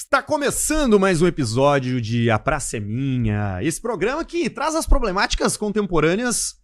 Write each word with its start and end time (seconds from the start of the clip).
Está 0.00 0.22
começando 0.22 0.98
mais 0.98 1.20
um 1.20 1.26
episódio 1.26 2.00
de 2.00 2.30
A 2.30 2.38
Praça 2.38 2.76
é 2.76 2.80
Minha, 2.80 3.60
esse 3.64 3.82
programa 3.82 4.24
que 4.24 4.48
traz 4.48 4.76
as 4.76 4.86
problemáticas 4.86 5.56
contemporâneas 5.56 6.54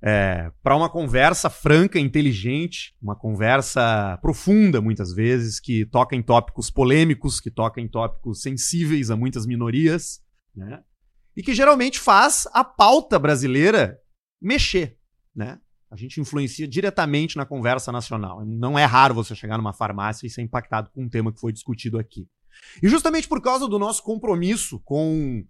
é, 0.00 0.52
para 0.62 0.76
uma 0.76 0.88
conversa 0.88 1.50
franca, 1.50 1.98
inteligente, 1.98 2.94
uma 3.02 3.16
conversa 3.16 4.16
profunda, 4.22 4.80
muitas 4.80 5.12
vezes, 5.12 5.58
que 5.58 5.84
toca 5.84 6.14
em 6.14 6.22
tópicos 6.22 6.70
polêmicos, 6.70 7.40
que 7.40 7.50
toca 7.50 7.80
em 7.80 7.88
tópicos 7.88 8.40
sensíveis 8.40 9.10
a 9.10 9.16
muitas 9.16 9.46
minorias, 9.46 10.20
né? 10.54 10.80
E 11.36 11.42
que 11.42 11.56
geralmente 11.56 11.98
faz 11.98 12.46
a 12.52 12.62
pauta 12.62 13.18
brasileira 13.18 13.98
mexer, 14.40 14.96
né? 15.34 15.58
A 15.90 15.96
gente 15.96 16.20
influencia 16.20 16.68
diretamente 16.68 17.36
na 17.36 17.44
conversa 17.44 17.90
nacional. 17.90 18.46
Não 18.46 18.78
é 18.78 18.84
raro 18.84 19.12
você 19.12 19.34
chegar 19.34 19.56
numa 19.58 19.72
farmácia 19.72 20.24
e 20.24 20.30
ser 20.30 20.42
impactado 20.42 20.88
com 20.90 21.02
um 21.02 21.08
tema 21.08 21.32
que 21.32 21.40
foi 21.40 21.52
discutido 21.52 21.98
aqui. 21.98 22.28
E 22.82 22.88
justamente 22.88 23.28
por 23.28 23.40
causa 23.40 23.66
do 23.66 23.78
nosso 23.78 24.02
compromisso 24.02 24.80
com 24.84 25.44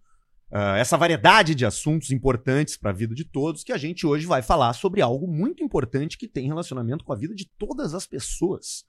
uh, 0.51 0.77
essa 0.77 0.97
variedade 0.97 1.55
de 1.55 1.67
assuntos 1.67 2.11
importantes 2.11 2.77
para 2.77 2.91
a 2.91 2.95
vida 2.95 3.15
de 3.15 3.25
todos, 3.25 3.65
que 3.65 3.73
a 3.73 3.79
gente 3.79 4.07
hoje 4.07 4.27
vai 4.27 4.43
falar 4.43 4.73
sobre 4.73 5.01
algo 5.01 5.27
muito 5.27 5.63
importante 5.63 6.19
que 6.19 6.29
tem 6.29 6.47
relacionamento 6.47 7.05
com 7.05 7.13
a 7.13 7.17
vida 7.17 7.35
de 7.35 7.49
todas 7.59 7.95
as 7.95 8.07
pessoas, 8.07 8.85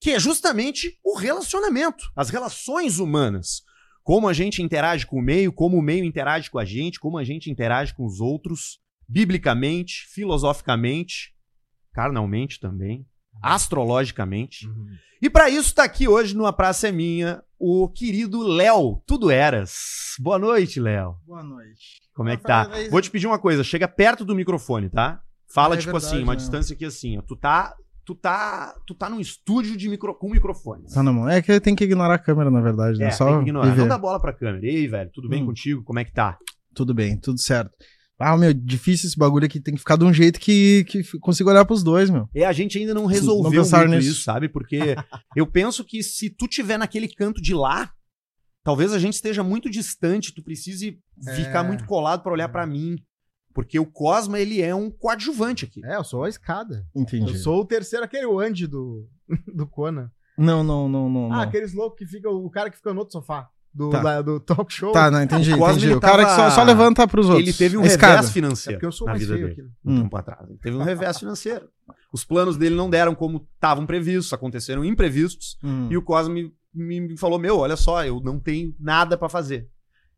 que 0.00 0.10
é 0.10 0.20
justamente 0.20 0.98
o 1.04 1.16
relacionamento, 1.16 2.04
as 2.14 2.30
relações 2.30 2.98
humanas. 2.98 3.62
Como 4.02 4.26
a 4.26 4.32
gente 4.32 4.62
interage 4.62 5.06
com 5.06 5.18
o 5.18 5.22
meio, 5.22 5.52
como 5.52 5.76
o 5.76 5.82
meio 5.82 6.04
interage 6.04 6.50
com 6.50 6.58
a 6.58 6.64
gente, 6.64 6.98
como 6.98 7.18
a 7.18 7.24
gente 7.24 7.50
interage 7.50 7.94
com 7.94 8.06
os 8.06 8.20
outros, 8.20 8.80
biblicamente, 9.06 10.06
filosoficamente, 10.08 11.34
carnalmente 11.92 12.58
também, 12.58 13.06
astrologicamente. 13.42 14.66
Uhum. 14.66 14.88
E 15.20 15.28
para 15.28 15.50
isso 15.50 15.68
está 15.68 15.84
aqui 15.84 16.06
hoje 16.06 16.36
numa 16.36 16.52
Praça 16.52 16.88
é 16.88 16.92
Minha 16.92 17.42
o 17.58 17.88
querido 17.88 18.40
Léo, 18.42 19.02
tudo 19.04 19.30
eras. 19.30 20.14
Boa 20.20 20.38
noite, 20.38 20.78
Léo. 20.78 21.16
Boa 21.26 21.42
noite. 21.42 22.00
Como 22.14 22.28
é 22.28 22.36
que 22.36 22.44
tá? 22.44 22.70
Vou 22.90 23.00
te 23.00 23.10
pedir 23.10 23.26
uma 23.26 23.38
coisa, 23.38 23.64
chega 23.64 23.88
perto 23.88 24.24
do 24.24 24.34
microfone, 24.34 24.88
tá? 24.88 25.20
Fala 25.52 25.74
é 25.74 25.78
tipo 25.78 25.92
verdade, 25.92 26.14
assim, 26.14 26.22
uma 26.22 26.34
né? 26.34 26.36
distância 26.36 26.74
aqui 26.74 26.84
assim, 26.84 27.18
ó. 27.18 27.22
Tu 27.22 27.34
tá 27.34 27.74
tu 28.08 28.14
tá, 28.14 28.74
tu 28.86 28.94
tá 28.94 29.10
num 29.10 29.20
estúdio 29.20 29.76
de 29.76 29.86
micro, 29.86 30.14
com 30.14 30.30
microfone. 30.30 30.86
Tá 30.92 31.02
na 31.02 31.12
mão. 31.12 31.28
É 31.28 31.42
que 31.42 31.60
tem 31.60 31.74
que 31.74 31.84
ignorar 31.84 32.14
a 32.14 32.18
câmera, 32.18 32.50
na 32.50 32.60
verdade, 32.60 32.98
né? 32.98 33.08
É, 33.08 33.10
Só 33.10 33.26
tem 33.26 33.36
que 33.36 33.42
ignorar. 33.42 33.68
Viver. 33.68 33.82
Não 33.82 33.88
dá 33.88 33.98
bola 33.98 34.18
pra 34.18 34.32
câmera. 34.32 34.64
E 34.64 34.70
aí, 34.70 34.86
velho, 34.86 35.10
tudo 35.12 35.28
bem 35.28 35.42
hum. 35.42 35.46
contigo? 35.46 35.82
Como 35.84 35.98
é 35.98 36.04
que 36.04 36.12
tá? 36.12 36.38
Tudo 36.74 36.94
bem, 36.94 37.18
tudo 37.18 37.38
certo. 37.38 37.76
Ah, 38.18 38.36
meu, 38.36 38.52
difícil 38.52 39.06
esse 39.06 39.16
bagulho 39.16 39.46
aqui. 39.46 39.60
Tem 39.60 39.74
que 39.74 39.80
ficar 39.80 39.96
de 39.96 40.04
um 40.04 40.12
jeito 40.12 40.40
que, 40.40 40.84
que 40.88 41.18
consiga 41.20 41.50
olhar 41.50 41.64
pros 41.64 41.84
dois, 41.84 42.10
meu. 42.10 42.28
É, 42.34 42.44
a 42.44 42.52
gente 42.52 42.76
ainda 42.76 42.92
não 42.92 43.06
resolveu 43.06 43.62
não 43.62 43.78
muito 43.78 43.90
nisso. 43.96 44.10
isso, 44.10 44.22
sabe? 44.22 44.48
Porque 44.48 44.96
eu 45.36 45.46
penso 45.46 45.84
que 45.84 46.02
se 46.02 46.28
tu 46.28 46.48
tiver 46.48 46.78
naquele 46.78 47.06
canto 47.06 47.40
de 47.40 47.54
lá, 47.54 47.92
talvez 48.64 48.92
a 48.92 48.98
gente 48.98 49.14
esteja 49.14 49.44
muito 49.44 49.70
distante, 49.70 50.34
tu 50.34 50.42
precise 50.42 50.98
é... 51.28 51.34
ficar 51.36 51.62
muito 51.62 51.84
colado 51.86 52.22
para 52.22 52.32
olhar 52.32 52.48
é. 52.48 52.52
para 52.52 52.66
mim. 52.66 52.96
Porque 53.54 53.78
o 53.78 53.86
Cosma, 53.86 54.38
ele 54.38 54.60
é 54.60 54.74
um 54.74 54.90
coadjuvante 54.90 55.64
aqui. 55.64 55.80
É, 55.84 55.96
eu 55.96 56.04
sou 56.04 56.24
a 56.24 56.28
escada. 56.28 56.86
Entendi. 56.94 57.32
Eu 57.32 57.38
sou 57.38 57.60
o 57.60 57.64
terceiro, 57.64 58.04
aquele 58.04 58.26
o 58.26 58.38
Andy 58.40 58.66
do, 58.66 59.08
do 59.54 59.66
Conan. 59.66 60.10
Não, 60.36 60.62
não, 60.62 60.88
não, 60.88 61.08
não. 61.08 61.26
Ah, 61.26 61.36
não. 61.36 61.40
aqueles 61.40 61.72
loucos 61.72 61.98
que 61.98 62.06
fica, 62.06 62.28
o 62.30 62.50
cara 62.50 62.70
que 62.70 62.76
fica 62.76 62.92
no 62.92 63.00
outro 63.00 63.12
sofá 63.12 63.48
do, 63.78 63.90
tá. 63.90 64.02
da, 64.02 64.22
do 64.22 64.40
talk 64.40 64.72
show. 64.72 64.90
Tá, 64.90 65.08
não, 65.08 65.22
entendi. 65.22 65.54
O, 65.54 65.70
entendi. 65.70 65.92
o 65.92 66.00
cara 66.00 66.24
que 66.24 66.34
só, 66.34 66.50
só 66.50 66.64
levanta 66.64 67.06
pros 67.06 67.28
outros. 67.28 67.46
Ele 67.46 67.56
teve 67.56 67.76
um 67.76 67.82
revés 67.82 68.30
financeiro. 68.30 68.72
É 68.72 68.76
porque 68.76 68.86
eu 68.86 68.92
sou 68.92 69.06
na 69.06 69.14
vida 69.14 69.34
dele. 69.34 69.52
Aqui, 69.52 69.62
né? 69.62 69.68
Um 69.84 69.94
hum. 69.94 70.02
tempo 70.02 70.16
atrás. 70.16 70.50
Ele 70.50 70.58
teve 70.58 70.76
um 70.76 70.82
revés 70.82 71.18
financeiro. 71.18 71.68
Os 72.12 72.24
planos 72.24 72.56
dele 72.56 72.74
não 72.74 72.90
deram 72.90 73.14
como 73.14 73.46
estavam 73.54 73.86
previstos, 73.86 74.32
aconteceram 74.32 74.84
imprevistos. 74.84 75.56
Hum. 75.62 75.86
E 75.88 75.96
o 75.96 76.02
Cosme 76.02 76.52
me, 76.74 77.00
me 77.00 77.16
falou: 77.16 77.38
Meu, 77.38 77.58
olha 77.58 77.76
só, 77.76 78.04
eu 78.04 78.20
não 78.20 78.40
tenho 78.40 78.74
nada 78.80 79.16
para 79.16 79.28
fazer. 79.28 79.68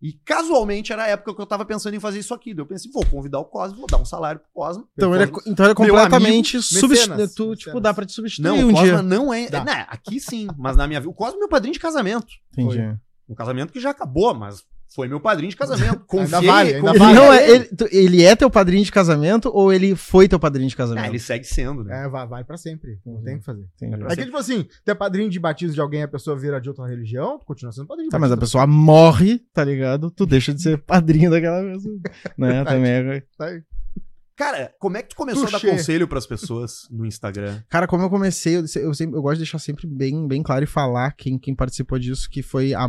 E 0.03 0.15
casualmente 0.25 0.95
era 0.95 1.05
a 1.05 1.09
época 1.09 1.35
que 1.35 1.41
eu 1.43 1.47
tava 1.47 1.65
pensando 1.65 1.95
em 1.95 2.01
fazer 2.01 2.21
isso 2.21 2.33
aqui. 2.33 2.55
Eu 2.57 2.65
pensei, 2.65 2.91
vou 2.91 3.05
convidar 3.05 3.39
o 3.39 3.45
Cosme, 3.45 3.77
vou 3.77 3.87
dar 3.87 3.99
um 3.99 4.05
salário 4.05 4.41
pro 4.41 4.49
Cosme. 4.51 4.85
Então, 4.97 5.15
ele 5.15 5.25
é, 5.25 5.31
então 5.47 5.67
ele 5.67 5.73
é 5.73 5.75
completamente 5.75 6.63
substituído. 6.63 7.55
Tipo, 7.57 7.81
dá 7.81 7.93
pra 7.93 8.07
te 8.07 8.13
substituir 8.13 8.49
não, 8.49 8.57
um 8.57 8.71
o 8.71 8.73
Cosme 8.73 8.87
dia. 8.87 9.03
não 9.03 9.35
é. 9.35 9.51
Né, 9.51 9.87
aqui 9.89 10.19
sim, 10.19 10.49
mas 10.57 10.75
na 10.75 10.87
minha 10.87 11.01
vida. 11.01 11.11
O 11.11 11.15
Cosme 11.15 11.37
é 11.37 11.41
meu 11.41 11.49
padrinho 11.51 11.75
de 11.75 11.81
casamento. 11.81 12.29
Entendi. 12.53 12.79
Foi. 12.79 12.97
Um 13.31 13.35
casamento 13.35 13.73
que 13.73 13.79
já 13.79 13.91
acabou, 13.91 14.35
mas 14.35 14.65
foi 14.93 15.07
meu 15.07 15.21
padrinho 15.21 15.51
de 15.51 15.57
casamento. 15.57 16.01
Confiei, 16.05 16.35
ainda 16.35 16.53
vale, 16.53 16.75
ainda 16.75 16.93
vale. 16.95 17.15
Não, 17.15 17.33
é, 17.33 17.49
ele, 17.49 17.69
ele, 17.93 18.25
é 18.25 18.35
teu 18.35 18.51
padrinho 18.51 18.85
de 18.85 18.91
casamento 18.91 19.49
ou 19.55 19.73
ele 19.73 19.95
foi 19.95 20.29
teu 20.29 20.39
padrinho 20.39 20.69
de 20.69 20.75
casamento? 20.75 21.05
Ah, 21.05 21.09
ele 21.09 21.19
segue 21.21 21.45
sendo, 21.45 21.85
né? 21.85 22.05
É, 22.05 22.09
vai, 22.09 22.27
vai 22.27 22.45
pra 22.45 22.57
sempre. 22.57 22.99
Não 23.07 23.15
uhum. 23.15 23.23
tem 23.23 23.37
o 23.37 23.39
que 23.39 23.45
fazer. 23.45 23.65
É 23.81 24.17
que, 24.17 24.25
tipo 24.25 24.37
assim, 24.37 24.67
tu 24.85 24.91
é 24.91 24.95
padrinho 24.95 25.31
de 25.31 25.39
batismo 25.39 25.75
de 25.75 25.81
alguém 25.81 26.03
a 26.03 26.09
pessoa 26.09 26.37
vira 26.37 26.61
de 26.61 26.69
outra 26.69 26.87
religião, 26.87 27.39
tu 27.39 27.47
continua 27.47 27.73
sendo 27.73 27.87
padrinho 27.87 28.09
de 28.09 28.11
tá, 28.11 28.19
Mas 28.19 28.33
a 28.33 28.37
pessoa 28.37 28.67
morre, 28.67 29.39
tá 29.55 29.63
ligado? 29.63 30.11
Tu 30.11 30.27
deixa 30.27 30.53
de 30.53 30.61
ser 30.61 30.79
padrinho 30.83 31.31
daquela 31.31 31.63
pessoa. 31.63 31.97
né? 32.37 32.65
Também 32.67 32.91
é. 32.91 33.23
Tá 33.39 33.47
aí. 33.47 33.63
Cara, 34.41 34.75
como 34.79 34.97
é 34.97 35.03
que 35.03 35.11
tu 35.11 35.17
começou 35.17 35.45
Tuxê. 35.45 35.55
a 35.55 35.59
dar 35.59 35.77
conselho 35.77 36.09
pras 36.09 36.27
pessoas 36.27 36.89
no 36.91 37.05
Instagram? 37.05 37.63
Cara, 37.69 37.87
como 37.87 38.05
eu 38.05 38.09
comecei, 38.09 38.57
eu, 38.57 38.65
eu, 38.77 38.95
sempre, 38.95 39.15
eu 39.15 39.21
gosto 39.21 39.35
de 39.35 39.41
deixar 39.41 39.59
sempre 39.59 39.87
bem, 39.87 40.27
bem 40.27 40.43
claro 40.43 40.65
e 40.65 40.67
falar 40.67 41.13
quem, 41.13 41.39
quem 41.39 41.55
participou 41.55 41.99
disso, 41.99 42.27
que 42.31 42.43
foi 42.43 42.73
a, 42.73 42.87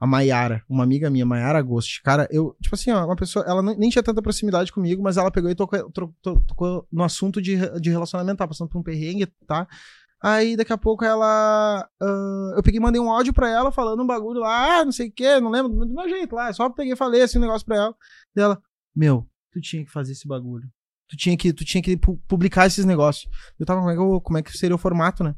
a 0.00 0.06
Maiara, 0.06 0.64
uma 0.66 0.82
amiga 0.82 1.10
minha, 1.10 1.26
Maiara 1.26 1.58
Agosti. 1.58 2.02
Cara, 2.02 2.26
eu, 2.30 2.56
tipo 2.58 2.74
assim, 2.74 2.90
ó, 2.90 3.04
uma 3.04 3.16
pessoa, 3.16 3.44
ela 3.46 3.62
nem 3.62 3.90
tinha 3.90 4.02
tanta 4.02 4.22
proximidade 4.22 4.72
comigo, 4.72 5.02
mas 5.02 5.18
ela 5.18 5.30
pegou 5.30 5.50
e 5.50 5.54
tocou, 5.54 5.90
tocou, 5.90 6.40
tocou 6.46 6.88
no 6.90 7.04
assunto 7.04 7.42
de, 7.42 7.54
de 7.78 7.90
relacionamento, 7.90 8.38
tá 8.38 8.48
passando 8.48 8.70
por 8.70 8.78
um 8.78 8.82
perrengue, 8.82 9.26
tá? 9.46 9.68
Aí 10.22 10.56
daqui 10.56 10.72
a 10.72 10.78
pouco 10.78 11.04
ela. 11.04 11.86
Uh, 12.00 12.56
eu 12.56 12.62
peguei 12.62 12.80
e 12.80 12.82
mandei 12.82 12.98
um 12.98 13.12
áudio 13.12 13.34
pra 13.34 13.50
ela 13.50 13.70
falando 13.70 14.02
um 14.02 14.06
bagulho 14.06 14.40
lá, 14.40 14.78
ah, 14.78 14.84
não 14.86 14.92
sei 14.92 15.08
o 15.08 15.12
que, 15.12 15.38
não 15.38 15.50
lembro, 15.50 15.70
do 15.70 15.94
meu 15.94 16.08
jeito 16.08 16.34
lá. 16.34 16.50
Só 16.54 16.70
peguei 16.70 16.94
e 16.94 16.96
falei 16.96 17.20
assim 17.20 17.36
um 17.36 17.42
negócio 17.42 17.66
pra 17.66 17.76
ela. 17.76 17.94
Dela, 18.34 18.62
meu, 18.96 19.28
tu 19.52 19.60
tinha 19.60 19.84
que 19.84 19.92
fazer 19.92 20.12
esse 20.12 20.26
bagulho 20.26 20.66
tu 21.08 21.16
tinha 21.16 21.36
que, 21.36 21.52
tu 21.52 21.64
tinha 21.64 21.82
que 21.82 21.96
publicar 22.28 22.66
esses 22.66 22.84
negócios. 22.84 23.28
Eu 23.58 23.66
tava, 23.66 23.80
como 23.80 23.90
é 23.90 23.94
que, 23.94 24.00
eu, 24.00 24.20
como 24.20 24.38
é 24.38 24.42
que 24.42 24.56
seria 24.56 24.74
o 24.74 24.78
formato, 24.78 25.22
né? 25.22 25.34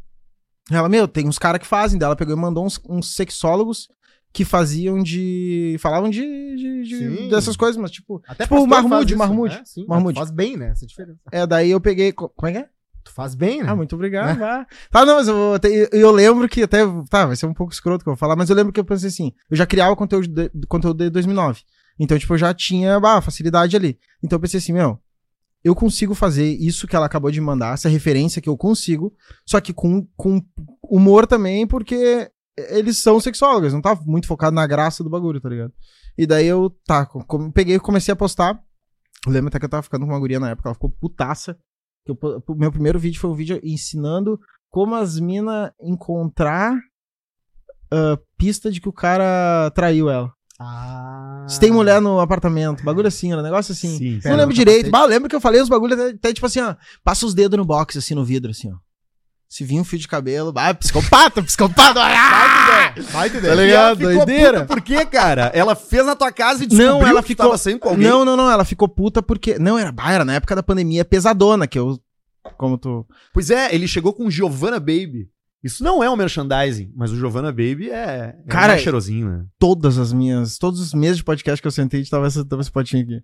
Ela, 0.70 0.88
meu, 0.88 1.06
tem 1.06 1.28
uns 1.28 1.38
caras 1.38 1.60
que 1.60 1.66
fazem 1.66 1.98
dela. 1.98 2.16
Pegou 2.16 2.36
e 2.36 2.40
mandou 2.40 2.64
uns, 2.64 2.80
uns 2.88 3.14
sexólogos 3.14 3.88
que 4.32 4.44
faziam 4.44 5.02
de. 5.02 5.76
falavam 5.78 6.10
de, 6.10 6.20
de, 6.20 6.82
de 6.82 7.30
dessas 7.30 7.56
coisas, 7.56 7.76
mas 7.76 7.90
tipo. 7.90 8.22
Até 8.26 8.44
tipo 8.44 8.56
o 8.56 8.66
Marmude, 8.66 9.14
Marmude. 9.16 9.54
Né? 9.54 9.84
Marmude. 9.88 10.18
Faz 10.18 10.30
bem, 10.30 10.56
né? 10.56 10.70
Essa 10.70 10.86
diferença. 10.86 11.20
É, 11.30 11.46
daí 11.46 11.70
eu 11.70 11.80
peguei. 11.80 12.12
Como 12.12 12.30
é 12.44 12.52
que 12.52 12.58
é? 12.58 12.68
Tu 13.04 13.12
faz 13.12 13.36
bem, 13.36 13.62
né? 13.62 13.70
Ah, 13.70 13.76
muito 13.76 13.94
obrigado. 13.94 14.36
Né? 14.36 14.66
Tá, 14.90 15.06
não, 15.06 15.14
mas 15.14 15.28
eu, 15.28 15.58
eu 15.92 16.10
lembro 16.10 16.48
que 16.48 16.64
até. 16.64 16.80
Tá, 17.08 17.26
vai 17.26 17.36
ser 17.36 17.46
um 17.46 17.54
pouco 17.54 17.72
escroto 17.72 18.02
que 18.02 18.08
eu 18.08 18.14
vou 18.14 18.18
falar, 18.18 18.34
mas 18.34 18.50
eu 18.50 18.56
lembro 18.56 18.72
que 18.72 18.80
eu 18.80 18.84
pensei 18.84 19.08
assim. 19.08 19.32
Eu 19.48 19.56
já 19.56 19.64
criava 19.64 19.94
conteúdo 19.94 20.28
de, 20.28 20.50
conteúdo 20.66 21.04
de 21.04 21.10
2009. 21.10 21.62
Então, 21.98 22.18
tipo, 22.18 22.34
eu 22.34 22.38
já 22.38 22.52
tinha 22.52 22.98
bah, 22.98 23.22
facilidade 23.22 23.76
ali. 23.76 23.98
Então 24.22 24.36
eu 24.36 24.40
pensei 24.40 24.58
assim, 24.58 24.72
meu, 24.72 25.00
eu 25.66 25.74
consigo 25.74 26.14
fazer 26.14 26.44
isso 26.44 26.86
que 26.86 26.94
ela 26.94 27.06
acabou 27.06 27.28
de 27.28 27.40
mandar, 27.40 27.74
essa 27.74 27.88
referência 27.88 28.40
que 28.40 28.48
eu 28.48 28.56
consigo, 28.56 29.12
só 29.44 29.60
que 29.60 29.72
com, 29.72 30.06
com 30.16 30.40
humor 30.80 31.26
também, 31.26 31.66
porque 31.66 32.30
eles 32.56 32.98
são 32.98 33.18
sexólogos, 33.18 33.72
não 33.72 33.80
tá 33.80 33.98
muito 34.06 34.28
focado 34.28 34.54
na 34.54 34.64
graça 34.64 35.02
do 35.02 35.10
bagulho, 35.10 35.40
tá 35.40 35.48
ligado? 35.48 35.72
E 36.16 36.24
daí 36.24 36.46
eu, 36.46 36.70
tá, 36.86 37.04
como, 37.04 37.52
peguei 37.52 37.74
e 37.74 37.80
comecei 37.80 38.12
a 38.12 38.16
postar. 38.16 38.62
Eu 39.26 39.32
lembro 39.32 39.48
até 39.48 39.58
que 39.58 39.64
eu 39.64 39.68
tava 39.68 39.82
ficando 39.82 40.06
com 40.06 40.12
uma 40.12 40.20
guria 40.20 40.38
na 40.38 40.50
época, 40.50 40.68
ela 40.68 40.74
ficou 40.74 40.88
putaça. 40.88 41.58
Que 42.04 42.12
o 42.12 42.54
meu 42.54 42.70
primeiro 42.70 43.00
vídeo 43.00 43.20
foi 43.20 43.28
um 43.28 43.34
vídeo 43.34 43.58
ensinando 43.64 44.38
como 44.70 44.94
as 44.94 45.18
minas 45.18 45.72
encontrar 45.80 46.76
uh, 47.92 48.16
pista 48.38 48.70
de 48.70 48.80
que 48.80 48.88
o 48.88 48.92
cara 48.92 49.68
traiu 49.74 50.08
ela. 50.08 50.32
Ah. 50.58 51.44
Se 51.48 51.60
tem 51.60 51.70
mulher 51.70 52.00
no 52.00 52.18
apartamento, 52.18 52.82
bagulho 52.82 53.08
assim, 53.08 53.34
um 53.34 53.42
negócio 53.42 53.72
assim. 53.72 53.98
Sim, 53.98 54.20
não 54.24 54.36
lembro 54.36 54.54
direito. 54.54 54.90
Bah, 54.90 55.04
lembro 55.04 55.28
que 55.28 55.36
eu 55.36 55.40
falei 55.40 55.60
os 55.60 55.68
bagulhos 55.68 55.98
até, 55.98 56.10
até, 56.10 56.32
tipo 56.32 56.46
assim, 56.46 56.60
ó. 56.60 56.74
Passa 57.04 57.26
os 57.26 57.34
dedos 57.34 57.58
no 57.58 57.64
box, 57.64 57.98
assim, 57.98 58.14
no 58.14 58.24
vidro, 58.24 58.50
assim, 58.50 58.72
ó. 58.72 58.76
Se 59.48 59.64
vir 59.64 59.78
um 59.78 59.84
fio 59.84 59.98
de 59.98 60.08
cabelo, 60.08 60.52
vai, 60.52 60.74
psicopata, 60.74 61.42
psicopata. 61.42 62.00
Ah! 62.02 62.92
Vai 63.12 63.28
entender. 63.28 63.48
Tá 63.48 63.54
ligado? 63.54 63.98
Doideira. 63.98 64.64
Por 64.64 64.80
quê, 64.80 65.04
cara? 65.06 65.52
Ela 65.54 65.76
fez 65.76 66.04
na 66.04 66.16
tua 66.16 66.32
casa 66.32 66.64
e 66.64 66.66
descobriu 66.66 67.00
não, 67.00 67.06
ela 67.06 67.22
que 67.22 67.28
ficou... 67.28 67.56
tava 67.56 67.78
com 67.78 67.88
alguém? 67.90 68.08
Não, 68.08 68.24
não, 68.24 68.36
não. 68.36 68.50
Ela 68.50 68.64
ficou 68.64 68.88
puta 68.88 69.22
porque... 69.22 69.56
Não, 69.58 69.78
era, 69.78 69.94
era 70.08 70.24
na 70.24 70.34
época 70.34 70.56
da 70.56 70.62
pandemia 70.62 71.04
pesadona, 71.04 71.66
que 71.66 71.78
eu... 71.78 71.98
Como 72.56 72.76
tu... 72.76 73.06
Pois 73.32 73.50
é, 73.50 73.72
ele 73.74 73.86
chegou 73.86 74.12
com 74.12 74.28
Giovanna 74.28 74.80
Baby. 74.80 75.28
Isso 75.66 75.82
não 75.82 76.02
é 76.02 76.08
um 76.08 76.14
merchandising, 76.14 76.92
mas 76.94 77.10
o 77.10 77.16
Giovanna 77.16 77.50
Baby 77.50 77.90
é, 77.90 78.36
é 78.38 78.44
Cara, 78.48 78.78
cheirosinho, 78.78 79.28
né? 79.28 79.46
Todas 79.58 79.98
as 79.98 80.12
minhas, 80.12 80.58
todos 80.58 80.80
os 80.80 80.94
meses 80.94 81.16
de 81.16 81.24
podcast 81.24 81.60
que 81.60 81.66
eu 81.66 81.72
sentei, 81.72 82.04
tava 82.04 82.28
esse, 82.28 82.44
tava 82.44 82.62
esse 82.62 82.70
potinho 82.70 83.02
aqui. 83.02 83.20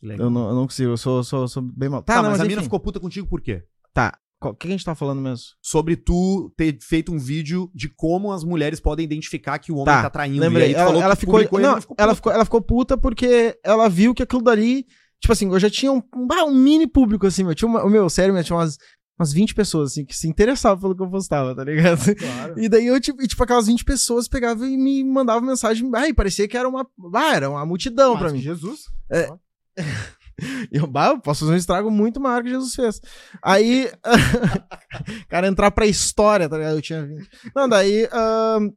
Legal. 0.00 0.26
Eu 0.26 0.30
não, 0.30 0.48
eu 0.50 0.54
não 0.54 0.66
consigo, 0.66 0.90
eu 0.90 0.96
sou, 0.96 1.24
sou, 1.24 1.48
sou 1.48 1.60
bem 1.62 1.88
mal. 1.88 2.00
Tá, 2.00 2.14
tá 2.14 2.22
não, 2.22 2.30
mas, 2.30 2.38
mas 2.38 2.46
a 2.46 2.48
mina 2.48 2.62
ficou 2.62 2.78
puta 2.78 3.00
contigo 3.00 3.26
por 3.26 3.40
quê? 3.40 3.64
Tá. 3.92 4.16
O 4.40 4.54
que 4.54 4.68
a 4.68 4.70
gente 4.70 4.84
tá 4.84 4.94
falando 4.94 5.20
mesmo? 5.20 5.46
Sobre 5.60 5.96
tu 5.96 6.54
ter 6.56 6.78
feito 6.80 7.12
um 7.12 7.18
vídeo 7.18 7.68
de 7.74 7.88
como 7.88 8.30
as 8.30 8.44
mulheres 8.44 8.78
podem 8.78 9.04
identificar 9.04 9.58
que 9.58 9.72
o 9.72 9.78
homem 9.78 9.86
tá, 9.86 10.02
tá 10.02 10.10
traindo. 10.10 10.40
Lembrei. 10.40 10.72
ela, 10.74 11.02
ela 11.02 11.16
ficou, 11.16 11.40
não, 11.58 11.70
ela, 11.70 11.80
ficou 11.80 11.96
ela, 11.98 12.14
ficou, 12.14 12.32
ela 12.32 12.44
ficou 12.44 12.62
puta 12.62 12.96
porque 12.96 13.58
ela 13.64 13.88
viu 13.88 14.14
que 14.14 14.22
aquilo 14.22 14.42
dali 14.42 14.86
Tipo 15.20 15.32
assim, 15.32 15.50
eu 15.50 15.58
já 15.58 15.68
tinha 15.68 15.90
um, 15.90 16.00
um, 16.14 16.28
um 16.46 16.54
mini 16.54 16.86
público, 16.86 17.26
assim, 17.26 17.42
meu. 17.42 17.54
Tinha 17.54 17.68
uma, 17.68 17.84
o 17.84 17.90
meu, 17.90 18.08
sério, 18.08 18.32
meu, 18.32 18.44
tinha 18.44 18.56
umas 18.56 18.78
umas 19.18 19.32
20 19.32 19.54
pessoas, 19.54 19.90
assim, 19.90 20.04
que 20.04 20.16
se 20.16 20.28
interessavam 20.28 20.80
pelo 20.80 20.94
que 20.94 21.02
eu 21.02 21.10
postava, 21.10 21.54
tá 21.54 21.64
ligado? 21.64 22.14
Claro. 22.14 22.58
E 22.58 22.68
daí 22.68 22.86
eu, 22.86 23.00
tipo, 23.00 23.20
e, 23.20 23.26
tipo, 23.26 23.42
aquelas 23.42 23.66
20 23.66 23.84
pessoas 23.84 24.28
pegavam 24.28 24.66
e 24.66 24.76
me 24.76 25.02
mandavam 25.02 25.42
mensagem. 25.42 25.90
Ai, 25.94 26.14
parecia 26.14 26.46
que 26.46 26.56
era 26.56 26.68
uma. 26.68 26.86
Ah, 27.12 27.34
era 27.34 27.50
uma 27.50 27.66
multidão 27.66 28.12
Mas 28.14 28.22
pra 28.22 28.32
mim. 28.32 28.40
Jesus. 28.40 28.82
É. 29.10 29.28
eu, 30.70 30.86
bah, 30.86 31.08
eu 31.08 31.20
posso 31.20 31.40
fazer 31.40 31.52
um 31.52 31.56
estrago 31.56 31.90
muito 31.90 32.20
maior 32.20 32.42
que 32.42 32.50
Jesus 32.50 32.74
fez. 32.74 33.00
Aí. 33.42 33.90
cara, 35.28 35.48
entrar 35.48 35.72
pra 35.72 35.86
história, 35.86 36.48
tá 36.48 36.56
ligado? 36.56 36.76
Eu 36.76 36.82
tinha 36.82 37.04
20. 37.04 37.28
Não, 37.54 37.68
daí. 37.68 38.04
Uh, 38.04 38.72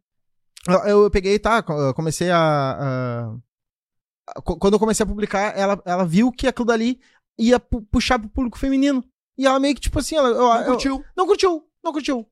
eu, 0.68 1.04
eu 1.04 1.12
peguei, 1.12 1.38
tá? 1.38 1.62
comecei 1.94 2.32
a. 2.32 3.32
Quando 4.44 4.74
eu 4.74 4.80
comecei 4.80 5.04
a 5.04 5.08
publicar, 5.08 5.58
ela, 5.58 5.82
ela 5.86 6.06
viu 6.06 6.32
que 6.32 6.48
aquilo 6.48 6.66
dali 6.66 7.00
ia 7.38 7.60
puxar 7.60 8.18
pro 8.18 8.30
público 8.30 8.58
feminino. 8.58 9.04
E 9.42 9.48
ela 9.48 9.60
meio 9.60 9.74
que, 9.74 9.82
tipo 9.82 9.98
assim, 9.98 10.16
ela. 10.16 10.30
Eu, 10.30 10.38
não 10.38 10.66
curtiu. 10.66 10.96
Eu, 10.98 11.06
não 11.18 11.26
curtiu, 11.26 11.64
não 11.84 11.92
curtiu. 11.92 12.28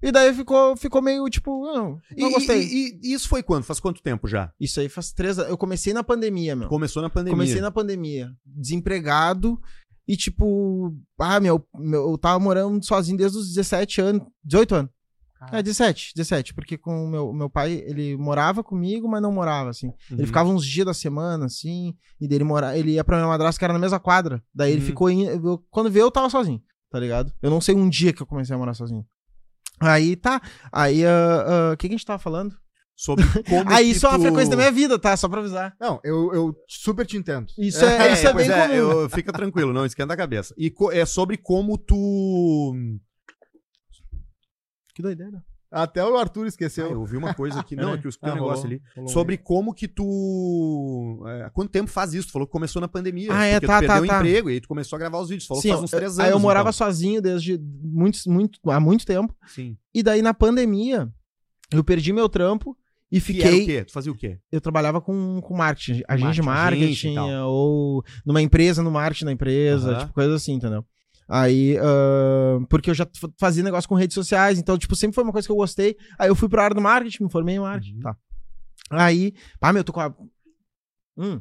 E 0.00 0.12
daí 0.12 0.32
ficou, 0.32 0.76
ficou 0.76 1.02
meio 1.02 1.28
tipo, 1.28 1.64
não, 1.64 1.98
não 2.16 2.28
e, 2.28 2.32
gostei. 2.32 2.62
E, 2.62 3.00
e, 3.02 3.12
isso 3.12 3.28
foi 3.28 3.42
quando? 3.42 3.64
Faz 3.64 3.80
quanto 3.80 4.00
tempo 4.00 4.28
já? 4.28 4.52
Isso 4.60 4.78
aí 4.78 4.88
faz 4.88 5.10
três 5.10 5.40
anos. 5.40 5.50
Eu 5.50 5.58
comecei 5.58 5.92
na 5.92 6.04
pandemia, 6.04 6.54
meu. 6.54 6.68
Começou 6.68 7.02
na 7.02 7.10
pandemia. 7.10 7.36
Comecei 7.36 7.60
na 7.60 7.72
pandemia. 7.72 8.30
Desempregado. 8.44 9.60
E 10.06 10.16
tipo, 10.16 10.94
ah, 11.18 11.40
meu, 11.40 11.66
meu 11.74 12.10
eu 12.10 12.16
tava 12.16 12.38
morando 12.38 12.84
sozinho 12.84 13.18
desde 13.18 13.38
os 13.38 13.48
17 13.48 14.00
anos. 14.00 14.22
18 14.44 14.74
anos. 14.76 14.90
É, 15.52 15.62
17, 15.62 16.12
17, 16.14 16.54
porque 16.54 16.78
com 16.78 17.04
o 17.04 17.08
meu, 17.08 17.32
meu 17.32 17.50
pai, 17.50 17.84
ele 17.86 18.16
morava 18.16 18.64
comigo, 18.64 19.08
mas 19.08 19.20
não 19.20 19.30
morava, 19.30 19.70
assim. 19.70 19.88
Uhum. 19.88 20.18
Ele 20.18 20.26
ficava 20.26 20.48
uns 20.48 20.64
dias 20.64 20.86
da 20.86 20.94
semana, 20.94 21.46
assim, 21.46 21.94
e 22.20 22.26
dele 22.26 22.44
mora, 22.44 22.76
ele 22.76 22.92
ia 22.92 23.04
pra 23.04 23.16
minha 23.16 23.28
madrasta 23.28 23.58
que 23.58 23.64
era 23.64 23.74
na 23.74 23.78
mesma 23.78 24.00
quadra. 24.00 24.42
Daí 24.54 24.70
uhum. 24.72 24.76
ele 24.76 24.86
ficou, 24.86 25.10
in, 25.10 25.24
eu, 25.24 25.62
quando 25.70 25.90
veio 25.90 26.04
eu 26.04 26.10
tava 26.10 26.30
sozinho, 26.30 26.62
tá 26.90 26.98
ligado? 26.98 27.32
Eu 27.42 27.50
não 27.50 27.60
sei 27.60 27.74
um 27.74 27.88
dia 27.88 28.12
que 28.12 28.22
eu 28.22 28.26
comecei 28.26 28.54
a 28.54 28.58
morar 28.58 28.74
sozinho. 28.74 29.04
Aí 29.78 30.16
tá, 30.16 30.40
aí, 30.72 31.04
o 31.04 31.08
uh, 31.08 31.72
uh, 31.72 31.76
que, 31.76 31.86
que 31.86 31.94
a 31.94 31.96
gente 31.96 32.06
tava 32.06 32.18
falando? 32.18 32.56
Sobre 32.96 33.26
como 33.44 33.70
Aí 33.70 33.90
isso 33.90 34.00
tu... 34.00 34.06
é 34.06 34.08
uma 34.08 34.18
frequência 34.18 34.50
da 34.50 34.56
minha 34.56 34.72
vida, 34.72 34.98
tá? 34.98 35.14
Só 35.18 35.28
pra 35.28 35.40
avisar. 35.40 35.76
Não, 35.78 36.00
eu, 36.02 36.32
eu 36.32 36.56
super 36.66 37.04
te 37.04 37.18
entendo. 37.18 37.46
Isso 37.58 37.84
é, 37.84 38.08
é 38.08 38.12
isso 38.14 38.26
é, 38.26 38.32
bem 38.32 38.50
é, 38.50 38.62
comum. 38.62 38.74
Eu, 38.74 39.10
fica 39.10 39.30
tranquilo, 39.32 39.72
não 39.72 39.84
esquenta 39.84 40.14
a 40.14 40.16
cabeça. 40.16 40.54
E 40.56 40.72
é 40.92 41.04
sobre 41.04 41.36
como 41.36 41.76
tu 41.76 42.74
que 44.96 45.02
doideira. 45.02 45.44
Até 45.70 46.02
o 46.02 46.16
Arthur 46.16 46.46
esqueceu. 46.46 46.86
Ah, 46.86 46.92
eu 46.92 47.00
ouvi 47.00 47.18
uma 47.18 47.34
coisa 47.34 47.60
aqui. 47.60 47.76
Não, 47.76 47.92
é 47.92 47.98
que 47.98 48.06
eu 48.06 48.08
escutei 48.08 48.30
ah, 48.30 48.34
um 48.34 48.36
negócio 48.36 48.62
rolou, 48.62 48.76
ali. 48.76 48.82
Rolou 48.96 49.10
sobre 49.10 49.36
como 49.36 49.74
que 49.74 49.86
tu. 49.86 51.22
É, 51.26 51.42
há 51.42 51.50
quanto 51.50 51.70
tempo 51.70 51.90
faz 51.90 52.14
isso? 52.14 52.28
Tu 52.28 52.32
falou 52.32 52.46
que 52.46 52.52
começou 52.52 52.80
na 52.80 52.88
pandemia. 52.88 53.28
Ah, 53.30 53.44
é, 53.44 53.60
tá, 53.60 53.60
tu 53.60 53.66
tá, 53.66 53.78
perdeu 53.80 54.06
tá. 54.06 54.14
o 54.14 54.16
emprego 54.16 54.48
e 54.48 54.54
aí 54.54 54.60
tu 54.60 54.68
começou 54.68 54.96
a 54.96 55.00
gravar 55.00 55.18
os 55.18 55.28
vídeos. 55.28 55.46
Falou 55.46 55.60
Sim, 55.60 55.68
que 55.68 55.74
faz 55.74 55.84
uns 55.84 55.90
três 55.90 56.12
anos. 56.12 56.20
Aí 56.20 56.30
eu 56.30 56.38
morava 56.38 56.70
então. 56.70 56.72
sozinho 56.72 57.20
desde 57.20 57.58
muito, 57.58 58.18
muito, 58.26 58.70
há 58.70 58.80
muito 58.80 59.04
tempo. 59.04 59.34
Sim. 59.48 59.76
E 59.92 60.02
daí 60.02 60.22
na 60.22 60.32
pandemia, 60.32 61.12
eu 61.70 61.84
perdi 61.84 62.10
meu 62.10 62.28
trampo. 62.28 62.74
E 63.12 63.20
fiquei. 63.20 63.62
o 63.62 63.66
quê? 63.66 63.84
Tu 63.84 63.92
fazia 63.92 64.10
o 64.10 64.16
quê? 64.16 64.38
Eu 64.50 64.60
trabalhava 64.60 65.00
com, 65.00 65.40
com 65.40 65.54
marketing, 65.54 66.02
agente 66.08 66.34
de 66.34 66.42
marketing, 66.42 67.16
ou 67.44 68.02
numa 68.24 68.42
empresa, 68.42 68.82
no 68.82 68.90
marketing 68.90 69.26
da 69.26 69.32
empresa, 69.32 69.92
uhum. 69.92 69.98
tipo, 69.98 70.12
coisa 70.12 70.34
assim, 70.34 70.54
entendeu? 70.54 70.84
Aí, 71.28 71.76
uh, 71.78 72.64
porque 72.68 72.90
eu 72.90 72.94
já 72.94 73.06
fazia 73.38 73.62
negócio 73.62 73.88
com 73.88 73.96
redes 73.96 74.14
sociais, 74.14 74.58
então, 74.58 74.78
tipo, 74.78 74.94
sempre 74.94 75.14
foi 75.14 75.24
uma 75.24 75.32
coisa 75.32 75.46
que 75.46 75.52
eu 75.52 75.56
gostei. 75.56 75.96
Aí 76.18 76.28
eu 76.28 76.36
fui 76.36 76.48
pra 76.48 76.64
área 76.64 76.74
do 76.74 76.80
marketing, 76.80 77.24
me 77.24 77.30
formei 77.30 77.56
em 77.56 77.60
marketing. 77.60 77.96
Uhum. 77.96 78.02
Tá. 78.02 78.16
Aí, 78.90 79.34
pá, 79.58 79.72
meu, 79.72 79.80
eu 79.80 79.84
tô 79.84 79.92
com 79.92 80.00
a. 80.00 80.14
Hum. 81.16 81.40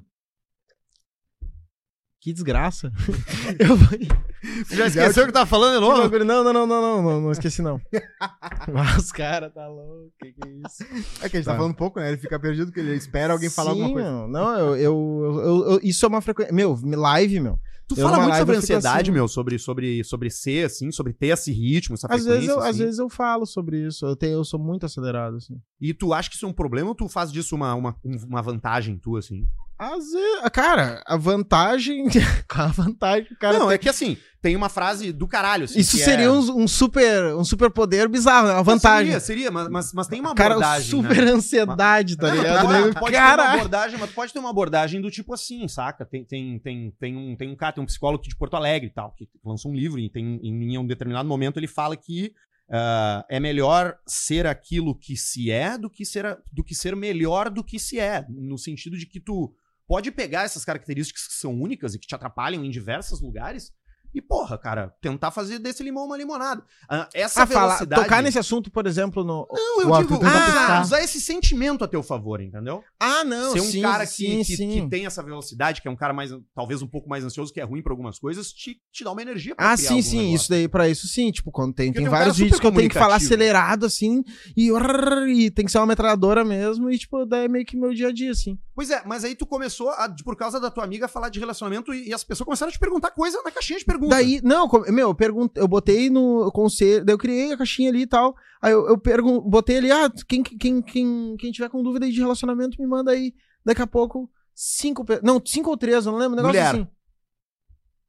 Que 2.20 2.34
desgraça. 2.34 2.92
eu... 3.60 3.78
Você 4.66 4.76
já 4.76 4.88
esqueceu 4.88 5.24
o 5.24 5.28
que 5.28 5.32
tava 5.32 5.46
falando 5.46 5.76
de 5.76 5.80
novo? 5.80 6.20
Não, 6.26 6.44
não, 6.44 6.54
não, 6.54 6.66
não, 6.66 6.82
não, 6.82 7.04
não, 7.04 7.22
não 7.22 7.32
esqueci 7.32 7.62
não. 7.62 7.80
Mas, 8.74 9.12
cara, 9.12 9.52
tá 9.52 9.68
louco, 9.68 10.12
que 10.20 10.34
que 10.34 10.48
é 10.48 10.52
isso? 10.52 10.84
É 11.22 11.30
que 11.30 11.38
a 11.38 11.40
gente 11.40 11.46
tá, 11.46 11.52
tá 11.52 11.58
falando 11.58 11.74
um 11.74 11.76
pouco, 11.76 12.00
né? 12.00 12.10
Ele 12.10 12.18
fica 12.18 12.40
perdido 12.40 12.68
porque 12.68 12.80
ele 12.80 12.96
espera 12.96 13.34
alguém 13.34 13.50
falar 13.52 13.72
alguma 13.72 13.92
coisa. 13.92 14.28
Não, 14.28 14.76
eu, 14.76 15.26
eu, 15.40 15.80
isso 15.84 16.04
é 16.04 16.10
uma 16.10 16.22
frequência. 16.22 16.52
Meu, 16.52 16.76
live, 16.84 17.40
meu. 17.40 17.60
Tu 17.88 17.96
fala 17.96 18.20
muito 18.20 18.38
sobre 18.38 18.56
ansiedade, 18.58 19.10
assim. 19.10 19.12
meu, 19.12 19.28
sobre, 19.28 19.60
sobre, 19.60 20.04
sobre 20.04 20.30
ser, 20.32 20.66
assim, 20.66 20.92
sobre 20.92 21.14
ter 21.14 21.28
esse 21.28 21.52
ritmo, 21.52 21.94
essa 21.94 22.08
às 22.08 22.24
frequência. 22.24 22.34
Vezes 22.34 22.50
eu, 22.50 22.60
assim. 22.60 22.70
Às 22.70 22.78
vezes 22.80 23.00
eu 23.00 23.10
falo 23.10 23.46
sobre 23.46 23.86
isso. 23.86 24.06
Eu, 24.06 24.16
tenho, 24.16 24.34
eu 24.34 24.44
sou 24.44 24.60
muito 24.60 24.86
acelerado, 24.86 25.38
assim. 25.38 25.56
E 25.80 25.94
tu 25.94 26.12
acha 26.12 26.30
que 26.30 26.36
isso 26.36 26.46
é 26.46 26.50
um 26.50 26.54
problema 26.54 26.90
ou 26.90 26.96
tu 26.96 27.08
faz 27.08 27.32
disso 27.32 27.56
uma, 27.56 27.76
uma, 27.76 27.96
uma 28.28 28.42
vantagem 28.42 28.98
tua, 28.98 29.20
assim? 29.20 29.46
Às 29.78 30.12
vezes, 30.12 30.50
cara, 30.54 31.04
a 31.06 31.18
vantagem. 31.18 32.06
A 32.50 32.68
vantagem? 32.68 33.28
Cara 33.38 33.60
não, 33.60 33.68
tem... 33.68 33.76
é 33.76 33.78
que 33.78 33.90
assim, 33.90 34.18
tem 34.42 34.56
uma 34.56 34.70
frase 34.70 35.12
do 35.12 35.28
caralho. 35.28 35.66
Assim, 35.66 35.80
Isso 35.80 35.98
seria 35.98 36.28
é... 36.28 36.32
um, 36.32 36.64
um, 36.64 36.68
super, 36.68 37.36
um 37.36 37.44
super 37.44 37.70
poder 37.70 38.08
bizarro, 38.08 38.48
né? 38.48 38.54
Uma 38.54 38.64
vantagem. 38.64 39.08
Seria, 39.20 39.50
seria, 39.50 39.52
mas, 39.52 39.92
mas, 39.92 40.08
tem 40.08 40.22
uma 40.22 40.32
abordagem. 40.32 41.02
Cara, 41.02 41.10
super 41.10 41.26
né? 41.26 41.32
ansiedade, 41.32 42.16
tá 42.16 42.30
ligado? 42.30 42.66
Pode, 42.66 43.00
pode 43.00 43.12
cara... 43.12 43.44
ter 43.44 43.50
uma 43.50 43.56
abordagem, 43.56 44.00
mas 44.00 44.12
pode 44.12 44.32
ter 44.32 44.40
uma 44.40 44.50
abordagem 44.50 45.02
do 45.02 45.12
tipo 45.12 45.34
assim, 45.34 45.68
saca? 45.68 46.06
Tem, 46.06 46.24
tem, 46.24 46.60
tem, 46.60 46.94
tem, 46.98 47.18
um, 47.18 47.36
tem 47.36 47.50
um 47.50 47.56
cara, 47.56 47.74
tem 47.74 47.84
um 47.84 47.88
psicólogo 47.88 48.24
de 48.24 48.36
Porto 48.36 48.56
Alegre 48.56 48.88
e 48.88 48.94
tal, 48.94 49.12
que 49.12 49.28
lançou 49.44 49.72
um 49.72 49.76
livro 49.76 50.00
e 50.00 50.10
tem, 50.10 50.40
em 50.42 50.78
um 50.78 50.88
determinado 50.88 51.28
momento 51.28 51.58
ele 51.58 51.68
fala 51.68 51.98
que 51.98 52.32
Uh, 52.68 53.22
é 53.30 53.40
melhor 53.40 53.96
ser 54.08 54.48
aquilo 54.48 54.96
que 54.96 55.16
se 55.16 55.52
é 55.52 55.78
do 55.78 55.88
que 55.88 56.04
ser, 56.04 56.40
do 56.52 56.64
que 56.64 56.74
ser 56.74 56.96
melhor 56.96 57.48
do 57.52 57.64
que 57.64 57.78
se 57.78 58.00
é. 58.00 58.26
No 58.28 58.58
sentido 58.58 58.98
de 58.98 59.06
que 59.06 59.20
tu 59.20 59.54
pode 59.88 60.12
pegar 60.12 60.44
essas 60.44 60.66
características 60.66 61.28
que 61.28 61.34
são 61.34 61.54
únicas 61.54 61.94
e 61.94 62.00
que 62.00 62.08
te 62.08 62.16
atrapalham 62.16 62.64
em 62.64 62.70
diversos 62.70 63.22
lugares 63.22 63.72
e, 64.16 64.22
porra, 64.22 64.58
cara, 64.58 64.96
tentar 65.02 65.30
fazer 65.30 65.60
desse 65.60 65.84
limão 65.84 66.06
uma 66.06 66.16
limonada. 66.16 66.62
Uh, 66.62 67.06
essa 67.14 67.42
ah, 67.42 67.46
velocidade... 67.46 67.90
Fala, 67.90 68.04
tocar 68.04 68.24
nesse 68.24 68.40
assunto, 68.40 68.72
por 68.72 68.88
exemplo, 68.88 69.26
no... 69.26 69.46
Não, 69.52 69.82
eu 69.82 69.92
o 69.92 69.98
digo, 70.00 70.20
ah, 70.24 70.82
usar 70.82 71.02
esse 71.02 71.20
sentimento 71.20 71.84
a 71.84 71.88
teu 71.88 72.02
favor, 72.02 72.40
entendeu? 72.40 72.82
Ah, 72.98 73.26
não, 73.26 73.52
Ser 73.52 73.60
um 73.60 73.66
sim, 73.66 73.82
cara 73.82 74.06
sim, 74.06 74.38
que, 74.38 74.56
sim. 74.56 74.70
Que, 74.70 74.82
que, 74.82 74.90
tem 74.90 75.06
essa 75.06 75.22
velocidade, 75.22 75.82
que 75.82 75.88
é 75.90 75.92
um 75.92 75.98
cara 75.98 76.14
mais, 76.14 76.32
talvez 76.56 76.82
um 76.82 76.88
pouco 76.88 77.10
mais 77.10 77.26
ansioso, 77.26 77.54
que 77.54 77.60
é 77.60 77.64
ruim 77.66 77.82
pra 77.82 77.92
algumas 77.92 78.18
coisas, 78.18 78.54
te, 78.54 78.80
te 78.90 79.04
dá 79.04 79.12
uma 79.12 79.22
energia 79.22 79.54
pra 79.54 79.72
Ah, 79.72 79.76
sim, 79.76 80.02
sim, 80.02 80.18
negócio. 80.18 80.36
isso 80.36 80.50
daí, 80.50 80.68
pra 80.70 80.88
isso 80.88 81.08
sim, 81.10 81.30
tipo, 81.30 81.52
quando 81.52 81.74
tem, 81.74 81.92
tem, 81.92 82.04
tem 82.04 82.10
vários 82.10 82.38
vídeos 82.38 82.58
que 82.58 82.66
eu 82.66 82.72
tenho 82.72 82.90
que 82.90 82.98
falar 82.98 83.16
acelerado, 83.16 83.86
assim, 83.86 84.24
e, 84.56 84.72
e 85.28 85.52
tem 85.52 85.66
que 85.66 85.72
ser 85.72 85.80
uma 85.80 85.88
metralhadora 85.88 86.46
mesmo, 86.46 86.90
e, 86.90 86.98
tipo, 86.98 87.26
daí 87.26 87.46
é 87.46 87.48
meio 87.50 87.66
que 87.66 87.76
meu 87.76 87.94
dia 87.94 88.08
a 88.08 88.14
dia, 88.14 88.32
assim. 88.32 88.58
Pois 88.76 88.90
é, 88.90 89.02
mas 89.06 89.24
aí 89.24 89.36
tu 89.36 89.46
começou, 89.46 89.90
a, 89.90 90.14
por 90.24 90.36
causa 90.36 90.60
da 90.60 90.70
tua 90.70 90.84
amiga, 90.84 91.06
a 91.06 91.10
falar 91.10 91.30
de 91.30 91.40
relacionamento 91.40 91.94
e, 91.94 92.10
e 92.10 92.14
as 92.14 92.24
pessoas 92.24 92.46
começaram 92.46 92.70
a 92.70 92.74
te 92.74 92.80
perguntar 92.80 93.12
coisa 93.12 93.42
na 93.42 93.50
caixinha 93.50 93.80
de 93.80 93.86
perguntas. 93.86 94.05
Daí, 94.10 94.42
não, 94.44 94.70
meu, 94.90 95.10
eu, 95.10 95.16
perguntei, 95.16 95.64
eu 95.64 95.68
botei 95.68 96.10
no 96.10 96.52
conselho, 96.52 97.04
daí 97.04 97.14
eu 97.14 97.18
criei 97.18 97.54
a 97.54 97.58
caixinha 97.58 97.90
ali 97.90 98.02
e 98.02 98.08
tal. 98.08 98.36
Aí 98.62 98.72
eu, 98.72 98.88
eu 98.88 98.98
pergun 98.98 99.40
botei 99.42 99.78
ali, 99.78 99.92
ah, 99.92 100.12
quem, 100.28 100.42
quem, 100.42 100.82
quem, 100.82 101.36
quem 101.38 101.52
tiver 101.52 101.70
com 101.70 101.84
dúvida 101.84 102.06
aí 102.06 102.12
de 102.12 102.20
relacionamento, 102.20 102.82
me 102.82 102.88
manda 102.88 103.12
aí. 103.12 103.34
Daqui 103.66 103.82
a 103.82 103.88
pouco, 103.88 104.30
cinco. 104.54 105.06
Não, 105.24 105.42
cinco 105.44 105.70
ou 105.70 105.78
três, 105.78 106.06
eu 106.06 106.12
não 106.12 106.20
lembro. 106.20 106.34
Um 106.34 106.38
negócio 106.38 106.60
Mulher. 106.60 106.76
assim. 106.76 106.88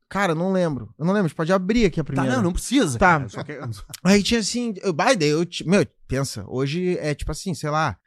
Cara, 0.09 0.35
não 0.35 0.52
lembro. 0.52 0.94
Eu 0.99 1.04
não 1.04 1.12
lembro. 1.12 1.26
A 1.26 1.28
gente 1.28 1.37
pode 1.37 1.52
abrir 1.52 1.87
aqui 1.87 2.00
a 2.00 2.04
primeira. 2.04 2.30
Tá, 2.30 2.37
não, 2.37 2.44
não 2.44 2.52
precisa. 2.52 2.99
Tá. 2.99 3.26
Cara, 3.44 3.70
Aí 4.04 4.23
tinha 4.23 4.40
assim. 4.40 4.75
Eu, 4.82 4.92
daí 4.92 5.16
eu, 5.28 5.44
meu, 5.66 5.87
pensa, 6.06 6.44
hoje 6.47 6.97
é 6.99 7.14
tipo 7.14 7.32
assim, 7.32 7.54
sei 7.54 7.70
lá, 7.70 7.99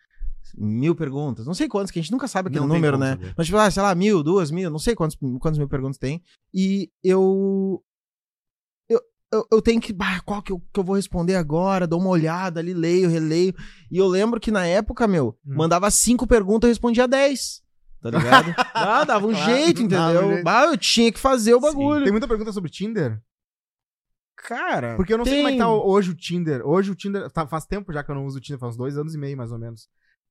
mil 0.58 0.96
perguntas. 0.96 1.46
Não 1.46 1.54
sei 1.54 1.68
quantos, 1.68 1.92
que 1.92 2.00
a 2.00 2.02
gente 2.02 2.12
nunca 2.12 2.28
sabe 2.28 2.48
aquele 2.48 2.62
não 2.62 2.68
número, 2.68 2.98
né? 2.98 3.12
Saber. 3.12 3.34
Mas, 3.38 3.46
tipo, 3.48 3.58
ah, 3.58 3.70
sei 3.70 3.84
lá, 3.84 3.94
mil, 3.94 4.24
duas 4.24 4.50
mil, 4.50 4.70
não 4.70 4.80
sei 4.80 4.96
quantos, 4.96 5.18
quantos 5.40 5.58
mil 5.58 5.68
perguntas 5.68 5.98
tem. 5.98 6.24
E 6.54 6.90
eu 7.04 7.84
eu, 9.32 9.48
eu 9.52 9.62
tenho 9.62 9.80
que. 9.80 9.94
Bah, 9.94 10.20
qual 10.22 10.42
que 10.42 10.52
eu, 10.52 10.60
que 10.74 10.80
eu 10.80 10.84
vou 10.84 10.96
responder 10.96 11.36
agora? 11.36 11.88
Dou 11.88 12.00
uma 12.00 12.10
olhada 12.10 12.60
ali, 12.60 12.74
leio, 12.74 13.10
releio. 13.10 13.54
E 13.92 13.98
eu 13.98 14.08
lembro 14.08 14.40
que 14.40 14.52
na 14.52 14.66
época, 14.66 15.08
meu, 15.08 15.38
hum. 15.46 15.56
mandava 15.56 15.90
cinco 15.92 16.26
perguntas 16.26 16.68
e 16.68 16.72
respondia 16.72 17.08
dez. 17.08 17.62
Tá 18.02 18.10
ligado? 18.10 18.54
ah, 18.74 19.04
dava 19.04 19.28
um 19.28 19.32
claro, 19.32 19.46
jeito, 19.52 19.82
entendeu? 19.82 20.26
Um 20.26 20.30
jeito. 20.32 20.44
Bah, 20.44 20.66
eu 20.66 20.78
tinha 20.78 21.12
que 21.12 21.20
fazer 21.20 21.54
o 21.54 21.60
bagulho. 21.60 22.00
Sim. 22.00 22.04
Tem 22.06 22.12
muita 22.12 22.28
pergunta 22.28 22.52
sobre 22.52 22.70
Tinder? 22.70 23.22
Cara. 24.36 24.96
Porque 24.96 25.14
eu 25.14 25.18
não 25.18 25.26
tem... 25.26 25.34
sei 25.34 25.42
como 25.42 25.50
é 25.50 25.52
que 25.52 25.58
tá 25.58 25.70
hoje 25.70 26.12
o 26.12 26.16
Tinder. 26.16 26.66
Hoje 26.66 26.92
o 26.92 26.96
Tinder. 26.96 27.30
Tá, 27.30 27.46
faz 27.46 27.66
tempo 27.66 27.92
já 27.94 28.04
que 28.04 28.10
eu 28.10 28.16
não 28.16 28.26
uso 28.26 28.38
o 28.38 28.42
Tinder, 28.42 28.60
faz 28.60 28.74
uns 28.74 28.78
dois 28.78 28.98
anos 28.98 29.14
e 29.14 29.18
meio, 29.18 29.38
mais 29.38 29.52
ou 29.52 29.60
menos. 29.60 29.88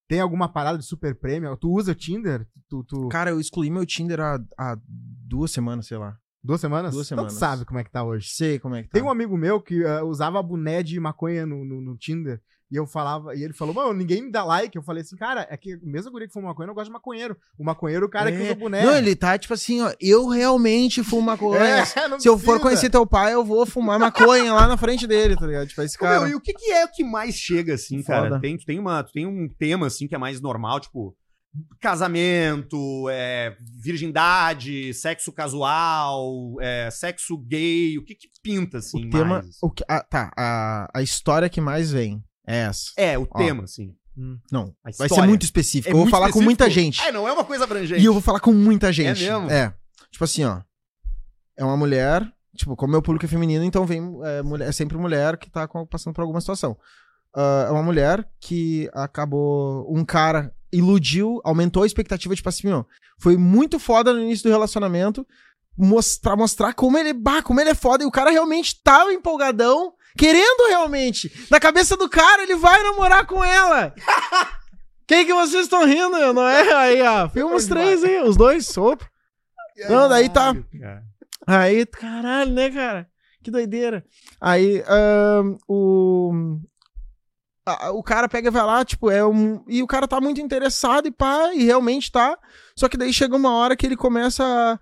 Tem 0.09 0.21
alguma 0.21 0.51
parada 0.51 0.79
de 0.79 0.85
super 0.85 1.15
prêmio? 1.15 1.55
Tu 1.59 1.71
usa 1.71 1.93
o 1.93 1.95
Tinder? 1.95 2.49
Tu, 2.69 2.83
tu... 2.85 3.09
Cara, 3.09 3.31
eu 3.31 3.39
excluí 3.39 3.71
meu 3.71 3.85
Tinder 3.85 4.19
há, 4.21 4.41
há 4.59 4.79
duas 4.83 5.51
semanas, 5.51 5.87
sei 5.87 5.99
lá. 5.99 6.17
Duas 6.43 6.61
semanas? 6.61 6.95
Duas 6.95 7.07
semanas. 7.07 7.33
Então 7.33 7.37
tu 7.37 7.41
sabe 7.41 7.65
como 7.65 7.79
é 7.81 7.85
que 7.85 7.91
tá 7.91 8.05
hoje. 8.05 8.29
Sei 8.31 8.59
como 8.59 8.75
é 8.75 8.83
que 8.83 8.89
tá. 8.89 8.95
Tem 8.95 9.03
um 9.03 9.11
amigo 9.11 9.37
meu 9.37 9.61
que 9.61 9.83
uh, 9.85 10.05
usava 10.07 10.43
boné 10.43 10.83
de 10.83 10.99
maconha 11.01 11.45
no, 11.45 11.65
no, 11.65 11.81
no, 11.81 11.97
Tinder. 11.97 12.41
E 12.71 12.77
eu 12.77 12.87
falava, 12.87 13.35
e 13.35 13.43
ele 13.43 13.55
falou, 13.55 13.75
mano, 13.75 13.95
ninguém 13.95 14.23
me 14.23 14.31
dá 14.31 14.45
like. 14.45 14.77
Eu 14.77 14.83
falei 14.83 15.01
assim, 15.01 15.17
cara, 15.17 15.47
é 15.51 15.57
que 15.57 15.79
mesmo 15.83 16.11
guria 16.11 16.29
que 16.29 16.35
for 16.35 16.43
maconha, 16.43 16.69
eu 16.69 16.75
gosto 16.75 16.89
de 16.89 16.93
maconheiro. 16.93 17.37
O 17.59 17.65
maconheiro, 17.65 18.05
o 18.05 18.11
cara 18.11 18.31
é. 18.31 18.37
que 18.37 18.43
usa 18.43 18.55
boné. 18.55 18.85
Não, 18.85 18.95
ele 18.95 19.17
tá 19.17 19.39
tipo 19.39 19.55
assim, 19.55 19.81
ó, 19.81 19.93
eu 19.99 20.29
realmente 20.29 21.03
fumo 21.03 21.23
maconha. 21.27 21.61
É, 21.61 21.85
Se 21.85 21.95
precisa. 21.95 22.29
eu 22.29 22.39
for 22.39 22.61
conhecer 22.61 22.91
teu 22.91 23.07
pai, 23.07 23.33
eu 23.33 23.43
vou 23.43 23.65
fumar 23.65 23.99
maconha 23.99 24.53
lá 24.53 24.69
na 24.69 24.77
frente 24.77 25.07
dele, 25.07 25.35
tá 25.35 25.47
ligado? 25.47 25.67
Tipo, 25.67 25.83
esse 25.83 25.99
cara. 25.99 26.21
Meu, 26.21 26.29
e 26.29 26.35
o 26.35 26.41
que, 26.41 26.53
que 26.53 26.71
é 26.71 26.85
o 26.85 26.93
que 26.93 27.03
mais 27.03 27.35
chega, 27.35 27.75
assim, 27.75 28.03
Foda. 28.03 28.29
cara? 28.29 28.41
Tem, 28.41 28.57
tem, 28.59 28.79
uma, 28.79 29.03
tem 29.03 29.27
um 29.27 29.49
tema, 29.49 29.87
assim, 29.87 30.07
que 30.07 30.15
é 30.15 30.19
mais 30.19 30.41
normal, 30.41 30.79
tipo 30.79 31.17
casamento, 31.81 33.09
é, 33.11 33.57
virgindade, 33.83 34.93
sexo 34.95 35.33
casual, 35.33 36.55
é, 36.61 36.91
sexo 36.91 37.37
gay, 37.39 37.99
o 37.99 38.05
que 38.05 38.15
que 38.15 38.29
pinta, 38.43 38.79
assim, 38.79 39.07
o 39.07 39.11
tema. 39.11 39.41
mais? 39.43 39.57
O 39.63 39.71
que, 39.71 39.85
ah, 39.89 40.03
tá. 40.03 40.31
A, 40.37 40.89
a 40.95 41.03
história 41.03 41.49
que 41.49 41.61
mais 41.61 41.91
vem 41.91 42.23
é 42.47 42.59
essa. 42.59 42.91
É, 42.97 43.19
o 43.19 43.27
Ó. 43.31 43.39
tema, 43.39 43.65
assim. 43.65 43.95
Não. 44.51 44.75
A 44.85 44.91
Vai 44.99 45.09
ser 45.09 45.23
muito 45.23 45.43
específico. 45.45 45.89
É 45.89 45.93
eu 45.93 46.03
vou 46.03 46.09
falar 46.09 46.33
com 46.33 46.41
muita 46.43 46.65
específico? 46.67 46.97
gente. 46.97 47.09
É, 47.09 47.13
não 47.13 47.29
é 47.29 47.33
uma 47.33 47.45
coisa 47.45 47.65
abrangente. 47.65 48.01
E 48.01 48.05
eu 48.05 48.13
vou 48.13 48.21
falar 48.23 48.41
com 48.41 48.53
muita 48.53 48.93
gente. 48.93 49.23
mesmo? 49.23 49.49
É. 49.51 49.73
Tipo 50.11 50.25
assim, 50.25 50.45
ó. 50.45 50.61
É 51.57 51.65
uma 51.65 51.77
mulher. 51.77 52.29
Tipo, 52.57 52.75
como 52.75 52.91
meu 52.91 53.01
público 53.03 53.25
é 53.25 53.29
feminino, 53.29 53.63
então 53.65 53.87
vem. 53.87 54.03
É, 54.25 54.43
mulher, 54.43 54.69
é 54.69 54.73
sempre 54.73 54.97
mulher 54.97 55.37
que 55.37 55.49
tá 55.49 55.69
com- 55.69 55.87
passando 55.87 56.15
por 56.15 56.23
alguma 56.23 56.41
situação. 56.41 56.77
Ah, 57.33 57.67
é 57.69 57.71
uma 57.71 57.83
mulher 57.83 58.29
que 58.41 58.91
acabou. 58.93 59.87
Um 59.97 60.05
cara 60.05 60.53
iludiu, 60.73 61.41
aumentou 61.45 61.83
a 61.83 61.87
expectativa, 61.87 62.35
tipo 62.35 62.49
assim, 62.49 62.71
ó. 62.71 62.85
Foi 63.19 63.37
muito 63.37 63.79
foda 63.79 64.13
no 64.13 64.21
início 64.21 64.45
do 64.49 64.53
relacionamento. 64.53 65.27
Mostrar, 65.77 66.37
mostrar 66.37 66.73
como 66.73 66.99
ele, 66.99 67.13
bah, 67.13 67.43
como 67.43 67.61
ele 67.61 67.71
é 67.71 67.75
foda. 67.75 68.03
E 68.03 68.07
o 68.07 68.11
cara 68.11 68.31
realmente 68.31 68.81
tava 68.83 69.13
empolgadão, 69.13 69.93
querendo 70.17 70.69
realmente. 70.69 71.31
Na 71.51 71.61
cabeça 71.61 71.97
do 71.97 72.09
cara, 72.09 72.43
ele 72.43 72.57
vai 72.57 72.83
namorar 72.83 73.27
com 73.27 73.45
ela. 73.45 73.95
Quem 75.07 75.25
que 75.25 75.33
vocês 75.33 75.63
estão 75.65 75.87
rindo, 75.87 76.11
meu? 76.11 76.33
Não 76.35 76.47
é? 76.47 76.73
Aí, 76.75 77.03
ó. 77.03 77.29
Filma 77.31 77.55
os 77.55 77.67
três 77.67 78.05
aí, 78.05 78.21
os 78.23 78.37
dois, 78.37 78.77
opa. 78.77 79.09
Não, 79.89 80.09
daí 80.09 80.29
tá. 80.29 80.55
Aí, 81.47 81.87
caralho, 81.87 82.53
né, 82.53 82.71
cara? 82.71 83.09
Que 83.43 83.51
doideira. 83.51 84.05
Aí, 84.41 84.83
ahn, 84.87 85.57
o. 85.67 86.59
o 87.93 88.03
cara 88.03 88.29
pega 88.29 88.49
e 88.49 88.51
vai 88.51 88.65
lá, 88.65 88.85
tipo, 88.85 89.11
é 89.11 89.25
um. 89.25 89.65
E 89.67 89.83
o 89.83 89.87
cara 89.87 90.07
tá 90.07 90.21
muito 90.21 90.41
interessado 90.41 91.09
e 91.09 91.11
pá, 91.11 91.53
e 91.55 91.65
realmente 91.65 92.11
tá. 92.11 92.39
Só 92.77 92.89
que 92.89 92.97
daí 92.97 93.13
chega 93.13 93.37
uma 93.37 93.53
hora 93.53 93.77
que 93.77 93.87
ele 93.87 93.97
começa 93.97 94.45
a. 94.45 94.79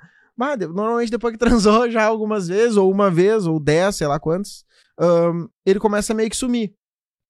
Normalmente 0.59 1.11
depois 1.11 1.33
que 1.33 1.39
transou 1.45 1.91
já 1.91 2.05
algumas 2.05 2.49
vezes, 2.49 2.77
ou 2.77 2.91
uma 2.91 3.11
vez, 3.11 3.47
ou 3.47 3.59
dez, 3.59 3.97
sei 3.97 4.07
lá 4.07 4.21
quantos, 4.21 4.65
ahn, 4.99 5.47
ele 5.65 5.81
começa 5.81 6.13
a 6.13 6.17
meio 6.17 6.31
que 6.31 6.37
sumir. 6.37 6.75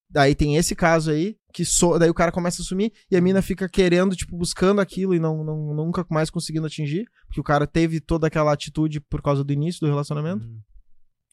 Daí 0.08 0.34
tem 0.34 0.56
esse 0.56 0.74
caso 0.74 1.10
aí, 1.10 1.36
que 1.52 1.64
so... 1.64 1.98
daí 1.98 2.08
o 2.08 2.14
cara 2.14 2.30
começa 2.30 2.62
a 2.62 2.64
sumir 2.64 2.92
e 3.10 3.16
a 3.16 3.20
mina 3.20 3.42
fica 3.42 3.68
querendo, 3.68 4.14
tipo, 4.14 4.36
buscando 4.36 4.80
aquilo 4.80 5.14
e 5.14 5.18
não, 5.18 5.42
não, 5.42 5.74
nunca 5.74 6.06
mais 6.10 6.30
conseguindo 6.30 6.66
atingir, 6.66 7.06
porque 7.26 7.40
o 7.40 7.44
cara 7.44 7.66
teve 7.66 8.00
toda 8.00 8.26
aquela 8.26 8.52
atitude 8.52 9.00
por 9.00 9.20
causa 9.20 9.42
do 9.42 9.52
início 9.52 9.80
do 9.80 9.86
relacionamento. 9.86 10.46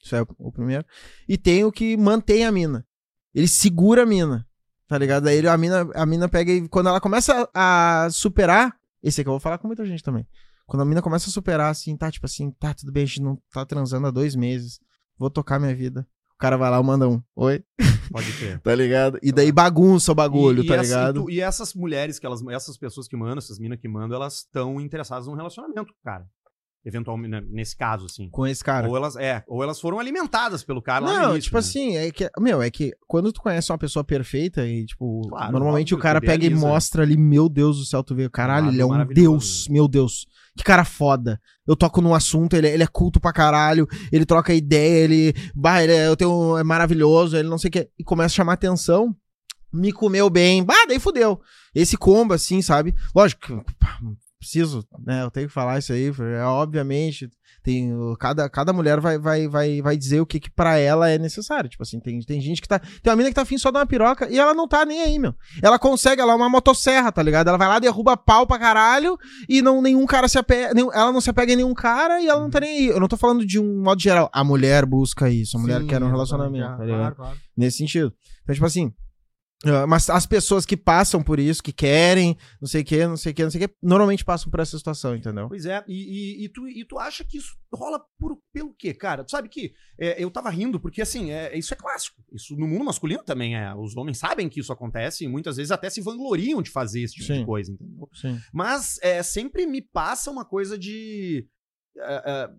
Isso 0.04 0.16
é 0.16 0.26
o 0.38 0.52
primeiro. 0.52 0.86
E 1.28 1.38
tem 1.38 1.64
o 1.64 1.72
que 1.72 1.96
mantém 1.96 2.46
a 2.46 2.52
mina. 2.52 2.86
Ele 3.34 3.48
segura 3.48 4.04
a 4.04 4.06
mina. 4.06 4.46
Tá 4.88 4.98
ligado? 4.98 5.24
Daí 5.24 5.38
ele- 5.38 5.48
a 5.48 5.58
mina, 5.58 5.90
a 5.96 6.06
mina 6.06 6.30
pega 6.30 6.52
e 6.52 6.68
quando 6.68 6.90
ela 6.90 7.02
começa 7.02 7.50
a, 7.54 8.06
a 8.06 8.10
superar, 8.12 8.76
esse 9.02 9.22
aqui 9.22 9.28
eu 9.30 9.34
vou 9.34 9.40
falar 9.40 9.58
com 9.58 9.68
muita 9.68 9.86
gente 9.86 10.04
também. 10.04 10.28
Quando 10.66 10.82
a 10.82 10.86
mina 10.86 11.02
começa 11.02 11.30
a 11.30 11.32
superar, 11.34 11.72
assim, 11.72 11.96
tá, 11.98 12.10
tipo 12.12 12.26
assim, 12.26 12.52
tá, 12.52 12.74
tudo 12.74 12.92
bem, 12.92 13.04
a 13.04 13.06
gente 13.06 13.22
não 13.22 13.38
tá 13.52 13.66
transando 13.66 14.08
há 14.08 14.12
dois 14.12 14.36
meses. 14.36 14.80
Vou 15.18 15.30
tocar 15.30 15.60
minha 15.60 15.76
vida. 15.76 16.08
O 16.36 16.38
cara 16.38 16.58
vai 16.58 16.70
lá 16.70 16.80
e 16.80 16.84
manda 16.84 17.08
um. 17.08 17.22
Oi? 17.36 17.64
Pode 18.12 18.32
ter. 18.34 18.60
Tá 18.64 18.76
ligado? 18.76 19.18
E 19.24 19.32
daí 19.32 19.52
bagunça 19.52 20.12
o 20.12 20.16
bagulho, 20.16 20.62
E- 20.62 20.66
e 20.66 20.68
tá 20.68 20.76
essa- 20.76 20.84
ligado? 20.84 21.20
e 21.20 21.24
tu- 21.24 21.30
E 21.32 21.42
essas 21.42 21.74
mulheres, 21.74 22.20
que 22.20 22.26
elas, 22.26 22.42
essas 22.48 22.78
pessoas 22.78 23.08
que 23.08 23.16
mandam, 23.16 23.38
essas 23.38 23.60
minas 23.60 23.80
que 23.80 23.88
mandam, 23.88 24.16
elas 24.18 24.40
estão 24.40 24.80
interessadas 24.80 25.28
num 25.28 25.36
relacionamento, 25.36 25.94
cara. 26.04 26.26
Eventualmente, 26.86 27.32
né, 27.32 27.42
nesse 27.50 27.78
caso, 27.78 28.06
assim. 28.06 28.30
Com 28.30 28.46
esse 28.46 28.62
cara. 28.62 28.90
Ou 28.90 28.98
elas, 28.98 29.16
é, 29.16 29.42
ou 29.48 29.64
elas 29.64 29.80
foram 29.80 30.00
alimentadas 30.00 30.64
pelo 30.64 30.82
cara 30.82 31.06
Não, 31.06 31.32
início, 31.32 31.44
tipo 31.44 31.56
né? 31.56 31.60
assim, 31.60 31.96
é 31.96 32.12
que, 32.12 32.30
meu, 32.38 32.62
é 32.62 32.70
que 32.70 32.92
quando 33.08 33.32
tu 33.32 33.42
conhece 33.42 33.72
uma 33.72 33.78
pessoa 33.78 34.04
perfeita 34.04 34.68
e, 34.68 34.86
tipo, 34.86 35.30
Claro, 35.30 35.52
normalmente 35.54 35.96
o 35.96 35.98
cara 35.98 36.20
pega 36.20 36.46
e 36.46 36.50
mostra 36.54 37.04
ali, 37.04 37.16
meu 37.16 37.48
Deus 37.48 37.78
do 37.78 37.86
céu, 37.86 38.04
tu 38.04 38.14
vê, 38.14 38.30
caralho, 38.30 38.66
lado 38.66 38.76
ele 38.76 38.82
é 38.82 38.86
um 38.86 39.06
deus, 39.08 39.68
meu 39.70 39.88
Deus. 39.88 40.28
Que 40.58 40.64
cara 40.64 40.84
foda. 40.84 41.40
Eu 41.66 41.76
toco 41.76 42.02
num 42.02 42.14
assunto, 42.14 42.56
ele, 42.56 42.68
ele 42.68 42.84
é 42.84 42.88
culto 42.88 43.20
pra 43.20 43.32
caralho, 43.32 43.88
ele 44.12 44.26
troca 44.26 44.54
ideia, 44.54 45.06
ele, 45.06 45.34
bah, 45.56 45.82
ele 45.82 45.94
é, 45.94 46.08
eu 46.08 46.18
tenho, 46.18 46.58
é 46.58 46.64
maravilhoso, 46.64 47.38
ele 47.38 47.48
não 47.48 47.58
sei 47.58 47.70
o 47.70 47.72
que, 47.72 47.90
e 47.98 48.04
começa 48.04 48.34
a 48.34 48.36
chamar 48.36 48.54
atenção, 48.54 49.16
me 49.72 49.94
comeu 49.94 50.30
bem, 50.30 50.64
bah, 50.64 50.86
daí 50.88 51.00
fudeu. 51.00 51.40
Esse 51.74 51.96
combo, 51.98 52.34
assim, 52.34 52.62
sabe? 52.62 52.94
Lógico, 53.16 53.64
preciso, 54.44 54.86
né, 55.06 55.24
eu 55.24 55.32
tenho 55.32 55.48
que 55.48 55.54
falar 55.54 55.80
isso 55.80 55.92
aí, 55.94 56.12
é, 56.38 56.44
obviamente, 56.44 57.30
tem 57.64 57.92
cada, 58.20 58.50
cada 58.50 58.74
mulher 58.74 59.00
vai, 59.00 59.18
vai, 59.18 59.48
vai, 59.48 59.82
vai 59.82 59.98
dizer 59.98 60.20
o 60.20 60.26
que 60.26 60.38
que 60.40 60.52
pra 60.52 60.78
ela 60.78 61.10
é 61.10 61.18
necessário. 61.18 61.70
Tipo 61.70 61.84
assim, 61.84 61.98
tem, 62.00 62.20
tem 62.20 62.42
gente 62.42 62.62
que 62.62 62.68
tá. 62.68 62.78
Tem 62.78 63.10
uma 63.10 63.16
mina 63.16 63.30
que 63.30 63.36
tá 63.36 63.44
afim 63.44 63.58
só 63.58 63.72
de 63.72 63.78
uma 63.78 63.86
piroca 63.86 64.30
e 64.30 64.38
ela 64.38 64.54
não 64.54 64.68
tá 64.68 64.86
nem 64.86 65.02
aí, 65.02 65.18
meu. 65.18 65.34
Ela 65.62 65.80
consegue, 65.80 66.22
ela 66.22 66.34
é 66.34 66.36
uma 66.36 66.50
motosserra, 66.50 67.10
tá 67.10 67.24
ligado? 67.24 67.48
Ela 67.48 67.58
vai 67.58 67.70
lá, 67.70 67.80
derruba 67.80 68.18
pau 68.18 68.46
pra 68.46 68.60
caralho 68.60 69.18
e 69.48 69.62
não, 69.62 69.82
nenhum 69.82 70.06
cara 70.06 70.28
se 70.28 70.38
apega. 70.38 70.74
nenhum- 70.74 70.92
ela 70.92 71.12
não 71.14 71.22
se 71.22 71.30
apega 71.30 71.54
em 71.54 71.56
nenhum 71.56 71.74
cara 71.74 72.22
e 72.22 72.28
ela 72.28 72.42
não 72.42 72.50
tá 72.50 72.60
nem 72.60 72.70
aí. 72.70 72.88
Eu 72.88 73.00
não 73.00 73.08
tô 73.08 73.16
falando 73.16 73.46
de 73.46 73.58
um 73.58 73.82
modo 73.82 74.02
geral. 74.02 74.30
A 74.34 74.44
mulher 74.44 74.86
busca 74.86 75.30
isso, 75.30 75.56
a 75.56 75.60
mulher 75.62 75.80
Sim, 75.82 75.88
quer 75.88 76.04
um 76.04 76.10
relacionamento, 76.10 76.78
tá 76.78 76.84
ligado? 76.84 76.98
claro, 77.00 77.16
claro. 77.16 77.38
Nesse 77.56 77.78
sentido. 77.78 78.14
Então, 78.44 78.54
tipo 78.54 78.66
assim. 78.66 78.92
Ah, 79.66 79.88
Mas 79.88 80.10
as 80.10 80.26
pessoas 80.26 80.66
que 80.66 80.76
passam 80.78 81.24
por 81.24 81.40
isso, 81.40 81.64
que 81.64 81.72
querem, 81.72 82.38
não 82.62 82.68
sei 82.68 82.82
o 82.82 82.86
que, 82.86 83.06
não 83.08 83.18
sei 83.18 83.32
o 83.32 83.36
que, 83.36 83.44
não 83.44 83.52
sei 83.52 83.64
o 83.64 83.68
que, 83.70 83.76
normalmente 83.82 84.24
passam 84.26 84.50
por 84.52 84.60
essa 84.60 84.78
situação, 84.78 85.16
entendeu? 85.16 85.48
Pois 85.48 85.66
é, 85.66 85.84
e, 85.88 86.42
e- 86.42 86.46
e 86.46 86.50
tu, 86.50 86.68
e 86.68 86.86
tu 86.86 86.98
acha 87.00 87.24
que 87.24 87.38
isso 87.38 87.56
rola 87.74 88.00
por, 88.20 88.38
pelo 88.54 88.74
quê, 88.74 88.94
cara? 88.94 89.24
Tu 89.24 89.32
sabe 89.32 89.50
que 89.50 89.74
é, 90.00 90.24
eu 90.24 90.30
tava 90.30 90.50
rindo, 90.50 90.80
porque 90.80 91.02
assim, 91.02 91.32
é, 91.32 91.58
isso 91.58 91.74
é 91.74 91.78
clássico. 91.78 92.22
Isso 92.32 92.56
no 92.56 92.68
mundo 92.68 92.84
masculino 92.86 93.24
também 93.24 93.56
é. 93.56 93.74
Os 93.76 93.96
homens 93.98 94.18
sabem 94.18 94.48
que 94.50 94.60
isso 94.60 94.72
acontece 94.74 95.24
e 95.24 95.28
muitas 95.28 95.58
vezes 95.58 95.72
até 95.72 95.90
se 95.90 96.02
vangloriam 96.02 96.62
de 96.62 96.70
fazer 96.70 97.02
esse 97.02 97.16
tipo 97.16 97.28
Sim. 97.28 97.40
de 97.40 97.46
coisa, 97.46 97.72
entendeu? 97.72 98.10
Sim. 98.14 98.40
Mas 98.54 99.00
é, 99.02 99.24
sempre 99.24 99.66
me 99.66 99.82
passa 99.82 100.30
uma 100.32 100.46
coisa 100.46 100.78
de. 100.78 101.48
é, 101.98 102.24
é, 102.26 102.50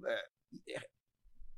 é, 0.75 0.81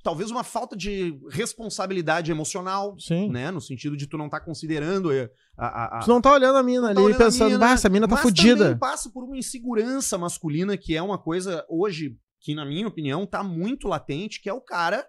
talvez 0.07 0.31
uma 0.31 0.45
falta 0.45 0.77
de 0.77 1.19
responsabilidade 1.31 2.31
emocional, 2.31 2.95
Sim. 2.99 3.29
né? 3.29 3.51
No 3.51 3.61
sentido 3.61 3.97
de 3.97 4.07
tu 4.07 4.17
não 4.17 4.27
estar 4.27 4.39
considerando 4.41 5.13
é, 5.13 5.29
a- 5.59 5.67
a- 5.67 5.99
a, 5.99 6.01
Tu 6.05 6.09
não 6.09 6.21
tá 6.21 6.33
olhando 6.33 6.57
a 6.57 6.63
mina 6.63 6.95
tá 6.95 7.01
ali 7.01 7.13
a 7.13 7.17
pensando, 7.17 7.51
mina, 7.53 7.73
essa 7.73 7.89
mina 7.89 8.07
tá 8.07 8.15
mas 8.15 8.23
fudida. 8.23 8.57
também 8.65 8.79
passa 8.79 9.11
por 9.11 9.25
uma 9.25 9.37
insegurança 9.37 10.17
masculina 10.17 10.77
que 10.77 10.95
é 10.97 11.03
uma 11.03 11.19
coisa 11.19 11.65
hoje 11.69 12.17
que 12.41 12.55
na 12.55 12.65
minha 12.65 12.87
opinião 12.87 13.27
tá 13.27 13.43
muito 13.43 13.89
latente, 13.89 14.41
que 14.41 14.49
é 14.49 14.53
o 14.53 14.61
cara 14.61 15.05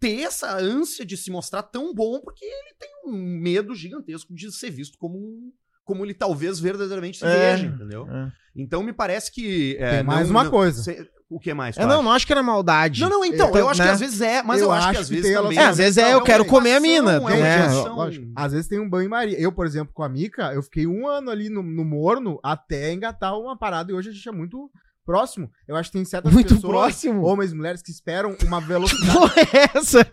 ter 0.00 0.20
essa 0.22 0.56
ânsia 0.56 1.04
de 1.04 1.16
se 1.16 1.30
mostrar 1.30 1.62
tão 1.62 1.92
bom 1.94 2.20
porque 2.20 2.44
ele 2.44 2.74
tem 2.78 2.90
um 3.06 3.12
medo 3.42 3.74
gigantesco 3.74 4.34
de 4.34 4.50
ser 4.52 4.70
visto 4.70 4.96
como 4.98 5.18
um 5.18 5.52
como 5.84 6.02
ele 6.02 6.14
talvez 6.14 6.58
verdadeiramente 6.58 7.18
se 7.18 7.26
É. 7.26 7.56
veja, 7.56 7.66
entendeu? 7.66 8.08
É. 8.08 8.32
Então 8.56 8.82
me 8.82 8.90
parece 8.94 9.30
que 9.30 9.76
é, 9.78 9.96
Tem 9.96 10.02
mais 10.02 10.28
não- 10.28 10.36
uma 10.36 10.44
não- 10.44 10.50
coisa. 10.50 10.82
cê- 10.82 11.06
o 11.34 11.40
que 11.40 11.52
mais? 11.52 11.76
É, 11.76 11.84
não, 11.84 12.02
não 12.02 12.12
acho 12.12 12.26
que 12.26 12.32
era 12.32 12.42
maldade. 12.42 13.00
Não, 13.00 13.10
não, 13.10 13.24
então, 13.24 13.48
Então, 13.48 13.60
eu 13.60 13.68
acho 13.68 13.80
né? 13.80 13.86
que 13.88 13.92
às 13.92 14.00
vezes 14.00 14.20
é, 14.20 14.42
mas 14.42 14.60
eu, 14.60 14.68
Eu 14.68 14.72
acho 14.72 14.84
que 14.84 14.90
acho 14.90 15.00
às 15.00 15.08
que 15.08 15.14
vezes 15.14 15.30
tem 15.32 15.42
também. 15.42 15.58
É, 15.58 15.64
às 15.64 15.76
vezes 15.76 15.98
é, 15.98 16.14
eu 16.14 16.22
quero 16.22 16.44
comer 16.44 16.74
a 16.76 16.80
mina, 16.80 17.12
É 17.16 17.20
né? 17.20 17.64
educação. 17.64 17.96
Lógico. 17.96 18.26
Às 18.36 18.52
vezes 18.52 18.68
tem 18.68 18.78
um 18.80 18.88
banho-maria. 18.88 19.38
Eu, 19.40 19.50
por 19.50 19.66
exemplo, 19.66 19.92
com 19.92 20.02
a 20.02 20.08
Mica, 20.08 20.52
eu 20.54 20.62
fiquei 20.62 20.86
um 20.86 21.06
ano 21.08 21.30
ali 21.30 21.48
no, 21.48 21.62
no 21.62 21.84
morno 21.84 22.38
até 22.42 22.92
engatar 22.92 23.38
uma 23.38 23.56
parada 23.56 23.90
e 23.90 23.94
hoje 23.94 24.10
a 24.10 24.12
gente 24.12 24.28
é 24.28 24.32
muito 24.32 24.70
próximo. 25.04 25.50
Eu 25.68 25.76
acho 25.76 25.90
que 25.90 25.98
tem 25.98 26.04
certas 26.04 26.32
Muito 26.32 26.54
pessoas, 26.54 26.72
próximo? 26.72 27.22
homens 27.24 27.52
e 27.52 27.54
mulheres, 27.54 27.82
que 27.82 27.90
esperam 27.90 28.36
uma 28.44 28.60
velocidade. 28.60 29.12
porra 29.12 29.34
é 29.36 29.78
essa? 29.78 30.06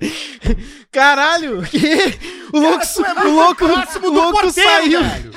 Caralho, 0.92 1.62
que... 1.64 1.80
O 2.54 2.60
louco, 2.60 2.86
tu 2.94 3.06
é 3.06 3.14
o 3.28 3.32
louco, 3.34 3.66
próximo 3.66 4.08
o 4.08 4.12
louco 4.12 4.42
porteiro, 4.42 4.70
saiu 4.70 5.02
velho. 5.04 5.32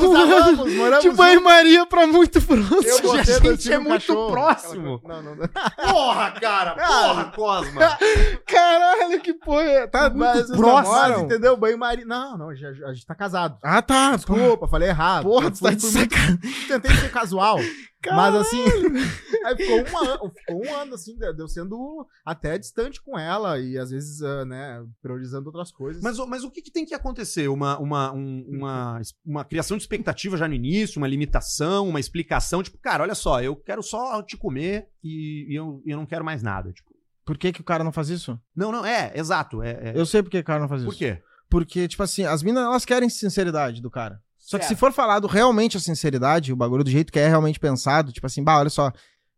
um 0.00 0.16
ano 0.16 0.34
amamos, 0.34 0.72
moramos 0.74 0.98
de 0.98 1.10
juntos. 1.10 1.16
banho-maria 1.16 1.86
pra 1.86 2.06
muito 2.08 2.40
próximo. 2.42 2.76
Eu 2.84 2.98
A 2.98 3.02
botei 3.02 3.24
gente 3.56 3.72
é 3.72 3.78
no 3.78 3.84
muito 3.84 4.00
cachorro. 4.06 4.30
próximo. 4.32 5.00
Não, 5.06 5.22
não, 5.22 5.34
não. 5.36 5.46
Porra, 5.92 6.30
cara, 6.40 6.74
porra, 6.74 7.24
Cosma. 7.36 7.98
Caralho, 8.46 9.20
que 9.20 9.32
porra 9.34 9.62
é? 9.62 9.86
Tá 9.86 10.10
Mas 10.12 10.48
muito 10.48 10.56
próximo. 10.56 10.94
namoram, 10.96 11.20
entendeu? 11.24 11.56
Banho-maria. 11.56 12.04
Não, 12.04 12.36
não, 12.36 12.48
a 12.50 12.54
gente 12.54 13.06
tá 13.06 13.14
casado. 13.14 13.56
Ah, 13.62 13.80
tá. 13.80 14.16
Desculpa, 14.16 14.66
falei 14.66 14.88
errado. 14.88 15.22
Porra, 15.22 15.52
tu 15.52 15.60
tá 15.60 15.70
de 15.70 15.82
sacanagem. 15.82 16.38
Tentei 16.66 16.94
ser 16.96 17.10
casual. 17.12 17.60
Mas 18.06 18.34
assim, 18.34 18.56
aí 19.44 19.56
ficou 19.56 19.76
um, 19.78 19.98
ano, 19.98 20.32
ficou 20.34 20.64
um 20.66 20.74
ano, 20.74 20.94
assim, 20.94 21.16
de- 21.16 21.32
de 21.34 21.42
eu 21.42 21.48
sendo 21.48 22.06
até 22.24 22.56
distante 22.58 23.00
com 23.02 23.18
ela 23.18 23.58
e 23.58 23.76
às 23.76 23.90
vezes, 23.90 24.22
ah, 24.22 24.44
né, 24.44 24.82
priorizando 25.02 25.46
outras 25.48 25.70
coisas. 25.70 26.02
Mas, 26.02 26.18
o- 26.18 26.26
mas 26.26 26.42
o 26.44 26.50
que, 26.50 26.62
que 26.62 26.70
tem 26.72 26.86
que 26.86 26.94
acontecer? 26.94 27.48
Uma, 27.48 27.78
uma, 27.78 28.12
um- 28.12 28.44
uma, 28.48 29.00
uma 29.24 29.44
criação 29.44 29.76
de 29.76 29.82
expectativa 29.82 30.36
já 30.36 30.48
no 30.48 30.54
início, 30.54 30.98
uma 30.98 31.06
limitação, 31.08 31.88
uma 31.88 32.00
explicação, 32.00 32.62
tipo, 32.62 32.78
cara, 32.78 33.02
olha 33.02 33.14
só, 33.14 33.42
eu 33.42 33.54
quero 33.56 33.82
só 33.82 34.22
te 34.22 34.36
comer 34.36 34.88
e, 35.04 35.46
e 35.52 35.54
eu, 35.54 35.82
eu 35.84 35.96
não 35.96 36.06
quero 36.06 36.24
mais 36.24 36.42
nada. 36.42 36.72
Tipo, 36.72 36.90
Por 37.24 37.36
que, 37.36 37.52
que 37.52 37.60
o 37.60 37.64
cara 37.64 37.84
não 37.84 37.92
faz 37.92 38.08
isso? 38.08 38.38
não, 38.56 38.72
não, 38.72 38.84
é, 38.86 39.12
exato. 39.14 39.62
É, 39.62 39.90
é- 39.90 39.92
Eu 39.94 40.06
sei 40.06 40.22
por 40.22 40.30
que 40.30 40.38
o 40.38 40.44
cara 40.44 40.60
não 40.60 40.68
faz 40.68 40.82
isso. 40.82 40.90
Por 40.90 40.96
quê? 40.96 41.22
Porque, 41.50 41.88
tipo 41.88 42.02
assim, 42.02 42.24
as 42.24 42.42
minas, 42.42 42.62
elas 42.64 42.84
querem 42.84 43.08
sinceridade 43.10 43.82
do 43.82 43.90
cara. 43.90 44.22
Só 44.50 44.58
que 44.58 44.64
Certo. 44.64 44.74
se 44.76 44.80
for 44.80 44.92
falado 44.92 45.28
realmente 45.28 45.76
a 45.76 45.80
sinceridade, 45.80 46.52
o 46.52 46.56
bagulho 46.56 46.82
do 46.82 46.90
jeito 46.90 47.12
que 47.12 47.20
é 47.20 47.28
realmente 47.28 47.60
pensado, 47.60 48.10
tipo 48.10 48.26
assim, 48.26 48.42
bah, 48.42 48.58
olha 48.58 48.70
só, 48.70 48.90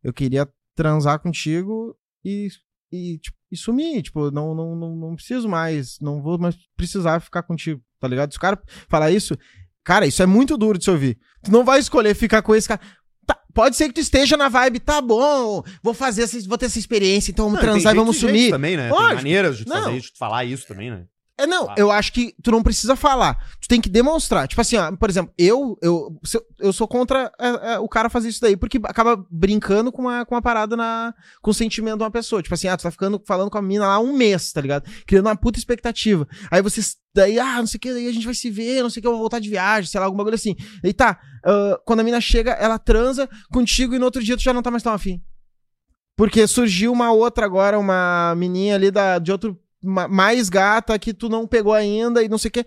eu 0.03 0.11
queria 0.13 0.49
transar 0.75 1.19
contigo 1.19 1.95
e, 2.25 2.49
e, 2.91 3.19
tipo, 3.19 3.37
e 3.51 3.57
sumir, 3.57 4.03
tipo, 4.03 4.31
não, 4.31 4.55
não, 4.55 4.75
não, 4.75 4.97
não 4.97 5.15
preciso 5.15 5.47
mais, 5.49 5.99
não 6.01 6.23
vou 6.23 6.39
mais 6.39 6.57
precisar 6.79 7.21
ficar 7.21 7.43
contigo, 7.43 7.83
tá 8.01 8.09
ligado? 8.09 8.33
Se 8.33 8.39
o 8.39 8.41
cara 8.41 8.59
falar 8.89 9.11
isso, 9.11 9.37
Cara, 9.85 10.07
isso 10.07 10.23
é 10.23 10.27
muito 10.27 10.57
duro 10.57 10.79
de 10.79 10.85
se 10.85 10.91
ouvir. 10.91 11.19
Tu 11.43 11.51
não 11.51 11.65
vai 11.65 11.81
escolher 11.81 12.15
ficar 12.15 12.41
com 12.41 12.55
esse 12.55 12.69
cara. 12.69 12.81
Tá, 13.27 13.37
pode 13.53 13.75
ser 13.77 13.89
que 13.89 13.95
tu 13.95 14.01
esteja 14.01 14.37
na 14.37 14.49
vibe, 14.49 14.79
tá 14.81 15.01
bom, 15.01 15.63
vou 15.83 15.93
fazer 15.93 16.23
essa, 16.23 16.39
vou 16.49 16.57
ter 16.57 16.67
essa 16.67 16.79
experiência, 16.79 17.31
então 17.33 17.47
vamos 17.47 17.61
Não, 17.61 17.69
transar 17.73 17.93
e 17.93 17.97
vamos 17.97 18.17
sumir. 18.17 18.51
também, 18.51 18.77
né? 18.77 18.89
Lógico. 18.89 19.07
Tem 19.09 19.17
maneiras 19.17 19.59
de 19.59 19.65
fazer 19.65 19.97
isso, 19.97 20.13
de 20.13 20.19
falar 20.19 20.45
isso 20.45 20.67
também, 20.67 20.91
né? 20.91 21.05
É, 21.39 21.47
não, 21.47 21.65
Claro. 21.65 21.81
eu 21.81 21.91
acho 21.91 22.13
que 22.13 22.35
tu 22.43 22.51
não 22.51 22.63
precisa 22.63 22.95
falar. 22.95 23.39
Tu 23.61 23.67
tem 23.67 23.81
que 23.81 23.89
demonstrar. 23.89 24.47
Tipo 24.47 24.61
assim, 24.61 24.77
ó, 24.77 24.95
por 24.95 25.09
exemplo, 25.09 25.33
eu 25.39 25.79
eu, 25.83 26.19
eu, 26.23 26.43
eu 26.61 26.73
sou 26.73 26.87
contra 26.87 27.33
é, 27.41 27.75
é, 27.75 27.79
o 27.79 27.89
cara 27.89 28.11
fazer 28.11 28.29
isso 28.29 28.41
daí, 28.41 28.57
porque 28.57 28.79
acaba 28.85 29.25
brincando 29.31 29.91
com 29.91 30.03
uma, 30.03 30.27
com 30.27 30.35
uma 30.35 30.43
parada 30.43 30.77
na, 30.77 31.15
com 31.41 31.51
o 31.51 31.55
sentimento 31.55 31.99
de 31.99 32.05
uma 32.05 32.11
pessoa. 32.11 32.43
Tipo 32.43 32.55
assim, 32.55 32.69
ah, 32.69 32.77
tu 32.77 32.83
tá 32.83 32.91
ficando 32.91 33.21
falando 33.27 33.51
com 33.51 33.59
a 33.59 33.63
mina 33.63 33.87
lá 33.87 33.99
um 33.99 34.13
mês, 34.15 34.53
tá 34.53 34.61
ligado? 34.61 34.89
Criando 35.07 35.27
uma 35.27 35.37
puta 35.37 35.59
expectativa. 35.59 36.29
Aí 36.51 36.61
vocês, 36.61 36.97
daí, 37.15 37.39
ah, 37.39 37.57
não 37.59 37.67
sei 37.67 37.79
o 37.79 37.81
que, 37.81 37.93
daí 37.93 38.09
a 38.09 38.13
gente 38.13 38.27
vai 38.27 38.35
se 38.35 38.51
ver, 38.51 38.83
não 38.83 38.91
sei 38.91 39.01
o 39.01 39.03
que, 39.03 39.07
eu 39.09 39.13
vou 39.13 39.21
voltar 39.21 39.39
de 39.39 39.49
viagem, 39.49 39.91
sei 39.91 39.99
lá, 39.99 40.07
algum 40.07 40.19
bagulho 40.19 40.35
assim. 40.35 40.55
Aí 40.85 40.93
tá, 40.93 41.19
ah, 41.45 41.81
quando 41.85 42.01
a 42.01 42.05
mina 42.05 42.21
chega, 42.21 42.53
ela 42.53 42.79
transa 42.79 43.29
contigo 43.51 43.95
e 43.95 43.99
no 43.99 44.05
outro 44.05 44.23
dia 44.23 44.37
tu 44.37 44.43
já 44.43 44.53
não 44.53 44.63
tá 44.63 44.71
mais 44.71 44.83
tão 44.83 44.93
afim. 44.93 45.21
Porque 46.17 46.47
surgiu 46.47 46.93
uma 46.93 47.11
outra 47.11 47.47
agora, 47.47 47.79
uma 47.79 48.35
menina 48.37 48.77
ali 48.77 48.91
da, 48.91 49.19
de 49.19 49.33
outro. 49.33 49.59
Ma- 49.83 50.09
mais 50.09 50.49
gata 50.49 50.99
que 50.99 51.13
tu 51.15 51.29
não 51.29 51.47
pegou 51.47 51.73
ainda 51.73 52.23
e 52.23 52.29
não 52.29 52.39
sei 52.39 52.49
o 52.49 52.53
quê. 52.53 52.67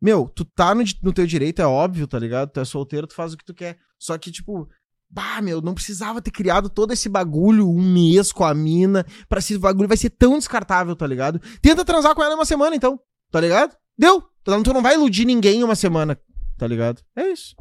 Meu, 0.00 0.28
tu 0.34 0.44
tá 0.44 0.74
no, 0.74 0.82
no 1.02 1.12
teu 1.12 1.26
direito, 1.26 1.62
é 1.62 1.66
óbvio, 1.66 2.06
tá 2.06 2.18
ligado? 2.18 2.50
Tu 2.50 2.60
é 2.60 2.64
solteiro, 2.64 3.06
tu 3.06 3.14
faz 3.14 3.32
o 3.32 3.36
que 3.36 3.44
tu 3.44 3.54
quer. 3.54 3.78
Só 3.98 4.18
que, 4.18 4.32
tipo, 4.32 4.68
bah, 5.08 5.40
meu, 5.40 5.60
não 5.60 5.74
precisava 5.74 6.20
ter 6.20 6.30
criado 6.32 6.68
todo 6.68 6.92
esse 6.92 7.08
bagulho 7.08 7.68
um 7.68 7.80
mês 7.92 8.32
com 8.32 8.44
a 8.44 8.52
mina 8.52 9.06
pra 9.28 9.38
esse 9.38 9.56
bagulho 9.58 9.86
vai 9.86 9.96
ser 9.96 10.10
tão 10.10 10.38
descartável, 10.38 10.96
tá 10.96 11.06
ligado? 11.06 11.40
Tenta 11.60 11.84
transar 11.84 12.14
com 12.14 12.22
ela 12.22 12.34
uma 12.34 12.44
semana, 12.44 12.74
então, 12.74 12.98
tá 13.30 13.40
ligado? 13.40 13.76
Deu. 13.96 14.22
Tu 14.44 14.72
não 14.72 14.82
vai 14.82 14.94
iludir 14.94 15.24
ninguém 15.24 15.62
uma 15.62 15.76
semana, 15.76 16.18
tá 16.58 16.66
ligado? 16.66 17.00
É 17.14 17.28
isso. 17.30 17.54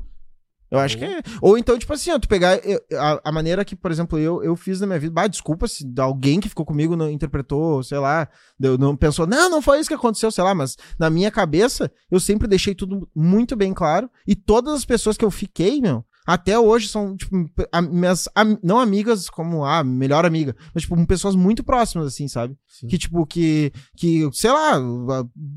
Eu 0.72 0.80
acho 0.80 0.98
que 0.98 1.04
é. 1.04 1.22
Ou 1.42 1.58
então, 1.58 1.78
tipo 1.78 1.92
assim, 1.92 2.12
ó, 2.12 2.18
tu 2.18 2.30
pegar 2.30 2.56
eu- 2.66 2.82
a, 2.98 3.22
a 3.26 3.32
maneira 3.32 3.66
que, 3.66 3.76
por 3.76 3.92
exemplo, 3.92 4.18
eu, 4.18 4.42
eu 4.42 4.56
fiz 4.56 4.80
na 4.80 4.88
minha 4.88 5.00
vida. 5.00 5.14
Bah, 5.14 5.28
desculpa 5.28 5.68
se 5.68 5.86
alguém 6.00 6.40
que 6.40 6.48
ficou 6.48 6.66
comigo 6.66 6.96
não 6.96 7.10
interpretou, 7.10 7.84
sei 7.84 7.98
lá, 8.00 8.28
deu, 8.58 8.78
não 8.78 8.96
pensou, 8.96 9.28
não, 9.28 9.50
não 9.50 9.62
foi 9.62 9.80
isso 9.80 9.90
que 9.90 9.94
aconteceu, 9.96 10.32
sei 10.32 10.44
lá, 10.44 10.56
mas 10.56 10.78
na 10.98 11.10
minha 11.10 11.30
cabeça, 11.30 11.92
eu 12.10 12.20
sempre 12.22 12.48
deixei 12.48 12.74
tudo 12.74 13.06
muito 13.14 13.54
bem 13.56 13.74
claro. 13.74 14.10
E 14.26 14.34
todas 14.34 14.74
as 14.76 14.86
pessoas 14.86 15.18
que 15.18 15.26
eu 15.26 15.32
fiquei, 15.32 15.82
meu, 15.82 16.06
até 16.26 16.58
hoje 16.58 16.88
são, 16.88 17.18
tipo, 17.18 17.36
a- 17.70 17.82
minhas, 17.82 18.30
am- 18.34 18.58
não 18.64 18.80
amigas 18.80 19.30
como 19.30 19.66
a 19.66 19.84
melhor 19.84 20.26
amiga, 20.26 20.56
mas, 20.74 20.84
tipo, 20.84 21.06
pessoas 21.06 21.36
muito 21.36 21.66
próximas, 21.66 22.08
assim, 22.08 22.30
sabe? 22.30 22.56
Sim. 22.66 22.88
Que, 22.88 22.98
tipo, 22.98 23.26
que, 23.26 23.74
que, 23.98 24.30
sei 24.32 24.52
lá, 24.52 24.80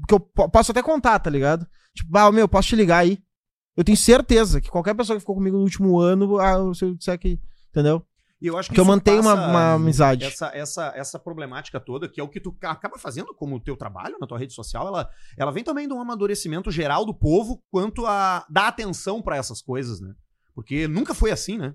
que 0.09 0.15
eu 0.15 0.19
po- 0.19 0.49
posso 0.51 0.73
até 0.73 0.83
contar, 0.83 1.21
tá 1.21 1.31
ligado? 1.31 1.65
Tipo, 1.95 2.11
bah, 2.11 2.33
meu, 2.33 2.49
posso 2.49 2.67
te 2.71 2.75
ligar 2.75 2.99
aí. 2.99 3.19
Eu 3.77 3.83
tenho 3.85 3.97
certeza 3.97 4.61
que 4.61 4.71
qualquer 4.71 4.95
pessoa 4.95 5.17
que 5.17 5.21
ficou 5.21 5.35
comigo 5.35 5.57
no 5.57 5.63
último 5.63 5.99
ano, 5.99 6.39
ah, 6.39 6.73
se 6.75 6.85
eu 6.85 6.95
disser 6.95 7.19
que. 7.19 7.39
Entendeu? 7.71 8.05
E 8.41 8.47
eu 8.47 8.59
acho 8.59 8.69
que, 8.69 8.75
Que 8.75 8.81
eu 8.81 8.85
mantenho 8.85 9.21
uma- 9.23 9.35
uma 9.35 9.73
amizade. 9.75 10.25
Essa, 10.25 10.49
essa, 10.55 10.93
essa 10.95 11.19
problemática 11.19 11.81
toda, 11.81 12.09
que 12.09 12.21
é 12.21 12.23
o 12.25 12.29
que 12.29 12.39
tu 12.41 12.53
ca- 12.53 12.73
acaba 12.73 12.99
fazendo 12.99 13.35
como 13.35 13.59
teu 13.59 13.77
trabalho 13.77 14.17
na 14.21 14.27
tua 14.27 14.39
rede 14.39 14.53
social, 14.53 14.87
ela, 14.87 15.09
ela 15.39 15.51
vem 15.51 15.65
também 15.65 15.89
de 15.89 15.95
um 15.95 16.01
amadurecimento 16.01 16.71
geral 16.71 17.07
do 17.07 17.15
povo 17.15 17.63
quanto 17.71 18.05
a 18.07 18.45
dar 18.51 18.69
atenção 18.69 19.23
pra 19.23 19.37
essas 19.37 19.63
coisas, 19.63 20.01
né? 20.01 20.13
Porque 20.55 20.87
nunca 20.87 21.15
foi 21.15 21.31
assim, 21.31 21.57
né? 21.57 21.75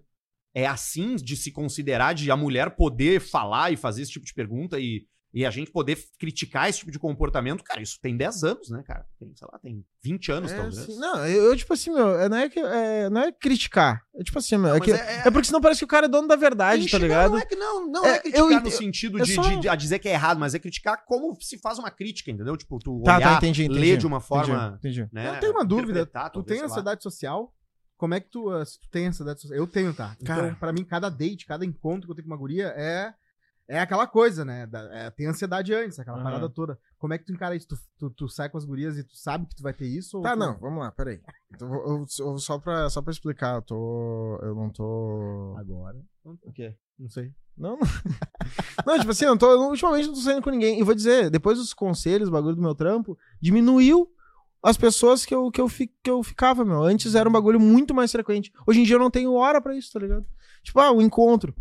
É 0.53 0.65
assim 0.67 1.15
de 1.15 1.35
se 1.35 1.51
considerar 1.51 2.13
de 2.13 2.29
a 2.31 2.37
mulher 2.37 2.75
poder 2.75 3.19
falar 3.19 3.71
e 3.71 3.77
fazer 3.77 4.03
esse 4.03 4.11
tipo 4.11 4.25
de 4.25 4.33
pergunta 4.33 4.79
e, 4.79 5.05
e 5.31 5.45
a 5.45 5.51
gente 5.51 5.69
poder 5.71 5.97
criticar 6.17 6.67
esse 6.69 6.79
tipo 6.79 6.91
de 6.91 6.97
comportamento. 6.97 7.63
Cara, 7.63 7.81
isso 7.81 7.99
tem 8.01 8.17
10 8.17 8.43
anos, 8.43 8.69
né, 8.69 8.81
cara? 8.83 9.05
Tem, 9.19 9.31
sei 9.35 9.47
lá, 9.51 9.59
tem 9.59 9.85
20 10.03 10.31
anos, 10.31 10.51
É, 10.51 10.55
talvez. 10.55 10.77
assim, 10.79 10.97
não, 10.97 11.25
eu, 11.27 11.43
eu, 11.45 11.55
tipo 11.55 11.71
assim, 11.73 11.93
meu, 11.93 12.19
é- 12.19 12.27
não 12.27 12.37
é, 12.37 12.49
que, 12.49 12.59
é, 12.59 13.09
não 13.11 13.21
é 13.21 13.31
criticar. 13.31 14.01
É 14.15 14.23
tipo 14.23 14.39
assim, 14.39 14.57
meu, 14.57 14.69
é, 14.69 14.79
Mas 14.79 14.81
que, 14.81 14.91
é- 14.91 15.27
é, 15.27 15.31
porque 15.31 15.45
senão 15.45 15.61
parece 15.61 15.79
que 15.79 15.85
o 15.85 15.87
cara 15.87 16.07
é 16.07 16.09
dono 16.09 16.27
da 16.27 16.35
verdade, 16.35 16.81
tá 16.89 16.97
Enxergar 16.97 17.07
ligado? 17.27 17.31
Não 17.31 17.37
é, 17.37 17.45
que 17.45 17.55
não, 17.55 17.87
não 17.91 18.05
É, 18.05 18.09
é, 18.15 18.19
criticar 18.19 18.39
eu 18.41 18.49
no 18.49 18.55
ent- 18.67 18.71
sentido 18.71 19.19
é 19.19 19.23
de, 19.23 19.35
só- 19.35 19.41
de- 19.43 19.59
de- 19.61 19.69
a 19.69 19.75
dizer 19.75 19.99
que 19.99 20.09
é 20.09 20.13
errado, 20.13 20.39
mas 20.39 20.55
é 20.55 20.59
criticar 20.59 21.05
como 21.05 21.37
se 21.39 21.59
faz 21.59 21.77
uma 21.77 21.91
crítica, 21.91 22.31
entendeu? 22.31 22.57
Tipo, 22.57 22.79
tu 22.79 23.01
Tá, 23.03 23.17
olhar, 23.17 23.29
tá, 23.31 23.37
entendi, 23.37 23.65
entendi. 23.65 23.79
ler 23.79 23.97
de 23.97 24.07
uma 24.07 24.19
forma, 24.19 24.77
Entendi. 24.79 25.01
entendi. 25.01 25.13
né? 25.13 25.35
Eu 25.35 25.39
tenho 25.39 25.51
uma 25.53 25.63
dúvida. 25.65 25.91
interpretar, 25.91 26.29
Tu 26.31 26.33
talvez, 26.39 26.59
tem 26.59 26.65
ansiedade 26.65 27.03
social? 27.03 27.53
Como 27.97 28.13
é 28.13 28.19
que 28.21 28.29
tu. 28.29 28.49
ah, 28.49 28.65
Se 28.65 28.79
tu 28.79 28.89
tem 28.89 29.07
ansiedade 29.07 29.41
social? 29.41 29.59
Eu 29.59 29.67
tenho, 29.67 29.93
tá? 29.93 30.15
Então, 30.21 30.33
Cara. 30.35 30.55
pra 30.59 30.71
mim, 30.71 30.85
cada 30.85 31.09
date, 31.09 31.45
cada 31.45 31.65
encontro 31.65 32.07
que 32.07 32.11
eu 32.11 32.15
tenho 32.15 32.25
com 32.27 32.33
uma 32.33 32.37
guria 32.39 32.67
é. 32.77 33.13
É 33.69 33.79
aquela 33.79 34.07
coisa, 34.07 34.43
né? 34.43 34.65
Da- 34.65 34.89
é, 34.91 35.11
tem 35.11 35.27
ansiedade 35.27 35.71
antes, 35.73 35.99
aquela 35.99 36.17
Aham. 36.17 36.23
parada 36.23 36.49
toda. 36.49 36.79
Como 36.97 37.13
é 37.13 37.19
que 37.19 37.25
tu 37.25 37.31
encara 37.31 37.55
isso? 37.55 37.67
Tu, 37.67 37.75
tu, 37.99 38.09
tu 38.09 38.27
sai 38.27 38.49
com 38.49 38.57
as 38.57 38.65
gurias 38.65 38.97
e 38.97 39.03
tu 39.03 39.15
sabe 39.15 39.45
que 39.45 39.55
tu 39.55 39.61
vai 39.61 39.73
ter 39.73 39.85
isso? 39.85 40.19
Tá, 40.21 40.33
tu- 40.33 40.39
não, 40.39 40.57
vamos 40.57 40.79
lá, 40.79 40.91
peraí. 40.91 41.21
Então, 41.53 41.71
eu- 41.73 42.05
eu- 42.19 42.37
só, 42.39 42.57
pra, 42.57 42.89
só 42.89 42.99
pra 43.01 43.11
explicar, 43.11 43.55
eu 43.57 43.61
tô. 43.61 44.39
Eu 44.41 44.55
não 44.55 44.69
tô. 44.71 45.53
Agora. 45.57 45.97
O 46.25 46.51
quê? 46.51 46.75
Não 46.97 47.07
sei. 47.09 47.31
Não, 47.55 47.77
não. 47.77 47.79
não, 48.87 48.97
tipo 48.99 49.11
assim, 49.11 49.25
eu, 49.25 49.31
não 49.31 49.37
tô, 49.37 49.51
eu 49.51 49.59
não- 49.59 49.69
ultimamente 49.69 50.07
não 50.07 50.13
tô 50.15 50.19
saindo 50.21 50.41
com 50.41 50.49
ninguém. 50.49 50.79
E 50.79 50.83
vou 50.83 50.95
dizer, 50.95 51.29
depois 51.29 51.57
dos 51.59 51.73
conselhos, 51.73 52.27
o 52.29 52.31
bagulho 52.31 52.55
do 52.55 52.61
meu 52.61 52.73
trampo, 52.73 53.17
diminuiu 53.39 54.09
as 54.63 54.77
pessoas 54.77 55.25
que 55.25 55.33
eu, 55.35 55.51
que, 55.51 55.61
eu 55.61 55.69
fi- 55.69 55.93
que 56.03 56.09
eu 56.09 56.23
ficava, 56.23 56.65
meu. 56.65 56.81
Antes 56.83 57.13
era 57.15 57.29
um 57.29 57.31
bagulho 57.31 57.59
muito 57.59 57.93
mais 57.93 58.11
frequente. 58.11 58.51
Hoje 58.65 58.79
em 58.81 58.83
dia 58.83 58.95
eu 58.95 58.99
não 58.99 59.11
tenho 59.11 59.33
hora 59.33 59.61
pra 59.61 59.75
isso, 59.75 59.91
tá 59.93 59.99
ligado? 59.99 60.25
Tipo, 60.63 60.79
ah, 60.79 60.91
o 60.91 61.01
encontro. 61.01 61.53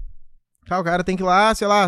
Tá, 0.69 0.79
o 0.79 0.85
cara 0.85 1.03
tem 1.03 1.17
que 1.17 1.23
ir 1.23 1.27
lá, 1.27 1.55
sei 1.55 1.67
lá, 1.67 1.87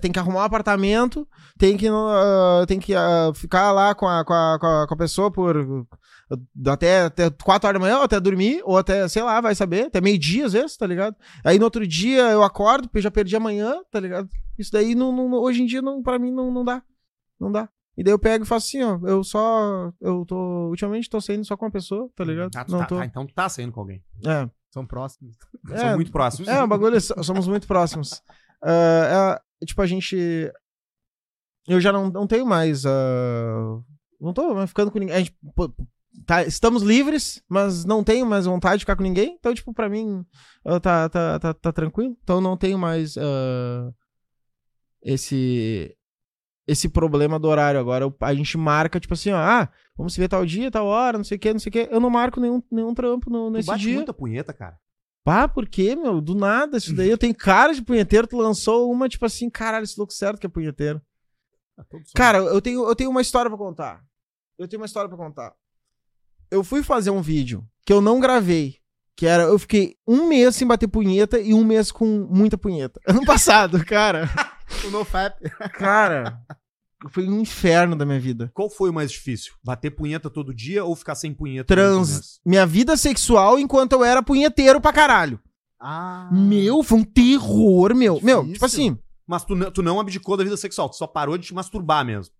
tem 0.00 0.10
que 0.10 0.18
arrumar 0.18 0.40
um 0.40 0.44
apartamento, 0.44 1.26
tem 1.58 1.76
que, 1.76 1.86
ah, 1.88 2.64
tem 2.66 2.80
que 2.80 2.94
ah, 2.94 3.30
ficar 3.34 3.70
lá 3.72 3.94
com 3.94 4.06
a, 4.08 4.24
com, 4.24 4.32
a, 4.34 4.58
com, 4.58 4.66
a, 4.66 4.86
com 4.88 4.94
a 4.94 4.96
pessoa 4.96 5.30
por 5.30 5.86
até, 6.66 7.02
até 7.02 7.30
4 7.30 7.68
horas 7.68 7.80
da 7.80 7.86
manhã, 7.86 7.98
ou 7.98 8.04
até 8.04 8.18
dormir, 8.18 8.62
ou 8.64 8.76
até, 8.78 9.06
sei 9.06 9.22
lá, 9.22 9.40
vai 9.40 9.54
saber, 9.54 9.86
até 9.86 10.00
meio-dia 10.00 10.46
às 10.46 10.52
vezes, 10.52 10.76
tá 10.76 10.86
ligado? 10.86 11.14
Aí 11.44 11.58
no 11.58 11.64
outro 11.64 11.86
dia 11.86 12.22
eu 12.30 12.42
acordo, 12.42 12.88
porque 12.88 13.00
já 13.02 13.10
perdi 13.10 13.36
amanhã, 13.36 13.76
tá 13.90 14.00
ligado? 14.00 14.28
Isso 14.58 14.72
daí 14.72 14.94
não, 14.94 15.12
não- 15.12 15.38
hoje 15.40 15.62
em 15.62 15.66
dia 15.66 15.82
não, 15.82 16.02
pra 16.02 16.18
mim 16.18 16.30
não, 16.32 16.50
não 16.50 16.64
dá. 16.64 16.82
Não 17.38 17.52
dá. 17.52 17.68
E 17.96 18.02
daí 18.02 18.12
eu 18.12 18.18
pego 18.18 18.44
e 18.44 18.46
faço 18.46 18.66
assim, 18.68 18.82
ó, 18.82 18.98
eu 19.06 19.22
só, 19.22 19.92
eu 20.00 20.24
tô, 20.26 20.68
ultimamente 20.70 21.10
tô 21.10 21.20
saindo 21.20 21.44
só 21.44 21.56
com 21.56 21.66
uma 21.66 21.70
pessoa, 21.70 22.08
tá 22.16 22.24
ligado? 22.24 22.50
Tu 22.50 22.72
não 22.72 22.78
tá- 22.80 22.86
tô. 22.86 22.96
tá, 22.96 23.04
então 23.04 23.26
tu 23.26 23.34
tá 23.34 23.48
saindo 23.48 23.70
com 23.72 23.80
alguém. 23.80 24.02
É. 24.26 24.48
São 24.72 24.86
próximos. 24.86 25.36
São 25.68 25.76
É, 25.76 25.94
muito 25.94 26.10
próximos. 26.10 26.48
É, 26.48 26.62
o 26.62 26.66
bagulho, 26.66 27.00
so- 27.00 27.22
somos 27.22 27.46
muito 27.46 27.66
próximos. 27.66 28.22
Ah, 28.62 29.40
é, 29.62 29.66
tipo, 29.66 29.80
a 29.82 29.86
gente. 29.86 30.16
Eu 31.68 31.80
já 31.80 31.92
não, 31.92 32.10
não 32.10 32.26
tenho 32.26 32.46
mais. 32.46 32.84
ah, 32.86 33.80
não 34.20 34.32
tô 34.32 34.54
mais 34.54 34.70
ficando 34.70 34.90
com 34.90 34.98
ninguém. 34.98 35.14
A 35.14 35.18
gente, 35.18 35.36
pô, 35.54 35.72
tá, 36.26 36.42
estamos 36.42 36.82
livres, 36.82 37.42
mas 37.48 37.84
não 37.84 38.02
tenho 38.02 38.24
mais 38.26 38.46
vontade 38.46 38.78
de 38.78 38.82
ficar 38.84 38.96
com 38.96 39.02
ninguém. 39.02 39.36
Então, 39.38 39.52
tipo, 39.54 39.72
pra 39.74 39.88
mim, 39.88 40.24
ah, 40.64 40.80
tá, 40.80 41.08
tá, 41.08 41.38
tá, 41.38 41.54
tá 41.54 41.72
tranquilo. 41.72 42.16
Então, 42.22 42.40
não 42.40 42.56
tenho 42.56 42.78
mais 42.78 43.14
esse. 45.02 45.94
Esse 46.66 46.88
problema 46.88 47.38
do 47.40 47.48
horário. 47.48 47.80
Agora 47.80 48.12
a 48.20 48.34
gente 48.34 48.56
marca, 48.56 49.00
tipo 49.00 49.14
assim, 49.14 49.32
ó, 49.32 49.36
ah, 49.36 49.68
vamos 49.96 50.14
se 50.14 50.20
ver 50.20 50.28
tal 50.28 50.44
dia, 50.44 50.70
tal 50.70 50.86
hora, 50.86 51.18
não 51.18 51.24
sei 51.24 51.36
o 51.36 51.40
que, 51.40 51.52
não 51.52 51.60
sei 51.60 51.70
o 51.70 51.72
que. 51.72 51.88
Eu 51.90 52.00
não 52.00 52.10
marco 52.10 52.40
nenhum, 52.40 52.62
nenhum 52.70 52.94
trampo 52.94 53.30
no, 53.30 53.46
Tu 53.46 53.52
nesse 53.52 53.66
bate 53.66 53.82
dia. 53.82 53.94
muita 53.94 54.12
punheta, 54.12 54.52
cara. 54.52 54.78
Pá, 55.24 55.46
por 55.46 55.68
quê, 55.68 55.94
meu? 55.94 56.20
Do 56.20 56.34
nada, 56.34 56.78
isso 56.78 56.94
daí. 56.94 57.08
Eu 57.08 57.18
tenho 57.18 57.34
cara 57.34 57.72
de 57.72 57.82
punheteiro, 57.82 58.26
tu 58.26 58.36
lançou 58.36 58.90
uma, 58.90 59.08
tipo 59.08 59.24
assim, 59.24 59.48
caralho, 59.48 59.84
esse 59.84 59.96
louco 59.96 60.12
certo 60.12 60.40
que 60.40 60.46
é 60.46 60.50
punheteiro. 60.50 61.00
Ah. 61.78 61.84
Cara, 62.14 62.38
eu 62.38 62.60
tenho, 62.60 62.86
eu 62.86 62.94
tenho 62.96 63.10
uma 63.10 63.20
história 63.22 63.48
pra 63.48 63.58
contar. 63.58 64.02
Eu 64.58 64.66
tenho 64.66 64.80
uma 64.80 64.86
história 64.86 65.08
pra 65.08 65.16
contar. 65.18 65.52
Eu 66.50 66.62
fui 66.64 66.82
fazer 66.82 67.10
um 67.10 67.22
vídeo 67.22 67.64
que 67.86 67.92
eu 67.92 68.00
não 68.00 68.20
gravei. 68.20 68.76
Que 69.14 69.26
era, 69.26 69.44
eu 69.44 69.58
fiquei 69.58 69.96
um 70.06 70.26
mês 70.26 70.56
sem 70.56 70.66
bater 70.66 70.88
punheta 70.88 71.38
e 71.38 71.52
um 71.52 71.64
mês 71.64 71.92
com 71.92 72.06
muita 72.30 72.56
punheta. 72.58 73.00
Ano 73.06 73.24
passado, 73.24 73.84
cara. 73.84 74.28
o 74.86 74.90
NoFap. 74.90 75.48
Cara, 75.74 76.40
foi 77.10 77.28
um 77.28 77.40
inferno 77.40 77.96
da 77.96 78.04
minha 78.04 78.20
vida. 78.20 78.50
Qual 78.54 78.68
foi 78.70 78.90
o 78.90 78.92
mais 78.92 79.10
difícil? 79.10 79.52
Bater 79.64 79.90
punheta 79.90 80.28
todo 80.30 80.54
dia 80.54 80.84
ou 80.84 80.94
ficar 80.94 81.14
sem 81.14 81.32
punheta? 81.34 81.74
Trans. 81.74 82.40
Minha 82.44 82.66
vida 82.66 82.96
sexual 82.96 83.58
enquanto 83.58 83.92
eu 83.92 84.04
era 84.04 84.22
punheteiro 84.22 84.80
pra 84.80 84.92
caralho. 84.92 85.40
Ah. 85.80 86.28
Meu, 86.32 86.82
foi 86.82 86.98
um 86.98 87.04
terror, 87.04 87.94
meu. 87.94 88.20
Meu, 88.22 88.38
Difícil. 88.42 88.52
tipo 88.54 88.64
assim. 88.66 88.98
Mas 89.26 89.44
tu, 89.44 89.54
não- 89.54 89.70
tu 89.70 89.82
não 89.82 89.98
abdicou 90.00 90.36
da 90.36 90.44
vida 90.44 90.56
sexual, 90.56 90.88
tu 90.88 90.96
só 90.96 91.06
parou 91.06 91.36
de 91.38 91.46
te 91.46 91.54
masturbar 91.54 92.04
mesmo. 92.04 92.32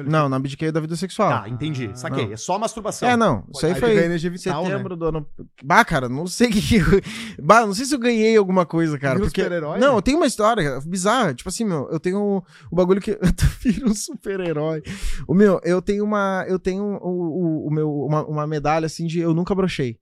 Ele- 0.00 0.08
Não, 0.08 0.28
não 0.28 0.36
abdiquei 0.36 0.70
da 0.72 0.80
vida 0.80 0.96
sexual. 0.96 1.42
Tá, 1.42 1.48
entendi. 1.48 1.90
Saquei. 1.94 2.26
não. 2.26 2.32
É 2.32 2.36
só 2.36 2.58
masturbação. 2.58 3.08
É, 3.08 3.16
não. 3.16 3.44
Isso 3.54 3.66
aí 3.66 3.72
Aí 3.72 3.80
foi 3.80 3.96
energia 4.04 4.30
vital, 4.30 4.64
setembro 4.64 4.96
do 4.96 5.04
ano. 5.06 5.26
Bah, 5.64 5.84
cara, 5.84 6.08
não 6.08 6.26
sei 6.26 6.48
o 6.50 6.52
que. 6.52 6.60
que 6.62 6.76
eu- 6.76 7.02
Bah, 7.42 7.66
não 7.66 7.74
sei 7.74 7.84
se 7.84 7.94
eu 7.94 7.98
ganhei 7.98 8.36
alguma 8.36 8.64
coisa, 8.66 8.98
cara. 8.98 9.14
Vira 9.14 9.24
um 9.24 9.28
Porque... 9.28 9.42
super-herói? 9.42 9.78
Não, 9.78 9.94
eu 9.96 10.02
tenho 10.02 10.16
uma 10.16 10.26
história 10.26 10.80
bizarra. 10.86 11.34
Tipo 11.34 11.48
assim, 11.48 11.64
meu, 11.64 11.88
eu 11.90 12.00
tenho 12.00 12.42
o 12.70 12.74
bagulho 12.76 13.00
que. 13.00 13.14
Tu 13.36 13.44
vira 13.60 13.86
um 13.86 13.94
super-herói. 13.94 14.82
O 15.26 15.34
meu, 15.34 15.60
eu 15.64 15.80
tenho 15.82 16.04
uma. 16.04 16.44
Eu 16.48 16.58
tenho 16.58 16.82
o, 16.84 17.64
o, 17.64 17.68
o 17.68 17.70
meu, 17.70 17.90
uma, 17.92 18.24
uma 18.26 18.46
medalha 18.46 18.86
assim 18.86 19.06
de 19.06 19.20
eu 19.20 19.34
nunca 19.34 19.54
brochei 19.54 19.98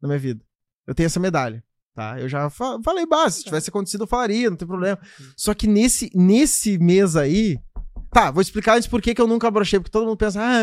na 0.00 0.08
minha 0.08 0.18
vida. 0.18 0.44
Eu 0.86 0.94
tenho 0.94 1.06
essa 1.06 1.20
medalha. 1.20 1.62
Tá? 1.94 2.18
Eu 2.18 2.26
já 2.26 2.48
fa- 2.48 2.78
falei, 2.82 3.04
bah, 3.04 3.28
se 3.28 3.44
tivesse 3.44 3.68
acontecido, 3.68 4.04
eu 4.04 4.06
falaria, 4.06 4.48
não 4.48 4.56
tem 4.56 4.66
problema. 4.66 4.98
Só 5.36 5.52
que 5.52 5.66
nesse, 5.66 6.10
nesse 6.14 6.78
mês 6.78 7.16
aí. 7.16 7.58
Tá, 8.12 8.30
vou 8.30 8.42
explicar 8.42 8.76
antes 8.76 8.86
por 8.86 9.00
que 9.00 9.18
eu 9.18 9.26
nunca 9.26 9.50
brochei, 9.50 9.80
porque 9.80 9.90
todo 9.90 10.04
mundo 10.04 10.18
pensa, 10.18 10.38
ah, 10.38 10.60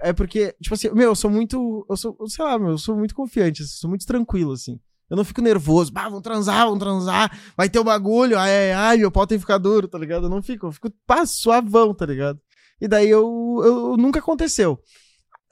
é 0.00 0.12
porque, 0.12 0.54
tipo 0.60 0.74
assim, 0.74 0.90
meu, 0.90 1.10
eu 1.10 1.14
sou 1.14 1.30
muito. 1.30 1.86
Eu 1.88 1.96
sou, 1.96 2.16
sei 2.28 2.44
lá, 2.44 2.58
meu, 2.58 2.70
eu 2.70 2.78
sou 2.78 2.96
muito 2.96 3.14
confiante, 3.14 3.62
assim, 3.62 3.72
sou 3.72 3.88
muito 3.88 4.06
tranquilo, 4.06 4.52
assim. 4.52 4.78
Eu 5.08 5.16
não 5.16 5.24
fico 5.24 5.40
nervoso, 5.40 5.92
bah, 5.92 6.04
vamos 6.04 6.22
transar, 6.22 6.66
vamos 6.66 6.78
transar, 6.78 7.36
vai 7.56 7.68
ter 7.68 7.78
o 7.78 7.82
um 7.82 7.84
bagulho, 7.84 8.38
ai, 8.38 8.50
ai, 8.50 8.72
ai, 8.72 8.96
meu 8.98 9.10
pau 9.10 9.26
tem 9.26 9.38
que 9.38 9.42
ficar 9.42 9.58
duro, 9.58 9.88
tá 9.88 9.98
ligado? 9.98 10.26
Eu 10.26 10.30
não 10.30 10.42
fico, 10.42 10.66
eu 10.66 10.72
fico 10.72 10.90
pá, 11.06 11.26
suavão, 11.26 11.92
tá 11.94 12.06
ligado? 12.06 12.38
E 12.80 12.86
daí 12.86 13.08
eu, 13.08 13.60
eu 13.64 13.96
nunca 13.96 14.20
aconteceu. 14.20 14.78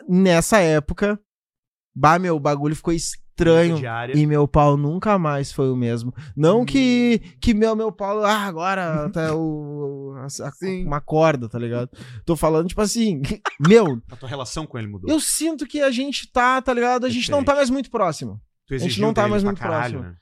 Nessa 0.08 0.58
época, 0.58 1.18
bah, 1.94 2.18
meu, 2.18 2.36
o 2.36 2.40
bagulho 2.40 2.76
ficou 2.76 2.94
estranho 3.42 3.78
e 4.16 4.26
meu 4.26 4.48
pau 4.48 4.76
nunca 4.76 5.18
mais 5.18 5.52
foi 5.52 5.70
o 5.70 5.76
mesmo. 5.76 6.12
Não 6.36 6.64
que, 6.64 7.20
que 7.40 7.54
meu, 7.54 7.76
meu 7.76 7.92
pau, 7.92 8.24
ah, 8.24 8.40
agora 8.46 9.08
tá 9.10 9.34
o, 9.34 10.14
a- 10.16 10.26
a- 10.48 10.86
uma 10.86 11.00
corda, 11.00 11.48
tá 11.48 11.58
ligado? 11.58 11.90
Tô 12.24 12.34
falando, 12.36 12.68
tipo 12.68 12.80
assim, 12.80 13.20
meu, 13.60 14.00
A 14.10 14.16
tua 14.16 14.28
relação 14.28 14.66
com 14.66 14.78
ele 14.78 14.88
mudou. 14.88 15.10
eu 15.10 15.20
sinto 15.20 15.66
que 15.66 15.80
a 15.80 15.90
gente 15.90 16.30
tá, 16.30 16.60
tá 16.60 16.72
ligado? 16.74 17.06
A 17.06 17.10
gente 17.10 17.30
não 17.30 17.44
tá 17.44 17.54
mais 17.54 17.70
muito 17.70 17.90
próximo. 17.90 18.40
Tu 18.66 18.76
gente 18.78 19.00
não 19.00 19.14
tá 19.14 19.26
mais 19.28 19.42
muito 19.42 19.58
caralho, 19.58 20.00
próximo. 20.00 20.12
né? 20.12 20.16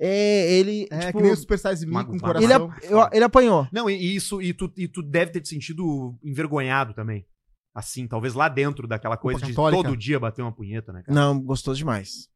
É, 0.00 0.52
ele, 0.52 0.86
É, 0.92 1.06
tipo, 1.06 1.18
que 1.18 1.24
nem 1.24 1.32
o 1.32 1.36
Super 1.36 1.58
Size 1.58 1.84
Me 1.84 2.04
com 2.04 2.12
ele, 2.12 2.20
coração. 2.20 2.66
ap- 2.70 2.84
eu- 2.84 3.08
ele 3.12 3.24
apanhou. 3.24 3.66
Não, 3.72 3.90
e 3.90 3.94
e 3.96 4.14
isso, 4.14 4.40
e 4.40 4.52
tu, 4.52 4.72
e 4.76 4.86
tu 4.86 5.02
deve 5.02 5.32
ter 5.32 5.40
te 5.40 5.48
sentido 5.48 6.16
envergonhado 6.22 6.94
também. 6.94 7.24
Assim, 7.74 8.06
talvez 8.06 8.34
lá 8.34 8.48
dentro 8.48 8.86
daquela 8.86 9.16
coisa 9.16 9.40
de 9.40 9.52
católica. 9.52 9.82
todo 9.82 9.96
dia 9.96 10.20
bater 10.20 10.42
uma 10.42 10.52
punheta, 10.52 10.92
né, 10.92 11.02
cara? 11.02 11.18
Não, 11.18 11.40
gostou 11.40 11.74
demais. 11.74 12.28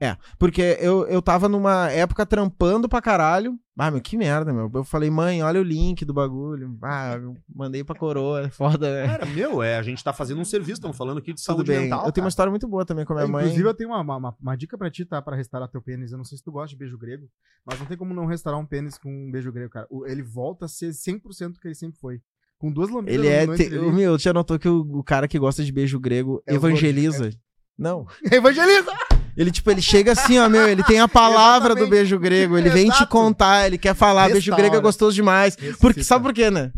É. 0.00 0.16
Porque 0.38 0.78
eu, 0.80 1.04
eu 1.08 1.20
tava 1.20 1.48
numa 1.48 1.90
época 1.90 2.24
trampando 2.24 2.88
pra 2.88 3.02
caralho. 3.02 3.58
Ah, 3.76 3.90
meu, 3.90 4.00
que 4.00 4.16
merda, 4.16 4.52
meu. 4.52 4.70
Eu 4.72 4.84
falei, 4.84 5.10
mãe, 5.10 5.42
olha 5.42 5.60
o 5.60 5.64
link 5.64 6.04
do 6.04 6.14
bagulho. 6.14 6.76
Ah, 6.82 7.14
eu 7.20 7.36
mandei 7.52 7.82
pra 7.82 7.94
coroa, 7.94 8.42
é 8.42 8.50
foda, 8.50 8.92
né? 8.92 9.06
Cara, 9.06 9.26
meu, 9.26 9.62
é, 9.62 9.76
a 9.76 9.82
gente 9.82 10.02
tá 10.02 10.12
fazendo 10.12 10.40
um 10.40 10.44
serviço, 10.44 10.74
estamos 10.74 10.96
falando 10.96 11.18
aqui 11.18 11.32
de 11.32 11.40
Tudo 11.40 11.56
saúde 11.56 11.70
bem. 11.72 11.82
mental. 11.82 12.06
eu 12.06 12.12
tenho 12.12 12.22
uma 12.22 12.26
cara. 12.26 12.28
história 12.28 12.50
muito 12.50 12.68
boa 12.68 12.84
também 12.84 13.04
com 13.04 13.12
a 13.12 13.16
minha 13.16 13.28
mãe. 13.28 13.44
Inclusive, 13.44 13.68
eu 13.68 13.74
tenho 13.74 13.90
uma, 13.90 14.00
uma, 14.00 14.36
uma 14.40 14.56
dica 14.56 14.78
pra 14.78 14.90
ti, 14.90 15.04
tá? 15.04 15.20
Pra 15.20 15.36
restaurar 15.36 15.68
teu 15.68 15.82
pênis. 15.82 16.12
Eu 16.12 16.18
não 16.18 16.24
sei 16.24 16.38
se 16.38 16.44
tu 16.44 16.52
gosta 16.52 16.70
de 16.70 16.76
beijo 16.76 16.96
grego, 16.96 17.28
mas 17.64 17.78
não 17.78 17.86
tem 17.86 17.96
como 17.96 18.14
não 18.14 18.26
restaurar 18.26 18.60
um 18.60 18.66
pênis 18.66 18.96
com 18.98 19.10
um 19.10 19.30
beijo 19.30 19.52
grego, 19.52 19.70
cara. 19.70 19.86
Ele 20.06 20.22
volta 20.22 20.64
a 20.66 20.68
ser 20.68 20.90
100% 20.90 21.56
o 21.56 21.60
que 21.60 21.68
ele 21.68 21.74
sempre 21.74 21.98
foi. 21.98 22.20
Com 22.58 22.72
duas 22.72 22.90
lambidas 22.90 23.24
Ele 23.24 23.28
é. 23.28 23.46
Te... 23.56 23.78
o 23.78 23.92
Meu, 23.92 24.18
já 24.18 24.32
notou 24.32 24.58
que 24.58 24.68
o, 24.68 24.80
o 24.80 25.04
cara 25.04 25.28
que 25.28 25.38
gosta 25.38 25.62
de 25.64 25.70
beijo 25.70 26.00
grego 26.00 26.42
É 26.44 26.54
evangeliza? 26.54 27.30
Não. 27.78 28.04
Evangeliza! 28.32 29.17
Ele, 29.38 29.52
tipo, 29.52 29.70
ele 29.70 29.80
chega 29.80 30.10
assim, 30.10 30.36
ó, 30.36 30.48
meu, 30.48 30.68
ele 30.68 30.82
tem 30.82 30.98
a 30.98 31.06
palavra 31.06 31.72
do 31.72 31.86
beijo 31.86 32.18
grego, 32.18 32.58
ele 32.58 32.68
vem 32.68 32.90
te 32.90 33.06
contar, 33.06 33.68
ele 33.68 33.78
quer 33.78 33.94
falar, 33.94 34.24
beijo 34.24 34.50
Restaura. 34.50 34.62
grego 34.62 34.76
é 34.76 34.80
gostoso 34.80 35.14
demais. 35.14 35.56
Porque, 35.80 36.02
sabe 36.02 36.24
por 36.24 36.34
quê, 36.34 36.50
né? 36.50 36.72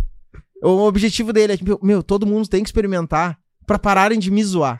O 0.63 0.83
objetivo 0.83 1.33
dele 1.33 1.55
é, 1.55 1.57
tipo, 1.57 1.81
meu, 1.83 2.03
todo 2.03 2.27
mundo 2.27 2.47
tem 2.47 2.63
que 2.63 2.69
experimentar 2.69 3.39
pra 3.67 3.79
pararem 3.79 4.19
de 4.19 4.31
me 4.31 4.45
zoar. 4.45 4.79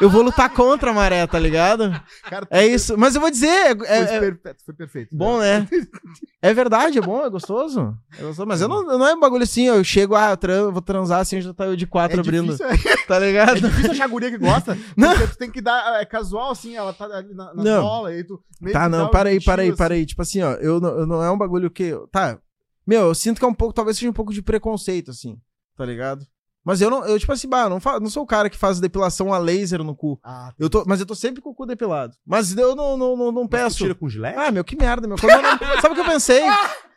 Eu 0.00 0.08
vou 0.08 0.22
lutar 0.22 0.48
contra 0.50 0.90
a 0.90 0.94
maré, 0.94 1.26
tá 1.26 1.38
ligado? 1.38 1.90
Cara, 2.24 2.46
É 2.50 2.66
isso. 2.66 2.96
Mas 2.96 3.14
eu 3.14 3.20
vou 3.20 3.30
dizer, 3.30 3.46
é, 3.48 3.74
Foi, 3.76 3.86
é- 3.88 4.20
perfeito, 4.20 4.64
foi 4.64 4.74
perfeito. 4.74 5.16
bom, 5.16 5.38
né? 5.40 5.66
É 6.42 6.54
verdade, 6.54 6.96
é 6.96 7.02
bom, 7.02 7.22
é 7.22 7.28
gostoso. 7.28 7.94
É 8.18 8.22
gostoso, 8.22 8.46
mas 8.46 8.62
eu 8.62 8.66
não, 8.68 8.82
não 8.82 9.06
é 9.06 9.14
um 9.14 9.20
bagulho 9.20 9.42
assim, 9.42 9.64
eu 9.66 9.84
chego, 9.84 10.14
ah, 10.14 10.30
eu 10.30 10.36
tran- 10.38 10.70
vou 10.70 10.80
transar 10.80 11.20
assim, 11.20 11.38
já 11.38 11.52
tá 11.52 11.66
eu 11.66 11.76
de 11.76 11.86
quatro 11.86 12.16
É 12.16 12.20
abrindo, 12.20 12.56
difícil, 12.56 12.66
é, 12.92 12.96
tá 13.06 13.18
ligado? 13.18 13.58
é 13.58 13.60
difícil 13.68 13.90
achar 13.90 14.08
guria 14.08 14.30
que 14.30 14.38
gosta. 14.38 14.74
Não. 14.96 15.10
Porque 15.10 15.26
tu 15.26 15.36
tem 15.36 15.50
que 15.50 15.60
dar. 15.60 16.00
É 16.00 16.06
casual, 16.06 16.50
assim, 16.52 16.74
ela 16.76 16.94
tá 16.94 17.04
ali 17.04 17.34
na, 17.34 17.52
na 17.52 17.62
Não. 17.62 18.06
aí 18.06 18.24
tu. 18.24 18.42
Tá, 18.72 18.88
não, 18.88 19.10
para 19.10 19.28
aí, 19.28 19.38
para 19.38 19.60
aí, 19.60 19.66
jeitinho, 19.66 19.76
para 19.76 19.94
aí. 19.94 20.06
Tipo 20.06 20.22
assim, 20.22 20.40
ó, 20.42 20.52
eu 20.54 20.80
não, 20.80 20.88
eu 21.00 21.06
não 21.06 21.22
é 21.22 21.30
um 21.30 21.36
bagulho 21.36 21.70
que. 21.70 21.92
Tá. 22.10 22.38
Meu, 22.86 23.02
eu 23.08 23.14
sinto 23.14 23.38
que 23.38 23.44
é 23.44 23.48
um 23.48 23.52
pouco, 23.54 23.74
talvez 23.74 23.98
seja 23.98 24.08
um 24.08 24.14
pouco 24.14 24.32
de 24.32 24.40
preconceito, 24.40 25.10
assim, 25.10 25.36
tá 25.76 25.84
ligado? 25.84 26.24
Mas 26.64 26.80
eu 26.82 26.90
não, 26.90 27.04
eu, 27.06 27.18
tipo 27.18 27.32
assim, 27.32 27.48
bah, 27.48 27.68
não, 27.70 27.78
não 28.00 28.10
sou 28.10 28.22
o 28.22 28.26
cara 28.26 28.50
que 28.50 28.56
faz 28.58 28.78
depilação 28.80 29.32
a 29.32 29.38
laser 29.38 29.82
no 29.82 29.96
cu. 29.96 30.20
Ah, 30.22 30.52
Eu 30.58 30.68
tô, 30.68 30.84
mas 30.86 31.00
eu 31.00 31.06
tô 31.06 31.14
sempre 31.14 31.40
com 31.40 31.50
o 31.50 31.54
cu 31.54 31.64
depilado. 31.64 32.14
Mas 32.26 32.54
eu 32.56 32.76
não, 32.76 32.96
não, 32.98 33.16
não, 33.16 33.32
não 33.32 33.48
peço. 33.48 33.78
tira 33.78 33.94
com 33.94 34.08
gilete? 34.08 34.38
Ah, 34.38 34.50
meu, 34.50 34.62
que 34.62 34.76
merda, 34.76 35.08
meu. 35.08 35.16
Não- 35.16 35.20
Sabe 35.80 35.92
o 35.92 35.94
que 35.94 36.00
eu 36.00 36.04
pensei? 36.12 36.42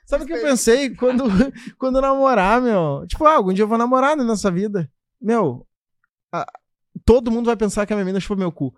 Sabe 0.06 0.26
o 0.26 0.28
que 0.28 0.34
eu 0.34 0.41
pensei 0.41 0.89
quando, 0.95 1.23
quando 1.80 2.02
namorar, 2.02 2.62
meu? 2.62 3.06
Tipo, 3.08 3.26
ah, 3.26 3.36
algum 3.36 3.54
dia 3.54 3.63
eu 3.63 3.67
vou 3.67 3.78
namorar 3.78 4.17
né, 4.17 4.23
nessa 4.26 4.52
vida. 4.52 4.89
Meu, 5.21 5.65
a- 6.32 6.45
todo 7.06 7.32
mundo 7.32 7.45
vai 7.45 7.56
pensar 7.56 7.86
que 7.86 7.93
a 7.93 7.95
minha 7.95 8.06
mina 8.06 8.19
chupou 8.19 8.36
meu 8.36 8.52
cu. 8.52 8.73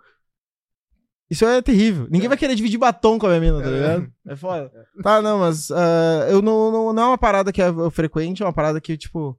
Isso 1.27 1.43
é 1.45 1.59
terrível. 1.63 2.07
Ninguém 2.11 2.27
vai 2.29 2.37
querer 2.37 2.53
dividir 2.53 2.77
batom 2.77 3.17
com 3.17 3.25
a 3.25 3.29
minha 3.29 3.41
mina, 3.41 3.59
tá 3.63 3.67
É. 3.69 3.71
ligado? 3.73 4.11
É 4.27 4.35
foda. 4.35 4.71
Tá, 5.01 5.19
não, 5.23 5.39
mas 5.39 5.71
ah, 5.71 6.27
eu 6.29 6.43
não, 6.43 6.71
não, 6.71 6.93
não 6.93 7.03
é 7.03 7.07
uma 7.07 7.17
parada 7.17 7.51
que 7.51 7.61
é 7.61 7.65
frequente, 7.89 8.43
é 8.43 8.45
uma 8.45 8.53
parada 8.53 8.79
que, 8.79 8.95
tipo. 8.95 9.35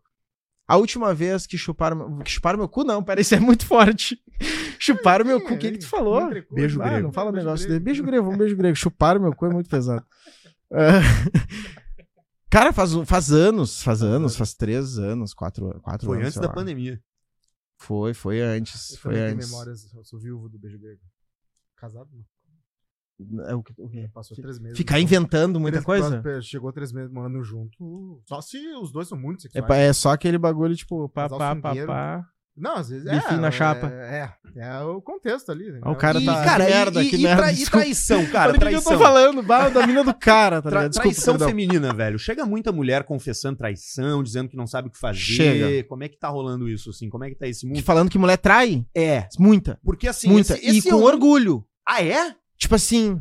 A 0.68 0.76
última 0.76 1.14
vez 1.14 1.46
que 1.46 1.56
chuparam, 1.56 2.18
que 2.18 2.30
chuparam 2.30 2.58
meu 2.58 2.68
cu, 2.68 2.82
não, 2.82 3.02
pera, 3.02 3.20
isso 3.20 3.34
é 3.34 3.40
muito 3.40 3.64
forte. 3.66 4.20
chuparam 4.80 5.24
meu 5.24 5.40
cu, 5.40 5.54
o 5.54 5.58
que 5.58 5.70
que 5.72 5.78
tu 5.78 5.86
falou? 5.88 6.28
Beijo 6.50 6.82
Ah, 6.82 6.88
grego. 6.88 7.02
não 7.04 7.12
fala 7.12 7.30
Beijo 7.30 7.46
negócio 7.46 7.66
grego. 7.66 7.72
dele. 7.80 7.84
Beijo 7.84 8.02
grego, 8.04 8.28
um 8.30 8.36
beijo 8.36 8.56
grego. 8.56 8.76
Chuparam 8.76 9.20
meu 9.20 9.34
cu 9.34 9.46
é 9.46 9.50
muito 9.50 9.70
pesado. 9.70 10.04
Ah, 10.72 11.00
Cara, 12.50 12.72
faz, 12.72 12.92
faz 13.06 13.32
anos, 13.32 13.82
faz 13.82 14.02
anos, 14.02 14.36
faz 14.36 14.54
três 14.54 14.98
anos, 14.98 15.34
quatro, 15.34 15.78
quatro 15.82 16.06
Foi 16.06 16.16
anos. 16.16 16.26
antes 16.28 16.34
sei 16.34 16.42
da 16.42 16.48
lá. 16.48 16.54
pandemia. 16.54 17.00
Foi, 17.78 18.14
foi 18.14 18.40
antes. 18.40 18.92
Eu 18.92 18.98
Foi 18.98 19.18
antes. 19.18 19.50
memórias, 19.50 19.92
eu 19.92 20.04
sou 20.04 20.18
viúvo 20.18 20.48
do 20.48 20.58
beijo 20.58 20.78
grego. 20.78 21.00
Casado, 21.76 22.08
não. 22.12 22.24
É, 23.48 23.54
o 23.54 23.62
que- 23.62 23.72
o 23.78 23.88
quê? 23.88 24.10
Passou 24.12 24.36
três 24.36 24.58
meses. 24.58 24.76
Ficar 24.76 25.00
então. 25.00 25.04
inventando 25.18 25.58
muita 25.58 25.80
Três- 25.82 25.84
coisa? 25.86 26.42
Chegou 26.42 26.70
três 26.72 26.92
meses 26.92 27.10
morando 27.10 27.42
junto. 27.42 28.20
Só 28.26 28.40
se 28.42 28.58
os 28.76 28.92
dois 28.92 29.08
são 29.08 29.18
muito 29.18 29.38
É, 29.46 29.50
sexuais. 29.50 29.80
é 29.82 29.92
só 29.92 30.10
aquele 30.12 30.36
bagulho, 30.36 30.76
tipo, 30.76 31.08
pá, 31.08 31.22
Casal 31.22 31.38
pá, 31.38 31.56
pá, 31.56 31.86
pá. 31.86 32.24
Não, 32.58 32.76
às 32.76 32.88
vezes 32.88 33.04
Bifinho 33.04 33.38
é. 33.38 33.40
na 33.42 33.50
chapa. 33.50 33.86
É, 33.92 34.30
é, 34.56 34.60
é 34.66 34.80
o 34.80 35.00
contexto 35.02 35.52
ali. 35.52 35.70
né? 35.72 35.80
O 35.84 35.94
cara 35.94 36.18
e, 36.18 36.24
tá- 36.24 36.42
cara, 36.42 36.64
que 36.64 36.70
e- 36.70 36.74
merda, 36.74 37.02
e, 37.04 37.10
que 37.10 37.16
e 37.16 37.22
merda, 37.22 37.42
tra- 37.42 37.52
e 37.52 37.64
traição, 37.66 38.26
cara, 38.28 38.48
Olha 38.48 38.50
o 38.50 38.52
que 38.52 38.64
eu 38.64 38.70
traição. 38.70 38.92
tô 38.94 38.98
falando, 38.98 39.42
bah, 39.42 39.68
da 39.68 39.86
mina 39.86 40.02
do 40.02 40.14
cara, 40.14 40.62
tá 40.62 40.70
ligado? 40.70 40.88
Desculpa, 40.88 41.10
traição 41.14 41.34
perdão. 41.34 41.48
feminina, 41.48 41.92
velho. 41.92 42.18
Chega 42.18 42.46
muita 42.46 42.72
mulher 42.72 43.04
confessando 43.04 43.58
traição, 43.58 44.22
dizendo 44.22 44.48
que 44.48 44.56
não 44.56 44.66
sabe 44.66 44.88
o 44.88 44.90
que 44.90 44.98
fazer. 44.98 45.18
Chega. 45.18 45.84
Como 45.88 46.02
é 46.04 46.08
que 46.08 46.18
tá 46.18 46.28
rolando 46.28 46.66
isso, 46.66 46.88
assim? 46.88 47.10
Como 47.10 47.24
é 47.24 47.28
que 47.28 47.34
tá 47.36 47.46
esse 47.46 47.66
mundo? 47.66 47.82
Falando 47.82 48.08
que 48.10 48.18
mulher 48.18 48.38
trai? 48.38 48.86
É. 48.94 49.26
Muita. 49.38 49.78
Porque 49.84 50.08
assim, 50.08 50.28
muita. 50.28 50.54
esse, 50.54 50.66
esse 50.78 50.88
e 50.88 50.90
é 50.90 50.92
com 50.92 51.00
um- 51.00 51.04
orgulho. 51.04 51.62
Ah, 51.86 52.02
é? 52.02 52.34
Tipo 52.58 52.74
assim, 52.74 53.20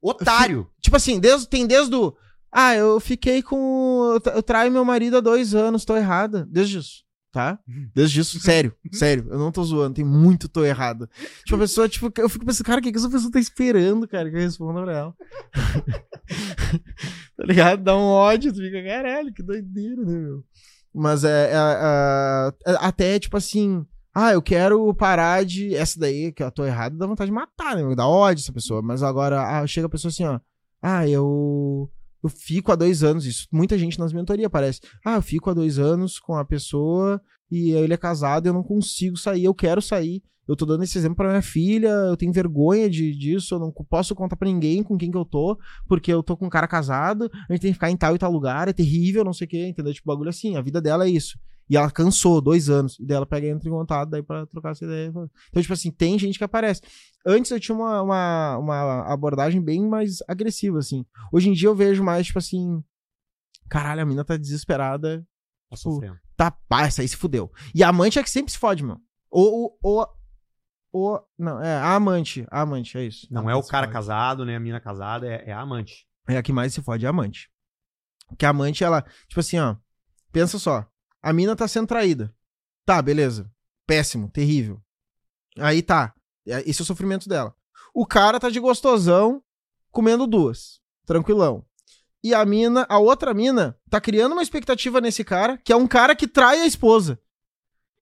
Otário. 0.00 0.68
Tipo 0.80 0.96
assim, 0.96 1.18
desde, 1.18 1.48
tem 1.48 1.66
desde 1.66 1.94
o. 1.94 2.14
Ah, 2.52 2.74
eu 2.74 3.00
fiquei 3.00 3.42
com. 3.42 4.12
Eu, 4.14 4.20
tra- 4.20 4.32
eu 4.34 4.42
traio 4.42 4.70
meu 4.72 4.84
marido 4.84 5.16
há 5.16 5.20
dois 5.20 5.54
anos, 5.54 5.84
tô 5.84 5.96
errada. 5.96 6.46
Desde 6.50 6.78
isso, 6.78 7.04
tá? 7.32 7.58
Desde 7.94 8.20
isso, 8.20 8.38
sério, 8.40 8.72
sério. 8.92 9.26
Eu 9.28 9.38
não 9.38 9.50
tô 9.50 9.64
zoando, 9.64 9.94
tem 9.96 10.04
muito 10.04 10.48
tô 10.48 10.64
errada. 10.64 11.10
Tipo, 11.44 11.56
a 11.56 11.58
pessoa, 11.60 11.88
tipo, 11.88 12.10
eu 12.18 12.28
fico 12.28 12.46
pensando, 12.46 12.66
cara, 12.66 12.78
o 12.80 12.82
que, 12.82 12.92
que 12.92 12.98
essa 12.98 13.10
pessoa 13.10 13.32
tá 13.32 13.40
esperando, 13.40 14.06
cara, 14.06 14.30
que 14.30 14.36
eu 14.36 14.40
responda 14.40 14.82
pra 14.84 14.96
ela? 14.96 15.14
tá 17.36 17.44
ligado? 17.44 17.82
Dá 17.82 17.96
um 17.96 18.02
ódio, 18.04 18.52
tu 18.52 18.60
fica, 18.60 18.82
caralho, 18.84 19.32
que 19.32 19.42
doideira, 19.42 20.02
né, 20.04 20.18
meu? 20.18 20.44
Mas 20.94 21.24
é, 21.24 21.50
é, 21.50 21.54
é, 21.54 22.72
é, 22.72 22.76
até, 22.80 23.18
tipo 23.18 23.36
assim. 23.36 23.84
Ah, 24.18 24.32
eu 24.32 24.40
quero 24.40 24.94
parar 24.94 25.44
de. 25.44 25.74
Essa 25.74 26.00
daí, 26.00 26.32
que 26.32 26.42
eu 26.42 26.50
tô 26.50 26.64
errado, 26.64 26.96
dá 26.96 27.06
vontade 27.06 27.28
de 27.28 27.34
matar, 27.34 27.76
né? 27.76 27.94
Dá 27.94 28.08
ódio 28.08 28.40
essa 28.40 28.50
pessoa. 28.50 28.80
Mas 28.80 29.02
agora, 29.02 29.42
ah, 29.42 29.66
chega 29.66 29.88
a 29.88 29.90
pessoa 29.90 30.08
assim, 30.08 30.24
ó. 30.24 30.40
Ah, 30.80 31.06
eu. 31.06 31.90
Eu 32.22 32.30
fico 32.30 32.72
há 32.72 32.76
dois 32.76 33.02
anos. 33.02 33.26
Isso 33.26 33.46
muita 33.52 33.76
gente 33.76 33.98
nas 33.98 34.14
mentorias 34.14 34.50
parece. 34.50 34.80
Ah, 35.04 35.16
eu 35.16 35.22
fico 35.22 35.50
há 35.50 35.52
dois 35.52 35.78
anos 35.78 36.18
com 36.18 36.34
a 36.34 36.46
pessoa 36.46 37.20
e 37.50 37.72
ele 37.72 37.92
é 37.92 37.96
casado 37.98 38.46
e 38.46 38.48
eu 38.48 38.54
não 38.54 38.62
consigo 38.62 39.18
sair. 39.18 39.44
Eu 39.44 39.54
quero 39.54 39.82
sair. 39.82 40.22
Eu 40.48 40.56
tô 40.56 40.64
dando 40.64 40.82
esse 40.82 40.96
exemplo 40.96 41.16
pra 41.16 41.28
minha 41.28 41.42
filha. 41.42 41.90
Eu 41.90 42.16
tenho 42.16 42.32
vergonha 42.32 42.88
de, 42.88 43.14
disso. 43.14 43.54
Eu 43.54 43.58
não 43.58 43.70
posso 43.70 44.14
contar 44.14 44.36
pra 44.36 44.48
ninguém 44.48 44.82
com 44.82 44.96
quem 44.96 45.10
que 45.10 45.18
eu 45.18 45.26
tô, 45.26 45.58
porque 45.86 46.10
eu 46.10 46.22
tô 46.22 46.38
com 46.38 46.46
um 46.46 46.50
cara 46.50 46.66
casado. 46.66 47.30
A 47.50 47.52
gente 47.52 47.60
tem 47.60 47.70
que 47.70 47.74
ficar 47.74 47.90
em 47.90 47.96
tal 47.98 48.16
e 48.16 48.18
tal 48.18 48.32
lugar. 48.32 48.66
É 48.66 48.72
terrível, 48.72 49.22
não 49.24 49.34
sei 49.34 49.44
o 49.44 49.50
quê. 49.50 49.66
Entendeu? 49.66 49.92
Tipo, 49.92 50.06
bagulho 50.06 50.30
assim. 50.30 50.56
A 50.56 50.62
vida 50.62 50.80
dela 50.80 51.04
é 51.04 51.10
isso. 51.10 51.38
E 51.68 51.76
ela 51.76 51.90
cansou, 51.90 52.40
dois 52.40 52.68
anos. 52.68 52.98
E 52.98 53.04
daí 53.04 53.16
ela 53.16 53.26
pega 53.26 53.46
e 53.46 53.50
entra 53.50 53.68
em 53.68 53.72
contato 53.72 54.08
daí 54.08 54.22
pra 54.22 54.46
trocar 54.46 54.70
essa 54.70 54.84
ideia. 54.84 55.08
Então, 55.08 55.28
tipo 55.60 55.72
assim, 55.72 55.90
tem 55.90 56.18
gente 56.18 56.38
que 56.38 56.44
aparece. 56.44 56.80
Antes 57.26 57.50
eu 57.50 57.58
tinha 57.58 57.76
uma, 57.76 58.02
uma, 58.02 58.58
uma 58.58 59.12
abordagem 59.12 59.60
bem 59.60 59.86
mais 59.86 60.18
agressiva, 60.28 60.78
assim. 60.78 61.04
Hoje 61.32 61.48
em 61.48 61.52
dia 61.52 61.68
eu 61.68 61.74
vejo 61.74 62.04
mais, 62.04 62.26
tipo 62.26 62.38
assim. 62.38 62.82
Caralho, 63.68 64.02
a 64.02 64.06
mina 64.06 64.24
tá 64.24 64.36
desesperada. 64.36 65.26
Tá 65.68 65.76
sofrendo. 65.76 66.18
Tá, 66.36 66.50
pá, 66.50 66.82
essa 66.82 67.02
aí 67.02 67.08
se 67.08 67.16
fudeu. 67.16 67.50
E 67.74 67.82
a 67.82 67.88
amante 67.88 68.18
é 68.18 68.22
que 68.22 68.30
sempre 68.30 68.52
se 68.52 68.58
fode, 68.58 68.84
meu. 68.84 69.00
Ou, 69.28 69.76
ou, 69.82 70.06
ou, 70.92 71.20
não, 71.36 71.60
é 71.60 71.76
a 71.76 71.94
amante, 71.94 72.46
a 72.50 72.60
amante, 72.60 72.96
é 72.96 73.04
isso. 73.04 73.26
Não 73.30 73.50
é 73.50 73.56
o 73.56 73.62
cara 73.62 73.88
casado, 73.88 74.44
né? 74.44 74.54
A 74.54 74.60
mina 74.60 74.80
casada, 74.80 75.26
é, 75.26 75.50
é 75.50 75.52
a 75.52 75.60
amante. 75.60 76.06
É 76.28 76.36
a 76.36 76.42
que 76.42 76.52
mais 76.52 76.72
se 76.72 76.82
fode, 76.82 77.04
é 77.04 77.08
a 77.08 77.10
amante. 77.10 77.50
Porque 78.28 78.46
a 78.46 78.50
amante, 78.50 78.84
ela, 78.84 79.02
tipo 79.28 79.40
assim, 79.40 79.58
ó, 79.58 79.76
pensa 80.32 80.58
só, 80.58 80.86
a 81.22 81.32
mina 81.32 81.56
tá 81.56 81.66
sendo 81.66 81.86
traída. 81.86 82.34
Tá, 82.84 83.00
beleza. 83.02 83.50
Péssimo, 83.86 84.30
terrível. 84.30 84.80
Aí 85.58 85.82
tá, 85.82 86.14
é- 86.46 86.62
esse 86.68 86.80
é 86.80 86.84
o 86.84 86.86
sofrimento 86.86 87.28
dela. 87.28 87.54
O 87.94 88.06
cara 88.06 88.38
tá 88.38 88.50
de 88.50 88.60
gostosão, 88.60 89.42
comendo 89.90 90.26
duas, 90.26 90.80
tranquilão. 91.06 91.64
E 92.22 92.34
a 92.34 92.44
mina, 92.44 92.84
a 92.88 92.98
outra 92.98 93.32
mina, 93.32 93.78
tá 93.88 94.00
criando 94.00 94.32
uma 94.32 94.42
expectativa 94.42 95.00
nesse 95.00 95.24
cara, 95.24 95.58
que 95.58 95.72
é 95.72 95.76
um 95.76 95.86
cara 95.86 96.14
que 96.14 96.26
trai 96.26 96.60
a 96.60 96.66
esposa. 96.66 97.18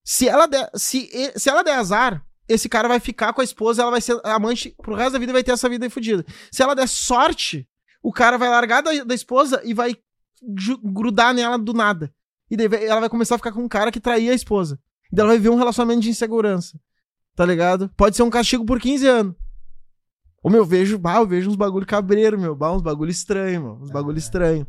Se 0.03 0.29
ela 0.29 0.47
der, 0.47 0.71
se, 0.75 1.09
se 1.37 1.49
ela 1.49 1.63
der 1.63 1.75
azar, 1.75 2.25
esse 2.49 2.69
cara 2.69 2.89
vai 2.89 3.01
ficar 3.01 3.33
com 3.33 3.41
a 3.41 3.45
esposa, 3.45 3.83
ela 3.83 3.91
vai 3.91 4.01
ser 4.01 4.21
amante 4.25 4.75
pro 4.83 4.95
resto 4.95 5.13
da 5.13 5.19
vida 5.19 5.33
e 5.33 5.35
vai 5.35 5.45
ter 5.45 5.53
essa 5.53 5.69
vida 5.69 5.89
fodida. 5.89 6.25
Se 6.51 6.63
ela 6.63 6.75
der 6.75 6.89
sorte, 6.89 7.69
o 8.03 8.13
cara 8.13 8.37
vai 8.37 8.49
largar 8.49 8.83
da, 8.83 9.05
da 9.05 9.15
esposa 9.15 9.63
e 9.65 9.73
vai 9.73 9.97
grudar 10.83 11.33
nela 11.33 11.59
do 11.59 11.73
nada. 11.73 12.15
E 12.55 12.57
daí 12.57 12.85
ela 12.85 13.01
vai 13.01 13.09
começar 13.09 13.35
a 13.35 13.39
ficar 13.39 13.51
com 13.51 13.65
um 13.65 13.69
cara 13.69 13.91
que 13.91 13.99
traía 13.99 14.31
a 14.31 14.35
esposa. 14.35 14.79
E 15.11 15.17
daí 15.17 15.25
ela 15.25 15.33
vai 15.33 15.41
ver 15.41 15.49
um 15.49 15.57
relacionamento 15.57 16.03
de 16.03 16.11
insegurança. 16.11 16.79
Tá 17.35 17.45
ligado? 17.45 17.91
Pode 17.97 18.15
ser 18.15 18.23
um 18.23 18.31
castigo 18.31 18.65
por 18.65 18.79
15 18.79 19.07
anos. 19.09 19.35
Ô, 20.41 20.49
meu, 20.49 20.61
eu 20.61 20.65
vejo, 20.65 20.97
bah, 20.97 21.17
eu 21.17 21.27
vejo 21.27 21.51
uns 21.51 21.57
bagulho 21.57 21.85
cabreiro, 21.85 22.39
meu. 22.39 22.55
Bah, 22.55 22.71
uns 22.71 22.81
bagulho 22.81 23.11
estranho, 23.11 23.61
meu. 23.61 23.73
Uns 23.81 23.91
bagulho 23.91 24.19
estranho. 24.19 24.65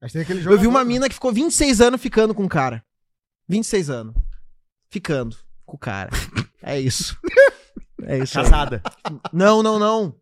Mas 0.00 0.12
tem 0.12 0.22
aquele 0.22 0.42
Eu 0.46 0.58
vi 0.58 0.66
uma 0.66 0.82
mina 0.82 1.08
que 1.08 1.14
ficou 1.14 1.30
26 1.30 1.82
anos 1.82 2.00
ficando 2.00 2.34
com 2.34 2.44
o 2.44 2.48
cara. 2.48 2.82
26 3.46 3.90
anos. 3.90 4.14
Ficando 4.88 5.36
com 5.66 5.76
o 5.76 5.78
cara. 5.78 6.08
É 6.62 6.80
isso. 6.80 7.18
É 8.02 8.18
isso. 8.18 8.32
Casada. 8.32 8.82
Não, 9.30 9.62
não, 9.62 9.78
não. 9.78 10.14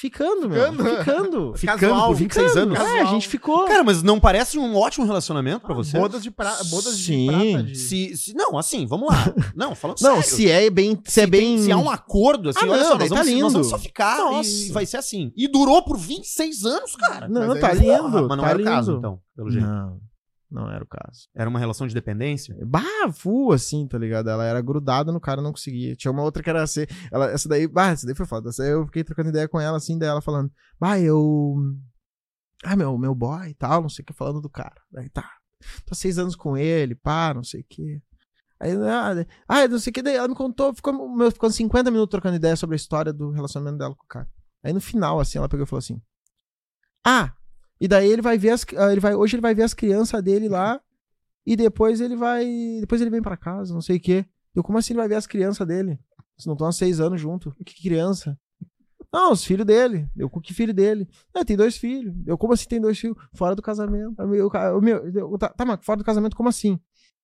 Ficando, 0.00 0.48
meu. 0.48 0.60
Ficando? 0.72 0.84
Ficando. 0.98 1.54
Ficando 1.58 1.78
Casual, 1.80 2.06
por 2.06 2.14
26 2.16 2.48
Ficando. 2.52 2.76
anos. 2.76 2.88
É, 2.88 3.00
a 3.00 3.04
gente 3.06 3.26
ficou. 3.26 3.64
Cara, 3.66 3.82
mas 3.82 4.00
não 4.00 4.20
parece 4.20 4.56
um 4.56 4.76
ótimo 4.76 5.04
relacionamento 5.04 5.60
pra 5.66 5.72
Ah, 5.72 5.76
você? 5.76 5.98
Bodas 5.98 6.22
de, 6.22 6.30
pra... 6.30 6.56
Bodas 6.70 6.94
Sim. 6.94 7.26
de 7.26 7.32
prata. 7.52 7.62
De... 7.64 7.74
Se, 7.76 8.16
se- 8.16 8.32
não, 8.34 8.56
assim, 8.56 8.86
vamos 8.86 9.08
lá. 9.08 9.34
Não, 9.56 9.74
falando 9.74 9.96
não, 10.00 10.22
sério. 10.22 10.36
se 10.36 10.48
é 10.50 10.70
bem. 10.70 10.96
Se, 11.04 11.20
é 11.20 11.26
tem- 11.26 11.30
bem. 11.56 11.58
se 11.58 11.72
há 11.72 11.76
um 11.76 11.90
acordo, 11.90 12.48
assim, 12.50 12.60
Ah, 12.62 12.68
olha 12.68 12.76
não, 12.82 12.88
só, 12.92 12.98
nós 12.98 13.08
tá 13.08 13.14
vamos, 13.16 13.30
nós 13.32 13.40
vamos 13.40 13.52
lindo. 13.54 13.64
só 13.64 13.76
ficar 13.78 14.18
Nossa. 14.18 14.48
e 14.48 14.70
vai 14.70 14.86
ser 14.86 14.98
assim. 14.98 15.32
E 15.36 15.48
durou 15.48 15.82
por 15.82 15.96
26 15.98 16.64
anos, 16.64 16.94
cara. 16.94 17.26
Não, 17.28 17.48
Mas 17.48 17.60
tá 17.60 17.68
aí- 17.72 17.78
lindo. 17.80 17.98
Porra, 18.02 18.22
mas 18.22 18.36
não 18.36 18.44
tá 18.44 18.50
era 18.50 18.58
lindo. 18.58 18.70
o 18.70 18.72
caso, 18.72 18.92
então, 18.98 19.18
pelo 19.34 19.50
jeito. 19.50 19.66
Não, 19.66 19.98
não 20.50 20.70
era 20.70 20.82
o 20.82 20.86
caso. 20.86 21.28
Era 21.34 21.48
uma 21.48 21.58
relação 21.58 21.86
de 21.86 21.94
dependência. 21.94 22.56
Bah, 22.66 23.12
full, 23.12 23.52
assim, 23.52 23.86
tá 23.86 23.98
ligado? 23.98 24.30
Ela 24.30 24.44
era 24.44 24.60
grudada 24.60 25.12
no 25.12 25.20
cara, 25.20 25.42
não 25.42 25.52
conseguia. 25.52 25.94
Tinha 25.94 26.10
uma 26.10 26.22
outra 26.22 26.42
que 26.42 26.50
era 26.50 26.62
assim. 26.62 26.86
Ela, 27.12 27.30
essa 27.30 27.48
daí, 27.48 27.66
bah, 27.66 27.90
essa 27.90 28.06
daí 28.06 28.14
foi 28.14 28.26
foda. 28.26 28.48
Essa 28.48 28.62
aí 28.62 28.70
eu 28.70 28.86
fiquei 28.86 29.04
trocando 29.04 29.28
ideia 29.28 29.48
com 29.48 29.60
ela, 29.60 29.76
assim, 29.76 29.98
daí 29.98 30.08
ela 30.08 30.22
falando, 30.22 30.50
bah, 30.80 30.98
eu. 30.98 31.54
Ah, 32.64 32.74
meu, 32.76 32.96
meu 32.98 33.14
boy 33.14 33.48
e 33.50 33.54
tal, 33.54 33.82
não 33.82 33.88
sei 33.88 34.02
o 34.02 34.06
que, 34.06 34.12
falando 34.12 34.40
do 34.40 34.50
cara. 34.50 34.80
Daí 34.90 35.08
tá. 35.10 35.30
Tô 35.86 35.94
seis 35.94 36.18
anos 36.18 36.34
com 36.36 36.56
ele, 36.56 36.94
pá, 36.94 37.32
não 37.34 37.42
sei 37.44 37.60
o 37.60 37.66
que. 37.68 38.00
Aí, 38.60 38.72
ah, 38.72 39.14
daí- 39.14 39.26
ah, 39.46 39.68
não 39.68 39.78
sei 39.78 39.90
o 39.90 39.94
que, 39.94 40.02
daí 40.02 40.16
ela 40.16 40.26
me 40.28 40.34
contou, 40.34 40.74
ficou, 40.74 41.14
meu, 41.16 41.30
ficou 41.30 41.50
50 41.50 41.90
minutos 41.90 42.10
trocando 42.10 42.36
ideia 42.36 42.56
sobre 42.56 42.74
a 42.74 42.76
história 42.76 43.12
do 43.12 43.30
relacionamento 43.30 43.78
dela 43.78 43.94
com 43.94 44.04
o 44.04 44.08
cara. 44.08 44.28
Aí 44.64 44.72
no 44.72 44.80
final, 44.80 45.20
assim, 45.20 45.38
ela 45.38 45.48
pegou 45.48 45.64
e 45.64 45.68
falou 45.68 45.78
assim: 45.78 46.00
Ah, 47.06 47.32
e 47.80 47.86
daí 47.88 48.10
ele 48.10 48.22
vai 48.22 48.36
ver 48.38 48.50
as. 48.50 48.64
ah, 48.76 48.90
Ele 48.92 49.00
vai, 49.00 49.14
hoje 49.14 49.36
ele 49.36 49.42
vai 49.42 49.54
ver 49.54 49.62
as 49.62 49.74
crianças 49.74 50.22
dele 50.22 50.48
lá. 50.48 50.80
E 51.46 51.56
depois 51.56 52.00
ele 52.00 52.16
vai. 52.16 52.44
Depois 52.80 53.00
ele 53.00 53.10
vem 53.10 53.22
pra 53.22 53.36
casa, 53.36 53.72
não 53.72 53.80
sei 53.80 53.96
o 53.96 54.00
quê. 54.00 54.26
Eu, 54.54 54.62
como 54.62 54.78
assim 54.78 54.92
ele 54.92 54.98
vai 55.00 55.08
ver 55.08 55.14
as 55.14 55.26
crianças 55.26 55.66
dele? 55.66 55.98
Vocês 56.36 56.46
não 56.46 56.54
estão 56.54 56.66
há 56.66 56.72
seis 56.72 57.00
anos 57.00 57.20
junto. 57.20 57.54
Que 57.64 57.82
criança? 57.82 58.38
Não, 59.12 59.32
os 59.32 59.42
filhos 59.44 59.64
dele. 59.66 60.08
Eu, 60.16 60.28
que 60.28 60.52
filho 60.52 60.74
dele? 60.74 61.08
É, 61.34 61.42
tem 61.44 61.56
dois 61.56 61.76
filhos. 61.76 62.14
Eu, 62.26 62.36
como 62.36 62.52
assim 62.52 62.68
tem 62.68 62.80
dois 62.80 62.98
filhos? 62.98 63.16
Fora 63.34 63.54
do 63.56 63.62
casamento. 63.62 64.14
Eu, 64.20 64.34
eu, 64.34 64.50
eu, 64.52 65.12
eu, 65.14 65.38
tá, 65.38 65.48
tá, 65.48 65.64
mas 65.64 65.78
fora 65.82 65.98
do 65.98 66.04
casamento, 66.04 66.36
como 66.36 66.48
assim? 66.48 66.78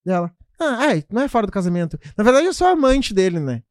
Dela. 0.05 0.33
Ah, 0.59 0.77
ai, 0.87 1.05
não 1.11 1.21
é 1.23 1.29
fora 1.29 1.47
do 1.47 1.53
casamento. 1.53 1.99
Na 2.17 2.25
verdade, 2.25 2.47
eu 2.47 2.55
sou 2.55 2.67
amante 2.67 3.13
dele, 3.13 3.39
né? 3.39 3.63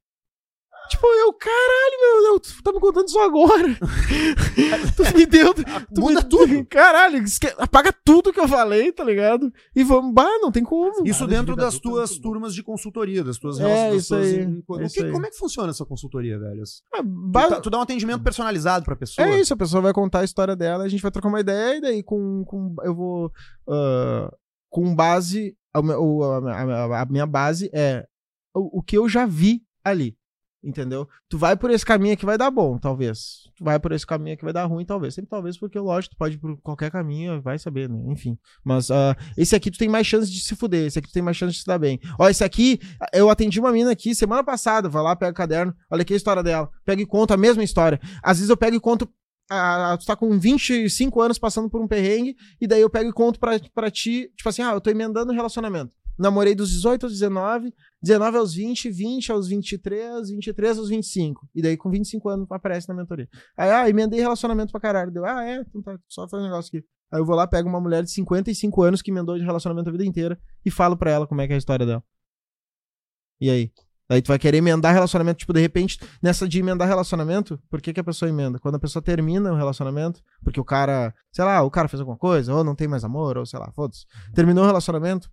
Tipo, 0.89 1.07
eu, 1.07 1.33
caralho, 1.33 1.97
meu, 2.01 2.33
eu, 2.33 2.39
tu 2.39 2.61
tá 2.61 2.71
me 2.71 2.79
contando 2.79 3.07
isso 3.07 3.19
agora. 3.19 3.65
tu 4.95 5.17
me 5.17 5.25
deu. 5.25 5.53
Tu 5.53 5.63
Muda 5.99 6.21
me- 6.21 6.29
tudo. 6.29 6.65
Caralho, 6.65 7.17
esque- 7.23 7.53
apaga 7.57 7.93
tudo 8.05 8.31
que 8.33 8.39
eu 8.39 8.47
falei, 8.47 8.91
tá 8.91 9.03
ligado? 9.03 9.51
E 9.75 9.83
vamos, 9.83 10.13
bah, 10.13 10.37
não 10.39 10.51
tem 10.51 10.63
como. 10.63 11.05
Isso 11.07 11.19
Cara, 11.19 11.31
de 11.31 11.37
dentro 11.37 11.55
das 11.55 11.75
é 11.75 11.79
tuas 11.79 12.17
turmas 12.19 12.53
de 12.53 12.61
consultoria, 12.63 13.23
das 13.23 13.37
tuas 13.37 13.59
É, 13.59 13.95
isso 13.95 14.13
aí, 14.15 14.43
em- 14.43 14.63
é 14.79 14.85
isso 14.85 14.95
que- 14.95 15.03
aí. 15.05 15.11
Como 15.11 15.25
é 15.25 15.29
que 15.29 15.37
funciona 15.37 15.69
essa 15.69 15.85
consultoria, 15.85 16.37
velho? 16.37 16.63
Ah, 16.93 16.97
Tu, 16.97 17.03
ba- 17.07 17.47
tá- 17.49 17.61
tu 17.61 17.69
dá 17.69 17.79
um 17.79 17.81
atendimento 17.81 18.21
personalizado 18.23 18.85
pra 18.85 18.95
pessoa? 18.95 19.27
É 19.27 19.39
isso, 19.39 19.53
a 19.53 19.57
pessoa 19.57 19.81
vai 19.81 19.93
contar 19.93 20.19
a 20.19 20.23
história 20.25 20.55
dela, 20.55 20.83
a 20.83 20.89
gente 20.89 21.01
vai 21.01 21.11
trocar 21.11 21.29
uma 21.29 21.39
ideia, 21.39 21.77
e 21.77 21.81
daí 21.81 22.03
com, 22.03 22.43
com 22.45 22.75
eu 22.83 22.93
vou. 22.95 23.31
ah, 23.69 24.29
com 24.69 24.93
base. 24.95 25.55
A, 25.73 25.79
a 25.79 25.81
minha- 25.81 27.01
a 27.01 27.05
minha 27.05 27.25
base 27.25 27.69
é 27.73 28.05
o, 28.55 28.79
o 28.79 28.83
que 28.83 28.97
eu 28.97 29.07
já 29.09 29.25
vi 29.25 29.61
ali. 29.83 30.15
Entendeu? 30.63 31.07
Tu 31.27 31.37
vai 31.37 31.57
por 31.57 31.69
esse 31.71 31.85
caminho 31.85 32.13
aqui 32.13 32.25
vai 32.25 32.37
dar 32.37 32.49
bom, 32.49 32.77
talvez. 32.77 33.49
Tu 33.55 33.63
vai 33.63 33.77
por 33.77 33.91
esse 33.91 34.07
caminho 34.07 34.33
aqui 34.35 34.43
vai 34.45 34.53
dar 34.53 34.63
ruim, 34.63 34.85
talvez. 34.85 35.13
Sempre 35.13 35.29
talvez, 35.29 35.57
porque 35.57 35.77
lógico, 35.77 36.15
tu 36.15 36.17
pode 36.17 36.35
ir 36.35 36.37
por 36.37 36.55
qualquer 36.61 36.89
caminho, 36.89 37.41
vai 37.41 37.59
saber, 37.59 37.89
né? 37.89 38.01
Enfim. 38.07 38.37
Mas 38.63 38.89
ah, 38.89 39.15
esse 39.37 39.55
aqui 39.55 39.69
tu 39.69 39.77
tem 39.77 39.89
mais 39.89 40.07
chance 40.07 40.31
de 40.31 40.39
se 40.39 40.55
fuder, 40.55 40.85
esse 40.85 40.97
aqui 40.97 41.09
tu 41.09 41.13
tem 41.13 41.21
mais 41.21 41.35
chance 41.35 41.53
de 41.53 41.59
se 41.59 41.65
dar 41.65 41.77
bem. 41.77 41.99
Ó, 42.17 42.29
esse 42.29 42.43
aqui, 42.45 42.79
eu 43.11 43.29
atendi 43.29 43.59
uma 43.59 43.73
mina 43.73 43.91
aqui 43.91 44.15
semana 44.15 44.43
passada, 44.43 44.87
vai 44.87 45.03
lá, 45.03 45.15
pega 45.15 45.31
o 45.31 45.35
caderno, 45.35 45.75
olha 45.91 46.01
aqui 46.03 46.13
a 46.13 46.17
história 46.17 46.41
dela. 46.41 46.69
Pega 46.85 47.01
e 47.01 47.05
conta 47.05 47.33
a 47.33 47.37
mesma 47.37 47.63
história. 47.63 47.99
Às 48.23 48.37
vezes 48.37 48.49
eu 48.49 48.55
pego 48.55 48.77
e 48.77 48.79
conto 48.79 49.09
ah, 49.49 49.97
tu 49.99 50.05
tá 50.05 50.15
com 50.15 50.39
25 50.39 51.21
anos 51.21 51.37
passando 51.37 51.69
por 51.69 51.81
um 51.81 51.87
perrengue, 51.87 52.35
e 52.59 52.65
daí 52.65 52.81
eu 52.81 52.89
pego 52.89 53.09
e 53.09 53.13
conto 53.13 53.39
pra, 53.39 53.59
pra 53.73 53.91
ti, 53.91 54.31
tipo 54.35 54.47
assim, 54.47 54.61
ah, 54.61 54.71
eu 54.71 54.81
tô 54.81 54.89
emendando 54.89 55.31
o 55.31 55.35
relacionamento. 55.35 55.91
Namorei 56.17 56.53
dos 56.53 56.69
18 56.69 57.05
aos 57.05 57.13
19, 57.13 57.73
19 58.01 58.37
aos 58.37 58.53
20, 58.53 58.89
20 58.89 59.31
aos 59.31 59.47
23, 59.47 60.29
23 60.29 60.77
aos 60.77 60.89
25. 60.89 61.47
E 61.55 61.61
daí 61.61 61.75
com 61.75 61.89
25 61.89 62.29
anos 62.29 62.51
aparece 62.51 62.87
na 62.87 62.93
mentoria. 62.93 63.27
Aí, 63.57 63.69
ah, 63.69 63.89
emendei 63.89 64.19
relacionamento 64.19 64.71
pra 64.71 64.79
caralho. 64.79 65.11
Deu, 65.11 65.25
ah, 65.25 65.43
é, 65.43 65.61
então 65.61 65.81
tá, 65.81 65.97
só 66.07 66.27
faz 66.27 66.41
um 66.41 66.45
negócio 66.45 66.69
aqui. 66.69 66.85
Aí 67.11 67.19
eu 67.19 67.25
vou 67.25 67.35
lá, 67.35 67.47
pego 67.47 67.69
uma 67.69 67.79
mulher 67.79 68.03
de 68.03 68.11
55 68.11 68.81
anos 68.83 69.01
que 69.01 69.11
emendou 69.11 69.37
de 69.37 69.43
relacionamento 69.43 69.89
a 69.89 69.91
vida 69.91 70.05
inteira 70.05 70.39
e 70.65 70.71
falo 70.71 70.97
pra 70.97 71.11
ela 71.11 71.27
como 71.27 71.41
é 71.41 71.47
que 71.47 71.53
é 71.53 71.55
a 71.55 71.59
história 71.59 71.85
dela. 71.85 72.03
E 73.39 73.49
aí? 73.49 73.71
Aí 74.09 74.21
tu 74.21 74.27
vai 74.27 74.37
querer 74.37 74.57
emendar 74.57 74.93
relacionamento, 74.93 75.39
tipo, 75.39 75.53
de 75.53 75.61
repente, 75.61 75.99
nessa 76.21 76.47
de 76.47 76.59
emendar 76.59 76.87
relacionamento, 76.87 77.59
por 77.69 77.81
que, 77.81 77.93
que 77.93 77.99
a 77.99 78.03
pessoa 78.03 78.29
emenda? 78.29 78.59
Quando 78.59 78.75
a 78.75 78.79
pessoa 78.79 79.01
termina 79.01 79.51
o 79.51 79.55
relacionamento, 79.55 80.21
porque 80.43 80.59
o 80.59 80.63
cara, 80.63 81.13
sei 81.31 81.45
lá, 81.45 81.61
o 81.63 81.71
cara 81.71 81.87
fez 81.87 81.99
alguma 81.99 82.17
coisa, 82.17 82.53
ou 82.53 82.63
não 82.63 82.75
tem 82.75 82.87
mais 82.87 83.03
amor, 83.03 83.37
ou 83.37 83.45
sei 83.45 83.59
lá, 83.59 83.71
foda-se. 83.71 84.05
Terminou 84.33 84.63
o 84.63 84.67
relacionamento, 84.67 85.29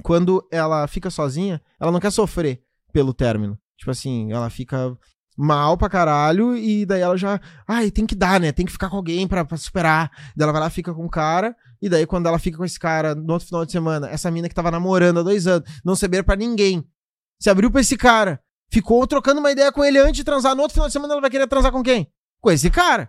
quando 0.00 0.46
ela 0.50 0.86
fica 0.86 1.10
sozinha, 1.10 1.60
ela 1.78 1.92
não 1.92 2.00
quer 2.00 2.10
sofrer 2.10 2.62
pelo 2.92 3.14
término. 3.14 3.58
Tipo 3.76 3.90
assim, 3.90 4.32
ela 4.32 4.50
fica 4.50 4.96
mal 5.36 5.76
pra 5.78 5.88
caralho 5.88 6.54
e 6.54 6.84
daí 6.84 7.00
ela 7.00 7.16
já, 7.16 7.40
ai, 7.66 7.90
tem 7.90 8.06
que 8.06 8.14
dar, 8.14 8.38
né? 8.38 8.52
Tem 8.52 8.66
que 8.66 8.72
ficar 8.72 8.90
com 8.90 8.96
alguém 8.96 9.26
pra, 9.26 9.44
pra 9.44 9.56
superar. 9.56 10.10
Daí 10.36 10.44
ela 10.44 10.52
vai 10.52 10.60
lá, 10.60 10.70
fica 10.70 10.92
com 10.92 11.06
o 11.06 11.10
cara, 11.10 11.56
e 11.80 11.88
daí 11.88 12.06
quando 12.06 12.26
ela 12.26 12.38
fica 12.38 12.58
com 12.58 12.64
esse 12.64 12.78
cara 12.78 13.14
no 13.14 13.32
outro 13.32 13.48
final 13.48 13.64
de 13.64 13.72
semana, 13.72 14.08
essa 14.08 14.30
mina 14.30 14.48
que 14.48 14.54
tava 14.54 14.70
namorando 14.70 15.20
há 15.20 15.22
dois 15.22 15.46
anos, 15.46 15.68
não 15.82 15.96
saber 15.96 16.22
pra 16.24 16.36
ninguém, 16.36 16.84
se 17.40 17.48
abriu 17.48 17.70
pra 17.70 17.80
esse 17.80 17.96
cara, 17.96 18.38
ficou 18.70 19.06
trocando 19.06 19.40
uma 19.40 19.50
ideia 19.50 19.72
com 19.72 19.82
ele 19.82 19.98
antes 19.98 20.16
de 20.16 20.24
transar, 20.24 20.54
no 20.54 20.60
outro 20.62 20.74
final 20.74 20.88
de 20.88 20.92
semana 20.92 21.14
ela 21.14 21.20
vai 21.22 21.30
querer 21.30 21.46
transar 21.46 21.72
com 21.72 21.82
quem? 21.82 22.06
Com 22.40 22.50
esse 22.50 22.68
cara. 22.68 23.08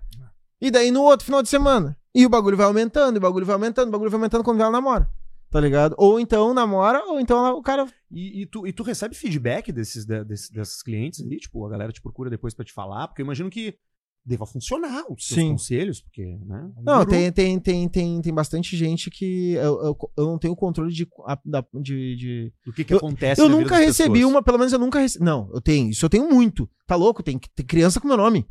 E 0.61 0.71
daí 0.71 0.89
no 0.89 1.01
outro 1.01 1.25
final 1.25 1.41
de 1.41 1.49
semana. 1.49 1.97
E 2.13 2.25
o 2.25 2.29
bagulho 2.29 2.55
vai 2.55 2.65
aumentando, 2.65 3.15
e 3.15 3.19
o 3.19 3.21
bagulho 3.21 3.45
vai 3.45 3.55
aumentando, 3.55 3.87
o 3.87 3.91
bagulho 3.91 4.09
vai 4.09 4.17
aumentando 4.17 4.43
quando 4.43 4.61
ela 4.61 4.71
namora. 4.71 5.09
Tá 5.51 5.59
ligado? 5.59 5.93
Ou 5.97 6.17
então 6.19 6.53
namora, 6.53 7.03
ou 7.07 7.19
então 7.19 7.57
o 7.57 7.61
cara. 7.61 7.85
E, 8.09 8.41
e 8.41 8.45
tu, 8.45 8.65
e 8.65 8.71
tu 8.71 8.83
recebe 8.83 9.13
feedback 9.13 9.71
desses, 9.71 10.05
de- 10.05 10.23
desses, 10.23 10.49
desses 10.49 10.81
clientes 10.81 11.21
ali? 11.21 11.37
Tipo, 11.37 11.65
a 11.65 11.69
galera 11.69 11.91
te 11.91 12.01
procura 12.01 12.29
depois 12.29 12.53
pra 12.53 12.63
te 12.63 12.71
falar? 12.71 13.07
Porque 13.09 13.21
eu 13.21 13.25
imagino 13.25 13.49
que 13.49 13.77
deva 14.23 14.45
funcionar 14.45 15.03
os 15.11 15.27
seus 15.27 15.39
Sim. 15.39 15.49
conselhos, 15.51 15.99
porque, 15.99 16.23
né? 16.45 16.71
um 16.77 16.83
Não, 16.83 17.05
tem, 17.05 17.31
tem, 17.33 17.59
tem, 17.59 17.89
tem, 17.89 18.21
tem 18.21 18.33
bastante 18.33 18.77
gente 18.77 19.09
que 19.09 19.53
eu, 19.53 19.83
eu, 19.83 19.97
eu 20.15 20.25
não 20.27 20.37
tenho 20.37 20.55
controle 20.55 20.93
de. 20.93 21.05
da- 21.43 21.65
de, 21.73 22.15
de... 22.15 22.53
Do 22.65 22.71
que, 22.71 22.85
que 22.85 22.93
Eu- 22.93 22.97
acontece 22.99 23.41
Eu 23.41 23.47
vida 23.49 23.59
nunca 23.59 23.77
recebi 23.77 24.13
pessoas. 24.19 24.31
uma, 24.31 24.41
pelo 24.43 24.57
menos 24.57 24.71
eu 24.71 24.79
nunca 24.79 24.99
recebi. 24.99 25.25
Não, 25.25 25.49
eu 25.53 25.59
tenho. 25.59 25.89
Isso 25.89 26.05
eu 26.05 26.09
tenho 26.09 26.29
muito. 26.29 26.69
Tá 26.87 26.95
louco? 26.95 27.21
Tem, 27.21 27.37
tem 27.37 27.65
criança 27.65 27.99
com 27.99 28.07
meu 28.07 28.15
nome. 28.17 28.47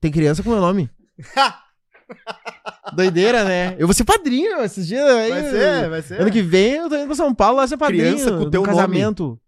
Tem 0.00 0.12
criança 0.12 0.40
com 0.42 0.50
meu 0.50 0.60
nome. 0.60 0.88
Doideira, 2.94 3.44
né? 3.44 3.74
Eu 3.78 3.86
vou 3.86 3.94
ser 3.94 4.04
padrinho 4.04 4.58
esses 4.62 4.86
dias. 4.86 5.04
Aí, 5.08 5.30
Vai 5.30 5.42
ser, 5.50 5.88
vai 5.90 6.02
ser. 6.02 6.20
Ano 6.20 6.30
que 6.30 6.42
vem 6.42 6.74
eu 6.74 6.88
tô 6.88 6.96
indo 6.96 7.06
pra 7.06 7.14
São 7.14 7.34
Paulo 7.34 7.56
lá 7.58 7.66
ser 7.66 7.76
padrinho 7.76 8.14
Criança 8.16 8.36
com 8.38 8.50
teu 8.50 8.62
nome. 8.62 8.74
casamento. 8.74 9.40